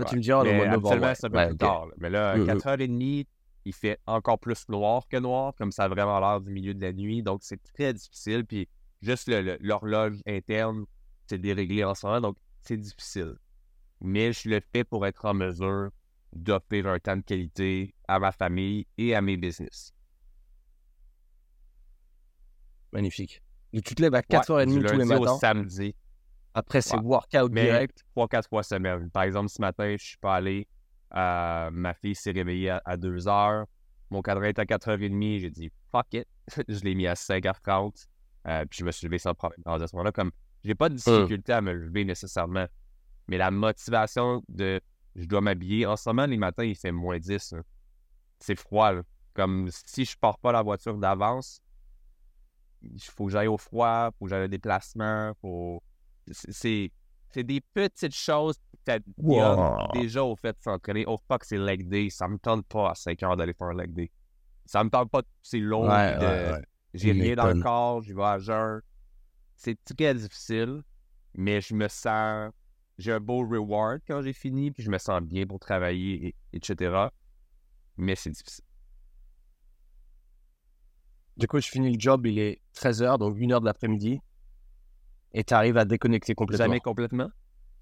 Toi, 0.00 0.10
tu 0.10 0.16
me 0.16 0.20
dis, 0.20 0.32
oh, 0.32 0.42
le 0.42 0.54
mois 0.54 0.66
de 0.66 0.70
novembre. 0.72 1.12
c'est 1.14 1.26
un 1.26 1.30
peu 1.30 1.46
plus 1.48 1.56
tard. 1.56 1.86
Mais 1.98 2.10
là, 2.10 2.36
4h30, 2.36 3.26
il 3.64 3.74
fait 3.74 3.98
encore 4.06 4.38
plus 4.38 4.68
noir 4.68 5.06
que 5.08 5.16
noir, 5.18 5.54
comme 5.56 5.72
ça 5.72 5.84
a 5.84 5.88
vraiment 5.88 6.18
l'air 6.20 6.40
du 6.40 6.50
milieu 6.50 6.74
de 6.74 6.80
la 6.80 6.92
nuit. 6.92 7.22
Donc, 7.22 7.40
c'est 7.42 7.62
très 7.62 7.92
difficile. 7.92 8.44
Puis, 8.44 8.68
juste 9.02 9.30
l'horloge 9.60 10.20
interne, 10.26 10.84
c'est 11.26 11.38
déréglé 11.38 11.84
en 11.84 11.94
ce 11.94 12.06
moment. 12.06 12.20
Donc, 12.20 12.36
c'est 12.62 12.76
difficile. 12.76 13.36
Mais 14.00 14.32
je 14.32 14.48
le 14.48 14.60
fais 14.72 14.84
pour 14.84 15.06
être 15.06 15.24
en 15.26 15.34
mesure 15.34 15.90
d'offrir 16.32 16.86
un 16.86 16.98
temps 16.98 17.16
de 17.16 17.22
qualité 17.22 17.94
à 18.08 18.18
ma 18.18 18.32
famille 18.32 18.86
et 18.96 19.14
à 19.14 19.20
mes 19.20 19.36
business. 19.36 19.92
Magnifique. 22.92 23.42
tu 23.72 23.94
te 23.94 24.02
lèves 24.02 24.14
à 24.14 24.22
4h30 24.22 24.88
tous 24.88 24.96
les 24.96 25.04
matins. 25.04 25.34
au 25.34 25.38
samedi. 25.38 25.94
Après, 26.54 26.80
c'est 26.80 26.96
workout 26.96 27.52
direct. 27.52 28.04
Trois, 28.10 28.28
quatre 28.28 28.48
fois 28.48 28.62
semaine. 28.62 29.10
Par 29.10 29.22
exemple, 29.22 29.48
ce 29.48 29.60
matin, 29.60 29.94
je 29.98 30.04
suis 30.04 30.18
pas 30.18 30.36
allé. 30.36 30.66
Euh, 31.14 31.70
ma 31.72 31.94
fille 31.94 32.14
s'est 32.14 32.32
réveillée 32.32 32.70
à, 32.70 32.96
2h. 32.96 33.64
Mon 34.10 34.22
cadre 34.22 34.44
est 34.44 34.58
à 34.58 34.64
4h30. 34.64 35.40
J'ai 35.40 35.50
dit 35.50 35.70
fuck 35.90 36.12
it. 36.12 36.26
je 36.68 36.80
l'ai 36.80 36.94
mis 36.94 37.06
à 37.06 37.14
5h30. 37.14 38.06
Euh, 38.46 38.64
puis 38.66 38.78
je 38.80 38.84
me 38.84 38.90
suis 38.90 39.06
levé 39.06 39.18
sans 39.18 39.34
problème. 39.34 39.60
à 39.64 39.86
ce 39.86 39.94
moment-là, 39.94 40.12
comme 40.12 40.30
j'ai 40.64 40.74
pas 40.74 40.88
de 40.88 40.94
hum. 40.94 40.98
difficulté 40.98 41.52
à 41.52 41.60
me 41.60 41.72
lever 41.72 42.04
nécessairement. 42.04 42.66
Mais 43.28 43.38
la 43.38 43.50
motivation 43.50 44.42
de 44.48 44.80
je 45.16 45.26
dois 45.26 45.40
m'habiller. 45.40 45.86
En 45.86 45.96
ce 45.96 46.08
moment, 46.08 46.26
les 46.26 46.36
matins, 46.36 46.64
il 46.64 46.76
fait 46.76 46.92
moins 46.92 47.18
10. 47.18 47.54
C'est 48.38 48.58
froid. 48.58 48.92
Comme 49.34 49.68
si 49.70 50.04
je 50.04 50.16
pars 50.16 50.38
pas 50.38 50.52
la 50.52 50.62
voiture 50.62 50.96
d'avance, 50.96 51.60
il 52.82 53.00
faut 53.00 53.26
que 53.26 53.32
j'aille 53.32 53.46
au 53.46 53.58
froid, 53.58 54.08
il 54.08 54.18
faut 54.18 54.24
que 54.24 54.30
j'aille 54.30 54.44
au 54.44 54.48
déplacement. 54.48 55.32
Faut... 55.40 55.82
C'est 56.30 57.44
des 57.44 57.60
petites 57.60 58.14
choses 58.14 58.56
wow. 59.18 59.92
déjà 59.92 60.24
au 60.24 60.34
fait 60.34 60.52
de 60.52 60.62
s'entraîner. 60.62 61.04
Oh 61.06 61.18
fuck, 61.28 61.44
c'est 61.44 61.58
leg 61.58 61.88
day. 61.88 62.10
Ça 62.10 62.26
me 62.26 62.38
tente 62.38 62.66
pas 62.66 62.90
à 62.90 62.94
5 62.94 63.22
heures 63.22 63.36
d'aller 63.36 63.54
faire 63.54 63.68
un 63.68 63.74
leg 63.74 63.92
day. 63.92 64.10
Ça 64.66 64.82
me 64.82 64.90
tente 64.90 65.10
pas, 65.10 65.22
c'est 65.42 65.58
long. 65.58 65.88
J'ai 66.92 67.12
rien 67.12 67.36
dans 67.36 67.48
le 67.48 67.62
corps, 67.62 68.02
j'y 68.02 68.12
vais 68.12 68.24
à 68.24 68.38
jeun. 68.38 68.80
C'est 69.56 69.78
très 69.84 70.14
difficile, 70.14 70.82
mais 71.34 71.60
je 71.60 71.74
me 71.74 71.88
sens. 71.88 72.52
J'ai 72.98 73.12
un 73.12 73.20
beau 73.20 73.46
reward 73.46 74.00
quand 74.06 74.22
j'ai 74.22 74.32
fini, 74.32 74.70
puis 74.70 74.82
je 74.82 74.90
me 74.90 74.98
sens 74.98 75.22
bien 75.22 75.46
pour 75.46 75.58
travailler, 75.58 76.34
etc. 76.52 77.08
Mais 77.96 78.14
c'est 78.14 78.30
difficile. 78.30 78.64
Du 81.36 81.46
coup, 81.46 81.60
je 81.60 81.68
finis 81.68 81.92
le 81.92 81.98
job, 81.98 82.26
il 82.26 82.38
est 82.38 82.60
13h, 82.74 83.18
donc 83.18 83.36
1h 83.36 83.60
de 83.60 83.64
l'après-midi. 83.64 84.20
Et 85.32 85.44
tu 85.44 85.54
arrives 85.54 85.76
à 85.76 85.84
déconnecter 85.84 86.34
complètement. 86.34 86.66
Jamais 86.66 86.80
complètement. 86.80 87.30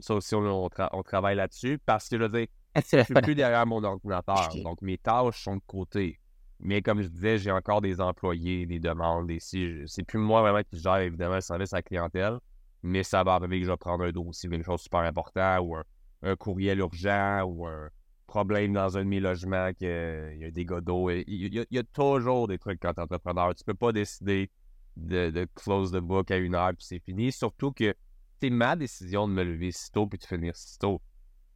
Ça 0.01 0.15
aussi, 0.15 0.35
on, 0.35 0.69
travaille 1.05 1.37
là-dessus. 1.37 1.79
Parce 1.85 2.09
que 2.09 2.19
je 2.19 2.23
veux 2.23 2.29
dire, 2.29 2.47
je 2.77 3.03
suis 3.03 3.15
plus 3.15 3.35
derrière 3.35 3.67
mon 3.67 3.83
ordinateur. 3.83 4.51
Donc, 4.63 4.83
mes 4.83 4.99
tâches 4.99 5.43
sont 5.43 5.57
de 5.57 5.63
côté. 5.67 6.19
Mais 6.61 6.83
comme 6.83 7.01
je 7.01 7.09
disais, 7.09 7.39
j'ai 7.39 7.51
encore 7.51 7.81
des 7.81 8.01
employés, 8.01 8.67
des 8.67 8.81
demandes. 8.81 9.31
Et 9.31 9.41
si 9.41 9.83
c'est 9.87 10.03
plus 10.03 10.19
moi 10.19 10.43
vraiment 10.43 10.63
qui 10.63 10.79
gère 10.79 10.97
évidemment 10.97 11.37
le 11.37 11.41
service 11.41 11.73
à 11.73 11.77
la 11.77 11.83
clientèle. 11.83 12.39
Mais 12.83 13.03
ça 13.03 13.25
va 13.25 13.35
arriver 13.35 13.61
que 13.61 13.67
je 13.67 13.71
vais 13.71 13.77
prendre 13.77 14.05
un 14.05 14.11
dossier, 14.11 14.49
une 14.53 14.63
chose 14.63 14.81
super 14.83 15.01
importante, 15.01 15.61
ou 15.65 15.77
un 16.23 16.37
courriel 16.37 16.79
urgent, 16.79 17.43
ou 17.43 17.67
un, 17.67 17.89
problème 18.29 18.75
dans 18.75 18.97
un 18.97 19.01
de 19.03 19.09
mes 19.09 19.19
logements, 19.19 19.73
qu'il 19.73 19.89
y 19.89 20.45
a 20.45 20.51
des 20.51 20.65
d'eau. 20.65 21.11
Il, 21.11 21.25
il, 21.27 21.67
y 21.71 21.79
a 21.79 21.83
toujours 21.83 22.47
des 22.47 22.59
trucs 22.59 22.79
quand 22.81 22.95
t'es 22.95 23.01
entrepreneur. 23.01 23.53
Tu 23.55 23.65
peux 23.65 23.75
pas 23.75 23.91
décider 23.91 24.51
de, 24.99 25.49
close 25.55 25.93
the 25.93 25.99
book 25.99 26.31
à 26.31 26.37
une 26.37 26.55
heure 26.55 26.73
puis 26.77 26.85
c'est 26.85 26.99
fini. 26.99 27.33
Surtout 27.33 27.73
que 27.73 27.95
c'est 28.41 28.51
ma 28.51 28.77
décision 28.77 29.29
de 29.29 29.33
me 29.33 29.43
lever 29.43 29.73
si 29.73 29.91
tôt 29.91 30.07
puis 30.07 30.19
de 30.19 30.25
finir 30.25 30.55
si 30.57 30.79
tôt. 30.79 31.01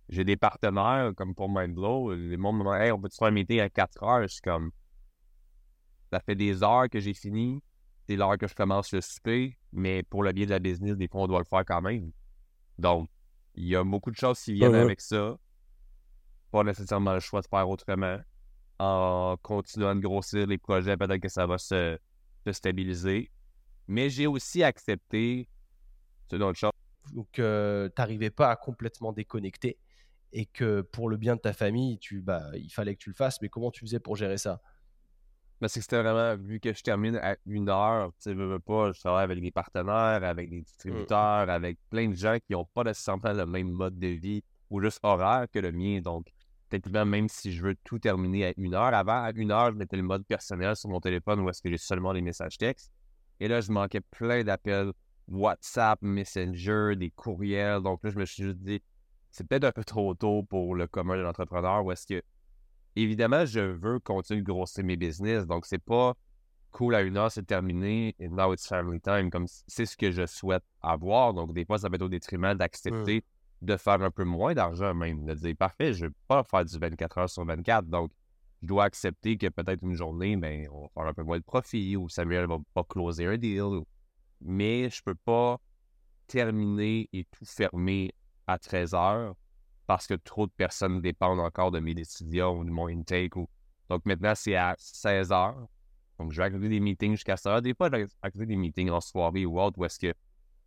J'ai 0.09 0.25
des 0.25 0.37
partenaires 0.37 1.13
comme 1.17 1.35
pour 1.35 1.49
Mindblow. 1.49 2.15
Les 2.15 2.37
monde 2.37 2.59
me 2.59 2.75
Hey, 2.75 2.93
on 2.93 3.01
peut-tu 3.01 3.17
faire 3.17 3.29
un 3.29 3.33
meeting 3.33 3.61
à 3.61 3.71
4 3.71 4.03
heures? 4.03 4.23
Je 4.23 4.35
suis 4.35 4.43
comme 4.43 4.71
Ça 6.11 6.21
fait 6.21 6.35
des 6.35 6.63
heures 6.63 6.89
que 6.91 7.01
j'ai 7.01 7.15
fini. 7.15 7.63
C'est 8.09 8.17
l'heure 8.17 8.37
que 8.37 8.49
je 8.49 8.55
commence 8.55 8.93
le 8.93 9.01
souper. 9.01 9.57
Mais 9.73 10.03
pour 10.03 10.23
le 10.23 10.33
bien 10.33 10.45
de 10.45 10.51
la 10.51 10.59
business, 10.59 10.97
des 10.97 11.09
fois, 11.09 11.23
on 11.23 11.29
doit 11.29 11.39
le 11.39 11.45
faire 11.45 11.65
quand 11.65 11.81
même. 11.81 12.11
Donc, 12.79 13.09
il 13.55 13.69
y 13.69 13.77
a 13.77 13.85
beaucoup 13.85 14.11
de 14.11 14.17
choses 14.17 14.41
qui 14.41 14.55
viennent 14.55 14.75
avec 14.75 15.01
ça 15.01 15.37
pas 16.53 16.63
nécessairement 16.63 17.15
le 17.15 17.21
choix 17.21 17.41
de 17.41 17.47
faire 17.49 17.69
autrement. 17.69 18.19
En 18.79 19.37
continuant 19.43 19.95
de 19.95 20.01
grossir 20.01 20.47
les 20.47 20.59
projets, 20.59 20.97
peut-être 20.97 21.21
que 21.21 21.29
ça 21.29 21.47
va 21.47 21.57
se, 21.59 21.99
stabiliser. 22.51 23.31
Mais 23.87 24.11
j'ai 24.11 24.27
aussi 24.27 24.65
accepté, 24.65 25.49
c'est 26.29 26.37
une 26.37 26.43
autre 26.43 26.59
chose. 26.59 26.73
Donc, 27.13 27.39
euh, 27.39 27.89
tu 27.89 28.01
n'arrivais 28.01 28.31
pas 28.31 28.51
à 28.51 28.57
complètement 28.57 29.13
déconnecter 29.13 29.79
et 30.33 30.47
que 30.47 30.81
pour 30.81 31.09
le 31.09 31.17
bien 31.17 31.37
de 31.37 31.41
ta 31.41 31.53
famille, 31.53 31.99
tu, 31.99 32.23
bah, 32.23 32.51
il 32.55 32.71
fallait 32.71 32.95
que 32.95 33.03
tu 33.03 33.11
le 33.11 33.15
fasses. 33.15 33.41
Mais 33.43 33.49
comment 33.49 33.71
tu 33.71 33.81
faisais 33.81 34.01
pour 34.01 34.17
gérer 34.17 34.39
ça? 34.39 34.61
Ben, 35.61 35.69
c'est 35.69 35.81
que 35.81 35.85
c'était 35.85 36.03
vraiment, 36.03 36.37
vu 36.43 36.59
que 36.59 36.73
je 36.73 36.83
termine 36.83 37.17
à 37.17 37.37
une 37.47 37.69
heure, 37.69 38.13
tu 38.21 38.31
sais, 38.31 38.35
pas, 38.35 38.93
je 38.93 38.99
travaille 38.99 39.25
avec 39.25 39.41
des 39.41 39.53
partenaires, 39.53 40.25
avec 40.25 40.51
des 40.51 40.63
distributeurs, 40.63 41.49
avec 41.49 41.79
plein 41.89 42.09
de 42.09 42.17
gens 42.17 42.37
qui 42.45 42.55
n'ont 42.55 42.65
pas 42.65 42.83
nécessairement 42.83 43.33
le 43.33 43.47
même 43.47 43.71
mode 43.71 43.97
de 43.97 44.09
vie 44.09 44.43
ou 44.71 44.81
juste 44.81 44.99
horaire 45.03 45.47
que 45.53 45.61
le 45.61 45.71
mien. 45.71 46.01
Donc, 46.01 46.27
techniquement, 46.73 47.05
même 47.05 47.29
si 47.29 47.53
je 47.53 47.63
veux 47.63 47.77
tout 47.85 47.99
terminer 47.99 48.47
à 48.47 48.53
une 48.57 48.75
heure, 48.75 48.95
avant, 48.95 49.25
à 49.25 49.33
une 49.35 49.51
heure, 49.51 49.71
je 49.73 49.77
mettais 49.77 49.97
le 49.97 50.03
mode 50.03 50.25
personnel 50.25 50.75
sur 50.75 50.89
mon 50.89 51.01
téléphone 51.01 51.41
où 51.41 51.49
est-ce 51.51 51.61
que 51.61 51.69
j'ai 51.69 51.77
seulement 51.77 52.13
les 52.13 52.23
messages 52.23 52.57
textes. 52.57 52.91
Et 53.41 53.49
là, 53.49 53.61
je 53.61 53.71
manquais 53.71 54.01
plein 54.01 54.43
d'appels 54.43 54.93
WhatsApp, 55.29 56.01
Messenger, 56.01 56.97
des 56.97 57.11
courriels. 57.11 57.83
Donc 57.83 58.03
là, 58.03 58.11
je 58.11 58.19
me 58.19 58.25
suis 58.25 58.43
juste 58.45 58.59
dit, 58.59 58.83
c'est 59.31 59.47
peut-être 59.47 59.65
un 59.65 59.73
peu 59.73 59.85
trop 59.85 60.15
tôt 60.15 60.45
pour 60.45 60.75
le 60.75 60.87
commun 60.87 61.17
de 61.17 61.23
l'entrepreneur 61.23 61.85
où 61.85 61.93
est-ce 61.93 62.07
que, 62.07 62.23
évidemment, 62.97 63.45
je 63.45 63.61
veux 63.61 63.99
continuer 63.99 64.41
de 64.41 64.47
grossir 64.47 64.83
mes 64.83 64.97
business. 64.97 65.47
Donc, 65.47 65.67
c'est 65.67 65.83
pas 65.83 66.15
cool 66.71 66.95
à 66.95 67.03
une 67.03 67.19
heure, 67.19 67.31
c'est 67.31 67.47
terminé, 67.47 68.15
et 68.19 68.29
now 68.29 68.55
it's 68.55 68.67
family 68.67 68.99
time, 68.99 69.31
comme 69.31 69.47
c'est 69.67 69.85
ce 69.85 69.95
que 69.95 70.11
je 70.11 70.25
souhaite 70.25 70.65
avoir. 70.81 71.35
Donc, 71.35 71.53
des 71.53 71.67
fois, 71.67 71.79
ça 71.79 71.91
va 71.91 71.97
être 71.97 72.03
au 72.03 72.09
détriment 72.09 72.55
d'accepter 72.55 73.19
mmh 73.19 73.32
de 73.63 73.77
faire 73.77 74.03
un 74.03 74.11
peu 74.11 74.25
moins 74.25 74.55
d'argent 74.55 74.93
même. 74.93 75.25
De 75.25 75.35
dire, 75.35 75.55
parfait, 75.57 75.95
je 75.95 76.05
ne 76.05 76.09
vais 76.09 76.15
pas 76.29 76.43
faire 76.43 76.65
du 76.65 76.77
24 76.79 77.19
heures 77.19 77.31
sur 77.31 77.45
24. 77.45 77.87
Donc, 77.87 78.11
je 78.61 78.67
dois 78.67 78.85
accepter 78.85 79.39
que 79.39 79.49
peut-être 79.49 79.83
une 79.83 79.95
journée, 79.95 80.37
ben, 80.37 80.69
on 80.71 80.83
va 80.83 80.89
faire 80.95 81.07
un 81.07 81.15
peu 81.15 81.23
moins 81.23 81.39
de 81.39 81.45
profit 81.45 81.97
ou 81.97 82.09
Samuel 82.09 82.47
va 82.47 82.59
pas 82.75 82.85
closer 82.85 83.27
un 83.27 83.39
deal. 83.39 83.83
Mais 84.41 84.91
je 84.91 85.03
peux 85.03 85.15
pas 85.15 85.61
terminer 86.27 87.09
et 87.13 87.25
tout 87.25 87.45
fermer 87.45 88.13
à 88.47 88.59
13 88.59 88.95
heures 88.95 89.35
parce 89.87 90.07
que 90.07 90.15
trop 90.15 90.47
de 90.47 90.53
personnes 90.53 91.01
dépendent 91.01 91.41
encore 91.41 91.71
de 91.71 91.79
mes 91.79 91.95
décisions 91.95 92.59
ou 92.59 92.65
de 92.65 92.71
mon 92.71 92.89
intake. 92.89 93.35
Donc 93.89 94.05
maintenant, 94.05 94.35
c'est 94.35 94.57
à 94.57 94.75
16 94.79 95.31
heures. 95.31 95.69
Donc, 96.19 96.33
je 96.33 96.39
vais 96.39 96.47
accueillir 96.47 96.69
des 96.69 96.81
meetings 96.81 97.13
jusqu'à 97.13 97.37
ça. 97.37 97.61
Des 97.61 97.75
fois, 97.75 97.91
je 97.93 98.39
vais 98.39 98.47
des 98.47 98.57
meetings 98.57 98.91
en 98.91 99.01
soirée 99.01 99.47
ou 99.47 99.61
autre 99.61 99.79
où 99.79 99.85
est-ce 99.85 99.99
que 99.99 100.15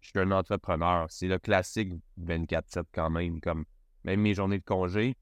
je 0.06 0.12
suis 0.12 0.20
un 0.20 0.32
entrepreneur. 0.32 1.08
C'est 1.10 1.28
le 1.28 1.40
classique 1.40 1.94
24-7 2.22 2.84
quand 2.94 3.10
même. 3.10 3.42
Comme 3.42 3.66
même 4.04 4.22
mes 4.22 4.36
journées 4.36 4.60
de 4.60 4.64
congé, 4.64 5.18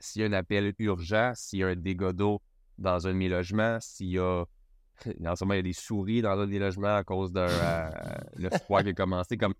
s'il 0.00 0.22
y 0.22 0.24
a 0.24 0.28
un 0.28 0.32
appel 0.32 0.74
urgent, 0.78 1.32
s'il 1.34 1.58
y 1.58 1.64
a 1.64 1.68
un 1.68 1.76
dégât 1.76 2.12
d'eau 2.12 2.40
dans 2.78 3.06
un 3.06 3.10
de 3.10 3.16
mes 3.16 3.28
logements, 3.28 3.78
s'il 3.80 4.08
y 4.08 4.18
a. 4.18 4.44
En 5.24 5.36
ce 5.36 5.44
moment, 5.44 5.54
il 5.54 5.58
y 5.58 5.60
a 5.60 5.62
des 5.62 5.72
souris 5.72 6.22
dans 6.22 6.36
un 6.40 6.46
des 6.48 6.58
logements 6.58 6.96
à 6.96 7.04
cause 7.04 7.30
de 7.32 7.46
euh, 7.48 7.90
le 8.36 8.50
froid 8.50 8.82
qui 8.82 8.88
a 8.88 8.92
commencé. 8.94 9.36
Comme, 9.36 9.54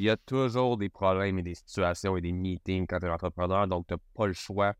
il 0.00 0.06
y 0.06 0.10
a 0.10 0.16
toujours 0.16 0.76
des 0.76 0.88
problèmes 0.88 1.38
et 1.38 1.42
des 1.42 1.54
situations 1.54 2.16
et 2.16 2.20
des 2.20 2.32
meetings 2.32 2.84
quand 2.88 2.98
tu 2.98 3.06
es 3.06 3.08
entrepreneur, 3.08 3.68
donc 3.68 3.86
tu 3.86 3.94
n'as 3.94 3.98
pas 4.14 4.26
le 4.26 4.32
choix. 4.32 4.72
Tu 4.72 4.78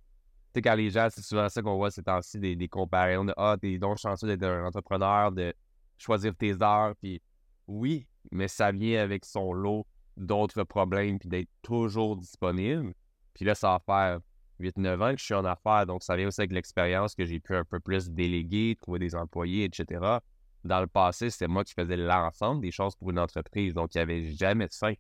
sais, 0.57 0.63
quand 0.63 0.75
les 0.75 0.91
gens, 0.91 1.07
c'est 1.11 1.23
souvent 1.23 1.49
ça 1.49 1.63
qu'on 1.63 1.77
voit 1.77 1.93
ces 1.93 2.03
temps-ci, 2.03 2.41
des, 2.41 2.57
des 2.57 2.67
comparaisons 2.67 3.25
de 3.25 3.35
Ah, 3.37 3.57
t'es 3.61 3.79
donc 3.79 3.99
chanceux 3.99 4.27
d'être 4.27 4.43
un 4.43 4.67
entrepreneur, 4.67 5.31
de 5.31 5.55
choisir 5.97 6.35
tes 6.35 6.61
heures, 6.61 6.95
puis 7.01 7.23
oui, 7.67 8.07
mais 8.31 8.49
ça 8.49 8.73
vient 8.73 9.03
avec 9.03 9.25
son 9.25 9.53
lot 9.53 9.87
d'autres 10.17 10.65
problèmes, 10.65 11.19
puis 11.19 11.29
d'être 11.29 11.51
toujours 11.62 12.17
disponible. 12.17 12.95
Puis 13.35 13.45
là, 13.45 13.55
ça 13.55 13.71
va 13.71 13.83
faire 13.85 14.21
8-9 14.61 15.03
ans 15.03 15.12
que 15.12 15.19
je 15.19 15.25
suis 15.25 15.35
en 15.35 15.45
affaires, 15.45 15.87
donc 15.87 16.03
ça 16.03 16.17
vient 16.17 16.29
aussi 16.29 16.41
avec 16.41 16.53
l'expérience 16.53 17.15
que 17.15 17.25
j'ai 17.25 17.41
pu 17.41 17.55
un 17.55 17.65
peu 17.65 17.81
plus 17.81 18.11
déléguer, 18.11 18.77
trouver 18.81 18.99
des 18.99 19.15
employés, 19.15 19.65
etc. 19.65 20.19
Dans 20.62 20.81
le 20.81 20.87
passé, 20.87 21.31
c'était 21.31 21.49
moi 21.49 21.65
qui 21.65 21.75
faisais 21.75 21.97
l'ensemble 21.97 22.62
des 22.62 22.71
choses 22.71 22.95
pour 22.97 23.11
une 23.11 23.19
entreprise, 23.19 23.75
donc 23.75 23.95
il 23.95 23.99
n'y 23.99 24.03
avait 24.03 24.31
jamais 24.31 24.69
de 24.69 24.75
fin. 24.75 24.95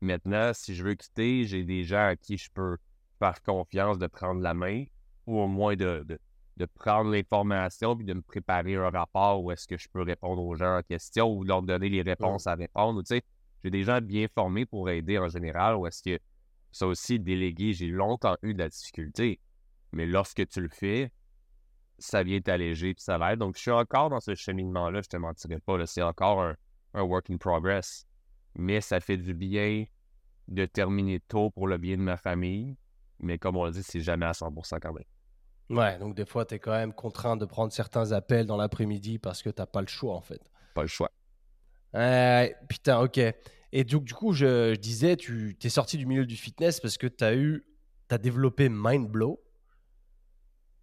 Maintenant, 0.00 0.52
si 0.54 0.74
je 0.74 0.84
veux 0.84 0.94
quitter, 0.94 1.44
j'ai 1.44 1.64
des 1.64 1.84
gens 1.84 2.06
à 2.08 2.16
qui 2.16 2.38
je 2.38 2.50
peux 2.52 2.76
faire 3.18 3.42
confiance 3.42 3.98
de 3.98 4.06
prendre 4.06 4.40
la 4.40 4.54
main, 4.54 4.84
ou 5.26 5.40
au 5.40 5.48
moins 5.48 5.74
de, 5.76 6.04
de 6.06 6.18
prendre 6.76 7.10
l'information 7.10 7.96
puis 7.96 8.06
de 8.06 8.14
me 8.14 8.22
préparer 8.22 8.76
un 8.76 8.90
rapport 8.90 9.42
où 9.42 9.50
est-ce 9.50 9.66
que 9.66 9.76
je 9.76 9.88
peux 9.88 10.02
répondre 10.02 10.42
aux 10.42 10.54
gens 10.54 10.78
en 10.78 10.82
question 10.82 11.30
ou 11.30 11.44
leur 11.44 11.62
donner 11.62 11.88
les 11.88 12.02
réponses 12.02 12.46
à 12.46 12.54
répondre. 12.54 13.02
Tu 13.02 13.16
sais, 13.16 13.22
j'ai 13.62 13.70
des 13.70 13.82
gens 13.82 14.00
bien 14.00 14.26
formés 14.32 14.66
pour 14.66 14.88
aider 14.88 15.18
en 15.18 15.28
général 15.28 15.76
ou 15.76 15.86
est-ce 15.86 16.02
que 16.02 16.18
ça 16.70 16.86
aussi, 16.86 17.20
délégué, 17.20 17.72
j'ai 17.72 17.86
longtemps 17.86 18.36
eu 18.42 18.52
de 18.52 18.58
la 18.58 18.68
difficulté. 18.68 19.40
Mais 19.92 20.06
lorsque 20.06 20.46
tu 20.48 20.60
le 20.60 20.68
fais, 20.68 21.12
ça 21.98 22.22
vient 22.22 22.40
t'alléger 22.40 22.94
puis 22.94 23.02
ça 23.02 23.16
l'aide. 23.16 23.38
Donc, 23.38 23.56
je 23.56 23.62
suis 23.62 23.70
encore 23.70 24.10
dans 24.10 24.20
ce 24.20 24.34
cheminement-là, 24.34 25.00
je 25.02 25.08
te 25.08 25.16
mentirais 25.16 25.60
pas. 25.60 25.86
C'est 25.86 26.02
encore 26.02 26.42
un, 26.42 26.56
un 26.94 27.02
work 27.02 27.30
in 27.30 27.36
progress. 27.36 28.06
Mais 28.56 28.80
ça 28.80 29.00
fait 29.00 29.16
du 29.16 29.34
bien 29.34 29.84
de 30.48 30.66
terminer 30.66 31.20
tôt 31.20 31.50
pour 31.50 31.68
le 31.68 31.78
bien 31.78 31.96
de 31.96 32.02
ma 32.02 32.16
famille. 32.16 32.76
Mais 33.20 33.38
comme 33.38 33.56
on 33.56 33.64
l'a 33.64 33.70
dit, 33.70 33.82
c'est 33.82 34.00
jamais 34.00 34.26
à 34.26 34.32
100% 34.32 34.80
quand 34.80 34.92
même. 34.92 35.04
Ouais, 35.70 35.98
donc 35.98 36.14
des 36.14 36.26
fois, 36.26 36.44
tu 36.44 36.54
es 36.54 36.58
quand 36.58 36.72
même 36.72 36.92
contraint 36.92 37.36
de 37.36 37.44
prendre 37.44 37.72
certains 37.72 38.12
appels 38.12 38.46
dans 38.46 38.56
l'après-midi 38.56 39.18
parce 39.18 39.42
que 39.42 39.50
t'as 39.50 39.66
pas 39.66 39.80
le 39.80 39.86
choix, 39.86 40.14
en 40.14 40.20
fait. 40.20 40.40
Pas 40.74 40.82
le 40.82 40.88
choix. 40.88 41.10
Ouais, 41.94 42.54
putain, 42.68 43.00
ok. 43.00 43.20
Et 43.72 43.84
donc, 43.84 44.04
du 44.04 44.14
coup, 44.14 44.32
je, 44.32 44.74
disais, 44.76 45.16
tu 45.16 45.56
t'es 45.58 45.68
sorti 45.68 45.96
du 45.96 46.06
milieu 46.06 46.26
du 46.26 46.36
fitness 46.36 46.80
parce 46.80 46.98
que 46.98 47.06
tu 47.06 47.24
as 47.24 47.34
eu, 47.34 47.64
tu 48.08 48.14
as 48.14 48.18
développé 48.18 48.68
Mindblow. 48.68 49.40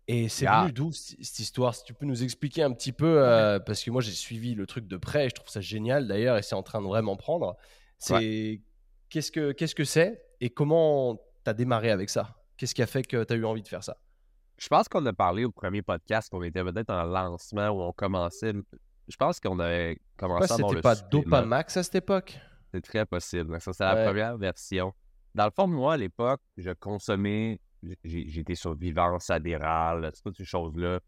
Et 0.07 0.27
c'est 0.27 0.45
venu 0.45 0.73
d'où 0.73 0.91
cette 0.91 1.39
histoire? 1.39 1.73
Si 1.73 1.83
tu 1.83 1.93
peux 1.93 2.05
nous 2.05 2.23
expliquer 2.23 2.63
un 2.63 2.73
petit 2.73 2.91
peu, 2.91 3.23
euh, 3.23 3.59
parce 3.59 3.81
que 3.81 3.91
moi 3.91 4.01
j'ai 4.01 4.11
suivi 4.11 4.55
le 4.55 4.65
truc 4.65 4.87
de 4.87 4.97
près, 4.97 5.25
et 5.27 5.29
je 5.29 5.35
trouve 5.35 5.47
ça 5.47 5.61
génial 5.61 6.05
d'ailleurs, 6.05 6.37
et 6.37 6.41
c'est 6.41 6.55
en 6.55 6.63
train 6.63 6.81
de 6.81 6.87
vraiment 6.87 7.15
prendre. 7.15 7.55
C'est 7.97 8.61
qu'est-ce 9.09 9.31
que 9.31 9.53
qu'est-ce 9.53 9.75
que 9.75 9.85
c'est 9.85 10.21
et 10.41 10.49
comment 10.49 11.15
tu 11.15 11.49
as 11.49 11.53
démarré 11.53 11.91
avec 11.91 12.09
ça? 12.09 12.35
Qu'est-ce 12.57 12.75
qui 12.75 12.81
a 12.81 12.87
fait 12.87 13.03
que 13.03 13.23
tu 13.23 13.31
as 13.33 13.37
eu 13.37 13.45
envie 13.45 13.61
de 13.61 13.67
faire 13.69 13.85
ça? 13.85 13.95
Je 14.61 14.67
pense 14.67 14.87
qu'on 14.87 15.03
a 15.07 15.13
parlé 15.13 15.43
au 15.43 15.51
premier 15.51 15.81
podcast, 15.81 16.29
qu'on 16.29 16.43
était 16.43 16.63
peut-être 16.63 16.91
en 16.91 17.03
lancement 17.05 17.69
où 17.69 17.81
on 17.81 17.91
commençait. 17.93 18.53
Je 19.07 19.17
pense 19.17 19.39
qu'on 19.39 19.57
avait 19.57 19.99
commencé 20.15 20.53
à 20.53 20.55
C'était 20.55 20.81
pas 20.81 20.95
Dopamax 20.95 21.77
à 21.77 21.83
cette 21.83 21.95
époque 21.95 22.37
C'est 22.71 22.81
très 22.81 23.07
possible. 23.07 23.59
Ça, 23.59 23.73
c'est 23.73 23.83
la 23.83 24.05
première 24.05 24.37
version. 24.37 24.93
Dans 25.33 25.45
le 25.45 25.51
fond, 25.51 25.65
moi, 25.65 25.93
à 25.93 25.97
l'époque, 25.97 26.41
je 26.57 26.69
consommais 26.71 27.59
j'étais 28.03 28.53
sur 28.53 28.75
Vivance, 28.75 29.31
Adéral, 29.31 30.11
toutes 30.23 30.37
ces 30.37 30.45
choses-là, 30.45 30.99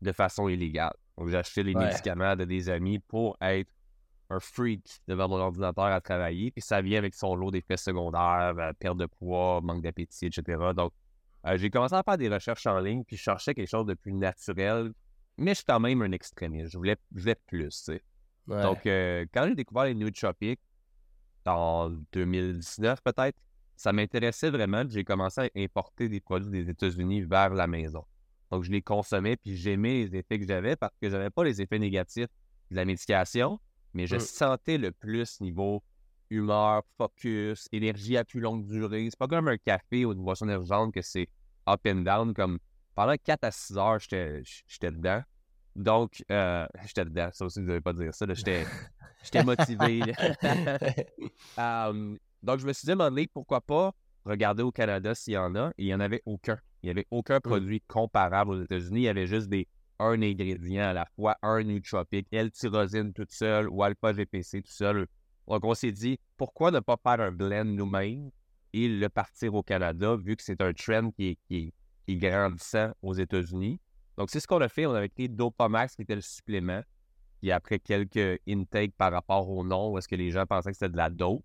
de 0.00 0.12
façon 0.12 0.46
illégale. 0.46 0.94
Donc, 1.18 1.28
j'achetais 1.28 1.64
les 1.64 1.74
médicaments 1.74 2.36
de 2.36 2.44
des 2.44 2.68
amis 2.70 3.00
pour 3.00 3.36
être 3.40 3.72
un 4.30 4.38
freak 4.38 5.00
devant 5.08 5.28
mon 5.28 5.38
ordinateur 5.38 5.86
à 5.86 6.00
travailler. 6.00 6.52
Puis 6.52 6.62
ça 6.62 6.80
vient 6.80 6.98
avec 6.98 7.16
son 7.16 7.34
lot 7.34 7.50
d'effets 7.50 7.76
secondaires, 7.76 8.54
euh, 8.56 8.72
perte 8.78 8.96
de 8.96 9.06
poids, 9.06 9.60
manque 9.60 9.82
d'appétit, 9.82 10.26
etc. 10.26 10.70
Donc, 10.76 10.92
euh, 11.46 11.56
j'ai 11.56 11.70
commencé 11.70 11.94
à 11.94 12.02
faire 12.02 12.18
des 12.18 12.28
recherches 12.28 12.66
en 12.66 12.78
ligne, 12.78 13.04
puis 13.04 13.16
je 13.16 13.22
cherchais 13.22 13.54
quelque 13.54 13.68
chose 13.68 13.86
de 13.86 13.94
plus 13.94 14.12
naturel. 14.12 14.92
Mais 15.38 15.52
je 15.52 15.56
suis 15.56 15.64
quand 15.64 15.80
même 15.80 16.02
un 16.02 16.12
extrémiste. 16.12 16.72
Je 16.72 16.78
voulais, 16.78 16.96
plus, 17.46 17.68
tu 17.68 17.70
sais. 17.70 18.02
Donc, 18.46 18.86
euh, 18.86 19.24
quand 19.32 19.46
j'ai 19.48 19.54
découvert 19.54 19.84
les 19.84 19.94
nootropiques, 19.94 20.60
en 21.46 21.90
2019 22.12 23.00
peut-être, 23.02 23.36
ça 23.76 23.92
m'intéressait 23.92 24.50
vraiment. 24.50 24.84
J'ai 24.88 25.04
commencé 25.04 25.40
à 25.40 25.48
importer 25.56 26.08
des 26.08 26.20
produits 26.20 26.50
des 26.50 26.70
États-Unis 26.70 27.22
vers 27.22 27.50
la 27.54 27.66
maison. 27.66 28.04
Donc, 28.50 28.64
je 28.64 28.70
les 28.70 28.82
consommais, 28.82 29.36
puis 29.36 29.56
j'aimais 29.56 30.04
les 30.04 30.16
effets 30.16 30.38
que 30.38 30.46
j'avais 30.46 30.76
parce 30.76 30.94
que 31.00 31.08
je 31.08 31.16
n'avais 31.16 31.30
pas 31.30 31.42
les 31.42 31.60
effets 31.62 31.78
négatifs 31.78 32.28
de 32.70 32.76
la 32.76 32.84
médication, 32.84 33.58
mais 33.94 34.06
je 34.06 34.16
mmh. 34.16 34.20
sentais 34.20 34.78
le 34.78 34.92
plus 34.92 35.40
niveau 35.40 35.82
humeur, 36.32 36.82
focus, 36.96 37.68
énergie 37.72 38.16
à 38.16 38.24
plus 38.24 38.40
longue 38.40 38.66
durée. 38.66 39.08
C'est 39.10 39.18
pas 39.18 39.28
comme 39.28 39.48
un 39.48 39.58
café 39.58 40.04
ou 40.04 40.12
une 40.12 40.22
boisson 40.22 40.46
énergisante 40.46 40.94
que 40.94 41.02
c'est 41.02 41.28
up 41.68 41.80
and 41.86 42.02
down. 42.02 42.34
Comme 42.34 42.58
pendant 42.94 43.14
4 43.22 43.44
à 43.44 43.50
6 43.50 43.78
heures, 43.78 43.98
j'étais 44.00 44.90
dedans. 44.90 45.22
Donc, 45.76 46.24
euh, 46.30 46.66
j'étais 46.86 47.04
dedans. 47.04 47.28
Ça 47.32 47.44
aussi, 47.44 47.60
vous 47.60 47.66
n'avez 47.66 47.80
pas 47.80 47.92
dire 47.92 48.14
ça. 48.14 48.26
J'étais 48.32 48.64
motivé. 49.44 50.00
Donc, 52.42 52.58
je 52.58 52.66
me 52.66 52.72
suis 52.72 52.86
dit, 52.86 52.92
à 52.92 53.10
pourquoi 53.32 53.60
pas 53.60 53.92
regarder 54.24 54.62
au 54.62 54.72
Canada 54.72 55.14
s'il 55.14 55.34
y 55.34 55.38
en 55.38 55.54
a. 55.54 55.68
Et 55.78 55.84
il 55.84 55.86
n'y 55.86 55.94
en 55.94 56.00
avait 56.00 56.22
aucun. 56.26 56.58
Il 56.82 56.86
n'y 56.86 56.90
avait 56.90 57.06
aucun 57.10 57.36
mmh. 57.36 57.42
produit 57.42 57.80
comparable 57.82 58.50
aux 58.50 58.62
États-Unis. 58.62 59.02
Il 59.02 59.04
y 59.04 59.08
avait 59.08 59.26
juste 59.26 59.48
des 59.48 59.68
un 60.02 60.20
ingrédient 60.20 60.82
à 60.82 60.92
la 60.92 61.06
fois, 61.14 61.36
un 61.42 61.62
nootropique, 61.62 62.26
L-tyrosine 62.32 63.12
toute 63.12 63.30
seule 63.30 63.68
ou 63.68 63.82
alpha-GPC 63.82 64.62
tout 64.62 64.72
seul. 64.72 65.06
Donc, 65.48 65.64
on 65.64 65.74
s'est 65.74 65.92
dit, 65.92 66.18
pourquoi 66.36 66.70
ne 66.70 66.80
pas 66.80 66.96
faire 67.02 67.20
un 67.20 67.30
blend 67.30 67.64
nous-mêmes 67.64 68.30
et 68.72 68.88
le 68.88 69.08
partir 69.08 69.54
au 69.54 69.62
Canada, 69.62 70.16
vu 70.16 70.36
que 70.36 70.42
c'est 70.42 70.60
un 70.60 70.72
trend 70.72 71.10
qui 71.10 71.28
est, 71.28 71.38
qui, 71.46 71.72
est, 72.08 72.16
grandissant 72.16 72.92
aux 73.02 73.14
États-Unis. 73.14 73.78
Donc, 74.16 74.30
c'est 74.30 74.40
ce 74.40 74.46
qu'on 74.46 74.60
a 74.60 74.68
fait. 74.68 74.86
On 74.86 74.94
avait 74.94 75.08
créé 75.08 75.28
Dopamax, 75.28 75.96
qui 75.96 76.02
était 76.02 76.14
le 76.14 76.20
supplément. 76.20 76.82
Puis 77.40 77.50
après 77.50 77.80
quelques 77.80 78.38
intakes 78.48 78.94
par 78.96 79.12
rapport 79.12 79.48
au 79.48 79.64
nom, 79.64 79.90
où 79.90 79.98
est-ce 79.98 80.06
que 80.06 80.14
les 80.14 80.30
gens 80.30 80.46
pensaient 80.46 80.70
que 80.70 80.76
c'était 80.76 80.92
de 80.92 80.96
la 80.96 81.10
dope, 81.10 81.42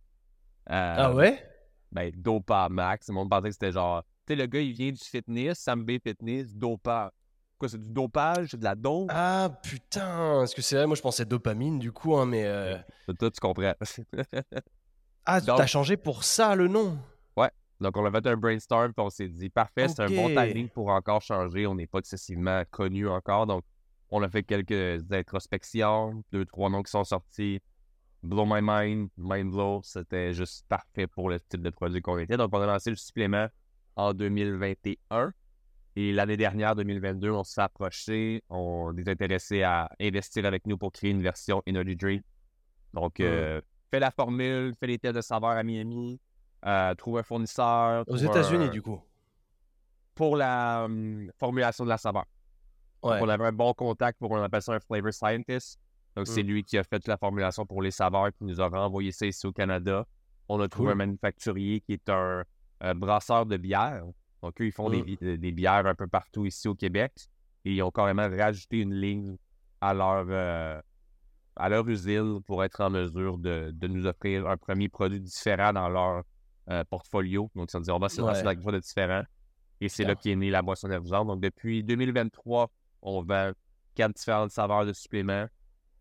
ah 0.67 1.09
euh, 1.09 1.15
ouais? 1.15 1.43
Ben, 1.91 2.11
Dopa 2.15 2.67
Max. 2.69 3.07
Le 3.07 3.13
monde 3.13 3.29
pensait 3.29 3.47
que 3.47 3.53
c'était 3.53 3.71
genre. 3.71 4.03
Tu 4.25 4.33
sais, 4.33 4.35
le 4.35 4.45
gars, 4.45 4.59
il 4.59 4.73
vient 4.73 4.91
du 4.91 4.99
fitness, 4.99 5.59
Sambe 5.59 5.89
Fitness, 6.03 6.53
Dopa. 6.53 7.13
Quoi, 7.57 7.69
c'est 7.69 7.81
du 7.81 7.89
dopage, 7.89 8.51
de 8.53 8.63
la 8.63 8.75
dope? 8.75 9.09
Ah 9.11 9.49
putain, 9.63 10.43
est-ce 10.43 10.53
que 10.53 10.61
c'est 10.61 10.75
vrai? 10.75 10.85
Moi, 10.85 10.95
je 10.95 11.01
pensais 11.01 11.25
dopamine 11.25 11.79
du 11.79 11.91
coup, 11.91 12.15
hein, 12.15 12.25
mais. 12.27 12.45
Euh... 12.45 12.77
Toi, 13.17 13.31
tu 13.31 13.39
comprends. 13.39 13.73
ah, 15.25 15.41
tu 15.41 15.49
as 15.49 15.65
changé 15.65 15.97
pour 15.97 16.23
ça 16.23 16.55
le 16.55 16.67
nom? 16.67 16.99
Ouais. 17.35 17.49
Donc, 17.79 17.97
on 17.97 18.05
a 18.05 18.11
fait 18.11 18.27
un 18.27 18.37
brainstorm, 18.37 18.93
puis 18.93 19.03
on 19.03 19.09
s'est 19.09 19.27
dit, 19.27 19.49
parfait, 19.49 19.87
c'est 19.87 20.01
un 20.01 20.07
bon 20.07 20.27
timing 20.27 20.69
pour 20.69 20.89
encore 20.89 21.21
changer. 21.21 21.65
On 21.65 21.73
n'est 21.73 21.87
pas 21.87 21.99
excessivement 21.99 22.63
connu 22.69 23.07
encore. 23.07 23.47
Donc, 23.47 23.63
on 24.11 24.21
a 24.21 24.29
fait 24.29 24.43
quelques 24.43 25.03
introspections, 25.11 26.23
deux, 26.31 26.45
trois 26.45 26.69
noms 26.69 26.83
qui 26.83 26.91
sont 26.91 27.03
sortis. 27.03 27.59
Blow 28.21 28.45
My 28.45 28.59
Mind, 28.61 29.09
Mind 29.17 29.51
Blow, 29.51 29.81
c'était 29.83 30.33
juste 30.33 30.65
parfait 30.67 31.07
pour 31.07 31.29
le 31.29 31.39
type 31.39 31.61
de 31.61 31.69
produit 31.69 32.01
qu'on 32.01 32.17
était. 32.19 32.37
Donc, 32.37 32.49
on 32.53 32.61
a 32.61 32.67
lancé 32.67 32.91
le 32.91 32.95
supplément 32.95 33.47
en 33.95 34.13
2021. 34.13 35.33
Et 35.99 36.13
l'année 36.13 36.37
dernière, 36.37 36.75
2022, 36.75 37.31
on 37.31 37.43
s'est 37.43 37.59
approché. 37.59 38.43
On 38.51 38.95
est 38.97 39.07
intéressé 39.09 39.63
à 39.63 39.89
investir 39.99 40.45
avec 40.45 40.67
nous 40.67 40.77
pour 40.77 40.91
créer 40.91 41.09
une 41.09 41.23
version 41.23 41.63
Energy 41.67 41.95
Drink. 41.95 42.23
Donc, 42.93 43.19
euh, 43.19 43.59
fais 43.89 43.99
la 43.99 44.11
formule, 44.11 44.75
fais 44.79 44.85
les 44.85 44.99
tests 44.99 45.15
de 45.15 45.21
saveur 45.21 45.49
à 45.49 45.63
Miami, 45.63 46.19
euh, 46.67 46.93
trouve 46.93 47.17
un 47.17 47.23
fournisseur. 47.23 48.03
Aux 48.05 48.15
États-Unis, 48.15 48.69
du 48.69 48.83
coup. 48.83 49.01
Pour 50.13 50.37
la 50.37 50.83
hum, 50.85 51.31
formulation 51.39 51.83
de 51.83 51.89
la 51.89 51.97
saveur. 51.97 52.25
Ouais. 53.01 53.17
on 53.19 53.27
avait 53.27 53.45
un 53.47 53.51
bon 53.51 53.73
contact 53.73 54.19
pour, 54.19 54.29
on 54.29 54.43
appelle 54.43 54.61
ça 54.61 54.73
un 54.73 54.79
flavor 54.79 55.11
scientist. 55.11 55.79
Donc, 56.15 56.27
c'est 56.27 56.43
mmh. 56.43 56.47
lui 56.47 56.63
qui 56.63 56.77
a 56.77 56.83
fait 56.83 57.07
la 57.07 57.17
formulation 57.17 57.65
pour 57.65 57.81
les 57.81 57.89
saveurs, 57.89 58.29
qui 58.37 58.43
nous 58.43 58.61
a 58.61 58.67
renvoyé 58.67 59.11
ça 59.11 59.25
ici 59.25 59.47
au 59.47 59.51
Canada. 59.51 60.05
On 60.47 60.59
a 60.59 60.67
trouvé 60.67 60.91
un 60.91 60.95
manufacturier 60.95 61.81
qui 61.81 61.93
est 61.93 62.09
un, 62.09 62.43
brasseur 62.93 63.47
de 63.47 63.57
bière. 63.57 64.03
Donc, 64.47 64.61
eux, 64.61 64.65
ils 64.65 64.71
font 64.71 64.89
mmh. 64.89 65.17
euh, 65.23 65.37
des, 65.37 65.51
bières 65.51 65.85
un 65.85 65.95
peu 65.95 66.07
partout 66.07 66.45
ici 66.45 66.69
au 66.69 66.75
Québec. 66.75 67.11
Et 67.65 67.73
ils 67.73 67.81
ont 67.83 67.91
carrément 67.91 68.29
rajouté 68.29 68.79
une 68.79 68.93
ligne 68.93 69.35
à 69.81 69.93
leur, 69.93 70.25
euh, 70.29 70.81
à 71.57 71.69
leur 71.69 71.87
usine 71.89 72.41
pour 72.43 72.63
être 72.63 72.79
en 72.79 72.89
mesure 72.89 73.37
de, 73.37 73.73
nous 73.87 74.05
offrir 74.05 74.47
un 74.47 74.55
premier 74.55 74.87
produit 74.87 75.19
différent 75.19 75.73
dans 75.73 75.89
leur 75.89 76.23
euh, 76.69 76.83
portfolio. 76.85 77.51
Donc, 77.55 77.69
ils 77.73 77.77
ont 77.77 77.81
dit, 77.81 77.91
on 77.91 77.99
va 77.99 78.07
se 78.07 78.21
lancer 78.21 78.43
quelque 78.43 78.63
chose 78.63 78.73
de 78.73 78.79
différent. 78.79 79.23
Et 79.81 79.89
c'est 79.89 80.05
là 80.05 80.15
qu'est 80.15 80.35
née 80.35 80.49
la 80.49 80.61
boisson 80.61 80.87
énergisante. 80.87 81.27
Donc, 81.27 81.41
depuis 81.41 81.83
2023, 81.83 82.71
on 83.01 83.21
vend 83.21 83.51
quatre 83.95 84.13
différentes 84.13 84.51
saveurs 84.51 84.85
de 84.85 84.93
suppléments 84.93 85.47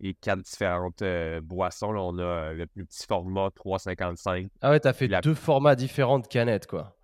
et 0.01 0.14
quatre 0.14 0.43
différentes 0.43 1.02
euh, 1.02 1.40
boissons. 1.40 1.90
Là, 1.90 2.01
on 2.01 2.16
a 2.18 2.52
le 2.52 2.66
plus 2.66 2.86
petit 2.86 3.05
format 3.06 3.48
3,55. 3.48 4.48
Ah 4.62 4.70
ouais, 4.70 4.78
t'as 4.78 4.93
fait 4.93 5.09
deux 5.09 5.35
formats 5.35 5.74
différents 5.74 6.20
de 6.20 6.28
canettes, 6.28 6.68
quoi. 6.68 6.97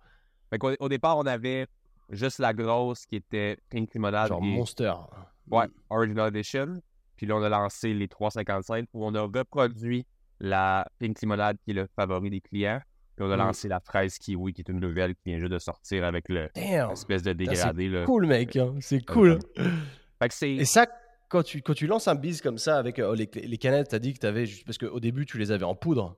Au, 0.61 0.89
départ, 0.89 1.17
on 1.17 1.25
avait 1.25 1.67
juste 2.09 2.39
la 2.39 2.53
grosse 2.53 3.05
qui 3.05 3.15
était 3.15 3.57
Pink 3.69 3.93
Limonade. 3.93 4.29
Genre 4.29 4.41
Monster. 4.41 4.93
Ouais, 5.49 5.65
Original 5.89 6.35
Edition. 6.35 6.81
Puis 7.15 7.25
là, 7.25 7.35
on 7.35 7.43
a 7.43 7.49
lancé 7.49 7.93
les 7.93 8.07
3,55 8.07 8.85
où 8.93 9.05
on 9.05 9.13
a 9.15 9.21
reproduit 9.21 10.05
la 10.39 10.87
Pink 10.99 11.21
Limonade 11.21 11.57
qui 11.63 11.71
est 11.71 11.75
le 11.75 11.87
favori 11.95 12.29
des 12.29 12.41
clients. 12.41 12.81
Puis 13.15 13.25
on 13.25 13.31
a 13.31 13.35
mm. 13.35 13.39
lancé 13.39 13.67
la 13.67 13.79
fraise 13.79 14.17
kiwi 14.17 14.53
qui 14.53 14.61
est 14.61 14.69
une 14.69 14.79
nouvelle 14.79 15.15
qui 15.15 15.21
vient 15.25 15.39
juste 15.39 15.51
de 15.51 15.59
sortir 15.59 16.03
avec 16.03 16.29
le 16.29 16.49
espèce 16.55 17.21
de 17.23 17.33
dégradé. 17.33 17.91
C'est 17.91 18.05
cool, 18.05 18.25
mec. 18.25 18.55
Hein. 18.55 18.75
C'est 18.79 19.05
cool. 19.05 19.39
Fait 20.19 20.29
que 20.29 20.45
Et 20.45 20.65
ça, 20.65 20.87
quand 21.29 21.43
tu, 21.43 21.61
quand 21.61 21.73
tu 21.73 21.87
lances 21.87 22.07
un 22.07 22.15
biz 22.15 22.41
comme 22.41 22.57
ça 22.57 22.77
avec 22.77 22.99
euh, 22.99 23.15
les, 23.15 23.29
les, 23.33 23.57
canettes, 23.57 23.89
tu 23.89 23.95
as 23.95 23.99
dit 23.99 24.13
que 24.13 24.19
tu 24.19 24.25
avais. 24.25 24.45
Parce 24.65 24.77
qu'au 24.77 24.99
début, 24.99 25.25
tu 25.25 25.37
les 25.37 25.51
avais 25.51 25.65
en 25.65 25.75
poudre. 25.75 26.17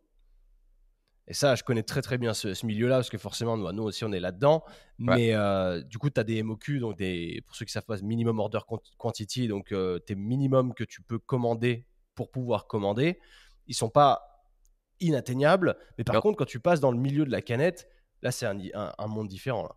Et 1.27 1.33
ça, 1.33 1.55
je 1.55 1.63
connais 1.63 1.81
très 1.83 2.01
très 2.01 2.17
bien 2.17 2.33
ce, 2.33 2.65
milieu-là, 2.65 2.97
parce 2.97 3.09
que 3.09 3.17
forcément, 3.17 3.57
nous, 3.57 3.83
aussi, 3.83 4.05
on 4.05 4.11
est 4.11 4.19
là-dedans. 4.19 4.63
Mais 4.99 5.33
euh, 5.33 5.81
du 5.81 5.97
coup, 5.97 6.09
tu 6.09 6.19
as 6.19 6.23
des 6.23 6.43
MOQ, 6.43 6.79
donc 6.79 6.97
des, 6.97 7.41
pour 7.47 7.55
ceux 7.55 7.65
qui 7.65 7.71
savent 7.71 7.85
pas, 7.85 7.97
minimum 8.01 8.39
order 8.39 8.59
quantity, 8.97 9.47
donc 9.47 9.71
euh, 9.71 9.97
tes 9.99 10.15
minimums 10.15 10.73
que 10.73 10.83
tu 10.83 11.01
peux 11.01 11.17
commander 11.17 11.87
pour 12.13 12.31
pouvoir 12.31 12.67
commander, 12.67 13.19
ils 13.67 13.73
sont 13.73 13.89
pas 13.89 14.35
inatteignables. 14.99 15.75
Mais 15.97 16.03
par 16.03 16.21
contre, 16.21 16.37
quand 16.37 16.45
tu 16.45 16.59
passes 16.59 16.79
dans 16.79 16.91
le 16.91 16.97
milieu 16.97 17.25
de 17.25 17.31
la 17.31 17.41
canette, 17.41 17.89
là, 18.21 18.31
c'est 18.31 18.45
un, 18.45 18.59
un, 18.97 19.07
monde 19.07 19.27
différent. 19.27 19.63
Là. 19.63 19.75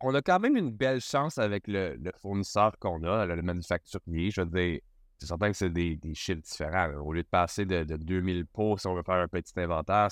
on 0.00 0.14
a 0.14 0.22
quand 0.22 0.38
même 0.38 0.56
une 0.56 0.70
belle 0.70 1.00
chance 1.00 1.38
avec 1.38 1.64
le, 1.66 1.98
fournisseur 2.22 2.78
qu'on 2.78 3.02
a, 3.02 3.26
le, 3.26 3.42
manufacturier. 3.42 4.30
Je 4.30 4.42
veux 4.42 4.46
dire, 4.46 4.80
c'est 5.18 5.26
certain 5.26 5.50
que 5.50 5.56
c'est 5.56 5.70
des, 5.70 5.98
chiffres 6.14 6.40
différents. 6.40 6.92
Au 7.00 7.12
lieu 7.12 7.22
de 7.22 7.28
passer 7.28 7.66
de, 7.66 7.82
2000 7.82 8.46
pots, 8.46 8.78
si 8.78 8.86
on 8.86 8.94
veut 8.94 9.02
faire 9.02 9.16
un 9.16 9.28
petit 9.28 9.52
inventaire, 9.58 10.10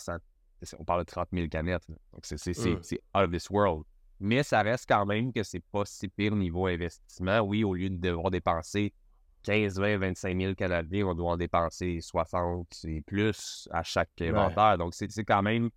on 0.79 0.85
parle 0.85 1.01
de 1.01 1.11
30 1.11 1.29
000 1.33 1.49
canettes. 1.49 1.87
Donc, 2.13 2.25
c'est 2.25 2.47
mm. 2.47 2.77
out 3.15 3.25
of 3.25 3.31
this 3.31 3.51
world. 3.51 3.85
Mais 4.21 4.43
ça 4.43 4.63
reste 4.63 4.87
quand 4.89 5.05
même 5.05 5.33
que 5.33 5.43
c'est 5.43 5.65
pas 5.73 5.85
si 5.85 6.09
pire 6.09 6.37
niveau 6.37 6.67
investissement. 6.67 7.41
Oui, 7.41 7.65
au 7.65 7.75
lieu 7.75 7.91
de 7.91 7.97
devoir 7.97 8.31
dépenser 8.31 8.93
15, 9.43 9.81
20, 9.81 9.99
25 9.99 10.41
000 10.41 10.55
Canadiens, 10.55 11.07
on 11.07 11.15
doit 11.15 11.33
en 11.33 11.37
dépenser 11.37 12.01
60 12.01 12.85
et 12.85 13.01
plus 13.01 13.69
à 13.73 13.83
chaque 13.83 14.11
inventaire. 14.21 14.79
Donc, 14.79 14.95
c'est 14.95 15.25
quand 15.25 15.43
même 15.43 15.71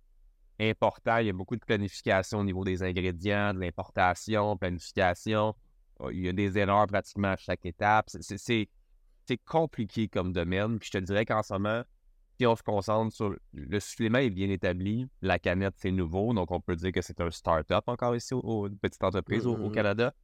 important. 0.60 1.18
Il 1.18 1.26
y 1.26 1.30
a 1.30 1.32
beaucoup 1.32 1.56
de 1.56 1.64
planification 1.64 2.38
au 2.38 2.44
niveau 2.44 2.64
des 2.64 2.82
ingrédients, 2.82 3.52
de 3.52 3.60
l'importation, 3.60 4.56
planification. 4.56 5.54
Oh, 5.98 6.10
il 6.10 6.20
y 6.20 6.28
a 6.28 6.32
des 6.32 6.58
erreurs 6.58 6.86
pratiquement 6.86 7.32
à 7.32 7.36
chaque 7.36 7.64
étape. 7.66 8.08
C'est 8.10 8.68
compliqué 9.44 10.08
comme 10.08 10.32
domaine. 10.32 10.78
Puis 10.78 10.90
je 10.92 10.98
te 10.98 11.04
dirais 11.04 11.24
qu'en 11.26 11.42
ce 11.42 11.54
moment, 11.54 11.82
si 12.38 12.46
on 12.46 12.54
se 12.56 12.62
concentre 12.62 13.14
sur 13.14 13.34
le 13.52 13.80
supplément 13.80 14.18
est 14.18 14.30
bien 14.30 14.50
établi, 14.50 15.08
la 15.22 15.38
canette 15.38 15.74
c'est 15.76 15.90
nouveau, 15.90 16.34
donc 16.34 16.50
on 16.50 16.60
peut 16.60 16.76
dire 16.76 16.92
que 16.92 17.02
c'est 17.02 17.20
un 17.20 17.30
start-up 17.30 17.84
encore 17.86 18.14
ici, 18.14 18.34
une 18.34 18.78
petite 18.78 19.02
entreprise 19.02 19.46
au, 19.46 19.56
mm-hmm. 19.56 19.72
Canada. 19.72 20.14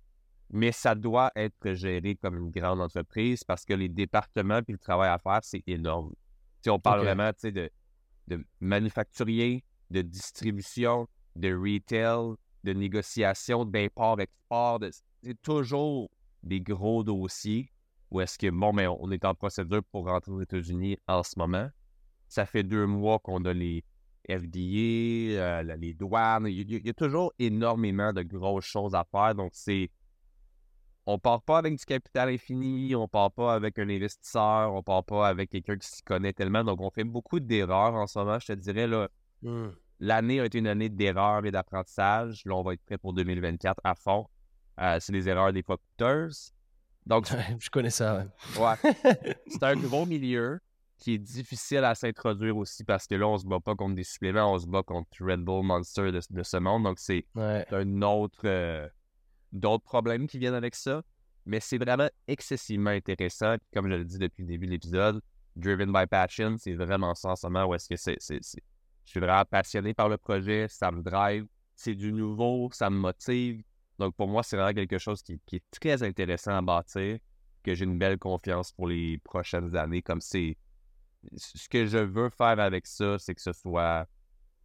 Mais 0.50 0.70
ça 0.70 0.94
doit 0.94 1.32
être 1.34 1.72
géré 1.72 2.14
comme 2.16 2.36
une 2.36 2.50
grande 2.50 2.80
entreprise 2.80 3.42
parce 3.42 3.64
que 3.64 3.72
les 3.72 3.88
départements 3.88 4.60
et 4.68 4.72
le 4.72 4.78
travail 4.78 5.08
à 5.08 5.18
faire, 5.18 5.40
c'est 5.42 5.62
énorme. 5.66 6.12
Si 6.60 6.68
on 6.68 6.78
parle 6.78 7.00
vraiment 7.00 7.30
de, 7.42 7.70
de 8.28 8.44
manufacturier, 8.60 9.64
de 9.90 10.02
distribution, 10.02 11.08
de 11.36 11.54
retail, 11.54 12.36
de 12.64 12.72
négociation, 12.72 13.64
d'import-export. 13.64 14.80
C'est 15.22 15.40
toujours 15.42 16.10
des 16.42 16.60
gros 16.60 17.02
dossiers 17.02 17.70
où 18.10 18.20
est-ce 18.20 18.38
que, 18.38 18.50
bon, 18.50 18.72
mais 18.72 18.86
on 18.86 19.10
est 19.10 19.24
en 19.24 19.34
procédure 19.34 19.82
pour 19.90 20.06
rentrer 20.06 20.32
aux 20.32 20.42
États-Unis 20.42 20.98
en 21.08 21.22
ce 21.22 21.38
moment. 21.38 21.70
Ça 22.32 22.46
fait 22.46 22.62
deux 22.62 22.86
mois 22.86 23.18
qu'on 23.18 23.44
a 23.44 23.52
les 23.52 23.84
FDA, 24.26 25.36
euh, 25.38 25.76
les 25.76 25.92
douanes. 25.92 26.46
Il 26.46 26.86
y, 26.86 26.88
a, 26.88 26.94
toujours 26.94 27.30
énormément 27.38 28.10
de 28.14 28.22
grosses 28.22 28.64
choses 28.64 28.94
à 28.94 29.04
faire. 29.04 29.34
Donc, 29.34 29.50
c'est. 29.52 29.90
On 31.04 31.18
part 31.18 31.42
pas 31.42 31.58
avec 31.58 31.76
du 31.76 31.84
capital 31.84 32.30
infini, 32.30 32.94
on 32.94 33.06
part 33.06 33.32
pas 33.32 33.52
avec 33.52 33.78
un 33.78 33.86
investisseur, 33.86 34.72
on 34.72 34.82
part 34.82 35.04
pas 35.04 35.28
avec 35.28 35.50
quelqu'un 35.50 35.76
qui 35.76 35.86
s'y 35.86 36.02
connaît 36.02 36.32
tellement. 36.32 36.64
Donc, 36.64 36.80
on 36.80 36.90
fait 36.90 37.04
beaucoup 37.04 37.38
d'erreurs 37.38 37.92
en 37.92 38.06
ce 38.06 38.18
moment, 38.18 38.38
je 38.38 38.46
te 38.46 38.52
dirais. 38.54 38.86
là. 38.86 39.10
Hmm. 39.42 39.68
L'année 40.00 40.40
a 40.40 40.46
été 40.46 40.56
une 40.56 40.68
année 40.68 40.88
d'erreurs 40.88 41.44
et 41.44 41.50
d'apprentissage. 41.50 42.46
Là, 42.46 42.54
on 42.54 42.62
va 42.62 42.72
être 42.72 42.84
prêt 42.86 42.96
pour 42.96 43.12
2024 43.12 43.78
à 43.84 43.94
fond. 43.94 44.26
Euh, 44.80 44.96
c'est 45.00 45.12
les 45.12 45.28
erreurs 45.28 45.52
des 45.52 45.62
coûteuses. 45.62 46.54
Donc, 47.04 47.26
je 47.58 47.68
connais 47.68 47.90
ça. 47.90 48.24
Ouais. 48.58 48.92
c'est 49.48 49.62
un 49.64 49.76
gros 49.76 50.06
milieu 50.06 50.60
qui 51.02 51.14
est 51.14 51.18
difficile 51.18 51.84
à 51.84 51.96
s'introduire 51.96 52.56
aussi 52.56 52.84
parce 52.84 53.08
que 53.08 53.16
là, 53.16 53.26
on 53.26 53.36
se 53.36 53.44
bat 53.44 53.58
pas 53.58 53.74
contre 53.74 53.96
des 53.96 54.04
suppléments, 54.04 54.52
on 54.52 54.58
se 54.58 54.68
bat 54.68 54.84
contre 54.84 55.10
Red 55.20 55.40
Bull 55.40 55.64
Monster 55.64 56.12
de, 56.12 56.42
ce 56.42 56.56
monde. 56.58 56.84
Donc, 56.84 57.00
c'est 57.00 57.26
un 57.36 58.02
autre 58.02 58.42
euh, 58.44 58.88
d'autres 59.50 59.82
problèmes 59.82 60.28
qui 60.28 60.38
viennent 60.38 60.54
avec 60.54 60.76
ça. 60.76 61.02
Mais 61.44 61.58
c'est 61.58 61.78
vraiment 61.78 62.08
excessivement 62.28 62.90
intéressant. 62.90 63.56
Comme 63.74 63.88
je 63.88 63.94
l'ai 63.94 64.04
dit 64.04 64.18
depuis 64.18 64.42
le 64.42 64.48
début 64.48 64.66
de 64.66 64.72
l'épisode, 64.72 65.20
Driven 65.56 65.92
by 65.92 66.06
Passion, 66.06 66.54
c'est 66.56 66.74
vraiment 66.74 67.16
ça 67.16 67.30
en 67.30 67.36
ce 67.36 67.48
moment 67.48 67.64
où 67.64 67.74
est-ce 67.74 67.88
que 67.88 67.96
c'est 67.96 68.18
je 69.04 69.10
suis 69.10 69.18
vraiment 69.18 69.44
passionné 69.44 69.94
par 69.94 70.08
le 70.08 70.16
projet, 70.16 70.66
ça 70.68 70.92
me 70.92 71.02
drive, 71.02 71.46
c'est 71.74 71.96
du 71.96 72.12
nouveau, 72.12 72.70
ça 72.72 72.88
me 72.90 72.96
motive. 72.96 73.64
Donc 73.98 74.14
pour 74.14 74.28
moi, 74.28 74.44
c'est 74.44 74.56
vraiment 74.56 74.72
quelque 74.72 74.98
chose 74.98 75.20
qui, 75.22 75.40
est 75.52 75.64
très 75.72 76.04
intéressant 76.04 76.52
à 76.52 76.62
bâtir, 76.62 77.18
que 77.64 77.74
j'ai 77.74 77.84
une 77.84 77.98
belle 77.98 78.18
confiance 78.18 78.70
pour 78.70 78.86
les 78.86 79.18
prochaines 79.18 79.74
années. 79.74 80.00
Comme 80.00 80.20
c'est 80.20 80.56
ce 81.36 81.68
que 81.68 81.86
je 81.86 81.98
veux 81.98 82.30
faire 82.30 82.58
avec 82.58 82.86
ça, 82.86 83.18
c'est 83.18 83.34
que 83.34 83.42
ce 83.42 83.52
soit 83.52 84.06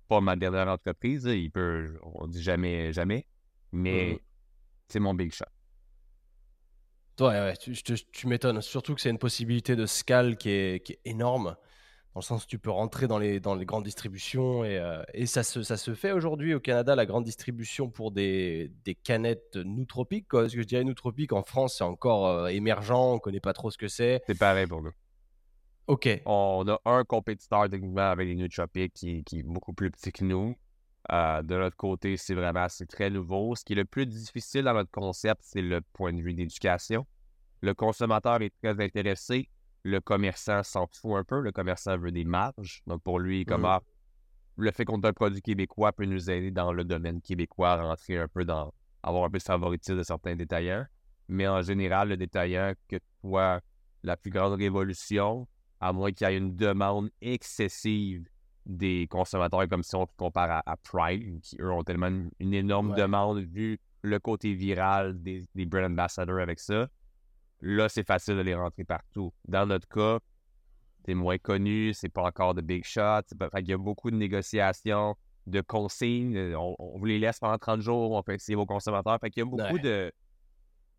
pas 0.08 0.22
ma 0.22 0.36
dernière 0.36 0.68
entreprise. 0.68 1.26
Il 1.26 1.52
peut, 1.52 2.00
on 2.02 2.28
dit 2.28 2.42
jamais, 2.42 2.94
jamais, 2.94 3.28
mais 3.72 4.14
mm-hmm. 4.14 4.20
c'est 4.88 5.00
mon 5.00 5.14
big 5.14 5.34
shot. 5.34 5.46
Ouais, 7.20 7.28
ouais, 7.28 7.58
tu, 7.58 7.74
tu 7.74 8.28
m'étonnes. 8.28 8.62
Surtout 8.62 8.94
que 8.94 9.02
c'est 9.02 9.10
une 9.10 9.18
possibilité 9.18 9.76
de 9.76 9.86
scale 9.86 10.38
qui 10.38 10.50
est, 10.50 10.86
qui 10.86 10.94
est 10.94 11.00
énorme 11.04 11.56
dans 12.14 12.20
le 12.20 12.26
sens 12.26 12.44
où 12.44 12.48
tu 12.48 12.60
peux 12.60 12.70
rentrer 12.70 13.08
dans 13.08 13.18
les, 13.18 13.40
dans 13.40 13.56
les 13.56 13.66
grandes 13.66 13.84
distributions. 13.84 14.64
Et, 14.64 14.78
euh, 14.78 15.02
et 15.14 15.26
ça, 15.26 15.44
se, 15.44 15.64
ça 15.64 15.78
se 15.78 15.96
fait 15.96 16.12
aujourd'hui 16.12 16.54
au 16.54 16.60
Canada, 16.60 16.96
la 16.96 17.06
grande 17.06 17.24
distribution 17.24 17.90
pour 17.90 18.12
des, 18.12 18.72
des 18.86 18.96
canettes 18.96 19.56
nootropiques. 19.56 20.28
Quoi. 20.28 20.42
Parce 20.42 20.54
que 20.54 20.62
je 20.62 20.68
dirais 20.68 20.84
nootropique, 20.84 21.34
en 21.34 21.44
France, 21.44 21.78
c'est 21.80 21.84
encore 21.84 22.28
euh, 22.28 22.48
émergent, 22.48 22.92
on 22.92 23.16
ne 23.16 23.20
connaît 23.20 23.40
pas 23.40 23.54
trop 23.54 23.72
ce 23.72 23.78
que 23.80 23.88
c'est. 23.88 24.22
C'est 24.28 24.38
pareil 24.38 24.68
pour 24.68 24.84
nous. 24.84 24.92
OK. 25.88 26.22
On 26.26 26.66
a 26.68 26.80
un 26.86 27.04
compétiteur 27.06 27.70
techniquement 27.70 28.10
avec 28.10 28.28
les 28.28 28.36
nootropiques 28.36 28.94
qui, 28.94 29.24
qui, 29.24 29.40
est 29.40 29.44
beaucoup 29.44 29.74
plus 29.74 29.90
petit 29.90 30.12
que 30.12 30.26
nous. 30.26 30.56
Euh, 31.12 31.42
de 31.42 31.56
notre 31.56 31.78
côté, 31.78 32.18
c'est 32.18 32.36
vraiment 32.36 32.68
c'est 32.68 32.86
très 32.86 33.10
nouveau. 33.10 33.56
Ce 33.56 33.64
qui 33.64 33.74
est 33.74 33.78
le 33.78 33.86
plus 33.86 34.06
difficile 34.06 34.64
dans 34.64 34.74
notre 34.74 34.92
concept, 34.92 35.42
c'est 35.44 35.62
le 35.62 35.80
point 35.94 36.12
de 36.12 36.22
vue 36.22 36.34
d'éducation. 36.34 37.08
Le 37.62 37.74
consommateur 37.74 38.42
est 38.42 38.54
très 38.62 38.84
intéressé, 38.84 39.50
le 39.84 40.02
commerçant 40.02 40.62
s'en 40.64 40.88
fout 40.88 41.18
un 41.18 41.24
peu. 41.24 41.40
Le 41.40 41.54
commerçant 41.54 41.98
veut 41.98 42.12
des 42.12 42.26
marges. 42.26 42.82
Donc, 42.86 43.02
pour 43.04 43.20
lui, 43.20 43.46
comment 43.46 43.78
mm. 43.78 43.82
le 44.58 44.72
fait 44.72 44.84
qu'on 44.84 45.00
ait 45.00 45.08
un 45.08 45.14
produit 45.14 45.42
québécois 45.42 45.94
peut 45.94 46.06
nous 46.06 46.30
aider 46.30 46.52
dans 46.52 46.74
le 46.74 46.84
domaine 46.84 47.22
québécois 47.22 47.72
à 47.72 47.82
rentrer 47.82 48.18
un 48.18 48.28
peu 48.28 48.44
dans, 48.44 48.74
avoir 49.04 49.24
un 49.24 49.30
peu 49.30 49.38
de 49.38 49.44
favoritisme 49.44 49.98
de 49.98 50.04
certains 50.04 50.36
détaillants. 50.36 50.86
Mais 51.30 51.48
en 51.48 51.62
général, 51.62 52.10
le 52.10 52.18
détaillant 52.18 52.74
que 52.90 52.98
toi, 53.22 53.62
la 54.04 54.18
plus 54.18 54.32
grande 54.32 54.54
révolution, 54.60 55.48
à 55.80 55.94
moins 55.94 56.12
qu'il 56.12 56.28
y 56.28 56.32
ait 56.32 56.38
une 56.38 56.56
demande 56.56 57.10
excessive 57.22 58.28
des 58.66 59.08
consommateurs, 59.10 59.68
comme 59.70 59.84
si 59.84 59.96
on 59.96 60.08
compare 60.18 60.62
à, 60.66 60.78
Prime, 60.78 61.40
qui 61.42 61.58
eux 61.60 61.72
ont 61.72 61.84
tellement 61.84 62.10
une, 62.40 62.54
énorme 62.54 62.96
demande 62.96 63.40
vu 63.40 63.80
le 64.02 64.20
côté 64.20 64.54
viral 64.54 65.22
des, 65.22 65.46
des 65.56 65.66
brand 65.66 65.86
ambassadors 65.86 66.40
avec 66.40 66.60
ça 66.60 66.88
là, 67.62 67.90
c'est 67.90 68.06
facile 68.06 68.36
de 68.36 68.42
les 68.42 68.56
rentrer 68.56 68.84
partout. 68.84 69.34
Dans 69.48 69.66
notre 69.66 69.88
cas, 69.88 70.20
c'est 71.06 71.14
moins 71.14 71.38
connu, 71.38 71.94
c'est 71.94 72.10
pas 72.10 72.24
encore 72.24 72.54
de 72.54 72.62
big 72.62 72.84
shots. 72.84 73.34
il 73.58 73.68
y 73.68 73.74
a 73.74 73.78
beaucoup 73.78 74.12
de 74.12 74.16
négociations, 74.16 75.16
de 75.46 75.62
consignes. 75.62 76.36
Euh, 76.36 76.58
on, 76.58 76.98
vous 76.98 77.06
les 77.06 77.20
laisse 77.20 77.40
pendant 77.40 77.58
30 77.58 77.82
jours, 77.82 78.12
on 78.12 78.24
peut 78.24 78.34
essayer 78.34 78.56
vos 78.56 78.66
consommateurs. 78.66 79.18
Fait 79.20 79.30
qu'il 79.30 79.42
y 79.42 79.48
a 79.48 79.50
beaucoup 79.50 79.80
de 79.80 80.12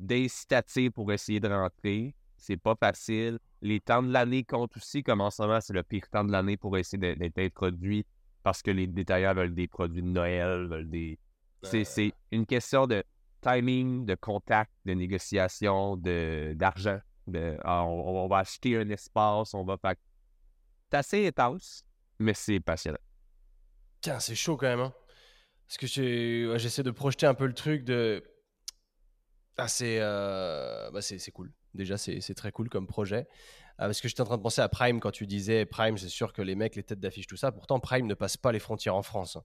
d'incitatifs 0.01 0.93
pour 0.93 1.13
essayer 1.13 1.41
de 1.41 1.49
rentrer. 1.49 2.15
C'est 2.39 2.57
pas 2.57 2.77
facile. 2.77 3.39
Les 3.61 3.81
temps 3.81 4.03
de 4.03 4.13
l'année 4.13 4.45
comptent 4.45 4.77
aussi, 4.77 5.03
comme 5.03 5.21
en 5.21 5.31
ce 5.31 5.43
moment, 5.43 5.61
c'est 5.61 5.75
le 5.75 5.83
pire 5.83 6.09
temps 6.11 6.25
de 6.25 6.33
l'année 6.33 6.57
pour 6.57 6.77
essayer 6.79 7.17
d'être 7.17 7.39
introduit 7.39 8.07
parce 8.43 8.63
que 8.63 8.71
les 8.71 8.87
détaillants 8.87 9.35
veulent 9.35 9.55
des 9.55 9.69
produits 9.69 10.03
de 10.03 10.07
Noël, 10.07 10.67
veulent 10.69 10.89
des. 10.89 11.19
C'est 11.63 12.15
une 12.31 12.47
question 12.47 12.87
de 12.87 13.03
timing, 13.43 14.07
de 14.07 14.15
contact, 14.15 14.71
de 14.87 14.95
négociation, 14.95 15.97
d'argent. 15.97 17.01
De, 17.27 17.59
ah, 17.63 17.85
on, 17.85 18.27
va 18.27 18.39
acheter 18.39 18.79
un 18.79 18.89
espace, 18.89 19.53
on 19.53 19.65
va 19.65 19.77
faire. 19.77 19.97
C'est 20.91 20.97
assez 20.97 21.27
intense, 21.27 21.85
mais 22.19 22.33
c'est 22.33 22.61
passionnant. 22.61 22.99
Tiens, 24.01 24.19
c'est 24.19 24.35
chaud 24.35 24.57
quand 24.57 24.69
même. 24.69 24.81
Hein? 24.81 24.95
Parce 25.67 25.77
que 25.77 26.55
j'essaie 26.57 26.83
de 26.83 26.91
projeter 26.91 27.27
un 27.27 27.35
peu 27.35 27.47
le 27.47 27.55
truc 27.55 27.85
de. 27.85 28.23
Ah, 29.59 29.67
c'est 29.67 29.99
euh... 30.01 30.89
bah, 30.93 31.01
cool. 31.35 31.53
Déjà, 31.75 31.99
c'est 31.99 32.35
très 32.35 32.53
cool 32.53 32.69
comme 32.69 32.87
projet. 32.87 33.27
Euh, 33.81 33.87
parce 33.87 34.01
que 34.01 34.09
j'étais 34.09 34.21
en 34.21 34.25
train 34.25 34.37
de 34.37 34.43
penser 34.43 34.61
à 34.61 34.69
Prime 34.69 34.99
quand 35.01 35.11
tu 35.11 35.27
disais 35.27 35.65
Prime, 35.65 35.99
c'est 35.99 36.09
sûr 36.09 36.33
que 36.33 36.43
les 36.43 36.55
mecs, 36.55 36.77
les 36.77 36.83
têtes 36.83 37.01
d'affiche, 37.01 37.27
tout 37.27 37.37
ça. 37.37 37.53
Pourtant, 37.53 37.79
Prime 37.81 38.07
ne 38.07 38.15
passe 38.15 38.37
pas 38.37 38.53
les 38.53 38.61
frontières 38.61 38.95
en 38.95 39.03
France. 39.03 39.37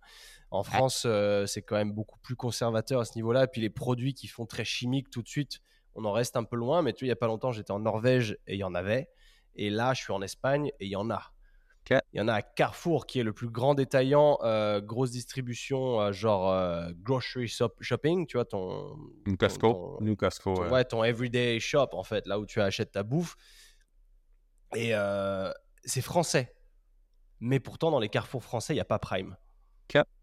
En 0.52 0.64
France, 0.64 1.04
euh, 1.06 1.48
c'est 1.48 1.64
quand 1.64 1.76
même 1.76 1.92
beaucoup 1.92 2.20
plus 2.20 2.36
conservateur 2.36 3.02
à 3.02 3.06
ce 3.06 3.16
niveau-là. 3.16 3.44
Et 3.44 3.48
puis 3.48 3.62
les 3.62 3.72
produits 3.72 4.14
qui 4.14 4.28
font 4.28 4.46
très 4.46 4.66
chimiques 4.66 5.10
tout 5.10 5.24
de 5.24 5.28
suite, 5.28 5.60
on 5.96 6.06
en 6.06 6.12
reste 6.12 6.36
un 6.38 6.44
peu 6.44 6.56
loin. 6.56 6.84
Mais 6.84 6.94
tu 6.94 7.06
vois, 7.06 7.08
il 7.08 7.10
n'y 7.10 7.14
a 7.14 7.18
pas 7.18 7.28
longtemps, 7.28 7.52
j'étais 7.52 7.72
en 7.72 7.80
Norvège 7.80 8.38
et 8.46 8.54
il 8.54 8.60
y 8.60 8.64
en 8.64 8.76
avait. 8.76 9.10
Et 9.56 9.72
là, 9.72 9.94
je 9.94 10.02
suis 10.02 10.14
en 10.14 10.22
Espagne 10.22 10.68
et 10.80 10.86
il 10.86 10.92
y 10.92 10.96
en 10.96 11.10
a. 11.10 11.33
Il 11.90 12.00
y 12.14 12.22
en 12.22 12.28
a 12.28 12.34
à 12.34 12.42
Carrefour 12.42 13.06
qui 13.06 13.20
est 13.20 13.24
le 13.24 13.34
plus 13.34 13.50
grand 13.50 13.76
détaillant, 13.76 14.40
euh, 14.44 14.82
grosse 14.82 15.12
distribution, 15.12 16.12
genre 16.12 16.92
grocery 17.02 17.52
shopping, 17.82 18.26
tu 18.26 18.38
vois, 18.38 18.46
ton. 18.46 18.98
Costco. 19.40 19.98
Ton, 20.00 20.16
Costco. 20.16 20.70
ouais, 20.70 20.86
ton 20.86 21.04
everyday 21.04 21.60
shop, 21.60 21.90
en 21.94 22.04
fait, 22.04 22.26
là 22.28 22.40
où 22.40 22.46
tu 22.46 22.62
achètes 22.62 22.92
ta 22.92 23.04
bouffe. 23.04 23.36
Et 24.76 24.94
euh, 24.94 25.52
c'est 25.84 26.02
français. 26.02 26.56
Mais 27.40 27.60
pourtant, 27.60 27.92
dans 27.92 28.00
les 28.00 28.10
carrefours 28.10 28.44
français, 28.44 28.74
il 28.74 28.78
n'y 28.78 28.82
a 28.82 28.86
pas 28.86 29.00
Prime. 29.00 29.36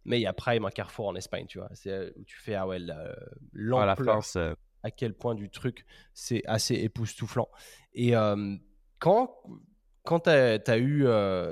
Mais 0.05 0.19
il 0.19 0.23
y 0.23 0.27
a 0.27 0.32
Prime 0.32 0.65
à 0.65 0.70
Carrefour 0.70 1.07
en 1.07 1.15
Espagne, 1.15 1.47
tu 1.47 1.59
vois. 1.59 1.69
C'est 1.74 1.91
euh, 1.91 2.11
où 2.16 2.24
tu 2.24 2.37
fais, 2.39 2.55
ah 2.55 2.66
ouais, 2.66 2.78
l'ampleur, 3.53 4.23
euh. 4.37 4.55
à 4.82 4.91
quel 4.91 5.15
point 5.15 5.35
du 5.35 5.51
truc, 5.51 5.85
c'est 6.15 6.43
assez 6.47 6.74
époustouflant. 6.74 7.49
Et 7.93 8.15
quand, 8.99 9.43
quand 10.05 10.20
tu 10.20 10.31
as, 10.31 10.78
eu 10.78 11.06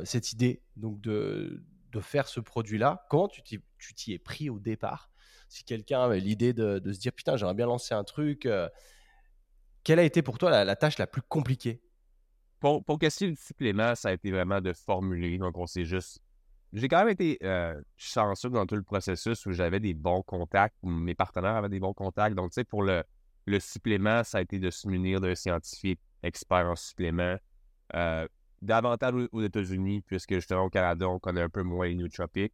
cette 0.04 0.32
idée 0.32 0.62
donc 0.76 1.00
de, 1.00 1.62
de 1.92 2.00
faire 2.00 2.28
ce 2.28 2.40
produit-là, 2.40 3.06
comment 3.08 3.28
tu 3.28 3.42
t'y 3.42 4.12
es 4.12 4.18
pris 4.18 4.50
au 4.50 4.58
départ? 4.58 5.10
Si 5.48 5.64
quelqu'un 5.64 6.02
avait 6.02 6.20
l'idée 6.20 6.52
de, 6.52 6.80
se 6.92 6.98
dire 6.98 7.12
putain, 7.12 7.36
j'aimerais 7.36 7.54
bien 7.54 7.66
lancer 7.66 7.94
un 7.94 8.04
truc, 8.04 8.46
euh, 8.46 8.68
quelle 9.82 9.98
a 9.98 10.02
été 10.02 10.22
pour 10.22 10.38
toi 10.38 10.64
la, 10.64 10.76
tâche 10.76 10.98
la 10.98 11.06
plus 11.06 11.22
compliquée? 11.22 11.82
Pour, 12.60 12.84
pour 12.84 12.98
question 12.98 13.32
supplément, 13.36 13.94
ça 13.94 14.10
a 14.10 14.12
été 14.12 14.30
vraiment 14.30 14.60
de 14.60 14.72
formuler. 14.72 15.38
Donc, 15.38 15.56
on 15.56 15.66
s'est 15.66 15.84
juste. 15.84 16.20
J'ai 16.74 16.88
quand 16.88 16.98
même 16.98 17.08
été 17.08 17.38
euh, 17.44 17.80
chanceux 17.96 18.50
dans 18.50 18.66
tout 18.66 18.74
le 18.74 18.82
processus 18.82 19.46
où 19.46 19.52
j'avais 19.52 19.80
des 19.80 19.94
bons 19.94 20.22
contacts, 20.22 20.76
où 20.82 20.90
mes 20.90 21.14
partenaires 21.14 21.54
avaient 21.56 21.70
des 21.70 21.80
bons 21.80 21.94
contacts. 21.94 22.36
Donc, 22.36 22.50
tu 22.50 22.56
sais, 22.56 22.64
pour 22.64 22.82
le, 22.82 23.04
le 23.46 23.60
supplément, 23.60 24.22
ça 24.22 24.38
a 24.38 24.40
été 24.42 24.58
de 24.58 24.70
se 24.70 24.86
munir 24.86 25.20
d'un 25.20 25.34
scientifique 25.34 26.00
expert 26.22 26.66
en 26.66 26.76
supplément. 26.76 27.36
Euh, 27.94 28.28
davantage 28.62 29.14
aux, 29.32 29.43
États-Unis, 29.43 30.01
puisque 30.02 30.35
justement 30.35 30.64
au 30.64 30.70
Canada, 30.70 31.09
on 31.09 31.18
connaît 31.18 31.43
un 31.43 31.48
peu 31.48 31.62
moins 31.62 31.86
les 31.89 31.94
nootropiques, 31.94 32.52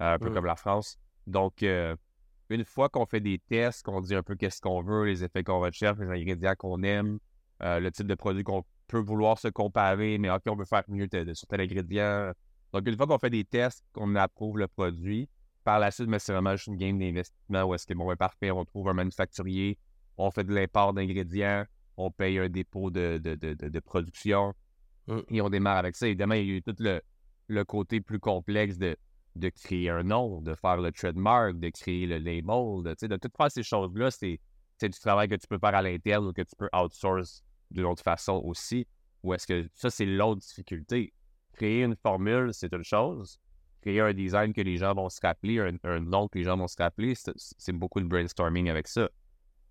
euh, 0.00 0.14
un 0.14 0.18
peu 0.18 0.30
Mm. 0.30 0.34
comme 0.34 0.46
la 0.46 0.56
France. 0.56 0.98
Donc, 1.26 1.62
euh, 1.62 1.94
une 2.50 2.64
fois 2.64 2.88
qu'on 2.88 3.06
fait 3.06 3.20
des 3.20 3.38
tests, 3.38 3.82
qu'on 3.84 4.00
dit 4.00 4.14
un 4.14 4.22
peu 4.22 4.34
qu'est-ce 4.34 4.60
qu'on 4.60 4.82
veut, 4.82 5.04
les 5.04 5.24
effets 5.24 5.42
qu'on 5.44 5.60
recherche, 5.60 5.98
les 5.98 6.08
ingrédients 6.08 6.54
qu'on 6.58 6.82
aime, 6.82 7.18
euh, 7.62 7.80
le 7.80 7.90
type 7.90 8.06
de 8.06 8.14
produit 8.14 8.42
qu'on 8.44 8.64
peut 8.88 8.98
vouloir 9.00 9.38
se 9.38 9.48
comparer, 9.48 10.18
mais 10.18 10.30
OK, 10.30 10.42
on 10.48 10.56
veut 10.56 10.64
faire 10.64 10.82
mieux 10.88 11.06
de- 11.06 11.24
de- 11.24 11.34
sur 11.34 11.46
tel 11.48 11.60
ingrédient. 11.60 12.32
Donc, 12.72 12.86
une 12.88 12.96
fois 12.96 13.06
qu'on 13.06 13.18
fait 13.18 13.30
des 13.30 13.44
tests, 13.44 13.84
qu'on 13.92 14.14
approuve 14.16 14.58
le 14.58 14.66
produit, 14.68 15.28
par 15.64 15.78
la 15.78 15.90
suite, 15.92 16.08
mais 16.08 16.18
c'est 16.18 16.32
vraiment 16.32 16.56
juste 16.56 16.66
une 16.66 16.76
game 16.76 16.98
d'investissement 16.98 17.62
où 17.62 17.74
est-ce 17.74 17.86
que, 17.86 17.94
bon, 17.94 18.06
ben, 18.08 18.16
parfait, 18.16 18.50
on 18.50 18.64
trouve 18.64 18.88
un 18.88 18.94
manufacturier, 18.94 19.78
on 20.18 20.30
fait 20.32 20.42
de 20.44 20.52
l'import 20.52 20.92
d'ingrédients, 20.92 21.64
on 21.96 22.10
paye 22.10 22.38
un 22.40 22.48
dépôt 22.48 22.90
de, 22.90 23.18
de- 23.18 23.34
de 23.68 23.80
production 23.80 24.52
Mm. 25.06 25.18
et 25.28 25.40
on 25.40 25.50
démarre 25.50 25.78
avec 25.78 25.96
ça. 25.96 26.06
Évidemment, 26.06 26.34
il 26.34 26.46
y 26.46 26.50
a 26.52 26.54
eu 26.56 26.62
tout 26.62 26.76
le, 26.78 27.00
le 27.48 27.64
côté 27.64 28.00
plus 28.00 28.20
complexe 28.20 28.78
de, 28.78 28.96
de 29.36 29.48
créer 29.48 29.90
un 29.90 30.02
nom, 30.02 30.40
de 30.40 30.54
faire 30.54 30.76
le 30.76 30.92
trademark, 30.92 31.58
de 31.58 31.70
créer 31.70 32.06
le 32.06 32.18
label, 32.18 32.82
de, 32.84 33.06
de 33.06 33.16
tout 33.16 33.30
faire 33.36 33.50
ces 33.50 33.62
choses-là, 33.62 34.10
c'est 34.10 34.40
c'est 34.78 34.88
du 34.88 34.98
travail 34.98 35.28
que 35.28 35.36
tu 35.36 35.46
peux 35.46 35.58
faire 35.58 35.76
à 35.76 35.82
l'interne 35.82 36.26
ou 36.26 36.32
que 36.32 36.42
tu 36.42 36.56
peux 36.56 36.68
outsource 36.74 37.44
d'une 37.70 37.84
autre 37.84 38.02
façon 38.02 38.40
aussi. 38.44 38.84
Ou 39.22 39.32
est-ce 39.32 39.46
que 39.46 39.68
ça, 39.74 39.90
c'est 39.90 40.06
l'autre 40.06 40.40
difficulté? 40.40 41.12
Créer 41.52 41.84
une 41.84 41.94
formule, 41.94 42.52
c'est 42.52 42.72
une 42.72 42.82
chose. 42.82 43.38
Créer 43.82 44.00
un 44.00 44.12
design 44.12 44.52
que 44.52 44.60
les 44.60 44.78
gens 44.78 44.92
vont 44.92 45.08
se 45.08 45.20
rappeler, 45.22 45.60
un, 45.60 45.76
un 45.84 46.00
nom 46.00 46.26
que 46.26 46.36
les 46.38 46.44
gens 46.44 46.56
vont 46.56 46.66
se 46.66 46.76
rappeler, 46.76 47.14
c'est 47.14 47.32
c'est 47.36 47.72
beaucoup 47.72 48.00
de 48.00 48.06
brainstorming 48.06 48.70
avec 48.70 48.88
ça. 48.88 49.08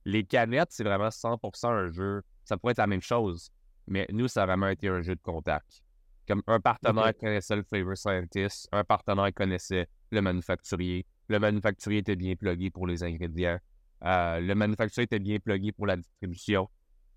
Les 0.06 0.24
canettes, 0.24 0.72
c'est 0.72 0.84
vraiment 0.86 1.10
100% 1.10 1.68
un 1.68 1.90
jeu. 1.90 2.22
Ça 2.46 2.58
pourrait 2.58 2.72
être 2.72 2.78
la 2.78 2.88
même 2.88 3.02
chose, 3.02 3.52
mais 3.88 4.08
nous, 4.12 4.28
ça 4.28 4.44
a 4.44 4.46
vraiment 4.46 4.68
été 4.68 4.88
un 4.88 5.02
jeu 5.02 5.16
de 5.16 5.22
contact. 5.22 5.82
Comme 6.28 6.44
un 6.48 6.60
partenaire 6.60 7.14
connaissait 7.18 7.56
le 7.56 7.64
flavor 7.64 7.98
scientist, 7.98 8.70
un 8.72 8.84
partenaire 8.84 9.34
connaissait 9.34 9.88
le 10.12 10.22
manufacturier, 10.22 11.06
le 11.28 11.40
manufacturier 11.40 12.00
était 12.00 12.16
bien 12.16 12.36
plugué 12.36 12.70
pour 12.70 12.88
les 12.88 13.04
ingrédients, 13.04 13.58
euh, 14.04 14.40
le 14.40 14.54
manufacturier 14.56 15.06
était 15.06 15.20
bien 15.20 15.40
plugué 15.40 15.72
pour 15.72 15.88
la 15.88 15.98
distribution. 15.98 16.70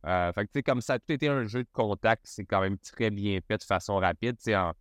Euh, 0.06 0.32
fait 0.32 0.46
que, 0.46 0.60
comme 0.60 0.80
ça, 0.80 0.98
tout 0.98 1.12
était 1.12 1.28
un 1.28 1.44
jeu 1.44 1.62
de 1.64 1.68
contact, 1.72 2.22
c'est 2.26 2.44
quand 2.44 2.60
même 2.60 2.76
très 2.78 3.10
bien 3.10 3.38
fait 3.46 3.58
de 3.58 3.62
façon 3.62 3.96
rapide. 3.96 4.36
En, 4.48 4.72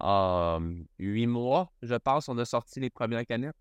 en 0.00 0.60
huit 0.98 1.26
mois, 1.26 1.72
je 1.82 1.94
pense, 1.94 2.28
on 2.28 2.38
a 2.38 2.44
sorti 2.44 2.80
les 2.80 2.90
premières 2.90 3.26
canettes. 3.26 3.56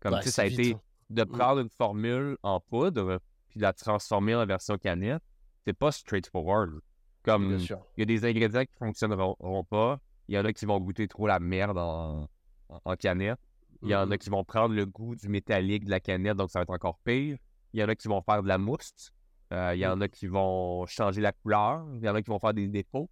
Comme, 0.00 0.14
Ouais, 0.14 0.22
ça 0.22 0.42
a 0.42 0.48
vite, 0.48 0.58
été 0.60 0.76
de 1.10 1.22
Mm. 1.24 1.26
prendre 1.28 1.60
une 1.60 1.70
formule 1.70 2.36
en 2.42 2.60
poudre 2.60 3.20
puis 3.48 3.58
de 3.58 3.62
la 3.62 3.72
transformer 3.72 4.34
en 4.34 4.44
version 4.46 4.76
canette. 4.78 5.22
C'est 5.66 5.72
pas 5.76 5.90
straightforward. 5.92 6.80
Comme, 7.22 7.58
il 7.58 7.68
y 7.98 8.02
a 8.02 8.04
des 8.04 8.24
ingrédients 8.24 8.62
qui 8.62 8.70
ne 8.80 8.86
fonctionneront 8.86 9.64
pas. 9.64 9.98
Il 10.28 10.36
y 10.36 10.38
en 10.38 10.44
a 10.44 10.52
qui 10.52 10.64
vont 10.64 10.78
goûter 10.78 11.08
trop 11.08 11.26
la 11.26 11.40
merde 11.40 11.76
en, 11.76 12.28
en- 12.68 12.80
en 12.84 12.96
canette. 12.96 13.38
Il 13.82 13.88
y 13.90 13.94
en 13.94 14.06
Mm, 14.06 14.12
a 14.12 14.18
qui 14.18 14.30
vont 14.30 14.44
prendre 14.44 14.74
le 14.74 14.86
goût 14.86 15.16
du 15.16 15.28
métallique 15.28 15.84
de 15.84 15.90
la 15.90 16.00
canette, 16.00 16.36
donc 16.36 16.50
ça 16.50 16.60
va 16.60 16.62
être 16.62 16.70
encore 16.70 16.98
pire. 17.04 17.36
Il 17.72 17.80
y 17.80 17.84
en 17.84 17.88
a 17.88 17.94
qui 17.96 18.06
vont 18.08 18.22
faire 18.22 18.42
de 18.42 18.48
la 18.48 18.58
mousse. 18.58 19.10
Euh, 19.52 19.72
il 19.74 19.80
y 19.80 19.86
en 19.86 20.00
a 20.00 20.08
qui 20.08 20.26
vont 20.28 20.86
changer 20.86 21.20
la 21.20 21.32
couleur. 21.32 21.84
Il 21.94 22.04
y 22.04 22.08
en 22.08 22.14
a 22.14 22.22
qui 22.22 22.30
vont 22.30 22.38
faire 22.38 22.54
des 22.54 22.68
défauts. 22.68 23.10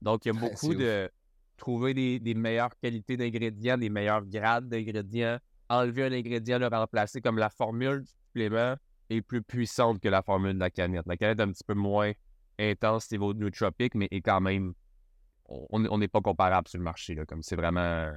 Donc, 0.00 0.24
il 0.24 0.28
y 0.28 0.30
a 0.30 0.34
Ouais, 0.34 0.40
beaucoup 0.50 0.68
ouf. 0.70 0.76
de 0.76 1.10
trouver 1.58 1.94
des, 1.94 2.18
des 2.18 2.34
meilleures 2.34 2.76
qualités 2.80 3.16
d'ingrédients, 3.16 3.76
des 3.78 3.90
meilleurs 3.90 4.24
grades 4.24 4.68
d'ingrédients, 4.68 5.38
enlever 5.68 6.04
un 6.04 6.12
ingrédient, 6.12 6.58
le 6.58 6.66
remplacer 6.68 7.20
comme 7.20 7.38
la 7.38 7.50
formule 7.50 8.00
du 8.02 8.10
supplément 8.10 8.74
est 9.12 9.22
plus 9.22 9.42
puissante 9.42 10.00
que 10.00 10.08
la 10.08 10.22
formule 10.22 10.54
de 10.54 10.60
la 10.60 10.70
canette. 10.70 11.06
La 11.06 11.16
canette 11.16 11.38
est 11.38 11.42
un 11.42 11.52
petit 11.52 11.64
peu 11.64 11.74
moins 11.74 12.12
intense 12.58 13.10
niveau 13.10 13.34
nootropique, 13.34 13.94
mais 13.94 14.08
est 14.10 14.20
quand 14.20 14.40
même. 14.40 14.74
On 15.48 15.98
n'est 15.98 16.08
pas 16.08 16.20
comparable 16.20 16.68
sur 16.68 16.78
le 16.78 16.84
marché. 16.84 17.14
Là, 17.14 17.26
comme 17.26 17.42
c'est 17.42 17.56
vraiment. 17.56 18.10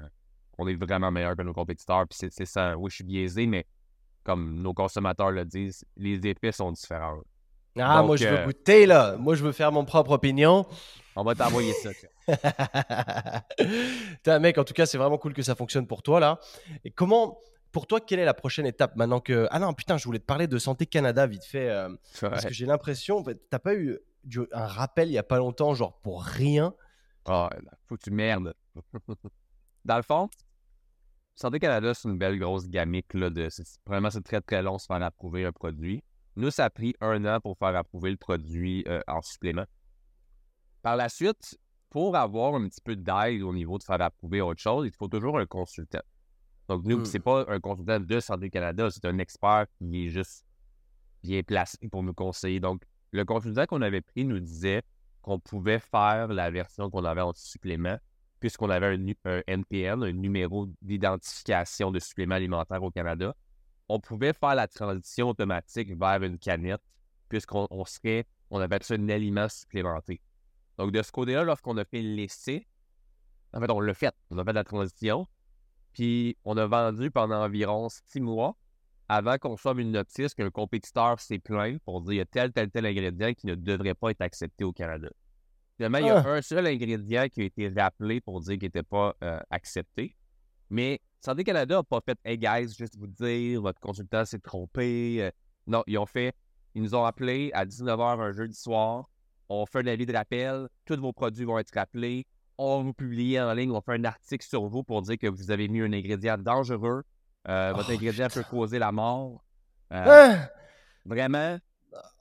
On 0.58 0.68
est 0.68 0.76
vraiment 0.76 1.12
meilleur 1.12 1.36
que 1.36 1.42
nos 1.42 1.54
compétiteurs. 1.54 2.06
Puis 2.08 2.30
c'est 2.32 2.46
ça. 2.46 2.78
Oui, 2.78 2.90
je 2.90 2.96
suis 2.96 3.04
biaisé, 3.04 3.46
mais 3.46 3.66
comme 4.24 4.62
nos 4.62 4.74
consommateurs 4.74 5.32
le 5.32 5.46
disent, 5.46 5.86
les 5.98 6.26
effets 6.28 6.52
sont 6.52 6.72
différents. 6.72 7.22
Ah, 7.78 7.98
Donc, 7.98 8.08
moi, 8.08 8.18
je 8.18 8.28
veux 8.28 8.40
euh, 8.40 8.46
goûter, 8.46 8.86
là. 8.86 9.18
Moi, 9.18 9.36
je 9.36 9.44
veux 9.44 9.52
faire 9.52 9.72
mon 9.72 9.84
propre 9.84 10.12
opinion. 10.12 10.66
On 11.16 11.24
va 11.24 11.36
t'envoyer 11.36 11.74
ça. 11.74 11.90
Putain, 13.58 14.40
mec, 14.40 14.58
en 14.58 14.64
tout 14.64 14.74
cas, 14.74 14.86
c'est 14.86 14.98
vraiment 14.98 15.18
cool 15.18 15.34
que 15.34 15.42
ça 15.42 15.56
fonctionne 15.56 15.86
pour 15.86 16.02
toi, 16.02 16.20
là. 16.20 16.40
Et 16.84 16.92
comment, 16.92 17.38
pour 17.76 17.88
toi, 17.88 17.99
quelle 17.99 18.19
est 18.19 18.26
la 18.26 18.34
prochaine 18.34 18.65
étape 18.65 18.95
maintenant 18.95 19.19
que. 19.19 19.49
Ah 19.52 19.60
non, 19.60 19.73
putain, 19.73 19.97
je 19.97 20.06
voulais 20.06 20.19
te 20.19 20.23
parler 20.26 20.47
de 20.47 20.57
Santé 20.57 20.85
Canada 20.85 21.27
vite 21.27 21.43
fait. 21.43 21.69
euh, 21.69 21.89
parce 22.30 22.43
que 22.47 22.53
j'ai 22.53 22.65
l'impression, 22.65 23.22
t'as 23.49 23.60
pas 23.60 23.76
eu 23.76 23.99
du- 24.23 24.47
un 24.53 24.65
rappel 24.65 25.10
il 25.10 25.11
y 25.11 25.18
a 25.18 25.23
pas 25.23 25.39
longtemps, 25.39 25.73
genre 25.73 25.99
pour 25.99 26.23
rien? 26.23 26.73
Ah, 27.26 27.49
faut 27.88 27.97
que 27.97 28.03
tu 28.03 28.11
merdes. 28.11 28.53
Dans 29.84 29.97
le 29.97 30.03
fond, 30.03 30.30
Santé 31.35 31.60
Canada, 31.60 31.93
c'est 31.93 32.07
une 32.07 32.18
belle 32.18 32.39
grosse 32.39 32.69
gamique. 32.69 33.14
Là, 33.14 33.30
de, 33.30 33.49
premièrement, 33.84 34.10
c'est 34.10 34.23
très 34.23 34.39
très 34.39 34.64
long 34.64 34.77
de 34.77 34.81
se 34.81 34.85
faire 34.85 35.03
approuver 35.03 35.43
un 35.43 35.52
produit. 35.52 36.02
Nous, 36.38 36.52
ça 36.52 36.64
a 36.64 36.69
pris 36.69 36.95
un 37.02 37.26
an 37.26 37.41
pour 37.41 37.57
faire 37.57 37.76
approuver 37.76 38.10
le 38.10 38.15
produit 38.18 38.85
euh, 38.88 39.02
en 39.10 39.22
supplément. 39.22 39.65
Par 40.81 40.95
la 40.95 41.10
suite, 41.10 41.57
pour 41.89 42.15
avoir 42.15 42.56
un 42.56 42.69
petit 42.69 42.80
peu 42.81 42.95
d'aide 42.95 43.41
au 43.41 43.53
niveau 43.53 43.77
de 43.77 43.84
faire 43.84 44.02
approuver 44.02 44.39
autre 44.39 44.61
chose, 44.61 44.85
il 44.88 44.93
faut 44.93 45.10
toujours 45.10 45.39
un 45.39 45.45
consultant. 45.45 45.99
Donc, 46.68 46.84
nous, 46.86 47.00
Hmm. 47.00 47.06
c'est 47.06 47.20
pas 47.20 47.46
un 47.48 47.60
consultant 47.60 48.00
de 48.00 48.20
Santé 48.20 48.50
Canada, 48.50 48.90
c'est 48.90 49.06
un 49.06 49.18
expert 49.20 49.66
qui 49.78 50.06
est 50.06 50.10
juste 50.10 50.46
bien 51.24 51.44
placé 51.44 51.78
pour 51.90 52.04
nous 52.04 52.14
conseiller. 52.14 52.60
Donc, 52.60 52.84
le 53.12 53.24
consultant 53.26 53.66
qu'on 53.66 53.82
avait 53.82 54.02
pris 54.02 54.26
nous 54.26 54.40
disait 54.40 54.82
qu'on 55.22 55.40
pouvait 55.40 55.80
faire 55.80 56.28
la 56.28 56.52
version 56.52 56.90
qu'on 56.90 57.06
avait 57.06 57.22
en 57.22 57.34
supplément, 57.34 57.98
puisqu'on 58.40 58.70
avait 58.70 58.96
un, 58.96 59.42
NPN, 59.48 60.04
un 60.04 60.12
numéro 60.12 60.68
d'identification 60.82 61.92
de 61.92 62.00
supplément 62.00 62.36
alimentaire 62.36 62.84
au 62.84 62.92
Canada. 62.92 63.36
On 63.88 64.00
pouvait 64.00 64.34
faire 64.34 64.56
la 64.56 64.68
transition 64.68 65.30
automatique 65.30 65.96
vers 65.98 66.22
une 66.24 66.38
canette, 66.38 66.82
puisqu'on 67.30 67.68
on 67.70 67.86
serait, 67.86 68.26
on 68.50 68.60
appelle 68.60 68.84
ça 68.84 68.96
un 68.96 69.10
aliment 69.10 69.48
supplémenté. 69.50 70.22
Donc, 70.78 70.92
de 70.92 71.02
ce 71.02 71.12
côté-là, 71.12 71.44
lorsqu'on 71.44 71.78
a 71.78 71.86
fait 71.86 72.02
l'essai, 72.02 72.68
en 73.54 73.62
fait, 73.62 73.72
on 73.72 73.80
l'a 73.80 73.94
fait, 73.94 74.14
on 74.30 74.38
a 74.38 74.44
fait 74.44 74.54
la 74.54 74.64
transition, 74.64 75.28
puis 75.96 76.38
on 76.44 76.58
a 76.58 76.68
vendu 76.68 77.10
pendant 77.10 77.42
environ 77.44 77.88
six 77.90 78.20
mois 78.20 78.56
avant 79.08 79.38
qu'on 79.38 79.56
soit 79.56 79.80
une 79.80 79.92
notice 79.92 80.34
qu'un 80.34 80.50
compétiteur 80.50 81.20
s'est 81.20 81.40
plaint 81.40 81.80
pour 81.86 82.02
dire 82.02 82.14
il 82.14 82.18
y 82.18 82.22
a 82.22 82.26
tel, 82.26 82.52
tel, 82.52 82.70
tel 82.70 82.86
ingrédient 82.86 83.34
qui 83.34 83.48
ne 83.48 83.56
devrait 83.56 83.94
pas 83.96 84.12
être 84.12 84.22
accepté 84.22 84.64
au 84.66 84.74
Canada. 84.74 85.08
Finalement, 85.78 85.98
il 86.00 86.06
y 86.08 86.10
a 86.10 86.24
Ah. 86.26 86.30
un 86.34 86.42
seul 86.42 86.68
ingrédient 86.68 87.28
qui 87.30 87.42
a 87.42 87.44
été 87.46 87.70
rappelé 87.70 88.20
pour 88.22 88.42
dire 88.42 88.54
qu'il 88.54 88.64
n'était 88.64 88.84
pas 88.84 89.16
euh, 89.24 89.40
accepté. 89.50 90.16
Mais 90.70 91.00
Santé 91.22 91.44
Canada 91.44 91.76
n'a 91.78 91.84
pas 91.84 92.02
fait 92.06 92.18
Hey 92.26 92.38
guys, 92.38 92.74
juste 92.78 92.98
vous 92.98 93.08
dire, 93.08 93.62
votre 93.62 93.80
consultant 93.80 94.26
s'est 94.26 94.40
trompé. 94.40 95.22
Euh, 95.24 95.32
Non, 95.68 95.84
ils 95.88 95.98
ont 95.98 96.06
fait, 96.06 96.34
ils 96.76 96.82
nous 96.84 96.94
ont 96.94 97.06
appelé 97.06 97.50
à 97.54 97.66
19h 97.66 98.20
un 98.22 98.32
jeudi 98.34 98.56
soir. 98.56 99.10
On 99.50 99.66
fait 99.66 99.80
un 99.80 99.88
avis 99.88 100.06
de 100.06 100.14
rappel, 100.14 100.68
tous 100.86 101.00
vos 101.00 101.14
produits 101.14 101.46
vont 101.46 101.58
être 101.60 101.74
rappelés. 101.74 102.26
On 102.57 102.77
va 102.77 102.84
vous 102.84 102.94
publier 102.94 103.41
en 103.41 103.53
ligne, 103.53 103.72
on 103.72 103.82
fait 103.82 103.94
un 103.95 104.03
article 104.06 104.45
sur 104.45 104.65
vous 104.68 104.84
pour 104.84 105.02
dire 105.02 105.18
que 105.18 105.27
vous 105.27 105.52
avez 105.52 105.68
mis 105.68 105.82
un 105.82 105.91
ingrédient 105.91 106.38
dangereux. 106.38 107.03
Euh, 107.48 107.73
votre 107.73 107.90
Oh, 107.90 107.94
ingrédient 107.94 108.27
peut 108.30 108.44
causer 108.44 108.80
la 108.80 108.91
mort. 108.91 109.44
Euh, 109.91 110.36
Ah 110.36 110.49
Vraiment, 111.06 111.60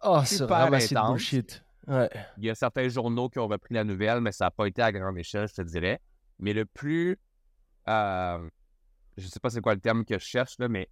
oh, 0.03 0.21
c'est 0.25 0.95
bullshit. 1.13 1.65
Ouais. 1.87 2.11
il 2.39 2.45
y 2.45 2.51
a 2.51 2.55
certains 2.55 2.89
journaux 2.89 3.29
qui 3.29 3.39
ont 3.39 3.47
repris 3.49 3.75
la 3.75 3.85
nouvelle, 3.85 4.21
mais 4.21 4.33
ça 4.33 4.47
n'a 4.47 4.51
pas 4.51 4.67
été 4.67 4.83
à 4.83 4.91
grande 4.91 5.19
échelle, 5.19 5.49
je 5.49 5.55
te 5.55 5.63
dirais. 5.63 6.01
Mais 6.39 6.53
le 6.53 6.65
plus. 6.65 7.19
euh, 7.89 8.49
je 9.17 9.27
sais 9.29 9.39
pas 9.41 9.51
c'est 9.51 9.61
quoi 9.61 9.75
le 9.75 9.81
terme 9.81 10.05
que 10.05 10.19
je 10.19 10.25
cherche, 10.25 10.59
là, 10.59 10.69
mais 10.69 10.89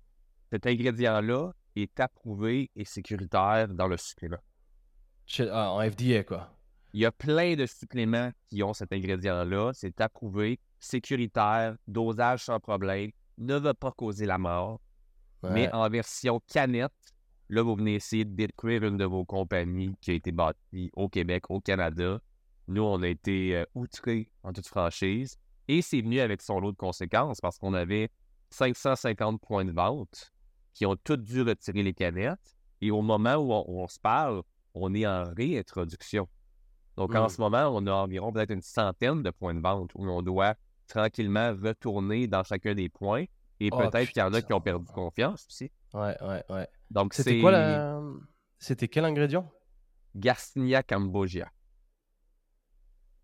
cet 0.50 0.66
ingrédient-là 0.66 1.50
est 1.76 1.98
approuvé 1.98 2.70
et 2.76 2.84
sécuritaire 2.84 3.68
dans 3.68 3.88
le 3.88 3.96
supplément. 3.96 4.36
Shit, 5.26 5.48
ah, 5.50 5.72
en 5.72 5.80
FDA, 5.90 6.22
quoi. 6.24 6.54
Il 6.94 7.00
y 7.00 7.06
a 7.06 7.12
plein 7.12 7.56
de 7.56 7.64
suppléments 7.64 8.30
qui 8.48 8.62
ont 8.62 8.74
cet 8.74 8.92
ingrédient-là. 8.92 9.72
C'est 9.72 10.00
approuvé, 10.00 10.60
sécuritaire, 10.78 11.76
dosage 11.86 12.44
sans 12.44 12.60
problème, 12.60 13.10
ne 13.38 13.56
va 13.56 13.72
pas 13.72 13.92
causer 13.92 14.26
la 14.26 14.38
mort. 14.38 14.80
Mais 15.42 15.72
en 15.72 15.88
version 15.88 16.40
canette, 16.46 16.92
là, 17.48 17.62
vous 17.62 17.74
venez 17.74 17.94
essayer 17.96 18.24
de 18.24 18.34
détruire 18.34 18.84
une 18.84 18.96
de 18.96 19.04
vos 19.04 19.24
compagnies 19.24 19.96
qui 20.00 20.12
a 20.12 20.14
été 20.14 20.30
bâtie 20.30 20.90
au 20.94 21.08
Québec, 21.08 21.50
au 21.50 21.60
Canada. 21.60 22.20
Nous, 22.68 22.82
on 22.82 23.02
a 23.02 23.08
été 23.08 23.56
euh, 23.56 23.64
outrés 23.74 24.30
en 24.44 24.52
toute 24.52 24.68
franchise. 24.68 25.36
Et 25.66 25.82
c'est 25.82 26.00
venu 26.00 26.20
avec 26.20 26.42
son 26.42 26.60
lot 26.60 26.70
de 26.70 26.76
conséquences 26.76 27.40
parce 27.40 27.58
qu'on 27.58 27.74
avait 27.74 28.08
550 28.50 29.40
points 29.40 29.64
de 29.64 29.72
vente 29.72 30.32
qui 30.74 30.86
ont 30.86 30.96
toutes 30.96 31.24
dû 31.24 31.42
retirer 31.42 31.82
les 31.82 31.94
canettes. 31.94 32.56
Et 32.80 32.90
au 32.92 33.02
moment 33.02 33.34
où 33.34 33.52
on, 33.52 33.64
où 33.66 33.80
on 33.80 33.88
se 33.88 33.98
parle, 33.98 34.42
on 34.74 34.94
est 34.94 35.06
en 35.06 35.24
réintroduction. 35.34 36.28
Donc, 36.96 37.14
en 37.14 37.24
Mm. 37.26 37.28
ce 37.30 37.40
moment, 37.40 37.68
on 37.74 37.86
a 37.86 37.92
environ 37.92 38.32
peut-être 38.32 38.50
une 38.50 38.62
centaine 38.62 39.22
de 39.22 39.30
points 39.30 39.54
de 39.54 39.60
vente 39.60 39.90
où 39.94 40.06
on 40.08 40.20
doit 40.22 40.54
tranquillement 40.86 41.54
retourner 41.54 42.26
dans 42.26 42.44
chacun 42.44 42.74
des 42.74 42.88
points. 42.88 43.24
Et 43.60 43.70
Oh, 43.72 43.78
peut-être 43.78 44.10
qu'il 44.10 44.20
y 44.20 44.22
en 44.24 44.32
a 44.34 44.42
qui 44.42 44.52
ont 44.52 44.60
perdu 44.60 44.86
confiance 44.92 45.46
aussi. 45.48 45.70
Ouais, 45.94 46.16
ouais, 46.22 46.44
ouais. 46.50 46.68
Donc, 46.90 47.14
C'était 47.14 47.40
quoi 47.40 47.50
la. 47.52 48.00
C'était 48.58 48.88
quel 48.88 49.04
ingrédient? 49.04 49.50
Garcinia 50.14 50.82
cambogia. 50.82 51.50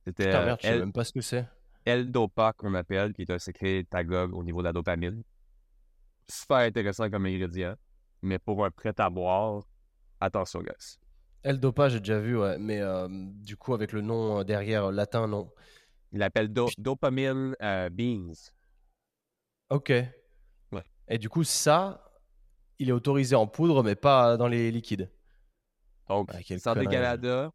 C'était 0.07 0.33
merde, 0.45 0.59
je 0.63 0.67
sais 0.67 0.73
L- 0.75 0.81
même 0.81 0.93
pas 0.93 1.05
ce 1.05 1.13
que 1.13 1.21
c'est. 1.21 1.47
L-Dopa 1.85 2.53
qu'on 2.55 2.75
appelle, 2.75 3.13
qui 3.13 3.23
est 3.23 3.31
un 3.31 3.39
secret 3.39 3.85
tagog 3.89 4.35
au 4.35 4.43
niveau 4.45 4.61
de 4.61 4.65
la 4.65 4.73
dopamine. 4.73 5.23
Super 6.29 6.59
intéressant 6.59 7.09
comme 7.11 7.27
ingrédient, 7.27 7.75
mais 8.23 8.39
pour 8.39 8.65
un 8.65 8.71
prêt 8.71 8.95
à 8.99 9.09
boire, 9.11 9.63
attention, 10.21 10.61
guys. 10.63 10.99
L-Dopa, 11.45 11.89
j'ai 11.89 12.01
déjà 12.01 12.19
vu, 12.21 12.37
ouais. 12.39 12.59
Mais 12.59 12.81
euh, 12.81 13.09
du 13.11 13.57
coup, 13.57 13.75
avec 13.75 13.93
le 13.93 14.01
nom 14.01 14.41
euh, 14.41 14.45
derrière 14.45 14.87
euh, 14.87 14.93
latin, 14.93 15.27
non. 15.27 15.51
Il 16.13 16.19
l'appelle 16.19 16.53
do- 16.53 16.69
dopamine 16.79 17.55
euh, 17.63 17.89
beans. 17.91 18.33
Ok. 19.71 19.91
Ouais. 20.73 20.83
Et 21.09 21.19
du 21.19 21.29
coup, 21.29 21.45
ça, 21.45 22.03
il 22.79 22.89
est 22.89 22.93
autorisé 22.93 23.37
en 23.37 23.47
poudre, 23.47 23.83
mais 23.83 23.95
pas 23.95 24.37
dans 24.37 24.49
les 24.49 24.71
liquides. 24.71 25.11
Donc, 26.09 26.31
Ah, 26.33 26.43
quelle 26.43 26.61
Santé 26.61 26.81
connerie. 26.81 26.95
Canada, 26.97 27.51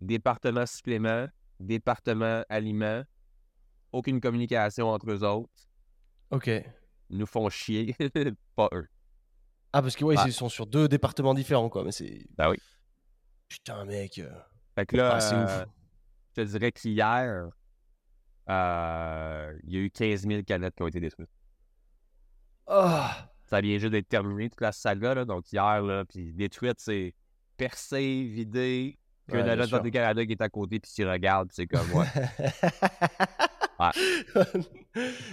département 0.00 0.64
supplément, 0.66 1.26
département 1.58 2.42
aliments, 2.48 3.02
aucune 3.92 4.20
communication 4.20 4.88
entre 4.88 5.10
eux 5.10 5.22
autres, 5.24 5.50
Ok. 6.30 6.46
Ils 7.12 7.18
nous 7.18 7.26
font 7.26 7.48
chier, 7.50 7.96
pas 8.56 8.68
eux. 8.72 8.86
Ah, 9.72 9.82
parce 9.82 9.96
que 9.96 10.04
ouais, 10.04 10.14
Bah. 10.14 10.22
ils 10.26 10.32
sont 10.32 10.48
sur 10.48 10.64
deux 10.66 10.86
départements 10.88 11.34
différents, 11.34 11.68
quoi. 11.68 11.82
Mais 11.84 11.90
c'est. 11.92 12.24
Ben 12.38 12.50
oui. 12.50 12.56
Putain, 13.50 13.84
mec. 13.84 14.18
euh, 14.18 14.30
Fait 14.74 14.86
que 14.86 14.96
là, 14.96 15.18
Ah, 15.20 15.34
euh, 15.34 15.64
je 16.36 16.42
te 16.42 16.46
dirais 16.48 16.72
qu'hier, 16.72 17.50
euh, 18.48 19.52
il 19.64 19.72
y 19.74 19.76
a 19.76 19.80
eu 19.80 19.90
15 19.90 20.26
000 20.26 20.42
canettes 20.44 20.74
qui 20.76 20.82
ont 20.82 20.86
été 20.88 21.00
détruites. 21.00 21.28
Ah 22.66 23.28
Ça 23.44 23.60
vient 23.60 23.76
juste 23.78 23.90
d'être 23.92 24.08
terminé, 24.08 24.48
toute 24.48 24.60
la 24.60 24.72
saga, 24.72 25.14
là. 25.14 25.24
Donc 25.24 25.52
hier, 25.52 25.82
là, 25.82 26.04
puis 26.04 26.32
détruite, 26.32 26.78
c'est 26.78 27.14
percé, 27.56 28.24
vidé, 28.24 28.96
puis 29.26 29.36
Ouais, 29.36 29.42
un 29.42 29.48
agent. 29.58 29.76
Santé 29.76 29.90
Canada 29.90 30.24
qui 30.24 30.32
est 30.32 30.40
à 30.40 30.48
côté, 30.48 30.78
puis 30.80 30.90
tu 30.90 31.04
regardes, 31.06 31.48
puis 31.48 31.56
c'est 31.56 31.66
comme, 31.66 31.92
ouais. 31.94 32.06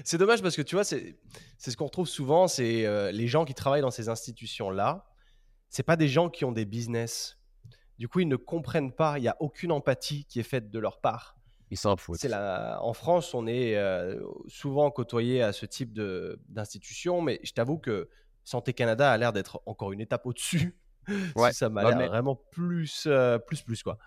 c'est 0.03 0.17
dommage 0.17 0.41
parce 0.41 0.55
que 0.55 0.61
tu 0.63 0.75
vois, 0.75 0.83
c'est 0.83 1.17
c'est 1.57 1.71
ce 1.71 1.77
qu'on 1.77 1.85
retrouve 1.85 2.07
souvent, 2.07 2.47
c'est 2.47 2.85
euh, 2.85 3.11
les 3.11 3.27
gens 3.27 3.45
qui 3.45 3.53
travaillent 3.53 3.81
dans 3.81 3.91
ces 3.91 4.09
institutions-là, 4.09 5.05
c'est 5.69 5.83
pas 5.83 5.95
des 5.95 6.07
gens 6.07 6.29
qui 6.29 6.43
ont 6.45 6.51
des 6.51 6.65
business. 6.65 7.36
Du 7.97 8.07
coup, 8.07 8.19
ils 8.19 8.27
ne 8.27 8.35
comprennent 8.35 8.91
pas, 8.91 9.17
il 9.17 9.21
n'y 9.21 9.27
a 9.27 9.35
aucune 9.39 9.71
empathie 9.71 10.25
qui 10.25 10.39
est 10.39 10.43
faite 10.43 10.69
de 10.69 10.79
leur 10.79 10.99
part. 11.01 11.35
Ils 11.71 11.77
s'en 11.77 11.97
foutent. 11.97 12.23
La... 12.23 12.79
En 12.81 12.93
France, 12.93 13.33
on 13.33 13.45
est 13.47 13.75
euh, 13.75 14.21
souvent 14.47 14.89
côtoyé 14.91 15.41
à 15.41 15.51
ce 15.51 15.65
type 15.65 15.91
de- 15.93 16.39
d'institution, 16.47 17.21
mais 17.21 17.39
je 17.43 17.51
t'avoue 17.51 17.77
que 17.77 18.07
Santé 18.45 18.71
Canada 18.73 19.11
a 19.11 19.17
l'air 19.17 19.33
d'être 19.33 19.61
encore 19.65 19.91
une 19.91 20.01
étape 20.01 20.25
au-dessus. 20.25 20.77
Ouais. 21.37 21.53
ça 21.53 21.69
m'a 21.69 21.83
Ouais, 21.83 21.89
l'air 21.91 21.97
mais- 21.99 22.07
vraiment 22.07 22.35
plus, 22.51 23.05
euh, 23.07 23.37
plus, 23.39 23.61
plus, 23.61 23.81
quoi. 23.81 23.97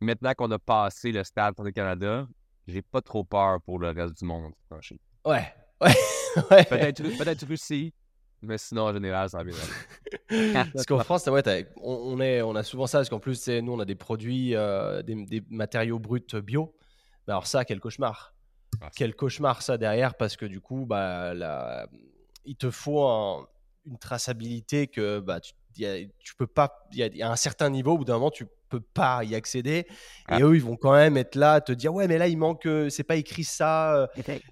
Maintenant 0.00 0.32
qu'on 0.34 0.50
a 0.50 0.58
passé 0.58 1.12
le 1.12 1.22
stade 1.22 1.54
Santé 1.56 1.72
Canada, 1.72 2.26
j'ai 2.66 2.82
pas 2.82 3.00
trop 3.00 3.22
peur 3.22 3.60
pour 3.62 3.78
le 3.78 3.90
reste 3.90 4.18
du 4.18 4.24
monde. 4.24 4.52
Ouais, 4.70 4.78
ouais, 5.24 5.44
ouais. 6.50 6.64
Peut-être 6.64 7.02
peut-être 7.18 7.46
Russie, 7.46 7.94
mais 8.42 8.58
sinon, 8.58 8.82
en 8.84 8.92
général, 8.92 9.28
ça 9.30 9.38
va 9.38 9.44
bien 9.44 9.54
aller. 9.54 10.62
Parce 10.72 10.86
qu'en 10.86 10.98
France, 11.04 11.26
ouais, 11.26 11.68
on, 11.76 11.92
on 11.92 12.20
est, 12.20 12.42
on 12.42 12.54
a 12.54 12.62
souvent 12.62 12.86
ça, 12.86 12.98
parce 12.98 13.08
qu'en 13.08 13.18
plus, 13.20 13.34
c'est- 13.40 13.60
nous, 13.62 13.72
on 13.72 13.78
a 13.80 13.84
des 13.84 13.94
produits, 13.94 14.54
euh, 14.54 15.02
des, 15.02 15.14
des 15.26 15.42
matériaux 15.50 15.98
bruts 15.98 16.22
bio. 16.42 16.74
Mais 17.26 17.32
alors 17.32 17.46
ça, 17.46 17.64
quel 17.64 17.80
cauchemar. 17.80 18.34
Ah, 18.80 18.88
Quel 18.94 19.14
cauchemar, 19.14 19.62
ça, 19.62 19.76
derrière, 19.78 20.14
parce 20.14 20.36
que 20.36 20.46
du 20.46 20.60
coup, 20.60 20.86
bah, 20.86 21.34
la- 21.34 21.88
il 22.44 22.56
te 22.56 22.70
faut 22.70 23.04
un- 23.06 23.46
une 23.86 23.98
traçabilité 23.98 24.86
que 24.86 25.20
bah, 25.20 25.40
tu, 25.40 25.52
a- 25.84 26.06
tu 26.18 26.34
peux 26.36 26.46
pas, 26.46 26.86
il 26.92 26.98
y, 26.98 27.02
a- 27.02 27.06
il 27.06 27.16
y 27.16 27.22
a 27.22 27.30
un 27.30 27.36
certain 27.36 27.68
niveau, 27.70 27.92
au 27.92 27.98
bout 27.98 28.04
d'un 28.04 28.14
moment, 28.14 28.30
tu 28.30 28.46
peux 28.70 28.80
pas 28.80 29.22
y 29.24 29.34
accéder. 29.34 29.86
Ah. 30.26 30.38
Et 30.38 30.42
eux, 30.42 30.54
ils 30.56 30.62
vont 30.62 30.76
quand 30.76 30.92
même 30.92 31.16
être 31.16 31.34
là, 31.34 31.60
te 31.60 31.72
dire, 31.72 31.92
ouais, 31.92 32.08
mais 32.08 32.16
là, 32.16 32.28
il 32.28 32.38
manque, 32.38 32.64
euh, 32.66 32.88
c'est 32.88 33.04
pas 33.04 33.16
écrit 33.16 33.44
ça. 33.44 33.94
euh, 33.96 34.06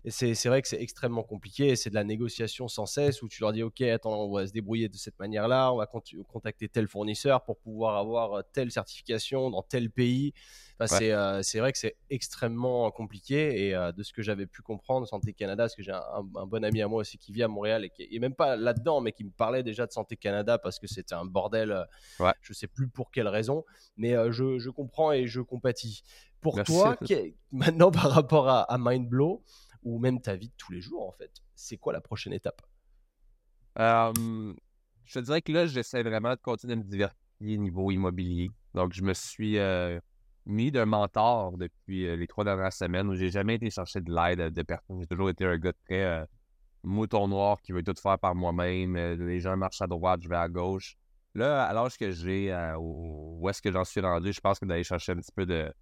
c'est 0.09 0.49
vrai 0.49 0.61
que 0.61 0.69
c'est 0.69 0.81
extrêmement 0.83 1.23
compliqué. 1.23 1.77
C'est 1.77 1.91
de 1.91 1.95
la 1.95 2.05
négociation 2.05 2.69
sans 2.69 2.87
cesse 2.87 3.23
où 3.23 3.29
tu 3.29 3.41
leur 3.41 3.53
dis 3.53 3.63
Ok, 3.63 3.81
attends, 3.81 4.25
on 4.25 4.33
va 4.35 4.47
se 4.47 4.53
débrouiller 4.53 4.89
de 4.89 4.97
cette 4.97 5.19
manière-là. 5.19 5.73
On 5.73 5.77
va 5.79 5.87
cont- 5.87 6.03
contacter 6.29 6.69
tel 6.69 6.89
fournisseur 6.89 7.45
pour 7.45 7.57
pouvoir 7.59 7.97
avoir 7.97 8.35
euh, 8.35 8.43
telle 8.53 8.71
certification 8.71 9.51
dans 9.51 9.63
tel 9.63 9.91
pays. 9.91 10.33
Enfin, 10.81 10.95
Ouais. 10.95 10.99
c'est, 11.01 11.13
euh, 11.13 11.43
C'est 11.43 11.59
vrai 11.61 11.73
que 11.73 11.79
c'est 11.79 11.97
extrêmement 12.11 12.91
compliqué. 12.91 13.67
Et 13.69 13.75
euh, 13.75 13.91
de 13.93 14.03
ce 14.03 14.13
que 14.13 14.23
j'avais 14.23 14.47
pu 14.47 14.63
comprendre, 14.63 15.07
Santé 15.09 15.33
Canada, 15.33 15.65
parce 15.65 15.75
que 15.75 15.83
j'ai 15.83 15.93
un, 15.93 16.23
bon 16.23 16.65
ami 16.65 16.81
à 16.83 16.89
moi 16.89 17.01
aussi 17.01 17.19
qui 17.19 17.33
vit 17.33 17.43
à 17.43 17.49
Montréal 17.49 17.85
et 17.85 17.91
qui 17.91 18.09
est 18.15 18.19
même 18.21 18.35
pas 18.35 18.57
là-dedans, 18.57 19.01
mais 19.01 19.13
qui 19.13 19.25
me 19.25 19.31
parlait 19.31 19.63
déjà 19.63 19.87
de 19.87 19.93
Santé 19.93 20.17
Canada 20.17 20.59
parce 20.59 20.79
que 20.79 20.87
c'était 20.87 21.15
un 21.15 21.25
bordel. 21.25 21.73
euh, 21.73 21.85
Ouais. 22.21 22.33
Je 22.41 22.53
sais 22.53 22.67
plus 22.69 22.89
pour 22.89 23.11
quelle 23.11 23.29
raison, 23.29 23.65
mais 23.97 24.13
je, 24.33 24.59
je 24.59 24.71
comprends 24.71 25.13
et 25.13 25.27
je 25.27 25.41
compatis. 25.41 26.03
Pour 26.41 26.57
Merci. 26.57 26.73
toi, 26.73 26.97
que- 26.97 27.33
maintenant 27.53 27.91
par 27.91 28.11
rapport 28.11 28.49
à, 28.49 28.63
à 28.63 28.79
Mindblow, 28.79 29.43
ou 29.83 29.99
même 29.99 30.21
ta 30.21 30.37
vie 30.37 30.49
de 30.49 30.55
tous 30.57 30.73
les 30.73 30.81
jours, 30.81 31.07
en 31.07 31.13
fait, 31.13 31.31
c'est 31.55 31.77
quoi 31.77 31.93
la 31.93 32.01
prochaine 32.01 32.33
étape? 32.33 32.63
Je 33.77 35.15
te 35.15 35.19
dirais 35.21 35.41
que 35.43 35.53
là, 35.53 35.67
j'essaie 35.67 36.03
vraiment 36.03 36.31
de 36.31 36.41
continuer 36.41 36.75
de 36.77 36.81
me 36.81 36.85
divertir 36.85 37.17
niveau 37.41 37.91
immobilier. 37.91 38.51
Donc, 38.75 38.93
je 38.93 39.03
me 39.03 39.15
suis 39.15 39.59
euh, 39.59 39.99
mis 40.49 40.73
d'un 40.73 40.87
mentor 40.87 41.57
depuis 41.57 42.07
euh, 42.07 42.17
les 42.17 42.27
trois 42.27 42.45
dernières 42.45 42.73
semaines 42.73 43.09
où 43.09 43.15
j'ai 43.15 43.31
jamais 43.31 43.55
été 43.57 43.71
chercher 43.71 44.01
de 44.01 44.13
l'aide 44.13 44.53
de 44.53 44.63
personne. 44.63 45.01
J'ai 45.01 45.07
toujours 45.07 45.31
été 45.31 45.45
un 45.45 45.59
gars 45.59 45.73
très 45.87 46.03
euh, 46.03 46.25
mouton 46.83 47.29
noir 47.29 47.61
qui 47.63 47.73
veut 47.73 47.83
tout 47.83 47.95
faire 48.01 48.19
par 48.19 48.35
moi-même. 48.35 48.97
Euh, 48.97 49.15
les 49.17 49.41
gens 49.41 49.57
marchent 49.57 49.83
à 49.83 49.87
droite, 49.87 50.21
je 50.23 50.29
vais 50.29 50.37
à 50.37 50.49
gauche. 50.49 50.97
Là, 51.35 51.67
à 51.67 51.73
l'âge 51.73 51.97
que 51.99 52.11
j'ai, 52.11 52.53
euh, 52.53 52.77
où 52.79 53.49
est-ce 53.49 53.63
que 53.63 53.71
j'en 53.71 53.85
suis 53.85 54.01
rendu, 54.01 54.33
je 54.33 54.41
pense 54.41 54.59
que 54.59 54.65
d'aller 54.65 54.85
chercher 54.85 55.13
un 55.13 55.17
petit 55.17 55.33
peu 55.35 55.47
de 55.47 55.73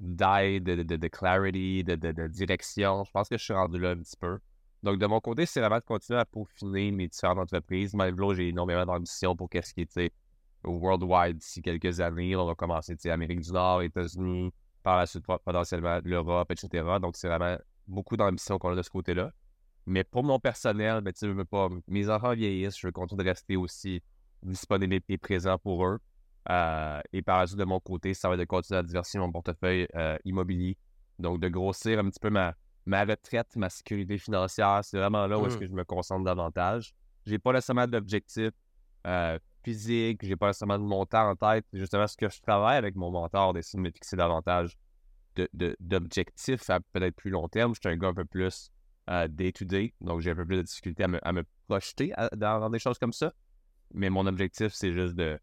d'aide, 0.00 0.64
de, 0.64 0.82
de, 0.82 0.96
de 0.96 1.08
clarity, 1.08 1.84
de, 1.84 1.94
de, 1.94 2.26
direction. 2.26 3.04
Je 3.04 3.12
pense 3.12 3.28
que 3.28 3.38
je 3.38 3.44
suis 3.44 3.54
rendu 3.54 3.78
là 3.78 3.90
un 3.90 3.96
petit 3.96 4.16
peu. 4.18 4.38
Donc, 4.82 4.98
de 4.98 5.06
mon 5.06 5.20
côté, 5.20 5.46
c'est 5.46 5.60
vraiment 5.60 5.78
de 5.78 5.84
continuer 5.84 6.18
à 6.18 6.24
peaufiner 6.24 6.90
mes 6.90 7.06
différentes 7.06 7.38
entreprises. 7.38 7.94
Là, 7.94 8.10
j'ai 8.34 8.48
énormément 8.48 8.84
d'ambition 8.84 9.36
pour 9.36 9.48
qu'est-ce 9.48 9.72
qui 9.72 9.86
sais, 9.88 10.10
worldwide 10.64 11.38
d'ici 11.38 11.62
quelques 11.62 12.00
années. 12.00 12.36
On 12.36 12.46
va 12.46 12.54
commencer, 12.54 12.96
tu 12.96 13.10
Amérique 13.10 13.40
du 13.40 13.52
Nord, 13.52 13.82
États-Unis, 13.82 14.52
par 14.82 14.98
la 14.98 15.06
suite, 15.06 15.24
potentiellement 15.26 16.00
l'Europe, 16.04 16.50
etc. 16.50 16.98
Donc, 17.00 17.16
c'est 17.16 17.28
vraiment 17.28 17.56
beaucoup 17.86 18.16
d'ambition 18.16 18.58
qu'on 18.58 18.72
a 18.72 18.76
de 18.76 18.82
ce 18.82 18.90
côté-là. 18.90 19.32
Mais 19.86 20.04
pour 20.04 20.24
mon 20.24 20.38
personnel, 20.38 21.00
ben, 21.02 21.12
tu 21.12 21.26
veux 21.28 21.44
pas, 21.44 21.68
mes 21.88 22.08
enfants 22.08 22.34
vieillissent, 22.34 22.78
je 22.78 22.86
veux 22.86 22.92
continuer 22.92 23.24
de 23.24 23.28
rester 23.28 23.56
aussi 23.56 24.02
disponible 24.42 24.98
et 25.08 25.18
présent 25.18 25.58
pour 25.58 25.84
eux. 25.86 25.98
Euh, 26.50 27.00
et 27.12 27.22
par 27.22 27.40
la 27.40 27.46
suite, 27.46 27.58
de 27.58 27.64
mon 27.64 27.80
côté, 27.80 28.14
ça 28.14 28.28
va 28.28 28.34
être 28.34 28.40
de 28.40 28.44
continuer 28.44 28.78
à 28.78 28.82
diversifier 28.82 29.20
mon 29.20 29.32
portefeuille 29.32 29.86
euh, 29.94 30.16
immobilier. 30.24 30.76
Donc, 31.18 31.40
de 31.40 31.48
grossir 31.48 31.98
un 31.98 32.08
petit 32.10 32.20
peu 32.20 32.30
ma, 32.30 32.54
ma 32.86 33.04
retraite, 33.04 33.56
ma 33.56 33.70
sécurité 33.70 34.18
financière. 34.18 34.80
C'est 34.82 34.98
vraiment 34.98 35.26
là 35.26 35.38
où 35.38 35.46
est-ce 35.46 35.56
Mm. 35.56 35.60
que 35.60 35.66
je 35.66 35.72
me 35.72 35.84
concentre 35.84 36.24
davantage. 36.24 36.92
J'ai 37.26 37.38
pas 37.38 37.52
nécessairement 37.52 37.86
d'objectif 37.86 38.50
euh, 39.06 39.38
physique, 39.64 40.20
j'ai 40.22 40.36
pas 40.36 40.48
nécessairement 40.48 40.78
de 40.78 40.84
montant 40.84 41.30
en 41.30 41.36
tête. 41.36 41.64
Justement, 41.72 42.06
ce 42.06 42.16
que 42.16 42.28
je 42.28 42.40
travaille 42.40 42.76
avec 42.76 42.94
mon 42.96 43.10
mentor, 43.10 43.54
d'essayer 43.54 43.78
de 43.78 43.84
me 43.84 43.90
fixer 43.90 44.16
davantage 44.16 44.76
de- 45.36 45.48
de- 45.52 45.76
d'objectifs 45.80 46.68
à 46.70 46.80
peut-être 46.80 47.16
plus 47.16 47.30
long 47.30 47.48
terme. 47.48 47.74
Je 47.74 47.80
suis 47.80 47.88
un 47.88 47.96
gars 47.96 48.08
un 48.08 48.14
peu 48.14 48.24
plus 48.24 48.70
euh, 49.10 49.28
day-to-day, 49.28 49.92
donc 50.00 50.20
j'ai 50.20 50.30
un 50.30 50.34
peu 50.34 50.46
plus 50.46 50.56
de 50.56 50.62
difficulté 50.62 51.04
à 51.04 51.08
me, 51.08 51.28
à 51.28 51.32
me 51.32 51.44
projeter 51.68 52.12
à- 52.16 52.30
dans, 52.34 52.70
des 52.70 52.78
choses 52.78 52.98
comme 52.98 53.12
ça. 53.12 53.32
Mais 53.92 54.08
mon 54.10 54.26
objectif, 54.26 54.72
c'est 54.72 54.92
juste 54.92 55.14
de 55.14 55.38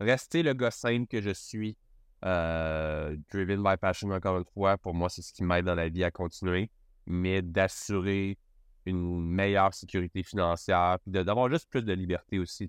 rester 0.00 0.42
le 0.42 0.54
gars 0.54 0.70
simple 0.70 1.06
que 1.08 1.20
je 1.20 1.30
suis, 1.30 1.76
euh, 2.24 3.16
driven 3.32 3.62
by 3.62 3.76
passion 3.80 4.10
encore 4.10 4.38
une 4.38 4.44
fois. 4.44 4.78
Pour 4.78 4.94
moi, 4.94 5.08
c'est 5.08 5.22
ce 5.22 5.32
qui 5.32 5.42
m'aide 5.42 5.64
dans 5.64 5.74
la 5.74 5.88
vie 5.88 6.04
à 6.04 6.10
continuer, 6.10 6.70
mais 7.06 7.42
d'assurer 7.42 8.38
une 8.86 9.20
meilleure 9.20 9.74
sécurité 9.74 10.22
financière, 10.22 10.98
d'avoir 11.06 11.50
juste 11.50 11.68
plus 11.70 11.82
de 11.82 11.92
liberté 11.92 12.38
aussi. 12.38 12.68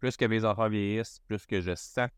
Plus 0.00 0.16
que 0.16 0.24
mes 0.24 0.44
enfants 0.44 0.68
vieillissent, 0.68 1.20
plus 1.28 1.46
que 1.46 1.60
je 1.60 1.74
sens 1.76 2.08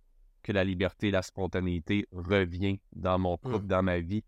que 0.42 0.52
la 0.52 0.64
liberté, 0.64 1.10
la 1.10 1.22
spontanéité 1.22 2.06
revient 2.12 2.80
dans 2.92 3.18
mon 3.18 3.36
couple, 3.36 3.64
Mm. 3.64 3.66
dans 3.68 3.82
ma 3.82 3.98
vie, 4.00 4.24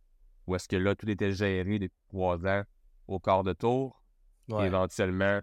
où 0.47 0.55
est-ce 0.55 0.69
que 0.69 0.77
là, 0.77 0.95
tout 0.95 1.09
était 1.09 1.33
géré 1.33 1.79
depuis 1.79 1.99
trois 2.09 2.45
ans 2.47 2.63
au 3.09 3.19
quart 3.19 3.43
de 3.43 3.53
tour. 3.53 4.01
Ouais. 4.49 4.67
Éventuellement, 4.67 5.41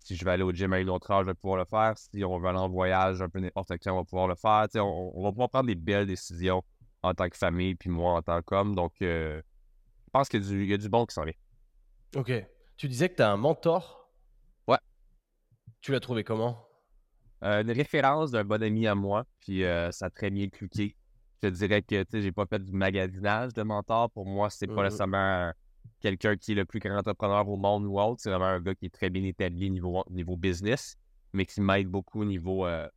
si 0.00 0.16
je 0.16 0.24
vais 0.24 0.32
aller 0.32 0.42
au 0.42 0.52
gym 0.52 0.72
à 0.72 0.80
une 0.80 0.90
autre 0.90 1.10
âge, 1.10 1.24
je 1.26 1.30
vais 1.30 1.34
pouvoir 1.34 1.58
le 1.58 1.64
faire. 1.64 1.94
Si 1.98 2.24
on 2.24 2.38
veut 2.38 2.48
aller 2.48 2.58
en 2.58 2.68
voyage, 2.68 3.20
un 3.22 3.28
peu 3.28 3.38
n'importe 3.40 3.72
quand, 3.82 3.92
on 3.92 3.96
va 3.96 4.04
pouvoir 4.04 4.28
le 4.28 4.34
faire. 4.34 4.66
On, 4.76 5.12
on 5.14 5.22
va 5.22 5.30
pouvoir 5.30 5.50
prendre 5.50 5.66
des 5.66 5.74
belles 5.74 6.06
décisions 6.06 6.62
en 7.02 7.14
tant 7.14 7.28
que 7.28 7.36
famille, 7.36 7.74
puis 7.74 7.90
moi 7.90 8.14
en 8.14 8.22
tant 8.22 8.40
qu'homme. 8.42 8.74
Donc, 8.74 8.94
euh, 9.02 9.40
je 10.06 10.10
pense 10.12 10.28
qu'il 10.28 10.42
y, 10.42 10.46
a 10.46 10.48
du- 10.48 10.62
il 10.64 10.70
y 10.70 10.74
a 10.74 10.78
du 10.78 10.88
bon 10.88 11.04
qui 11.06 11.14
s'en 11.14 11.24
vient. 11.24 11.34
Ok. 12.16 12.32
Tu 12.76 12.88
disais 12.88 13.08
que 13.08 13.16
tu 13.16 13.22
as 13.22 13.30
un 13.30 13.36
mentor 13.36 14.10
Ouais. 14.66 14.78
Tu 15.80 15.92
l'as 15.92 16.00
trouvé 16.00 16.24
comment? 16.24 16.67
Euh, 17.44 17.62
une 17.62 17.70
référence 17.70 18.30
d'un 18.32 18.44
bon 18.44 18.62
ami 18.62 18.86
à 18.86 18.94
moi, 18.94 19.24
puis 19.40 19.64
euh, 19.64 19.90
ça 19.92 20.06
a 20.06 20.10
très 20.10 20.30
bien 20.30 20.48
cliqué. 20.48 20.96
Je 21.42 21.48
dirais 21.48 21.82
que, 21.82 22.02
tu 22.02 22.10
sais, 22.10 22.20
j'ai 22.22 22.32
pas 22.32 22.46
fait 22.46 22.58
du 22.58 22.72
magasinage 22.72 23.52
de 23.52 23.62
mentor. 23.62 24.10
Pour 24.10 24.26
moi, 24.26 24.50
c'est 24.50 24.66
pas 24.66 24.74
Mhm. 24.74 24.82
nécessairement 24.84 25.52
quelqu'un 26.00 26.36
qui 26.36 26.52
est 26.52 26.54
le 26.56 26.64
plus 26.64 26.80
grand 26.80 26.98
entrepreneur 26.98 27.48
au 27.48 27.56
monde 27.56 27.84
ou 27.86 28.00
autre. 28.00 28.20
C'est 28.20 28.30
vraiment 28.30 28.46
un 28.46 28.60
gars 28.60 28.74
qui 28.74 28.86
est 28.86 28.94
très 28.94 29.08
bien 29.08 29.22
établi 29.22 29.70
niveau, 29.70 30.02
niveau 30.10 30.36
business, 30.36 30.96
mais 31.32 31.46
qui 31.46 31.60
m'aide 31.60 31.86
beaucoup 31.86 32.22
au 32.22 32.24
niveau 32.24 32.66
euh, 32.66 32.88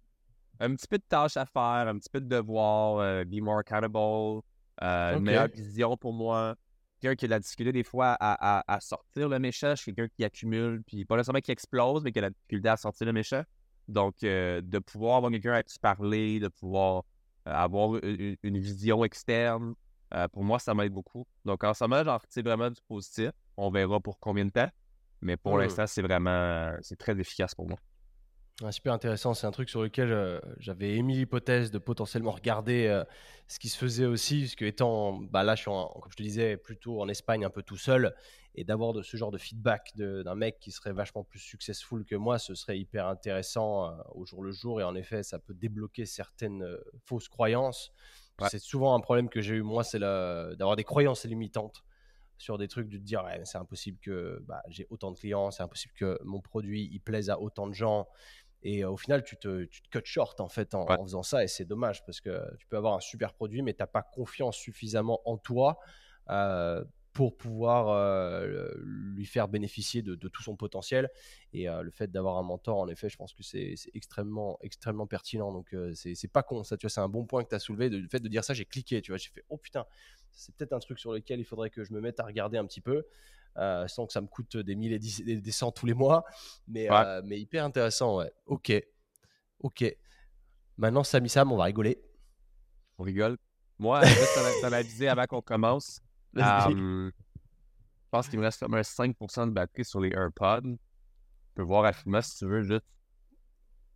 un 0.60 0.76
petit 0.76 0.88
peu 0.88 0.98
de 0.98 1.04
tâches 1.08 1.38
à 1.38 1.46
faire, 1.46 1.88
un 1.88 1.98
petit 2.00 2.10
peu 2.12 2.20
de 2.20 2.28
devoirs, 2.28 3.26
be 3.26 3.42
more 3.42 3.60
accountable, 3.60 3.96
une 4.82 5.24
meilleure 5.24 5.48
vision 5.48 5.96
pour 5.98 6.14
moi. 6.14 6.56
Quelqu'un 7.00 7.16
qui 7.16 7.26
a 7.26 7.28
de 7.28 7.32
la 7.32 7.40
difficulté 7.40 7.72
des 7.72 7.84
fois 7.84 8.16
à, 8.20 8.60
à- 8.60 8.64
à 8.76 8.80
sortir 8.80 9.28
le 9.30 9.40
méchant, 9.40 9.72
je 9.76 9.82
suis 9.82 9.94
quelqu'un 9.94 10.12
qui 10.16 10.24
accumule, 10.24 10.82
puis 10.86 11.04
pas 11.06 11.16
nécessairement 11.16 11.40
qui 11.42 11.52
explose, 11.52 12.04
mais 12.04 12.12
qui 12.12 12.20
a 12.20 12.22
de 12.22 12.28
la 12.28 12.30
difficulté 12.32 12.70
à 12.70 12.78
sortir 12.78 13.06
le 13.08 13.14
méchant. 13.14 13.42
Donc, 13.92 14.24
euh, 14.24 14.62
de 14.62 14.80
pouvoir 14.80 15.18
avoir 15.18 15.32
quelqu'un 15.32 15.54
à 15.54 15.64
qui 15.64 15.78
parler, 15.80 16.40
de 16.40 16.48
pouvoir 16.48 17.04
euh, 17.48 17.52
avoir 17.54 17.96
une, 18.04 18.38
une 18.44 18.58
vision 18.60 19.04
externe, 19.06 19.76
euh, 20.14 20.28
pour 20.30 20.44
moi, 20.44 20.60
ça 20.60 20.74
m'aide 20.74 20.94
beaucoup. 20.94 21.26
Donc, 21.46 21.64
en 21.64 21.74
ce 21.74 21.84
moment, 21.84 22.04
j'en 22.04 22.18
retire 22.18 22.44
vraiment 22.44 22.70
du 22.70 22.82
positif. 22.88 23.32
On 23.58 23.70
verra 23.72 24.00
pour 24.00 24.20
combien 24.20 24.46
de 24.46 24.52
temps. 24.52 24.70
Mais 25.22 25.38
pour 25.38 25.58
Mhm. 25.58 25.60
l'instant, 25.60 25.88
c'est 25.88 26.02
vraiment, 26.02 26.72
c'est 26.82 26.98
très 26.98 27.20
efficace 27.20 27.56
pour 27.56 27.68
moi. 27.68 27.78
Ouais, 28.62 28.72
super 28.72 28.94
intéressant, 28.94 29.34
c'est 29.34 29.48
un 29.48 29.52
truc 29.52 29.70
sur 29.70 29.82
lequel 29.82 30.12
euh, 30.12 30.40
j'avais 30.60 30.96
émis 30.96 31.16
l'hypothèse 31.18 31.72
de 31.72 31.80
potentiellement 31.80 32.30
regarder 32.30 32.86
euh, 32.86 33.04
ce 33.48 33.58
qui 33.58 33.70
se 33.70 33.78
faisait 33.78 34.06
aussi, 34.06 34.42
parce 34.42 34.56
que 34.56 34.66
étant, 34.66 35.14
bah 35.14 35.42
là 35.44 35.56
je 35.56 35.62
suis, 35.62 35.72
en- 35.72 35.88
comme 35.88 36.12
je 36.12 36.16
te 36.18 36.22
disais, 36.22 36.58
plutôt 36.58 37.02
en 37.02 37.08
Espagne 37.08 37.44
un 37.44 37.50
peu 37.50 37.64
tout 37.64 37.78
seul, 37.78 38.14
et 38.54 38.64
d'avoir 38.64 38.94
de 38.94 39.02
ce 39.02 39.18
genre 39.18 39.32
de 39.32 39.40
feedback 39.40 39.94
d'un 39.96 40.36
mec 40.36 40.60
qui 40.60 40.72
serait 40.72 40.94
vachement 40.94 41.24
plus 41.24 41.40
successful 41.40 42.06
que 42.06 42.16
moi, 42.16 42.38
ce 42.38 42.54
serait 42.54 42.78
hyper 42.78 43.08
intéressant 43.08 43.88
euh, 43.90 43.98
au 44.14 44.26
jour 44.26 44.44
le 44.44 44.52
jour, 44.52 44.80
et 44.80 44.84
en 44.84 44.94
effet 44.94 45.24
ça 45.24 45.40
peut 45.40 45.56
débloquer 45.56 46.06
certaines 46.06 46.64
fausses 47.04 47.30
croyances. 47.30 47.92
Ouais. 48.40 48.48
C'est 48.52 48.60
souvent 48.60 48.94
un 48.94 49.00
problème 49.00 49.30
que 49.30 49.42
j'ai 49.42 49.56
eu 49.56 49.64
moi, 49.64 49.84
c'est 49.84 50.00
d'avoir 50.00 50.76
des 50.76 50.84
croyances 50.84 51.26
limitantes 51.26 51.84
sur 52.38 52.58
des 52.58 52.68
trucs, 52.68 52.90
de 52.90 52.98
te 52.98 53.04
dire 53.04 53.24
c'est 53.44 53.60
impossible 53.60 54.00
que 54.00 54.44
bah, 54.48 54.64
j'ai 54.68 54.88
autant 54.90 55.12
de 55.12 55.18
clients, 55.18 55.52
c'est 55.52 55.62
impossible 55.62 55.94
que 55.96 56.18
mon 56.24 56.42
produit 56.42 56.90
il 56.92 57.00
plaise 57.00 57.30
à 57.30 57.40
autant 57.40 57.68
de 57.68 57.74
gens. 57.74 58.08
Et 58.64 58.86
au 58.86 58.98
final, 58.98 59.24
tu 59.24 59.38
te, 59.38 59.66
tu 59.66 59.82
te 59.82 59.90
cut 59.90 60.06
short 60.06 60.40
en 60.40 60.50
fait 60.50 60.76
en, 60.76 60.86
Ouais. 60.86 60.98
en 60.98 61.04
faisant 61.04 61.24
ça 61.24 61.44
et 61.44 61.48
c'est 61.48 61.66
dommage 61.66 62.06
parce 62.06 62.22
que 62.22 62.56
tu 62.58 62.68
peux 62.68 62.78
avoir 62.78 62.94
un 62.96 63.00
super 63.00 63.34
produit 63.34 63.62
mais 63.62 63.74
tu 63.74 63.82
n'as 63.82 63.88
pas 63.88 64.04
confiance 64.04 64.56
suffisamment 64.56 65.20
en 65.26 65.38
toi 65.38 65.80
euh, 66.30 66.84
pour 67.14 67.36
pouvoir 67.36 67.90
euh, 67.90 68.72
lui 68.84 69.26
faire 69.26 69.50
bénéficier 69.50 70.02
de, 70.02 70.16
de 70.16 70.28
tout 70.30 70.44
son 70.44 70.56
potentiel. 70.56 71.10
Et 71.52 71.68
euh, 71.68 71.82
le 71.82 71.92
fait 71.92 72.10
d'avoir 72.10 72.38
un 72.38 72.44
mentor, 72.44 72.78
en 72.78 72.88
effet, 72.88 73.10
je 73.10 73.18
pense 73.18 73.34
que 73.34 73.44
c'est 73.44 73.76
extrêmement, 73.94 74.58
extrêmement 74.62 75.08
pertinent. 75.08 75.52
Donc 75.52 75.76
c'est 75.94 76.32
pas 76.32 76.44
con 76.44 76.64
ça, 76.64 76.78
tu 76.78 76.86
vois, 76.86 76.90
c'est 76.90 77.02
un 77.02 77.10
bon 77.10 77.26
point 77.26 77.44
que 77.44 77.50
tu 77.50 77.56
as 77.56 77.60
soulevé. 77.60 77.90
De, 77.90 77.98
le 77.98 78.08
fait 78.08 78.22
de 78.22 78.30
dire 78.30 78.44
ça, 78.46 78.54
j'ai 78.54 78.66
cliqué, 78.66 79.02
tu 79.02 79.12
vois, 79.12 79.18
j'ai 79.18 79.30
fait 79.30 79.44
oh 79.50 79.58
putain, 79.58 79.86
c'est 80.32 80.56
peut-être 80.56 80.72
un 80.74 80.80
truc 80.80 81.00
sur 81.00 81.12
lequel 81.12 81.40
il 81.42 81.46
faudrait 81.46 81.70
que 81.70 81.84
je 81.84 81.92
me 81.94 82.00
mette 82.00 82.20
à 82.22 82.24
regarder 82.26 82.58
un 82.58 82.66
petit 82.66 82.82
peu. 82.82 83.04
Euh, 83.58 83.88
sans 83.88 84.06
que 84.08 84.14
ça 84.14 84.22
me 84.22 84.28
coûte 84.28 84.58
des 84.58 84.76
milliers 84.76 84.96
et 84.96 85.40
des, 85.42 85.52
cents 85.52 85.72
tous 85.72 85.86
les 85.86 85.94
mois. 85.94 86.24
Mais, 86.68 86.90
Ouais. 86.90 86.98
euh, 87.06 87.22
mais 87.26 87.40
hyper 87.40 87.66
intéressant, 87.66 88.18
ouais. 88.18 88.32
Ok. 88.46 88.72
Ok. 89.60 89.86
Maintenant, 90.78 91.04
Samy 91.04 91.30
Sam, 91.30 91.52
on 91.52 91.58
va 91.58 91.66
rigoler. 91.66 92.02
On 92.98 93.04
rigole. 93.04 93.38
Moi, 93.78 94.02
t'en- 94.02 94.62
t'en 94.70 94.74
aviser 94.74 95.08
avant 95.08 95.26
qu'on 95.26 95.42
commence. 95.42 96.00
Je 96.34 97.12
pense 98.12 98.28
qu'il 98.28 98.40
me 98.40 98.44
reste 98.44 98.60
comme 98.60 98.74
un 98.74 98.82
5% 98.82 99.48
de 99.48 99.52
batterie 99.52 99.86
sur 99.86 100.02
les 100.02 100.10
AirPods. 100.10 100.62
Tu 100.64 101.54
peux 101.56 101.62
voir 101.64 101.84
rapidement 101.84 102.22
si 102.22 102.38
tu 102.38 102.46
veux, 102.46 102.62
juste 102.62 102.84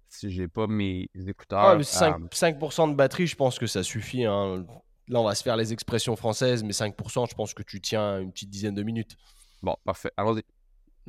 si 0.07 0.29
j'ai 0.31 0.47
pas 0.47 0.67
mes 0.67 1.09
écouteurs. 1.27 1.59
Ah, 1.59 1.75
mais 1.75 1.83
5%, 1.83 2.23
euh, 2.23 2.27
5% 2.31 2.87
de 2.91 2.95
batterie, 2.95 3.27
je 3.27 3.35
pense 3.35 3.59
que 3.59 3.67
ça 3.67 3.83
suffit. 3.83 4.23
hein. 4.25 4.65
Là, 5.07 5.19
on 5.19 5.25
va 5.25 5.35
se 5.35 5.43
faire 5.43 5.57
les 5.57 5.73
expressions 5.73 6.15
françaises, 6.15 6.63
mais 6.63 6.71
5%, 6.73 7.25
je 7.29 7.35
pense 7.35 7.53
que 7.53 7.61
tu 7.63 7.79
tiens 7.81 8.19
une 8.21 8.31
petite 8.31 8.49
dizaine 8.49 8.73
de 8.73 8.83
minutes. 8.83 9.15
Bon, 9.61 9.75
parfait. 9.85 10.11
Allons-y. 10.17 10.43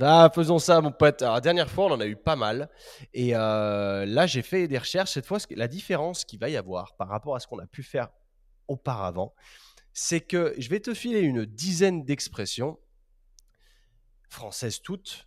Ah, 0.01 0.31
faisons 0.35 0.59
ça, 0.59 0.81
mon 0.82 0.93
pote. 0.93 1.23
Alors, 1.23 1.36
la 1.36 1.40
dernière 1.40 1.70
fois, 1.70 1.86
on 1.86 1.93
en 1.93 2.01
a 2.01 2.06
eu 2.06 2.16
pas 2.16 2.36
mal. 2.36 2.68
Et 3.14 3.35
euh, 3.35 4.05
là, 4.05 4.27
j'ai 4.27 4.43
fait 4.43 4.68
des 4.68 4.77
recherches. 4.78 5.12
Cette 5.12 5.27
fois, 5.27 5.39
la 5.51 5.68
différence 5.68 6.24
qu'il 6.24 6.39
va 6.39 6.51
y 6.51 6.56
avoir 6.56 6.97
par 6.97 7.09
rapport 7.09 7.35
à 7.35 7.40
ce 7.40 7.47
qu'on 7.47 7.59
a 7.59 7.66
pu 7.66 7.82
faire 7.82 8.09
auparavant, 8.68 9.35
c'est 9.94 10.20
que 10.20 10.55
je 10.59 10.68
vais 10.68 10.81
te 10.81 10.93
filer 10.93 11.20
une 11.20 11.47
dizaine 11.47 12.05
d'expressions, 12.05 12.78
françaises 14.28 14.82
toutes, 14.82 15.27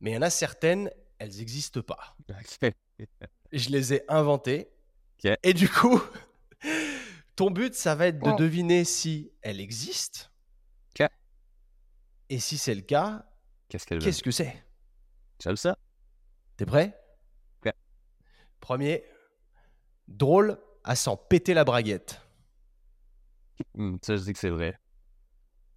mais 0.00 0.12
il 0.12 0.14
y 0.14 0.16
en 0.16 0.22
a 0.22 0.30
certaines, 0.30 0.90
elles 1.18 1.36
n'existent 1.36 1.82
pas. 1.82 2.16
Je 3.52 3.70
les 3.70 3.94
ai 3.94 4.02
inventées. 4.08 4.70
Et 5.42 5.54
du 5.54 5.68
coup, 5.68 6.00
ton 7.36 7.50
but, 7.50 7.74
ça 7.74 7.94
va 7.96 8.06
être 8.08 8.20
de 8.22 8.30
Oh. 8.30 8.36
deviner 8.36 8.84
si 8.84 9.32
elles 9.42 9.60
existent. 9.60 10.26
Et 12.30 12.38
si 12.38 12.58
c'est 12.58 12.74
le 12.74 12.80
cas, 12.82 13.24
Qu'est-ce 13.68 13.86
que 13.86 13.96
qu'est-ce 13.98 14.22
que 14.22 14.30
c'est? 14.30 14.64
J'aime 15.42 15.56
ça. 15.56 15.76
T'es 16.56 16.64
prêt? 16.66 16.98
Prêt. 17.60 17.74
Premier, 18.60 19.04
drôle 20.08 20.58
à 20.84 20.96
s'en 20.96 21.16
péter 21.16 21.54
la 21.54 21.64
braguette. 21.64 22.20
Hmm, 23.74 23.96
ça, 24.02 24.16
je 24.16 24.22
dis 24.22 24.32
que 24.32 24.38
c'est 24.38 24.50
vrai. 24.50 24.78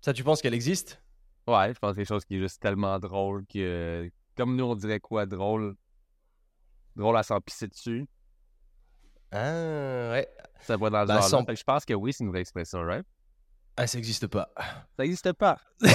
Ça, 0.02 0.14
tu 0.14 0.24
penses 0.24 0.42
qu'elle 0.42 0.54
existe? 0.54 1.02
Ouais, 1.48 1.74
je 1.74 1.80
pense 1.80 1.92
que 1.92 1.96
c'est 1.96 2.02
quelque 2.02 2.08
chose 2.08 2.26
qui 2.26 2.36
est 2.36 2.40
juste 2.40 2.62
tellement 2.62 3.00
drôle 3.00 3.46
que. 3.48 4.10
Comme 4.36 4.56
nous, 4.56 4.66
on 4.66 4.76
dirait 4.76 5.00
quoi 5.00 5.26
drôle? 5.26 5.76
Drôle 6.96 7.18
à 7.18 7.24
s'en 7.24 7.40
pisser 7.42 7.68
dessus. 7.68 8.08
Ah, 9.32 10.12
ouais. 10.12 10.28
Ça 10.62 10.78
va 10.78 10.90
dans 10.90 11.02
le 11.02 11.08
genre. 11.08 11.24
sans- 11.24 11.46
Je 11.56 11.64
pense 11.64 11.86
que 11.86 11.94
oui, 11.94 12.14
c'est 12.14 12.24
une 12.24 12.30
vraie 12.30 12.42
expression, 12.42 12.82
right? 12.84 13.06
Ah, 13.78 13.88
ça 13.88 13.98
n'existe 13.98 14.28
pas. 14.28 14.52
Ça 14.98 15.04
n'existe 15.04 15.32
pas. 15.34 15.58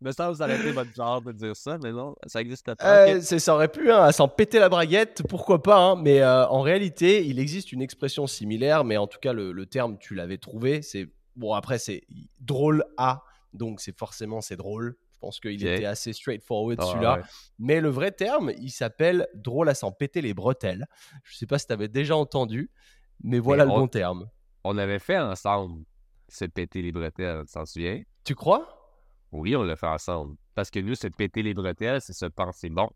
Me 0.00 0.12
semble 0.12 0.32
que 0.32 0.38
ça 0.38 0.44
aurait 0.44 0.58
été 0.58 0.72
votre 0.72 0.92
genre 0.94 1.20
de 1.22 1.32
dire 1.32 1.54
ça, 1.54 1.78
mais 1.82 1.92
non, 1.92 2.14
ça 2.26 2.40
n'existe 2.40 2.74
pas. 2.74 3.06
Euh, 3.06 3.20
Ça 3.20 3.54
aurait 3.54 3.68
pu, 3.68 3.90
hein, 3.92 4.02
à 4.02 4.12
s'en 4.12 4.26
péter 4.28 4.58
la 4.58 4.68
braguette, 4.68 5.22
pourquoi 5.28 5.62
pas, 5.62 5.78
hein, 5.78 5.96
mais 5.96 6.20
euh, 6.20 6.46
en 6.48 6.62
réalité, 6.62 7.24
il 7.26 7.38
existe 7.38 7.72
une 7.72 7.82
expression 7.82 8.26
similaire, 8.26 8.84
mais 8.84 8.96
en 8.96 9.06
tout 9.06 9.18
cas, 9.20 9.32
le, 9.32 9.52
le 9.52 9.66
terme, 9.66 9.98
tu 9.98 10.14
l'avais 10.14 10.38
trouvé, 10.38 10.82
c'est, 10.82 11.08
bon, 11.36 11.52
après, 11.52 11.78
c'est 11.78 12.02
drôle 12.40 12.84
à, 12.96 13.22
donc 13.52 13.80
c'est 13.80 13.96
forcément, 13.96 14.40
c'est 14.40 14.56
drôle. 14.56 14.96
Je 15.14 15.18
pense 15.20 15.38
qu'il 15.38 15.66
était 15.66 15.84
assez 15.84 16.14
straightforward, 16.14 16.78
Ah, 16.80 16.86
celui-là. 16.86 17.14
ouais. 17.16 17.22
Mais 17.58 17.80
le 17.82 17.90
vrai 17.90 18.10
terme, 18.10 18.52
il 18.58 18.70
s'appelle 18.70 19.28
drôle 19.34 19.68
à 19.68 19.74
s'en 19.74 19.92
péter 19.92 20.22
les 20.22 20.32
bretelles. 20.32 20.86
Je 21.24 21.36
sais 21.36 21.46
pas 21.46 21.58
si 21.58 21.66
tu 21.66 21.74
avais 21.74 21.88
déjà 21.88 22.16
entendu, 22.16 22.70
mais 23.22 23.38
voilà 23.38 23.66
le 23.66 23.70
on- 23.70 23.80
bon 23.80 23.88
terme. 23.88 24.30
On 24.64 24.76
avait 24.78 24.98
fait 24.98 25.18
ensemble 25.18 25.84
se 26.28 26.44
péter 26.44 26.82
les 26.82 26.92
bretelles, 26.92 27.44
tu 27.46 27.52
t'en 27.52 27.64
souviens? 27.66 28.02
Tu 28.24 28.34
crois? 28.34 28.76
Oui, 29.32 29.56
on 29.56 29.62
l'a 29.62 29.76
fait 29.76 29.86
ensemble. 29.86 30.36
Parce 30.54 30.70
que 30.70 30.78
nous, 30.80 30.94
se 30.94 31.06
péter 31.08 31.42
les 31.42 31.54
bretelles, 31.54 32.00
c'est 32.00 32.12
se 32.12 32.26
penser 32.26 32.68
bon. 32.68 32.90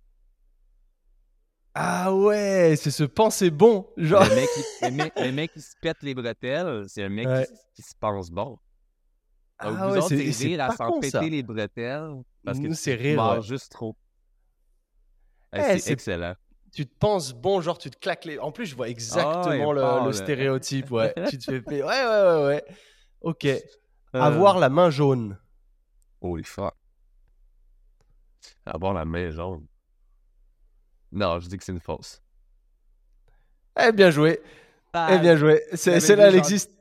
Ah 1.76 2.14
ouais, 2.14 2.74
c'est 2.76 2.90
ce 2.92 3.02
penser 3.04 3.50
bon, 3.50 3.88
genre. 3.96 4.22
Le 4.24 4.34
mec, 4.36 4.48
qui, 4.48 4.84
le, 4.84 4.90
mec, 4.92 5.12
le 5.16 5.32
mec 5.32 5.52
qui 5.52 5.60
se 5.60 5.74
pète 5.80 6.02
les 6.02 6.14
bretelles, 6.14 6.84
c'est 6.88 7.02
un 7.02 7.08
mec 7.08 7.26
Ouais. 7.26 7.46
qui, 7.46 7.52
qui 7.74 7.82
se 7.82 7.94
pense 7.98 8.30
bon. 8.30 8.50
Donc, 8.50 8.58
Ah 9.58 9.70
vous 9.88 9.92
ouais, 9.94 9.98
autres, 9.98 10.08
c'est- 10.32 10.60
à 10.60 10.70
s'en 10.72 10.92
péter 11.00 11.10
ça. 11.10 11.22
les 11.22 11.42
bretelles 11.42 12.22
parce 12.44 12.58
que 12.58 12.64
Nous, 12.64 12.68
tu 12.70 12.74
c'est 12.76 12.94
rire, 12.94 13.20
ouais. 13.24 13.42
juste 13.42 13.72
trop. 13.72 13.96
Eh, 15.52 15.58
Eh, 15.58 15.62
c'est 15.62 15.78
c'est- 15.78 15.92
excellent. 15.92 16.34
Tu 16.74 16.86
te 16.86 16.94
penses 16.98 17.32
bon, 17.32 17.60
genre 17.60 17.78
tu 17.78 17.88
te 17.90 17.96
claques 17.96 18.24
les. 18.24 18.38
En 18.38 18.50
plus, 18.50 18.66
je 18.66 18.74
vois 18.74 18.88
exactement 18.88 19.72
le, 19.72 19.80
fort, 19.80 20.00
le 20.00 20.10
là. 20.10 20.12
stéréotype, 20.12 20.90
ouais. 20.90 21.14
tu 21.30 21.38
te 21.38 21.60
fais. 21.60 21.82
Ouais, 21.82 21.82
ouais, 21.82 22.04
ouais, 22.04 22.46
ouais. 22.46 22.64
Ok. 23.20 23.44
Euh, 23.44 23.60
Avoir 24.12 24.58
la 24.58 24.68
main 24.68 24.90
jaune. 24.90 25.38
Holy 26.20 26.44
fuck. 26.44 26.74
Avoir 28.66 28.92
la 28.92 29.04
main 29.04 29.30
jaune. 29.30 29.66
Non, 31.12 31.38
je 31.38 31.48
dis 31.48 31.56
que 31.56 31.64
c'est 31.64 31.72
une 31.72 31.80
fausse. 31.80 32.20
Eh 33.80 33.92
bien 33.92 34.10
joué. 34.10 34.40
Eh 34.94 35.18
bien 35.18 35.36
joué. 35.36 35.62
C'est 35.74 35.98
dit 35.98 36.12
elle 36.12 36.36
existe. 36.36 36.72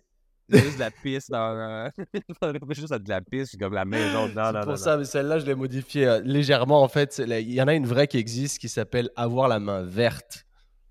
C'est 0.49 0.59
juste 0.59 0.75
de 0.75 0.79
la 0.81 0.91
pisse 0.91 1.29
dans. 1.29 1.57
Euh... 1.57 1.89
Juste 2.71 2.93
de 2.93 3.09
la 3.09 3.21
c'est 3.45 3.57
comme 3.57 3.73
la 3.73 3.85
main 3.85 4.11
jaune. 4.11 4.33
Non, 4.33 4.43
C'est 4.47 4.51
non, 4.53 4.59
pour 4.61 4.69
non, 4.71 4.75
ça, 4.75 4.97
mais 4.97 5.05
celle-là, 5.05 5.39
je 5.39 5.45
l'ai 5.45 5.55
modifiée 5.55 6.05
euh, 6.07 6.21
légèrement. 6.23 6.83
En 6.83 6.87
fait, 6.89 7.17
il 7.25 7.51
y 7.53 7.61
en 7.61 7.67
a 7.67 7.73
une 7.73 7.85
vraie 7.87 8.07
qui 8.07 8.17
existe 8.17 8.59
qui 8.59 8.67
s'appelle 8.69 9.09
avoir 9.15 9.47
la 9.47 9.59
main 9.59 9.83
verte. 9.83 10.45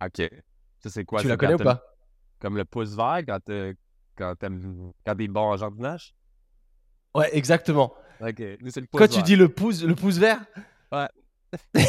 Ok. 0.05 0.29
Ça, 0.83 0.91
c'est 0.91 1.05
quoi 1.05 1.21
tu 1.21 1.29
la 1.29 1.37
connais 1.37 1.55
ou 1.55 1.59
pas? 1.59 1.83
Comme 2.41 2.57
le 2.57 2.65
pouce 2.65 2.97
vert 2.97 3.21
quand 3.27 3.39
t'es 3.45 3.75
quand 4.17 4.35
t'aimes- 4.37 4.93
quand 5.07 5.15
t'es 5.15 5.29
bon 5.29 5.41
en 5.43 5.57
jardinage? 5.57 6.15
Ouais, 7.15 7.29
exactement. 7.37 7.95
Ok. 8.21 8.43
Nous, 8.61 8.71
c'est 8.71 8.81
le 8.81 8.87
pouce 8.87 8.99
Quand 9.01 9.07
tu 9.09 9.17
vert. 9.17 9.23
dis 9.23 9.37
le 9.37 9.49
pouce, 9.49 9.83
le 9.83 9.95
pouce 9.95 10.17
vert? 10.17 10.41
Ouais. 10.91 11.09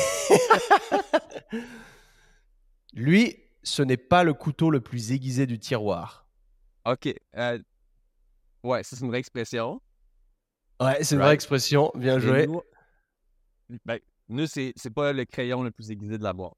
Lui, 2.93 3.37
ce 3.63 3.81
n'est 3.81 3.97
pas 3.97 4.23
le 4.23 4.33
couteau 4.33 4.69
le 4.69 4.81
plus 4.81 5.11
aiguisé 5.11 5.45
du 5.45 5.57
tiroir. 5.59 6.22
Ok. 6.85 7.13
euh, 7.37 7.59
Ouais, 8.63 8.83
ça, 8.83 8.95
c'est 8.95 9.01
une 9.03 9.09
vraie 9.09 9.19
expression. 9.19 9.81
Ouais, 10.79 11.03
c'est 11.03 11.15
une 11.15 11.19
Right. 11.21 11.27
vraie 11.27 11.33
expression. 11.33 11.91
Bien 11.95 12.19
joué. 12.19 12.47
nous- 12.47 12.61
Ben, 13.85 13.99
Nous, 14.29 14.47
c'est 14.47 14.73
c'est 14.77 14.89
pas 14.93 15.11
le 15.11 15.25
crayon 15.25 15.63
le 15.63 15.71
plus 15.71 15.91
aiguisé 15.91 16.17
de 16.17 16.23
la 16.23 16.31
boîte. 16.33 16.53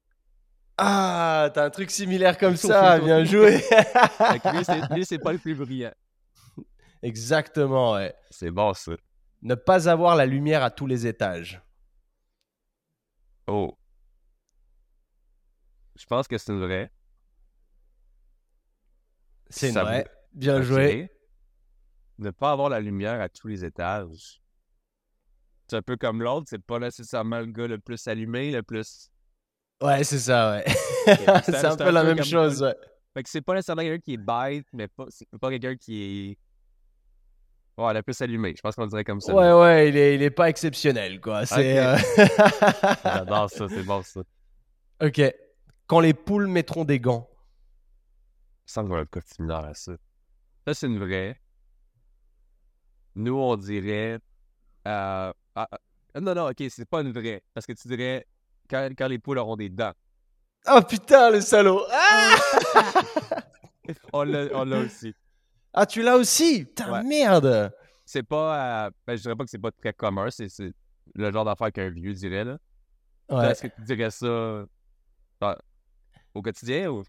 Ah, 0.78 1.50
t'as 1.52 1.64
un 1.64 1.70
truc 1.70 1.90
similaire 1.90 2.38
comme 2.38 2.56
ça, 2.56 2.98
bien 3.00 3.24
joué. 3.24 3.56
Lui, 4.52 4.64
c'est- 4.64 4.94
lui, 4.94 5.04
c'est 5.04 5.18
pas 5.18 5.32
le 5.32 5.38
plus 5.38 5.54
brillant. 5.54 5.92
Exactement, 7.02 7.92
ouais. 7.94 8.14
C'est 8.30 8.50
bon, 8.50 8.72
ça. 8.74 8.92
Ne 9.42 9.54
pas 9.54 9.88
avoir 9.88 10.16
la 10.16 10.26
lumière 10.26 10.62
à 10.62 10.70
tous 10.70 10.86
les 10.86 11.06
étages. 11.06 11.60
Oh. 13.46 13.76
Je 15.96 16.04
pense 16.06 16.28
que 16.28 16.36
c'est 16.38 16.52
une 16.52 16.60
vraie. 16.60 16.90
C'est 19.48 19.72
Ça 19.72 19.84
vrai. 19.84 20.06
Bien 20.36 20.62
joué. 20.62 21.10
Ne 22.18 22.30
pas 22.30 22.52
avoir 22.52 22.68
la 22.68 22.80
lumière 22.80 23.20
à 23.20 23.28
tous 23.28 23.48
les 23.48 23.64
étages. 23.64 24.40
C'est 25.68 25.76
un 25.76 25.82
peu 25.82 25.96
comme 25.96 26.22
l'autre, 26.22 26.46
c'est 26.48 26.62
pas 26.62 26.78
nécessairement 26.78 27.40
le 27.40 27.46
gars 27.46 27.66
le 27.66 27.78
plus 27.78 28.06
allumé, 28.06 28.52
le 28.52 28.62
plus. 28.62 29.10
Ouais, 29.82 30.04
c'est 30.04 30.18
ça, 30.20 30.52
ouais. 30.52 30.64
c'est 31.44 31.64
un- 31.64 31.76
peu 31.76 31.90
la 31.90 32.02
peu 32.02 32.14
même 32.14 32.24
chose, 32.24 32.62
ouais. 32.62 32.74
Fait 33.14 33.22
que 33.22 33.28
c'est 33.28 33.40
pas 33.40 33.54
nécessairement 33.54 33.82
quelqu'un 33.82 34.00
qui 34.00 34.14
est 34.14 34.16
bête, 34.18 34.66
mais 34.72 34.88
pas, 34.88 35.06
c'est 35.08 35.26
pas 35.40 35.50
quelqu'un 35.50 35.76
qui 35.76 36.02
est. 36.02 36.38
Ouais, 37.82 37.92
le 37.92 38.02
plus 38.02 38.18
allumé. 38.22 38.54
Je 38.56 38.62
pense 38.62 38.74
qu'on 38.74 38.86
dirait 38.86 39.04
comme 39.04 39.20
ça. 39.20 39.34
Ouais, 39.34 39.52
ouais, 39.52 39.88
il 39.90 39.96
est, 39.96 40.14
il 40.14 40.22
est 40.22 40.30
pas 40.30 40.48
exceptionnel, 40.48 41.20
quoi. 41.20 41.44
C'est. 41.44 41.78
Ok. 41.78 42.00
euh, 42.18 42.26
J'adore 43.04 43.50
ça, 43.50 43.68
c'est 43.68 43.82
bon 43.82 44.02
ça. 44.02 44.20
ok. 45.02 45.20
Quand 45.86 46.00
les 46.00 46.14
poules 46.14 46.46
mettront 46.46 46.84
des 46.84 47.00
gants? 47.00 47.28
Il 47.28 48.64
me 48.66 48.72
semble 48.72 48.88
qu'on 48.88 48.96
a 48.96 49.00
un 49.00 49.06
cas 49.06 49.20
similaire 49.24 49.64
à 49.64 49.74
ça. 49.74 49.92
Ça, 50.66 50.74
c'est 50.74 50.86
une 50.86 50.98
vraie. 50.98 51.40
Nous, 53.14 53.34
on 53.36 53.56
dirait. 53.56 54.18
euh, 54.86 55.32
ah, 55.54 55.68
ah, 56.14 56.20
non, 56.20 56.34
non, 56.34 56.48
ok, 56.50 56.64
c'est 56.70 56.84
pas 56.88 57.00
une 57.02 57.12
vraie. 57.12 57.42
Parce 57.54 57.66
que 57.66 57.72
tu 57.72 57.88
dirais 57.88 58.26
quand, 58.68 58.88
quand 58.96 59.08
les 59.08 59.18
poules 59.18 59.38
auront 59.38 59.56
des 59.56 59.68
dents. 59.68 59.92
Oh 60.68 60.80
putain, 60.88 61.30
le 61.30 61.40
salaud. 61.40 61.84
Ah, 61.90 62.34
On 64.12 64.24
l'a 64.24 64.46
on 64.52 64.64
l'a 64.64 64.78
aussi. 64.80 65.14
Ah, 65.72 65.86
tu 65.86 66.02
l'as 66.02 66.16
aussi? 66.16 66.64
Putain, 66.64 66.90
Ouais. 66.92 67.02
merde. 67.04 67.72
C'est 68.04 68.24
pas. 68.24 68.86
euh, 68.86 68.90
ben, 69.06 69.16
je 69.16 69.22
dirais 69.22 69.36
pas 69.36 69.44
que 69.44 69.50
c'est 69.50 69.58
pas 69.60 69.70
très 69.70 69.92
commun. 69.92 70.28
C'est 70.30 70.48
le 71.14 71.30
genre 71.32 71.44
d'affaire 71.44 71.70
qu'un 71.72 71.90
vieux 71.90 72.12
dirait, 72.12 72.44
là. 72.44 72.58
Ouais. 73.28 73.50
Est-ce 73.52 73.62
que 73.62 73.68
tu 73.68 73.82
dirais 73.82 74.10
ça 74.10 74.64
ah, 75.40 75.56
au 76.34 76.42
quotidien 76.42 76.90
ou? 76.90 77.04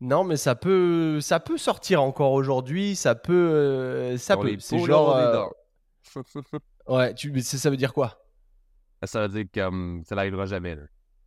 Non, 0.00 0.24
mais 0.24 0.36
ça 0.36 0.54
peut, 0.54 1.20
ça 1.20 1.40
peut 1.40 1.56
sortir 1.58 2.02
encore 2.02 2.32
aujourd'hui. 2.32 2.96
Ça 2.96 3.14
peut, 3.14 3.32
euh, 3.32 4.18
ça 4.18 4.36
peut. 4.36 4.56
C'est 4.58 4.78
genre. 4.78 5.16
euh. 5.16 5.46
Ouais, 6.88 7.14
tu, 7.14 7.32
mais 7.32 7.40
ça 7.40 7.58
ça 7.58 7.68
veut 7.68 7.76
dire 7.76 7.92
quoi? 7.92 8.22
Ça 9.04 9.22
veut 9.22 9.28
dire 9.28 9.44
que 9.52 9.60
comme, 9.60 10.02
ça 10.06 10.14
n'arrivera 10.14 10.46
jamais, 10.46 10.76
là. 10.76 10.82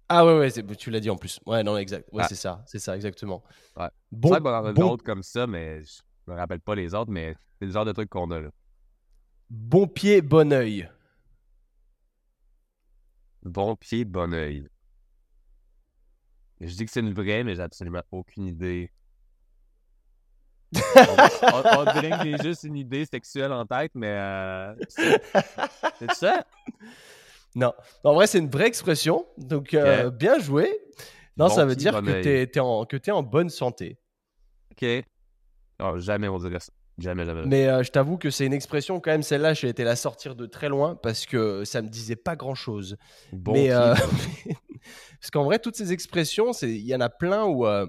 Ah 0.07 0.25
ouais, 0.25 0.37
ouais, 0.39 0.51
tu 0.77 0.89
l'as 0.89 0.99
dit 1.01 1.09
en 1.09 1.17
plus. 1.17 1.39
Ouais, 1.45 1.63
non, 1.63 1.77
exact. 1.77 2.07
Ouais, 2.13 2.23
Ah. 2.23 2.27
c'est 2.29 2.35
ça, 2.35 2.63
c'est 2.65 2.79
ça, 2.79 2.95
exactement. 2.95 3.43
Ouais. 3.75 3.89
Bon, 4.11 4.29
C'est 4.29 4.39
vrai 4.39 4.41
qu'on 4.41 4.55
en 4.57 4.65
a 4.65 4.71
bon, 4.73 4.87
d'autres 4.87 5.03
comme 5.03 5.21
ça, 5.21 5.47
mais 5.47 5.83
je 5.83 6.01
me 6.27 6.35
rappelle 6.35 6.61
pas 6.61 6.75
les 6.75 6.95
autres, 6.95 7.11
mais 7.11 7.35
c'est 7.59 7.65
le 7.65 7.71
genre 7.71 7.83
de 7.85 7.91
truc 7.91 8.09
qu'on 8.09 8.31
a, 8.31 8.39
là. 8.39 8.49
bon 9.49 9.85
pied, 9.87 10.21
bon 10.21 10.51
oeil. 10.53 10.89
Bon 13.43 13.75
pied, 13.75 14.05
bon 14.05 14.33
oeil. 14.33 14.67
Je 16.61 16.73
dis 16.75 16.85
que 16.85 16.91
c'est 16.91 16.99
une 16.99 17.13
vraie, 17.13 17.43
mais 17.43 17.55
j'ai 17.55 17.61
absolument 17.61 18.01
aucune 18.11 18.45
idée. 18.47 18.91
on, 20.75 20.79
on- 21.53 21.79
on 21.79 21.93
dirait 21.93 22.11
que 22.11 22.23
j'ai 22.23 22.37
juste 22.37 22.63
une 22.63 22.75
idée 22.75 23.05
sexuelle 23.05 23.51
en 23.51 23.65
tête, 23.65 23.91
mais 23.95 24.07
euh, 24.19 24.73
c'est 24.87 26.11
ça? 26.13 26.45
Non, 27.55 27.73
en 28.03 28.13
vrai, 28.13 28.27
c'est 28.27 28.37
une 28.39 28.49
vraie 28.49 28.67
expression. 28.67 29.25
Donc, 29.37 29.73
euh, 29.73 30.11
bien 30.11 30.37
joué. 30.39 30.77
Non, 31.37 31.47
Bon 31.47 31.55
ça 31.55 31.65
veut 31.65 31.75
dire 31.75 31.99
que 32.01 32.09
œil. 32.11 32.21
t'es 32.23 32.43
es 32.43 32.59
en, 33.11 33.23
bonne 33.23 33.49
santé. 33.49 33.97
Ok. 34.71 34.85
Non, 35.79 35.97
jamais 35.97 36.27
on 36.27 36.37
dirait 36.37 36.59
ça. 36.59 36.71
Jamais, 36.97 37.25
jamais. 37.25 37.43
Mais 37.45 37.67
euh, 37.67 37.81
je 37.81 37.91
t'avoue 37.91 38.17
que 38.17 38.29
c'est 38.29 38.45
une 38.45 38.51
expression, 38.53 38.99
quand 38.99 39.11
même, 39.11 39.23
celle-là, 39.23 39.53
j'ai 39.53 39.69
été 39.69 39.85
la 39.85 39.95
sortir 39.95 40.35
de 40.35 40.45
très 40.45 40.67
loin 40.67 40.95
parce 40.95 41.25
que 41.25 41.63
ça 41.63 41.81
me 41.81 41.87
disait 41.87 42.17
pas 42.17 42.35
grand-chose. 42.35 42.97
Bon 43.31 43.53
mais 43.53 43.71
parce 45.19 45.31
qu'en 45.31 45.43
vrai, 45.43 45.59
toutes 45.59 45.75
ces 45.75 45.91
expressions, 45.93 46.51
il 46.61 46.85
y 46.85 46.95
en 46.95 47.01
a 47.01 47.09
plein 47.09 47.45
où 47.45 47.65
euh, 47.65 47.87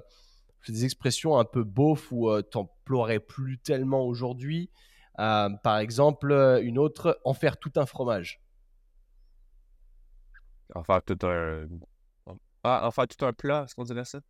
c'est 0.63 0.73
des 0.73 0.85
expressions 0.85 1.39
un 1.39 1.45
peu 1.45 1.65
beauf 1.65 2.13
où 2.13 2.29
euh, 2.29 2.43
t'emploierais 2.43 3.21
plus 3.21 3.59
tellement 3.59 4.05
aujourd'hui. 4.05 4.71
Euh, 5.19 5.51
par 5.63 5.79
exemple, 5.79 6.33
euh, 6.33 6.63
une 6.63 6.79
autre, 6.79 7.21
en 7.25 7.35
faire 7.35 7.59
tout 7.59 7.73
un 7.77 7.87
fromage. 7.87 8.43
En 10.75 10.85
faire 10.85 11.03
tout 11.03 11.19
un. 11.27 11.67
Ah, 12.63 12.87
en 12.87 12.91
faire 12.91 13.09
tout 13.09 13.25
un 13.25 13.33
plat, 13.33 13.65
est-ce 13.65 13.75
qu'on 13.75 13.85
dirait 13.85 14.05
ça? 14.05 14.21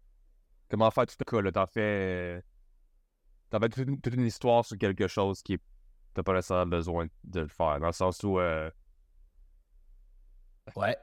Comment 0.68 0.86
en 0.86 0.90
faire 0.90 1.06
tout 1.06 1.16
un 1.20 1.24
cas, 1.24 1.42
là? 1.42 1.52
T'en 1.52 1.66
fais. 1.66 2.42
T'en 3.50 3.58
fais 3.58 3.68
toute 3.68 3.88
une, 3.88 4.00
toute 4.00 4.14
une 4.14 4.26
histoire 4.26 4.64
sur 4.64 4.78
quelque 4.78 5.08
chose 5.08 5.42
qui. 5.42 5.58
T'as 6.14 6.22
pas 6.22 6.32
nécessairement 6.34 6.66
besoin 6.66 7.06
de 7.24 7.40
le 7.40 7.48
faire. 7.48 7.78
Dans 7.80 7.86
le 7.86 7.92
sens 7.92 8.22
où. 8.22 8.38
Ouais, 10.76 10.96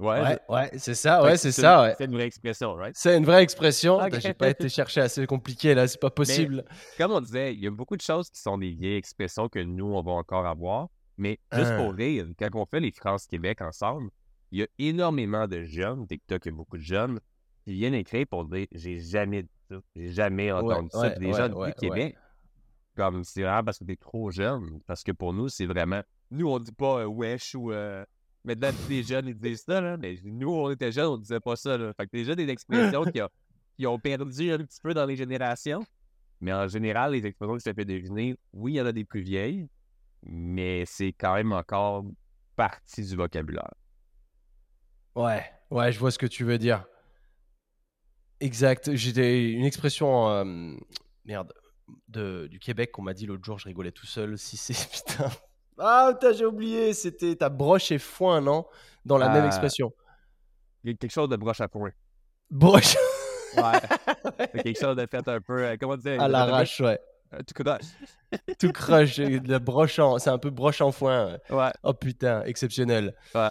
Ouais, 0.00 0.20
ouais, 0.22 0.38
ouais, 0.48 0.70
c'est 0.78 0.94
ça, 0.94 1.22
ouais, 1.22 1.36
c'est 1.36 1.52
ça, 1.52 1.82
ouais. 1.82 1.94
C'est 1.98 2.06
une 2.06 2.14
vraie 2.14 2.24
expression, 2.26 2.74
right? 2.74 2.96
C'est 2.96 3.16
une 3.18 3.24
vraie 3.26 3.42
expression. 3.42 3.98
Ok. 3.98 4.18
J'ai 4.20 4.32
pas 4.34 4.48
été 4.48 4.68
chercher 4.68 5.02
assez 5.02 5.26
compliqué 5.26 5.74
là, 5.74 5.86
c'est 5.86 6.00
pas 6.00 6.10
possible. 6.10 6.64
Comme 6.96 7.12
on 7.12 7.20
disait, 7.20 7.52
il 7.52 7.60
y 7.60 7.66
a 7.66 7.70
beaucoup 7.70 7.96
de 7.96 8.02
choses 8.02 8.30
qui 8.30 8.40
sont 8.40 8.56
des 8.56 8.70
vieilles 8.70 8.96
expressions 8.96 9.48
que 9.48 9.58
nous, 9.58 9.86
on 9.94 10.02
va 10.02 10.12
encore 10.12 10.46
avoir. 10.46 10.88
Mais 11.18 11.38
juste 11.52 11.72
Ah. 11.72 11.76
pour 11.76 11.92
rire, 11.92 12.26
quand 12.38 12.48
on 12.54 12.64
fait 12.64 12.80
les 12.80 12.92
France-Québec 12.92 13.60
ensemble, 13.60 14.08
il 14.52 14.60
y 14.60 14.62
a 14.62 14.66
énormément 14.78 15.46
de 15.46 15.62
jeunes, 15.64 16.06
TikTok, 16.06 16.46
il 16.46 16.48
y 16.48 16.52
a 16.52 16.56
beaucoup 16.56 16.78
de 16.78 16.82
jeunes, 16.82 17.20
qui 17.66 17.74
viennent 17.74 17.92
écrire 17.94 18.26
pour 18.28 18.46
dire 18.46 18.66
J'ai 18.72 18.98
jamais 19.00 19.42
dit 19.42 19.50
ça, 19.68 19.76
j'ai 19.94 20.08
jamais 20.08 20.50
entendu 20.50 20.88
ça. 20.92 21.10
Puis 21.10 21.26
des 21.26 21.32
gens 21.34 21.48
du 21.50 21.74
Québec, 21.74 22.16
comme 22.96 23.22
c'est 23.22 23.42
vraiment 23.42 23.64
parce 23.64 23.78
que 23.78 23.84
t'es 23.84 23.96
trop 23.96 24.30
jeune. 24.30 24.80
Parce 24.86 25.02
que 25.02 25.12
pour 25.12 25.34
nous, 25.34 25.48
c'est 25.50 25.66
vraiment. 25.66 26.00
Nous, 26.30 26.48
on 26.48 26.58
dit 26.58 26.72
pas 26.72 27.00
euh, 27.00 27.04
wesh 27.06 27.54
ou. 27.54 27.70
euh, 27.70 28.02
Maintenant, 28.44 28.70
tous 28.72 28.88
les 28.90 29.02
jeunes, 29.02 29.28
ils 29.28 29.34
disent 29.38 29.64
ça, 29.66 29.80
là. 29.80 29.96
Mais 29.96 30.18
nous, 30.24 30.50
on 30.50 30.70
était 30.70 30.90
jeunes, 30.92 31.06
on 31.08 31.18
disait 31.18 31.40
pas 31.40 31.56
ça, 31.56 31.76
là. 31.76 31.92
Fait 31.94 32.06
que 32.06 32.10
déjà 32.12 32.34
des 32.34 32.48
expressions 32.48 33.04
qui, 33.04 33.20
ont- 33.22 33.28
qui 33.76 33.86
ont 33.86 33.98
perdu 33.98 34.50
un 34.50 34.58
petit 34.58 34.80
peu 34.82 34.94
dans 34.94 35.04
les 35.06 35.16
générations. 35.16 35.84
Mais 36.40 36.52
en 36.52 36.66
général, 36.68 37.12
les 37.12 37.26
expressions 37.26 37.54
que 37.56 37.62
je 37.64 37.70
te 37.70 37.74
fais 37.74 37.84
deviner, 37.84 38.34
oui, 38.54 38.72
il 38.72 38.76
y 38.76 38.80
en 38.80 38.86
a 38.86 38.92
des 38.92 39.04
plus 39.04 39.20
vieilles, 39.20 39.68
mais 40.22 40.84
c'est 40.86 41.12
quand 41.12 41.34
même 41.34 41.52
encore 41.52 42.04
partie 42.56 43.04
du 43.04 43.14
vocabulaire. 43.14 43.70
Ouais, 45.14 45.44
ouais, 45.70 45.92
je 45.92 45.98
vois 45.98 46.10
ce 46.10 46.18
que 46.18 46.26
tu 46.26 46.44
veux 46.44 46.56
dire. 46.56 46.86
Exact. 48.40 48.94
J'ai 48.94 49.50
une 49.50 49.66
expression, 49.66 50.30
euh, 50.30 50.74
merde, 51.26 51.52
de, 52.08 52.46
du 52.50 52.58
Québec 52.58 52.92
qu'on 52.92 53.02
m'a 53.02 53.12
dit 53.12 53.26
l'autre 53.26 53.44
jour, 53.44 53.58
je 53.58 53.66
rigolais 53.66 53.92
tout 53.92 54.06
seul. 54.06 54.38
Si 54.38 54.56
c'est 54.56 54.88
putain. 54.90 55.30
Ah, 55.80 56.10
putain, 56.12 56.32
j'ai 56.32 56.44
oublié. 56.46 56.92
C'était 56.94 57.34
ta 57.36 57.48
broche 57.48 57.90
et 57.90 57.98
foin, 57.98 58.40
non? 58.40 58.66
Dans 59.04 59.18
la 59.18 59.28
même 59.30 59.44
Ah. 59.44 59.46
expression. 59.46 59.92
Il 60.84 60.90
y 60.90 60.94
a 60.94 60.96
quelque 60.96 61.10
chose 61.12 61.28
de 61.28 61.36
broche 61.36 61.60
à 61.60 61.68
point. 61.68 61.90
Broche 62.50 62.96
Ouais. 63.56 63.80
Quelque 64.62 64.78
chose 64.78 64.96
de 64.96 65.06
fait 65.06 65.26
un 65.28 65.40
peu. 65.40 65.58
euh, 65.64 65.76
comment 65.80 65.96
dire 65.96 66.20
à 66.22 66.28
l'arrache, 66.28 66.80
ouais. 66.80 67.00
Tout 67.46 67.62
croche. 67.64 67.80
Tout 68.60 68.72
crush, 68.72 69.18
et 69.18 69.40
de 69.40 69.50
la 69.50 69.58
broche 69.58 69.98
en... 69.98 70.18
c'est 70.18 70.30
un 70.30 70.38
peu 70.38 70.50
broche 70.50 70.80
en 70.80 70.92
foin. 70.92 71.32
ouais. 71.50 71.56
Ouais. 71.56 71.70
Oh 71.82 71.92
putain, 71.94 72.42
exceptionnel. 72.44 73.14
Ouais. 73.34 73.48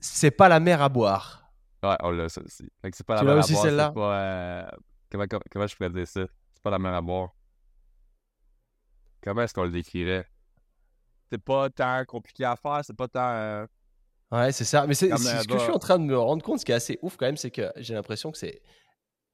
C'est 0.00 0.30
pas 0.32 0.48
la 0.48 0.58
mer 0.60 0.82
à 0.82 0.88
boire. 0.88 1.50
Ouais, 1.82 1.96
on 2.02 2.10
l'a 2.10 2.28
ça 2.28 2.40
aussi. 2.42 2.68
C'est 2.92 3.06
pas 3.06 3.18
Tu 3.18 3.24
la 3.24 3.30
l'as 3.30 3.34
mer 3.36 3.36
à 3.36 3.38
aussi, 3.44 3.52
boire, 3.52 3.64
celle-là? 3.64 3.92
euh, 3.96 4.66
Comment, 5.10 5.24
comment, 5.30 5.42
comment 5.52 5.66
je 5.68 5.76
pourrais 5.76 5.90
dire 5.90 6.06
ça? 6.08 6.22
C'est 6.54 6.62
pas 6.62 6.70
la 6.70 6.78
mer 6.80 6.92
à 6.94 7.00
boire. 7.02 7.30
Comment 9.22 9.42
est-ce 9.42 9.54
qu'on 9.54 9.64
le 9.64 9.70
décrirait? 9.70 10.26
C'est 11.30 11.42
pas 11.42 11.70
tant 11.70 12.04
compliqué 12.06 12.44
à 12.44 12.56
faire, 12.56 12.80
c'est 12.84 12.96
pas 12.96 13.08
tant. 13.08 13.30
euh, 13.32 13.66
Ouais, 14.32 14.50
c'est 14.52 14.64
ça. 14.64 14.86
Mais 14.86 14.94
c'est 14.94 15.08
ce 15.16 15.46
que 15.46 15.54
je 15.54 15.62
suis 15.62 15.72
en 15.72 15.78
train 15.78 15.98
de 15.98 16.04
me 16.04 16.18
rendre 16.18 16.42
compte. 16.44 16.60
Ce 16.60 16.64
qui 16.64 16.72
est 16.72 16.76
assez 16.76 16.98
ouf 17.02 17.16
quand 17.16 17.26
même, 17.26 17.36
c'est 17.36 17.50
que 17.50 17.70
j'ai 17.76 17.94
l'impression 17.94 18.32
que 18.32 18.38
c'est. 18.38 18.60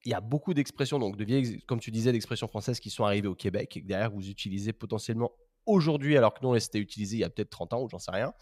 Il 0.05 0.10
y 0.10 0.14
a 0.14 0.20
beaucoup 0.20 0.52
d'expressions, 0.52 0.98
donc 0.98 1.16
de 1.16 1.24
vieilles, 1.24 1.62
comme 1.62 1.81
tu 1.81 1.90
disais, 1.90 2.12
d'expressions 2.12 2.48
françaises 2.48 2.81
qui 2.81 2.90
sont 2.90 3.05
arrivées 3.05 3.28
au 3.28 3.35
Québec 3.35 3.77
et 3.77 3.82
que 3.82 3.86
derrière 3.86 4.10
vous 4.10 4.28
utilisez 4.28 4.73
potentiellement 4.73 5.31
aujourd'hui, 5.64 6.16
alors 6.16 6.35
que 6.35 6.44
non, 6.44 6.59
c'était 6.59 6.81
utilisé 6.81 7.16
il 7.16 7.20
y 7.20 7.24
a 7.24 7.31
peut-être 7.31 7.51
30 7.51 7.73
ans 7.74 7.82
ou 7.82 7.89
j'en 7.89 8.01
sais 8.01 8.10
rien. 8.10 8.35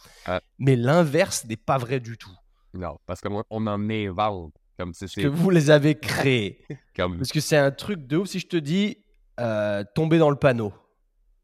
Mais 0.59 0.75
l'inverse 0.75 1.45
n'est 1.45 1.57
pas 1.57 1.77
vrai 1.79 2.01
du 2.01 2.17
tout. 2.17 2.35
Non, 2.73 2.99
parce 3.07 3.21
qu'on 3.21 3.45
on 3.51 3.67
en 3.67 3.91
invente. 3.91 4.55
Comme 4.79 4.95
si 4.95 5.01
Parce 5.01 5.13
c'est 5.13 5.23
que 5.23 5.29
vous 5.29 5.51
les 5.51 5.71
avez 5.71 5.95
créés. 5.99 6.65
comme. 6.97 7.19
Parce 7.19 7.31
que 7.31 7.41
c'est 7.41 7.59
un 7.59 7.71
truc 7.71 8.07
de 8.07 8.17
ouf 8.17 8.29
si 8.29 8.39
je 8.39 8.47
te 8.47 8.57
dis 8.57 8.97
euh, 9.39 9.85
tomber 9.95 10.19
dans 10.19 10.31
le 10.31 10.37
panneau. 10.37 10.73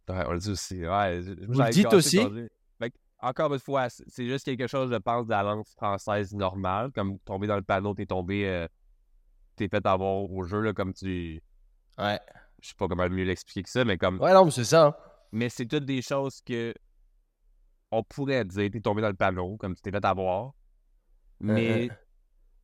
Ouais, 0.08 0.24
on 0.26 0.32
le 0.32 0.38
dit 0.38 0.50
aussi. 0.50 0.86
Ouais, 0.86 1.20
je- 1.22 1.32
Vous 1.46 1.52
le 1.52 1.70
dites 1.72 1.82
aussi? 1.96 2.16
Fait 2.78 2.92
encore 3.20 3.52
une 3.54 3.60
fois, 3.60 3.88
c'est 3.88 4.26
juste 4.26 4.44
quelque 4.44 4.66
chose, 4.66 4.90
je 4.90 4.96
pense, 4.96 5.24
de 5.26 5.30
la 5.30 5.42
langue 5.42 5.64
française 5.66 6.32
normale. 6.34 6.92
Comme 6.92 7.18
tomber 7.20 7.46
dans 7.46 7.56
le 7.56 7.62
panneau, 7.62 7.94
t'es 7.94 8.06
tombé. 8.06 8.46
euh, 8.46 8.68
t'es 9.56 9.68
fait 9.68 9.84
avoir 9.86 10.30
au 10.30 10.44
jeu, 10.44 10.60
là, 10.60 10.72
comme 10.72 10.92
tu. 10.92 11.40
Ouais. 11.98 12.20
Je 12.60 12.68
sais 12.68 12.74
pas 12.78 12.86
comment 12.88 13.08
mieux 13.08 13.24
l'expliquer 13.24 13.62
que 13.62 13.70
ça, 13.70 13.84
mais 13.84 13.96
comme. 13.98 14.20
Ouais, 14.20 14.32
non, 14.32 14.44
mais 14.44 14.50
c'est 14.50 14.64
ça. 14.64 14.86
hein. 14.86 14.94
Mais 15.32 15.48
c'est 15.48 15.66
toutes 15.66 15.84
des 15.86 16.02
choses 16.02 16.40
que. 16.42 16.74
On 17.90 18.02
pourrait 18.02 18.44
dire, 18.44 18.70
t'es 18.70 18.80
tombé 18.80 19.00
dans 19.02 19.08
le 19.08 19.14
panneau, 19.14 19.56
comme 19.56 19.74
tu 19.74 19.82
t'es 19.82 19.90
fait 19.90 20.04
avoir. 20.04 20.52
mais 21.40 21.88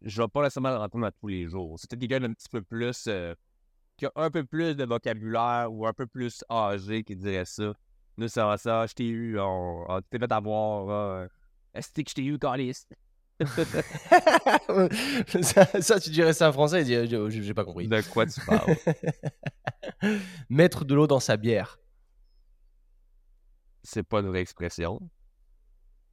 je 0.02 0.20
vais 0.22 0.28
pas 0.28 0.42
nécessairement 0.42 0.70
l'entendre 0.70 1.06
à 1.06 1.12
tous 1.12 1.28
les 1.28 1.46
jours. 1.48 1.78
C'est 1.78 1.88
peut-être 1.90 2.00
quelqu'un 2.00 2.20
d'un 2.26 2.32
petit 2.34 2.48
peu 2.48 2.60
plus. 2.62 3.04
euh, 3.06 3.34
qui 4.02 4.06
a 4.06 4.12
un 4.16 4.30
peu 4.32 4.42
plus 4.44 4.74
de 4.74 4.84
vocabulaire 4.84 5.68
ou 5.70 5.86
un 5.86 5.92
peu 5.92 6.08
plus 6.08 6.42
âgé 6.50 7.04
qui 7.04 7.14
dirait 7.14 7.44
ça. 7.44 7.72
Nous, 8.16 8.26
ça 8.26 8.46
va 8.46 8.58
ça, 8.58 8.84
je 8.86 8.94
t'ai 8.94 9.06
eu, 9.06 9.38
on, 9.38 9.84
on 9.88 10.00
t'es 10.02 10.18
fait 10.18 10.32
avoir. 10.32 10.88
euh, 10.90 11.26
Est-ce 11.72 11.92
que 11.92 12.02
je 12.08 12.14
t'ai 12.14 12.24
eu, 12.24 12.36
Calis? 12.36 12.84
ça, 15.42 15.66
ça, 15.80 16.00
tu 16.00 16.10
dirais 16.10 16.32
ça 16.32 16.48
en 16.48 16.52
français, 16.52 16.84
euh, 16.90 17.28
j'ai 17.30 17.42
j'ai 17.42 17.54
pas 17.54 17.64
compris. 17.64 17.86
De 17.86 18.02
quoi 18.10 18.26
tu 18.26 18.40
parles? 18.40 18.74
Mettre 20.50 20.84
de 20.84 20.94
l'eau 20.96 21.06
dans 21.06 21.20
sa 21.20 21.36
bière. 21.36 21.78
C'est 23.84 24.02
pas 24.02 24.18
une 24.18 24.28
vraie 24.28 24.40
expression. 24.40 25.00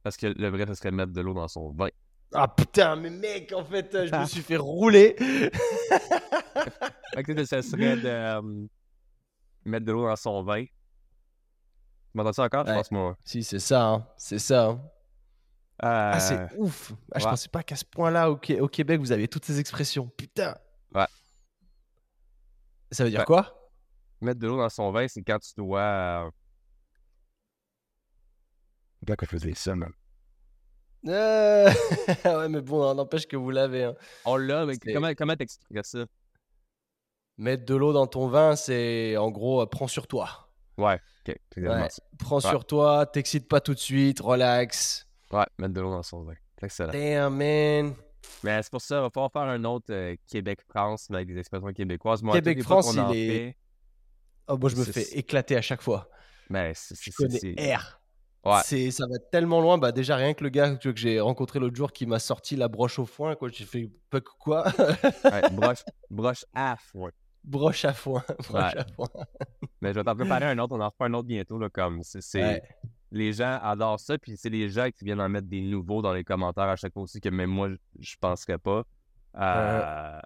Parce 0.04 0.16
que 0.16 0.28
le 0.28 0.48
vrai, 0.48 0.64
ce 0.68 0.74
serait 0.74 0.92
mettre 0.92 1.12
de 1.12 1.20
l'eau 1.20 1.34
dans 1.34 1.48
son 1.48 1.72
vin. 1.72 1.88
Ah 2.32 2.46
putain, 2.46 2.94
mais 2.94 3.10
mec, 3.10 3.52
en 3.52 3.64
fait, 3.64 3.92
euh, 3.96 4.06
je 4.06 4.14
me 4.14 4.24
suis 4.26 4.42
fait 4.42 4.56
rouler. 4.56 5.16
Fait 7.14 7.22
que 7.22 7.44
ça 7.44 7.62
serait 7.62 7.96
de 7.96 8.06
euh, 8.08 8.66
mettre 9.64 9.86
de 9.86 9.92
l'eau 9.92 10.06
dans 10.06 10.16
son 10.16 10.42
vin. 10.42 10.64
Tu 10.64 10.70
m'entends 12.14 12.32
ça 12.32 12.44
encore? 12.44 12.66
Je 12.66 12.72
pense 12.72 12.90
moi. 12.90 13.16
si, 13.24 13.42
c'est 13.44 13.58
ça, 13.60 13.86
hein, 13.86 14.06
c'est 14.16 14.38
ça. 14.38 14.66
hein. 14.68 14.82
Ah, 15.82 16.16
Euh, 16.16 16.18
c'est 16.20 16.56
ouf. 16.58 16.92
Ah, 17.12 17.18
je 17.18 17.24
ouais. 17.24 17.30
pensais 17.30 17.48
pas 17.48 17.62
qu'à 17.62 17.76
ce 17.76 17.84
point-là, 17.84 18.30
au, 18.30 18.36
Qué- 18.36 18.60
au 18.60 18.68
Québec, 18.68 19.00
vous 19.00 19.12
avez 19.12 19.28
toutes 19.28 19.44
ces 19.46 19.58
expressions. 19.60 20.08
Putain. 20.16 20.54
Ouais. 20.94 21.06
Ça 22.90 23.04
veut 23.04 23.10
dire 23.10 23.20
Ouais. 23.20 23.24
quoi? 23.26 23.70
Mettre 24.20 24.40
de 24.40 24.46
l'eau 24.46 24.58
dans 24.58 24.68
son 24.68 24.90
vin, 24.92 25.06
c'est 25.08 25.22
quand 25.22 25.38
tu 25.38 25.52
dois. 25.56 25.80
euh, 25.80 26.30
Quand 29.06 29.16
que 29.16 29.24
je 29.26 29.30
faisais 29.30 29.54
ça. 29.54 29.72
Euh, 31.06 31.70
Ouais, 32.24 32.48
mais 32.48 32.60
bon, 32.60 32.94
n'empêche 32.94 33.26
que 33.26 33.36
vous 33.36 33.50
l'avez. 33.50 33.84
hein. 33.84 33.94
On 34.26 34.36
l'a, 34.36 34.66
mais 34.66 34.74
C'est- 34.74 34.92
comment, 34.92 35.14
comment 35.14 35.36
t'expliquerais 35.36 35.82
ça? 35.84 36.04
Mettre 37.40 37.64
de 37.64 37.74
l'eau 37.74 37.92
dans 37.94 38.06
ton 38.06 38.28
vin, 38.28 38.54
c'est 38.54 39.16
en 39.16 39.30
gros, 39.30 39.62
euh, 39.62 39.66
prends 39.66 39.88
sur 39.88 40.06
toi. 40.06 40.50
Ouais, 40.76 41.00
ok. 41.26 41.36
Ouais. 41.56 41.88
Prends 42.18 42.36
Ouais. 42.36 42.40
sur 42.50 42.64
toi, 42.66 43.06
t'excites 43.06 43.48
pas 43.48 43.60
tout 43.62 43.72
de 43.72 43.78
suite, 43.78 44.20
relax. 44.20 45.06
Ouais, 45.32 45.46
mettre 45.58 45.72
de 45.72 45.80
l'eau 45.80 45.90
dans 45.90 46.02
son 46.02 46.22
vin. 46.22 46.34
Excellent. 46.62 46.92
Damn, 46.92 47.34
man. 47.34 47.94
Mais 48.44 48.62
c'est 48.62 48.70
pour 48.70 48.82
ça, 48.82 48.98
il 48.98 49.00
va 49.00 49.08
falloir 49.10 49.32
faire 49.32 49.42
un 49.42 49.64
autre 49.64 49.86
euh, 49.90 50.14
Québec-France, 50.30 51.06
mais 51.08 51.16
avec 51.16 51.28
des 51.28 51.38
expressions 51.38 51.72
québécoises. 51.72 52.20
Québec-France, 52.20 52.92
il 52.94 53.16
est- 53.16 53.28
fait, 53.28 53.56
Oh, 54.48 54.58
moi, 54.58 54.68
je 54.68 54.76
me 54.76 54.84
fais 54.84 55.04
éclater 55.16 55.56
à 55.56 55.62
chaque 55.62 55.80
fois. 55.80 56.10
ben, 56.50 56.72
c'est. 56.74 56.94
Je 57.00 57.10
connais 57.16 57.74
R. 57.76 58.00
Ouais. 58.44 58.90
Ça 58.90 59.04
va 59.06 59.18
tellement 59.30 59.60
loin. 59.60 59.78
Bah, 59.78 59.92
déjà, 59.92 60.16
rien 60.16 60.34
que 60.34 60.42
le 60.44 60.50
gars 60.50 60.74
que, 60.76 60.88
que 60.90 60.98
j'ai 60.98 61.20
rencontré 61.20 61.58
l'autre 61.60 61.76
jour 61.76 61.92
qui 61.92 62.04
m'a 62.06 62.18
sorti 62.18 62.56
la 62.56 62.68
broche 62.68 62.98
au 62.98 63.06
foin, 63.06 63.34
quoi. 63.36 63.48
J'ai 63.50 63.64
fait 63.64 63.88
que 64.10 64.18
quoi? 64.38 64.64
Ouais, 65.24 65.42
broche, 65.52 65.84
broche 66.10 66.44
à 66.54 66.76
foin. 66.76 67.10
Broche 67.44 67.84
à 67.84 67.92
foin. 67.92 68.22
Broche 68.48 68.74
Ouais. 68.74 68.78
à 68.80 68.84
foin. 68.94 69.08
Mais 69.80 69.90
je 69.90 69.94
vais 69.98 70.04
t'en 70.04 70.14
préparer 70.14 70.44
un 70.46 70.58
autre, 70.58 70.74
on 70.76 70.80
en 70.80 70.88
refait 70.88 71.04
un 71.04 71.14
autre 71.14 71.28
bientôt. 71.28 71.58
Là, 71.58 71.68
comme 71.70 72.02
c'est, 72.02 72.42
Ouais. 72.42 72.62
Les 73.12 73.32
gens 73.32 73.58
adorent 73.62 73.98
ça, 73.98 74.18
puis 74.18 74.36
c'est 74.36 74.50
les 74.50 74.68
gens 74.68 74.88
qui 74.96 75.04
viennent 75.04 75.20
en 75.20 75.28
mettre 75.28 75.48
des 75.48 75.60
nouveaux 75.62 76.00
dans 76.00 76.12
les 76.12 76.22
commentaires 76.22 76.68
à 76.68 76.76
chaque 76.76 76.92
fois 76.92 77.02
aussi 77.02 77.20
que 77.20 77.28
même 77.28 77.50
moi, 77.50 77.68
je, 77.70 77.76
je 77.98 78.16
penserais 78.20 78.58
pas. 78.58 78.84
Euh, 79.36 80.20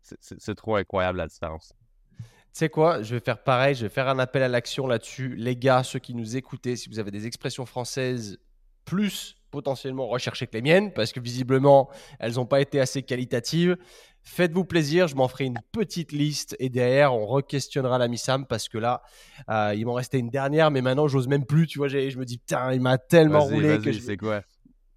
c'est, 0.00 0.16
c'est- 0.20 0.36
c'est 0.40 0.54
trop 0.54 0.76
incroyable 0.76 1.18
la 1.18 1.26
différence. 1.26 1.72
Tu 2.18 2.24
sais 2.52 2.68
quoi? 2.68 3.02
Je 3.02 3.14
vais 3.16 3.20
faire 3.20 3.42
pareil. 3.42 3.74
Je 3.74 3.82
vais 3.86 3.88
faire 3.88 4.06
un 4.08 4.18
appel 4.20 4.42
à 4.44 4.48
l'action 4.48 4.86
là-dessus. 4.86 5.34
Les 5.34 5.56
gars, 5.56 5.82
ceux 5.82 5.98
qui 5.98 6.14
nous 6.14 6.36
écoutez, 6.36 6.76
si 6.76 6.88
vous 6.88 7.00
avez 7.00 7.10
des 7.10 7.26
expressions 7.26 7.66
françaises 7.66 8.38
plus 8.84 9.36
potentiellement 9.50 10.06
recherchées 10.06 10.46
que 10.46 10.52
les 10.52 10.62
miennes, 10.62 10.92
parce 10.92 11.12
que 11.12 11.18
visiblement, 11.20 11.90
elles 12.20 12.34
n'ont 12.34 12.46
pas 12.46 12.60
été 12.60 12.78
assez 12.80 13.02
qualitatives, 13.02 13.76
faites-vous 14.24 14.64
plaisir. 14.64 15.06
Je 15.06 15.14
m'en 15.14 15.28
ferai 15.28 15.44
une 15.44 15.60
petite 15.72 16.12
liste 16.12 16.56
et 16.58 16.68
derrière, 16.68 17.14
on 17.14 17.26
re-questionnera 17.26 17.98
la 17.98 18.14
Sam 18.16 18.46
parce 18.46 18.68
que 18.68 18.78
là, 18.78 19.02
euh, 19.48 19.74
il 19.76 19.86
m'en 19.86 19.94
restait 19.94 20.18
une 20.18 20.30
dernière, 20.30 20.70
mais 20.70 20.82
maintenant, 20.82 21.06
j'ose 21.06 21.28
même 21.28 21.44
plus. 21.46 21.66
Tu 21.66 21.78
vois, 21.78 21.88
je 21.88 22.18
me 22.18 22.24
dis, 22.24 22.38
putain, 22.38 22.72
il 22.72 22.80
m'a 22.80 22.98
tellement 22.98 23.44
roulé 23.44 23.78
que 23.80 23.92
je 23.92 24.00
c'est 24.00 24.16
quoi? 24.16 24.42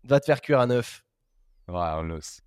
va 0.04 0.20
te 0.20 0.26
faire 0.26 0.42
cuire 0.42 0.60
à 0.60 0.66
neuf. 0.68 1.04
Ouais, 1.68 1.76
on 1.76 2.10
aussi. 2.12 2.40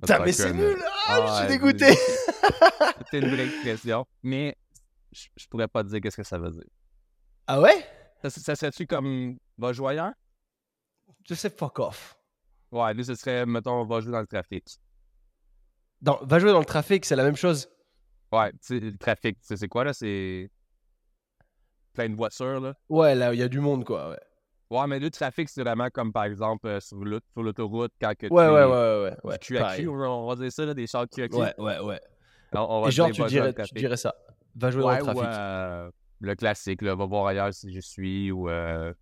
Putain, 0.00 0.20
mais 0.24 0.32
c'est 0.32 0.52
nul 0.52 0.76
Ah, 1.06 1.24
je 1.26 1.32
suis 1.32 1.42
Ouais, 1.42 1.48
dégoûté 1.48 1.94
C'est 3.10 3.18
une 3.18 3.30
vraie 3.34 3.46
expression, 3.46 4.06
mais 4.22 4.56
je, 5.10 5.26
je 5.36 5.46
pourrais 5.48 5.66
pas 5.68 5.82
te 5.82 5.88
dire 5.88 6.00
qu'est-ce 6.00 6.18
que 6.18 6.22
ça 6.22 6.38
veut 6.38 6.50
dire. 6.50 6.64
Ah 7.46 7.60
ouais? 7.60 7.84
Ça, 8.22 8.30
ça 8.30 8.54
serait-tu 8.54 8.86
comme 8.86 9.38
va 9.56 9.72
jouer 9.72 9.92
ailleurs? 9.92 10.12
Je 11.26 11.34
sais, 11.34 11.50
fuck 11.50 11.78
off. 11.78 12.16
Ouais, 12.70 12.92
nous, 12.94 13.04
ce 13.04 13.14
serait, 13.14 13.46
mettons, 13.46 13.80
on 13.80 13.86
va 13.86 14.00
jouer 14.00 14.12
dans 14.12 14.20
le 14.20 14.26
trafic. 14.26 14.64
Dans- 16.00 16.18
va 16.22 16.38
jouer 16.38 16.52
dans 16.52 16.58
le 16.60 16.64
trafic, 16.64 17.04
c'est 17.04 17.16
la 17.16 17.24
même 17.24 17.36
chose. 17.36 17.68
Ouais, 18.32 18.52
le 18.70 18.96
trafic, 18.96 19.40
tu 19.40 19.46
sais, 19.46 19.56
c'est 19.56 19.68
quoi 19.68 19.84
là? 19.84 19.92
C'est 19.92 20.50
plein 21.94 22.08
de 22.08 22.14
voitures 22.14 22.60
là. 22.60 22.74
Ouais, 22.88 23.14
là, 23.14 23.32
il 23.34 23.40
y 23.40 23.42
a 23.42 23.48
du 23.48 23.60
monde, 23.60 23.84
quoi. 23.84 24.10
Ouais, 24.10 24.18
Ouais, 24.70 24.86
mais 24.86 24.98
le 24.98 25.10
trafic, 25.10 25.48
c'est 25.48 25.62
vraiment 25.62 25.88
comme 25.88 26.12
par 26.12 26.24
exemple 26.24 26.66
euh, 26.66 26.78
sur 26.80 26.98
l'aut- 27.02 27.20
sur 27.32 27.42
l'autoroute 27.42 27.92
quand 28.00 28.14
que 28.14 28.26
ouais, 28.26 28.30
tu 28.30 28.34
ouais, 28.34 28.64
ouais. 28.64 28.64
ouais, 28.66 29.16
ouais, 29.24 29.38
cul, 29.38 29.88
on 29.88 30.26
va 30.26 30.36
dire 30.36 30.52
ça, 30.52 30.66
là, 30.66 30.74
des 30.74 30.86
chars 30.86 31.08
cul. 31.08 31.22
Ouais, 31.32 31.54
ouais, 31.58 31.78
ouais. 31.80 32.00
On, 32.52 32.58
on 32.60 32.80
va 32.82 32.88
Et 32.88 32.92
genre, 32.92 33.10
tu 33.10 33.24
dirais, 33.24 33.54
tu 33.54 33.74
dirais 33.74 33.96
ça. 33.96 34.14
Va 34.56 34.70
jouer 34.70 34.84
Ouais, 34.84 34.98
dans 34.98 35.06
le 35.06 35.12
ou, 35.16 35.20
trafic. 35.20 35.32
euh, 35.34 35.90
le 36.20 36.34
classique, 36.34 36.82
là, 36.82 36.94
va 36.94 37.06
voir 37.06 37.26
ailleurs 37.26 37.54
si 37.54 37.72
je 37.72 37.80
suis, 37.80 38.30
ou 38.30 38.50
euh, 38.50 38.92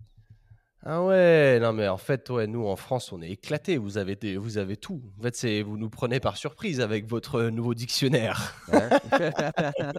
Ah 0.89 1.03
ouais, 1.03 1.59
non, 1.59 1.73
mais 1.73 1.89
en 1.89 1.97
fait, 1.97 2.31
ouais, 2.31 2.47
nous, 2.47 2.65
en 2.65 2.77
France, 2.77 3.11
on 3.11 3.21
est 3.21 3.31
éclatés. 3.31 3.77
Vous 3.77 3.99
avez, 3.99 4.15
des, 4.15 4.37
vous 4.37 4.57
avez 4.57 4.77
tout. 4.77 5.03
En 5.19 5.23
fait, 5.25 5.35
c'est, 5.35 5.63
vous 5.63 5.77
nous 5.77 5.91
prenez 5.91 6.21
par 6.21 6.37
surprise 6.37 6.81
avec 6.81 7.07
votre 7.09 7.43
nouveau 7.45 7.75
dictionnaire. 7.75 8.55
hein? 8.73 8.91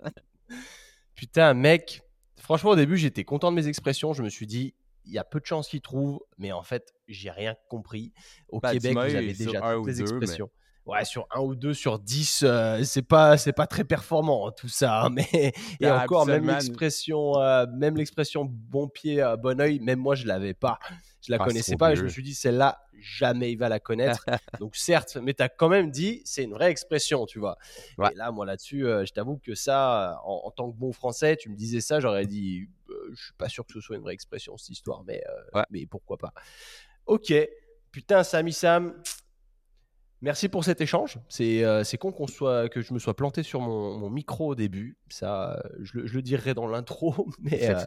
Putain, 1.16 1.54
mec, 1.54 2.02
franchement, 2.40 2.70
au 2.72 2.76
début, 2.76 2.98
j'étais 2.98 3.24
content 3.26 3.52
de 3.52 3.58
mes 3.58 3.68
expressions. 3.68 4.14
Je 4.14 4.24
me 4.24 4.30
suis 4.30 4.48
dit, 4.48 4.76
il 5.06 5.12
y 5.12 5.18
a 5.18 5.24
peu 5.24 5.40
de 5.42 5.46
chances 5.46 5.68
qu'ils 5.68 5.82
trouvent, 5.82 6.22
mais 6.38 6.52
en 6.52 6.64
fait, 6.64 6.94
j'ai 7.08 7.32
rien 7.32 7.56
compris. 7.70 8.14
Au 8.50 8.60
Bah, 8.60 8.72
Québec, 8.72 8.94
vous 8.94 9.00
avez 9.00 9.34
déjà 9.34 9.60
toutes 9.74 9.84
ou 9.84 9.88
les 9.88 9.94
mais- 9.96 10.00
expressions. 10.02 10.50
Ouais, 10.88 11.04
sur 11.06 11.28
un 11.36 11.42
ou 11.42 11.54
deux 11.54 11.74
sur 11.74 12.00
dix, 12.00 12.44
euh, 12.44 12.82
c'est 12.84 13.02
pas, 13.02 13.38
c'est 13.38 13.52
pas 13.54 13.68
très 13.68 13.84
performant 13.84 14.52
tout 14.52 14.70
ça. 14.70 15.02
hein, 15.04 15.10
mais 15.12 15.28
et 15.82 15.86
Ah, 15.86 16.04
encore, 16.04 16.26
même 16.26 16.48
l'expression, 16.48 17.38
euh, 17.42 17.66
même 17.76 17.98
l'expression 17.98 18.46
bon 18.46 18.88
pied, 18.88 19.22
euh, 19.22 19.36
bon 19.36 19.60
oeil, 19.60 19.80
même 19.82 20.00
moi, 20.00 20.16
je 20.16 20.26
l'avais 20.26 20.54
pas. 20.54 20.80
Je 21.22 21.32
la 21.32 21.38
Ah, 21.42 21.46
connaissais 21.46 21.76
pas. 21.76 21.92
Et 21.92 21.96
je 21.98 22.04
me 22.04 22.08
suis 22.10 22.24
dit, 22.24 22.34
celle-là, 22.34 22.80
jamais 23.00 23.52
il 23.52 23.58
va 23.58 23.68
la 23.68 23.80
connaître. 23.82 24.24
Donc 24.62 24.76
certes, 24.78 25.18
mais 25.22 25.34
tu 25.34 25.44
as 25.44 25.50
quand 25.50 25.68
même 25.68 25.92
dit, 25.92 26.22
c'est 26.24 26.44
une 26.46 26.54
vraie 26.54 26.72
expression, 26.72 27.26
tu 27.26 27.38
vois. 27.40 27.58
Ouais. 27.98 28.10
Et 28.14 28.16
là, 28.16 28.32
moi 28.32 28.46
là-dessus, 28.46 28.88
euh, 28.88 29.04
je 29.06 29.12
t'avoue 29.12 29.38
que 29.38 29.56
ça, 29.56 30.22
en, 30.24 30.44
en 30.46 30.52
tant 30.52 30.72
que 30.72 30.78
bon 30.78 30.94
français, 30.94 31.36
tu 31.36 31.50
me 31.50 31.56
disais 31.58 31.82
ça, 31.82 32.00
j'aurais 32.00 32.28
dit, 32.28 32.70
je 33.14 33.22
suis 33.26 33.34
pas 33.34 33.50
sûr 33.50 33.66
que 33.66 33.74
ce 33.74 33.82
soit 33.82 33.98
une 33.98 34.04
vraie 34.04 34.14
expression 34.14 34.56
cette 34.56 34.70
histoire, 34.70 35.04
mais, 35.06 35.22
Ouais. 35.54 35.64
mais 35.70 35.86
pourquoi 35.86 36.18
pas. 36.18 36.32
Ok, 37.08 37.34
putain, 37.92 38.24
Sami 38.24 38.54
Sam. 38.54 38.94
Merci 40.22 40.50
pour 40.50 40.64
cet 40.64 40.82
échange. 40.82 41.20
C'est 41.30 41.64
euh, 41.64 41.84
c'est 41.84 41.98
con 41.98 42.12
qu'on 42.12 42.26
soit, 42.26 42.70
que 42.70 42.82
je 42.82 42.92
me 42.94 42.98
sois 43.00 43.16
planté 43.16 43.44
sur 43.44 43.62
mon, 43.62 43.98
mon 43.98 44.10
micro 44.10 44.48
au 44.48 44.56
début. 44.56 44.98
Ça, 45.10 45.62
je, 45.80 46.00
le- 46.00 46.08
je 46.08 46.16
le 46.16 46.22
dirai 46.24 46.56
dans 46.56 46.68
l'intro. 46.68 47.28
Mais, 47.40 47.60
euh, 47.70 47.80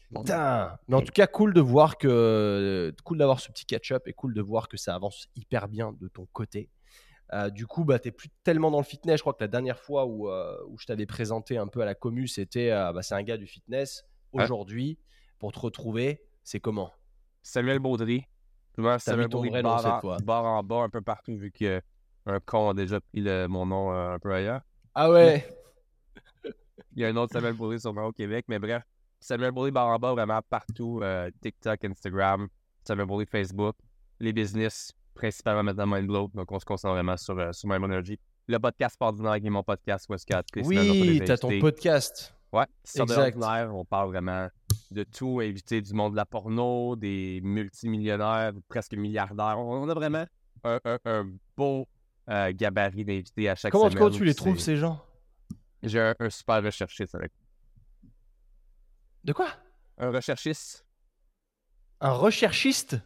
Putain 0.22 0.78
Mais 0.86 0.94
en 0.94 1.02
tout 1.02 1.12
cas, 1.12 1.26
cool 1.26 1.52
de 1.54 1.60
voir 1.60 1.98
que. 1.98 2.94
Cool 3.04 3.18
d'avoir 3.18 3.40
ce 3.40 3.50
petit 3.50 3.66
catch-up 3.66 4.06
et 4.06 4.12
cool 4.12 4.32
de 4.32 4.42
voir 4.42 4.68
que 4.68 4.76
ça 4.76 4.94
avance 4.94 5.26
hyper 5.34 5.66
bien 5.68 5.92
de 6.00 6.06
ton 6.08 6.26
côté. 6.32 6.70
Euh, 7.32 7.50
du 7.50 7.66
coup, 7.66 7.84
bah, 7.84 7.98
tu 7.98 8.12
plus 8.12 8.28
tellement 8.44 8.70
dans 8.70 8.78
le 8.78 8.84
fitness. 8.84 9.16
Je 9.16 9.22
crois 9.22 9.32
que 9.34 9.42
la 9.42 9.48
dernière 9.48 9.80
fois 9.80 10.06
où, 10.06 10.30
euh, 10.30 10.56
où 10.68 10.78
je 10.78 10.86
t'avais 10.86 11.06
présenté 11.06 11.58
un 11.58 11.66
peu 11.66 11.80
à 11.80 11.84
la 11.84 11.96
commu, 11.96 12.28
c'était 12.28 12.70
euh, 12.70 12.92
bah, 12.92 13.02
c'est 13.02 13.16
un 13.16 13.22
gars 13.24 13.36
du 13.36 13.48
fitness. 13.48 14.04
Ouais. 14.32 14.44
Aujourd'hui, 14.44 14.98
pour 15.40 15.50
te 15.50 15.58
retrouver, 15.58 16.22
c'est 16.44 16.60
comment? 16.60 16.92
Samuel 17.42 17.80
Baudry. 17.80 18.24
Ton 19.28 19.38
Baudry, 19.38 19.50
vrai 19.50 19.62
nom 19.62 19.68
barre, 19.70 19.80
cette 19.80 19.90
en, 19.92 20.00
fois. 20.00 20.16
barre 20.22 20.44
en 20.44 20.62
bas 20.62 20.82
un 20.82 20.88
peu 20.88 21.00
partout, 21.00 21.36
vu 21.36 21.50
que 21.50 21.80
un 22.26 22.40
con 22.40 22.70
a 22.70 22.74
déjà 22.74 23.00
pris 23.00 23.20
le- 23.20 23.46
mon 23.46 23.66
nom 23.66 23.92
euh, 23.92 24.14
un 24.14 24.18
peu 24.18 24.32
ailleurs. 24.34 24.60
Ah 24.94 25.10
ouais 25.10 25.46
Il 26.94 27.02
y 27.02 27.04
a 27.04 27.08
un 27.08 27.16
autre 27.16 27.32
Samuel 27.32 27.54
Baudry 27.54 27.78
sûrement 27.80 28.04
au 28.06 28.12
Québec, 28.12 28.46
mais 28.48 28.58
bref. 28.58 28.82
Samuel 29.20 29.52
Baudry 29.52 29.70
barre 29.70 29.88
en 29.88 29.98
bas 29.98 30.12
vraiment 30.12 30.40
partout. 30.48 31.00
euh, 31.02 31.30
TikTok, 31.42 31.84
Instagram, 31.84 32.48
Samuel 32.84 33.06
Baudry 33.06 33.26
Facebook. 33.26 33.76
Les 34.20 34.32
business, 34.32 34.92
principalement 35.14 35.62
maintenant 35.62 35.86
Mindblow. 35.86 36.30
Donc 36.34 36.50
on 36.50 36.58
se 36.58 36.64
concentre 36.64 36.94
vraiment 36.94 37.16
sur, 37.16 37.38
euh, 37.38 37.52
sur 37.52 37.68
Mind 37.68 37.84
Energy. 37.84 38.18
Le 38.48 38.58
podcast 38.58 38.96
Ordinaire 39.00 39.40
qui 39.40 39.46
est 39.46 39.50
mon 39.50 39.62
podcast 39.62 40.06
fait 40.08 40.62
Oui, 40.64 41.20
t'as 41.24 41.36
ton 41.36 41.58
podcast. 41.60 42.34
Ouais, 42.52 42.64
sur 42.84 43.04
de 43.04 43.12
Exact. 43.12 43.68
on 43.72 43.84
parle 43.84 44.08
vraiment 44.10 44.48
de 44.96 45.04
tout, 45.04 45.40
inviter 45.42 45.80
du 45.82 45.92
monde 45.92 46.12
de 46.12 46.16
la 46.16 46.24
porno, 46.26 46.96
des 46.96 47.40
multimillionnaires, 47.44 48.52
presque 48.68 48.94
milliardaires. 48.94 49.58
On 49.58 49.88
a 49.88 49.94
vraiment 49.94 50.24
un, 50.64 50.80
un- 50.84 50.98
un 51.04 51.30
beau 51.56 51.86
euh, 52.30 52.52
gabarit 52.54 53.04
d'invités 53.04 53.48
à 53.48 53.54
chaque 53.54 53.70
Comment, 53.72 53.90
semaine. 53.90 53.98
comment 54.04 54.16
tu 54.16 54.24
les 54.24 54.34
trouves, 54.34 54.58
ces 54.58 54.76
gens? 54.76 55.00
J'ai 55.82 56.00
un, 56.00 56.14
un 56.18 56.30
super 56.30 56.62
recherchiste 56.62 57.14
avec. 57.14 57.30
De 59.22 59.32
quoi? 59.32 59.48
Un 59.98 60.10
recherchiste, 60.10 60.84
Un 62.00 62.12
recherchiste? 62.12 62.96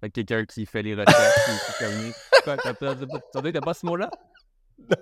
Fait 0.00 0.10
quelqu'un 0.10 0.44
qui 0.44 0.64
fait 0.64 0.82
les 0.82 0.94
recherches, 0.94 1.34
qui, 1.44 1.72
qui 1.72 1.84
communique. 1.84 2.14
T'as 3.52 3.60
pas 3.60 3.74
ce 3.74 3.84
mot-là? 3.84 4.08
Non. 4.78 4.96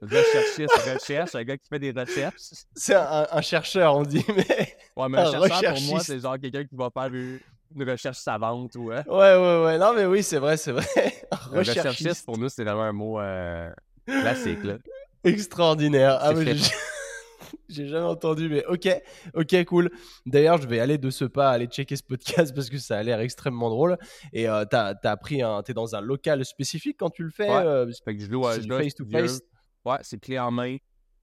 Recherchiste, 0.00 0.94
recherche, 0.94 1.34
un 1.34 1.44
gars 1.44 1.56
qui 1.56 1.68
fait 1.68 1.78
des 1.78 1.90
recherches. 1.90 2.34
C'est 2.74 2.94
un, 2.94 3.26
un 3.30 3.40
chercheur, 3.42 3.96
on 3.96 4.02
dit, 4.02 4.24
mais. 4.36 4.76
Ouais, 4.96 5.08
mais 5.08 5.18
un 5.18 5.26
Un 5.26 5.48
chercheur, 5.48 5.74
pour 5.74 5.82
moi, 5.84 6.00
c'est 6.00 6.20
genre 6.20 6.38
quelqu'un 6.38 6.64
qui 6.64 6.76
va 6.76 6.90
faire 6.92 7.12
une 7.12 7.40
une 7.76 7.90
recherche 7.90 8.18
savante 8.18 8.74
ou 8.76 8.90
hein. 8.90 9.04
Ouais, 9.06 9.36
ouais, 9.36 9.64
ouais. 9.64 9.78
Non, 9.78 9.92
mais 9.94 10.06
oui, 10.06 10.22
c'est 10.22 10.38
vrai, 10.38 10.56
c'est 10.56 10.72
vrai. 10.72 10.86
Un 11.30 11.36
recherchiste, 11.58 11.86
recherchiste. 11.86 12.24
pour 12.24 12.38
nous, 12.38 12.48
c'est 12.48 12.64
vraiment 12.64 12.84
un 12.84 12.92
mot 12.92 13.20
euh, 13.20 13.70
classique. 14.06 14.64
Là. 14.64 14.78
Extraordinaire. 15.24 16.18
Ah, 16.20 16.32
mais 16.32 16.54
j'ai 17.68 17.86
jamais 17.86 18.06
entendu, 18.06 18.48
mais 18.48 18.64
ok, 18.66 18.88
ok, 19.34 19.64
cool. 19.66 19.90
D'ailleurs, 20.24 20.60
je 20.60 20.66
vais 20.66 20.80
aller 20.80 20.96
de 20.96 21.10
ce 21.10 21.26
pas 21.26 21.50
aller 21.50 21.66
checker 21.66 21.96
ce 21.96 22.02
podcast 22.02 22.54
parce 22.54 22.70
que 22.70 22.78
ça 22.78 22.96
a 22.96 23.02
l'air 23.02 23.20
extrêmement 23.20 23.68
drôle. 23.68 23.98
Et 24.32 24.48
euh, 24.48 24.64
t'as 24.64 24.94
as 25.02 25.16
pris 25.18 25.42
un, 25.42 25.62
t'es 25.62 25.74
dans 25.74 25.94
un 25.94 26.00
local 26.00 26.44
spécifique 26.46 26.96
quand 26.98 27.10
tu 27.10 27.22
le 27.22 27.30
fais. 27.30 27.50
Ouais. 27.50 27.56
euh, 27.66 27.92
Fait 28.04 28.16
que 28.16 28.22
je 28.22 28.30
loue, 28.30 28.44
face 28.44 28.94
to 28.94 29.04
face? 29.10 29.40
Ouais, 29.88 29.98
c'est 30.02 30.18
clé 30.20 30.38
en 30.38 30.50
main, 30.50 30.76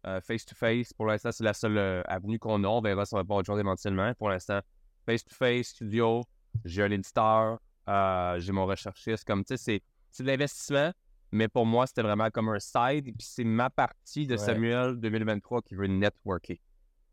euh, 0.08 0.20
face 0.22 0.46
to 0.46 0.56
face. 0.56 0.92
Pour 0.94 1.06
l'instant, 1.08 1.32
c'est 1.32 1.44
la 1.44 1.54
seule 1.54 1.78
euh, 1.78 2.02
avenue 2.06 2.40
qu'on 2.40 2.64
a. 2.64 2.68
On 2.68 2.82
verra 2.82 3.06
si 3.06 3.14
on 3.14 3.18
va 3.18 3.24
pas 3.24 3.36
autre 3.36 3.46
chose 3.48 3.60
éventuellement. 3.60 4.14
Pour 4.16 4.30
l'instant, 4.30 4.60
face 5.06 5.24
to 5.24 5.34
face, 5.36 5.68
studio. 5.68 6.24
J'ai 6.64 6.84
un 6.84 6.92
éditeur, 6.92 7.60
euh, 7.90 8.40
j'ai 8.40 8.52
mon 8.52 8.66
recherchiste. 8.66 9.24
Comme 9.26 9.44
tu 9.44 9.58
sais, 9.58 9.82
c'est- 10.12 10.24
de 10.24 10.28
l'investissement, 10.28 10.92
mais 11.32 11.48
pour 11.50 11.66
moi, 11.66 11.86
c'était 11.86 12.02
vraiment 12.02 12.30
comme 12.30 12.50
un 12.50 12.60
side. 12.60 13.08
Et 13.08 13.12
puis 13.12 13.28
c'est 13.28 13.44
ma 13.44 13.70
partie 13.70 14.26
de 14.26 14.34
Ouais. 14.34 14.38
Samuel 14.38 14.96
2023 15.00 15.62
qui 15.62 15.76
veut 15.76 15.88
networker. 15.88 16.60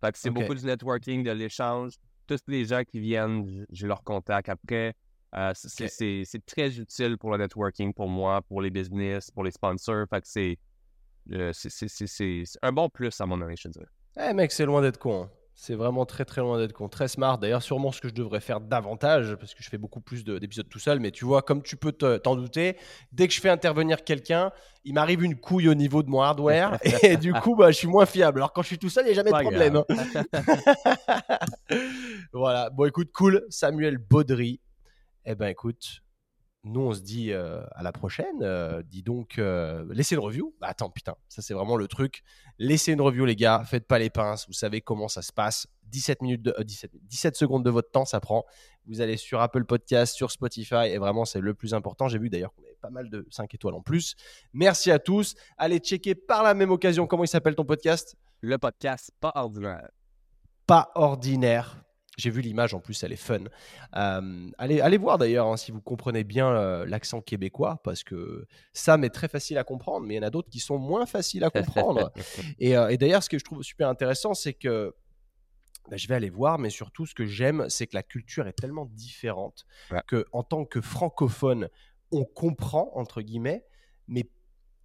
Fait 0.01 0.13
que 0.13 0.19
c'est 0.19 0.31
beaucoup 0.31 0.55
du 0.55 0.65
networking, 0.65 1.23
de 1.25 1.33
l'échange. 1.33 1.95
Tous 2.27 2.39
les 2.47 2.65
gens 2.65 2.83
qui 2.85 3.01
viennent, 3.01 3.67
j'ai 3.71 3.87
leur 3.87 4.03
contact 4.05 4.49
après. 4.49 4.95
Euh, 5.35 5.53
c'est 5.55 6.47
très 6.47 6.79
utile 6.79 7.17
pour 7.19 7.31
le 7.33 7.39
networking 7.39 7.93
pour 7.93 8.09
moi, 8.09 8.43
pour 8.43 8.61
les 8.63 8.71
business, 8.71 9.31
pour 9.31 9.43
les 9.45 9.51
sponsors. 9.51 10.07
Fait 10.09 10.21
que 10.21 10.29
c'est 10.29 10.59
euh, 11.33 11.51
c'est- 11.55 12.59
un 12.63 12.73
bon 12.73 12.89
plus 12.89 13.21
à 13.21 13.27
mon 13.27 13.41
avis, 13.41 13.57
je 13.57 13.69
te 13.69 13.69
dirais. 13.69 13.87
Eh 14.29 14.33
mec, 14.35 14.53
c'est 14.53 14.65
loin 14.67 14.83
d'être 14.83 14.99
con. 14.99 15.23
hein. 15.25 15.31
C'est 15.55 15.75
vraiment 15.75 16.07
très 16.07 16.25
très 16.25 16.41
loin 16.41 16.59
d'être 16.59 16.73
con. 16.73 16.89
Très 16.89 17.09
smart. 17.09 17.39
D'ailleurs, 17.39 17.63
sûrement 17.63 17.93
ce 17.93 18.01
que 18.01 18.09
je 18.09 18.15
devrais 18.15 18.41
faire 18.41 18.61
davantage, 18.61 19.37
parce 19.37 19.55
que 19.55 19.63
je 19.63 19.69
fais 19.69 19.77
beaucoup 19.79 20.01
plus 20.01 20.25
de- 20.25 20.39
d'épisodes 20.39 20.69
tout 20.69 20.79
seul. 20.79 20.99
Mais 20.99 21.11
tu 21.11 21.27
vois, 21.27 21.43
comme 21.43 21.63
tu 21.63 21.77
peux 21.77 21.93
te- 21.93 22.17
t'en 22.17 22.35
douter, 22.37 22.77
dès 23.13 23.29
que 23.29 23.35
je 23.35 23.41
fais 23.41 23.51
intervenir 23.51 24.03
quelqu'un, 24.03 24.51
il 24.85 24.95
m'arrive 24.95 25.23
une 25.23 25.37
couille 25.39 25.69
au 25.69 25.75
niveau 25.75 26.03
de 26.03 26.09
mon 26.09 26.23
hardware. 26.23 26.79
et 27.03 27.17
du 27.19 27.35
coup, 27.35 27.55
bah, 27.55 27.71
je 27.71 27.77
suis 27.77 27.87
moins 27.87 28.07
fiable. 28.07 28.39
Alors 28.41 28.53
quand 28.55 28.63
je 28.63 28.69
suis 28.69 28.79
tout 28.79 28.89
seul, 28.89 29.05
il 29.05 29.09
n'y 29.09 29.13
a 29.13 29.15
jamais 29.15 29.31
de 29.31 29.37
problème. 29.43 29.77
hein. 29.77 29.85
voilà. 32.33 32.71
Bon, 32.71 32.87
écoute, 32.87 33.11
cool. 33.13 33.45
Samuel 33.49 33.99
Baudry. 33.99 34.61
Eh 35.25 35.35
ben, 35.35 35.49
écoute, 35.49 36.02
nous, 36.65 36.81
on 36.81 36.95
se 36.95 37.01
dit 37.01 37.33
euh, 37.33 37.63
à 37.73 37.83
la 37.83 37.91
prochaine. 37.91 38.41
Euh, 38.43 38.83
dis 38.83 39.03
donc, 39.03 39.39
euh, 39.39 39.85
laissez 39.91 40.15
une 40.15 40.21
review. 40.21 40.55
Bah, 40.61 40.69
attends, 40.69 40.91
putain, 40.91 41.17
ça, 41.29 41.43
c'est 41.43 41.55
vraiment 41.55 41.77
le 41.77 41.89
truc. 41.89 42.23
Laissez 42.59 42.93
une 42.93 43.01
review, 43.01 43.25
les 43.25 43.35
gars. 43.35 43.65
Faites 43.67 43.87
pas 43.87 43.99
les 43.99 44.11
pinces. 44.11 44.47
Vous 44.47 44.53
savez 44.53 44.81
comment 44.81 45.09
ça 45.09 45.23
se 45.23 45.33
passe. 45.33 45.67
17, 45.87 46.23
minutes 46.23 46.43
de, 46.43 46.55
euh, 46.59 46.63
17, 46.63 46.93
17 47.03 47.37
secondes 47.37 47.65
de 47.65 47.71
votre 47.71 47.91
temps, 47.91 48.05
ça 48.05 48.21
prend. 48.21 48.45
Vous 48.87 49.01
allez 49.01 49.17
sur 49.17 49.41
Apple 49.41 49.65
Podcast, 49.65 50.15
sur 50.15 50.31
Spotify. 50.31 50.87
Et 50.87 50.99
vraiment, 50.99 51.25
c'est 51.25 51.41
le 51.41 51.53
plus 51.53 51.75
important. 51.75 52.07
J'ai 52.07 52.19
vu 52.19 52.31
d'ailleurs 52.31 52.55
qu'on 52.55 52.63
avait 52.63 52.79
pas 52.81 52.91
mal 52.91 53.11
de 53.11 53.27
5 53.31 53.53
étoiles 53.55 53.75
en 53.75 53.83
plus. 53.83 54.15
Merci 54.53 54.93
à 54.93 55.01
tous. 55.01 55.35
Allez 55.59 55.79
checker 55.79 56.15
par 56.15 56.45
la 56.45 56.55
même 56.55 56.71
occasion 56.71 57.09
comment 57.09 57.25
il 57.25 57.29
s'appelle 57.29 57.57
ton 57.57 57.65
podcast? 57.65 58.17
Le 58.41 58.57
podcast, 58.59 59.11
pas 59.21 59.33
ordinaire. 59.35 59.91
pas 60.67 60.91
ordinaire. 60.95 61.83
J'ai 62.19 62.29
vu 62.29 62.43
l'image 62.43 62.75
en 62.75 62.81
plus, 62.81 63.03
elle 63.05 63.13
est 63.13 63.17
fun. 63.17 63.45
Euh, 63.97 64.51
allez, 64.59 64.81
allez 64.81 64.99
voir 64.99 65.17
d'ailleurs 65.17 65.47
hein, 65.47 65.57
si 65.57 65.73
vous 65.73 65.81
comprenez 65.81 66.25
bien 66.25 66.49
euh, 66.49 66.85
l'accent 66.85 67.23
québécois, 67.23 67.81
parce 67.85 68.05
que 68.05 68.47
Sam 68.75 69.03
est 69.05 69.11
très 69.11 69.29
facile 69.29 69.57
à 69.57 69.65
comprendre, 69.65 70.07
mais 70.07 70.15
il 70.15 70.17
y 70.19 70.21
en 70.21 70.27
a 70.27 70.31
d'autres 70.31 70.51
qui 70.51 70.59
sont 70.61 70.79
moins 70.79 71.07
faciles 71.07 71.43
à 71.43 71.49
comprendre. 71.51 72.13
et 72.59 72.77
euh, 72.77 72.89
et 72.89 72.99
d'ailleurs, 72.99 73.23
ce 73.23 73.31
que 73.31 73.39
je 73.39 73.45
trouve 73.45 73.63
super 73.63 73.89
intéressant, 73.89 74.35
c'est 74.35 74.53
que 74.53 74.95
bah, 75.91 75.97
je 75.97 76.07
vais 76.07 76.15
aller 76.15 76.31
voir, 76.31 76.59
mais 76.59 76.71
surtout, 76.71 77.07
ce 77.07 77.15
que 77.15 77.25
j'aime, 77.25 77.67
c'est 77.69 77.87
que 77.87 77.95
la 77.95 78.03
culture 78.03 78.47
est 78.47 78.53
tellement 78.53 78.87
différente 78.93 79.65
Ouais. 79.91 80.01
que 80.07 80.27
en 80.33 80.43
tant 80.43 80.65
que 80.67 80.81
francophone, 80.83 81.69
on 82.13 82.25
comprend 82.25 82.91
entre 82.95 83.23
guillemets, 83.23 83.65
mais 84.07 84.29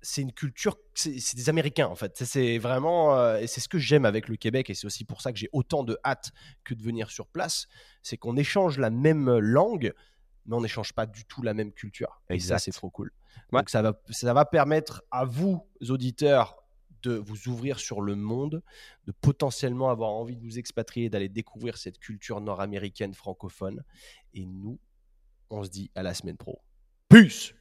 c'est 0.01 0.21
une 0.21 0.31
culture, 0.31 0.77
c'est 0.93 1.35
des 1.35 1.49
Américains 1.49 1.87
en 1.87 1.95
fait. 1.95 2.15
C'est- 2.23 2.57
vraiment, 2.57 3.15
euh, 3.17 3.39
et 3.39 3.47
c'est 3.47 3.61
ce 3.61 3.67
que 3.67 3.79
j'aime 3.79 4.05
avec 4.05 4.27
le 4.27 4.35
Québec, 4.35 4.69
et 4.69 4.73
c'est 4.73 4.85
aussi 4.85 5.05
pour 5.05 5.21
ça 5.21 5.31
que 5.31 5.39
j'ai 5.39 5.49
autant 5.53 5.83
de 5.83 5.97
hâte 6.05 6.31
que 6.63 6.73
de 6.73 6.83
venir 6.83 7.09
sur 7.11 7.27
place, 7.27 7.67
c'est 8.01 8.17
qu'on 8.17 8.37
échange 8.37 8.77
la 8.77 8.89
même 8.89 9.37
langue, 9.39 9.93
mais 10.45 10.55
on 10.55 10.61
n'échange 10.61 10.93
pas 10.93 11.05
du 11.05 11.25
tout 11.25 11.41
la 11.41 11.53
même 11.53 11.73
culture. 11.73 12.21
Et 12.29 12.39
ça, 12.39 12.57
c'est 12.59 12.71
trop 12.71 12.89
cool. 12.89 13.11
Ouais. 13.51 13.59
Donc 13.59 13.69
ça 13.69 13.81
va, 13.81 13.99
ça 14.09 14.33
va 14.33 14.45
permettre 14.45 15.03
à 15.11 15.25
vous, 15.25 15.67
auditeurs, 15.89 16.63
de 17.03 17.15
vous 17.15 17.47
ouvrir 17.47 17.79
sur 17.79 18.01
le 18.01 18.15
monde, 18.15 18.63
de 19.05 19.11
potentiellement 19.11 19.89
avoir 19.89 20.09
envie 20.11 20.35
de 20.35 20.41
vous 20.43 20.57
expatrier, 20.57 21.09
d'aller 21.09 21.29
découvrir 21.29 21.77
cette 21.77 21.99
culture 21.99 22.41
nord-américaine 22.41 23.13
francophone. 23.13 23.83
Et 24.33 24.45
nous, 24.45 24.79
on 25.49 25.63
se 25.63 25.69
dit 25.69 25.91
à 25.95 26.03
la 26.03 26.13
semaine 26.13 26.37
pro. 26.37 26.61
Peace 27.07 27.53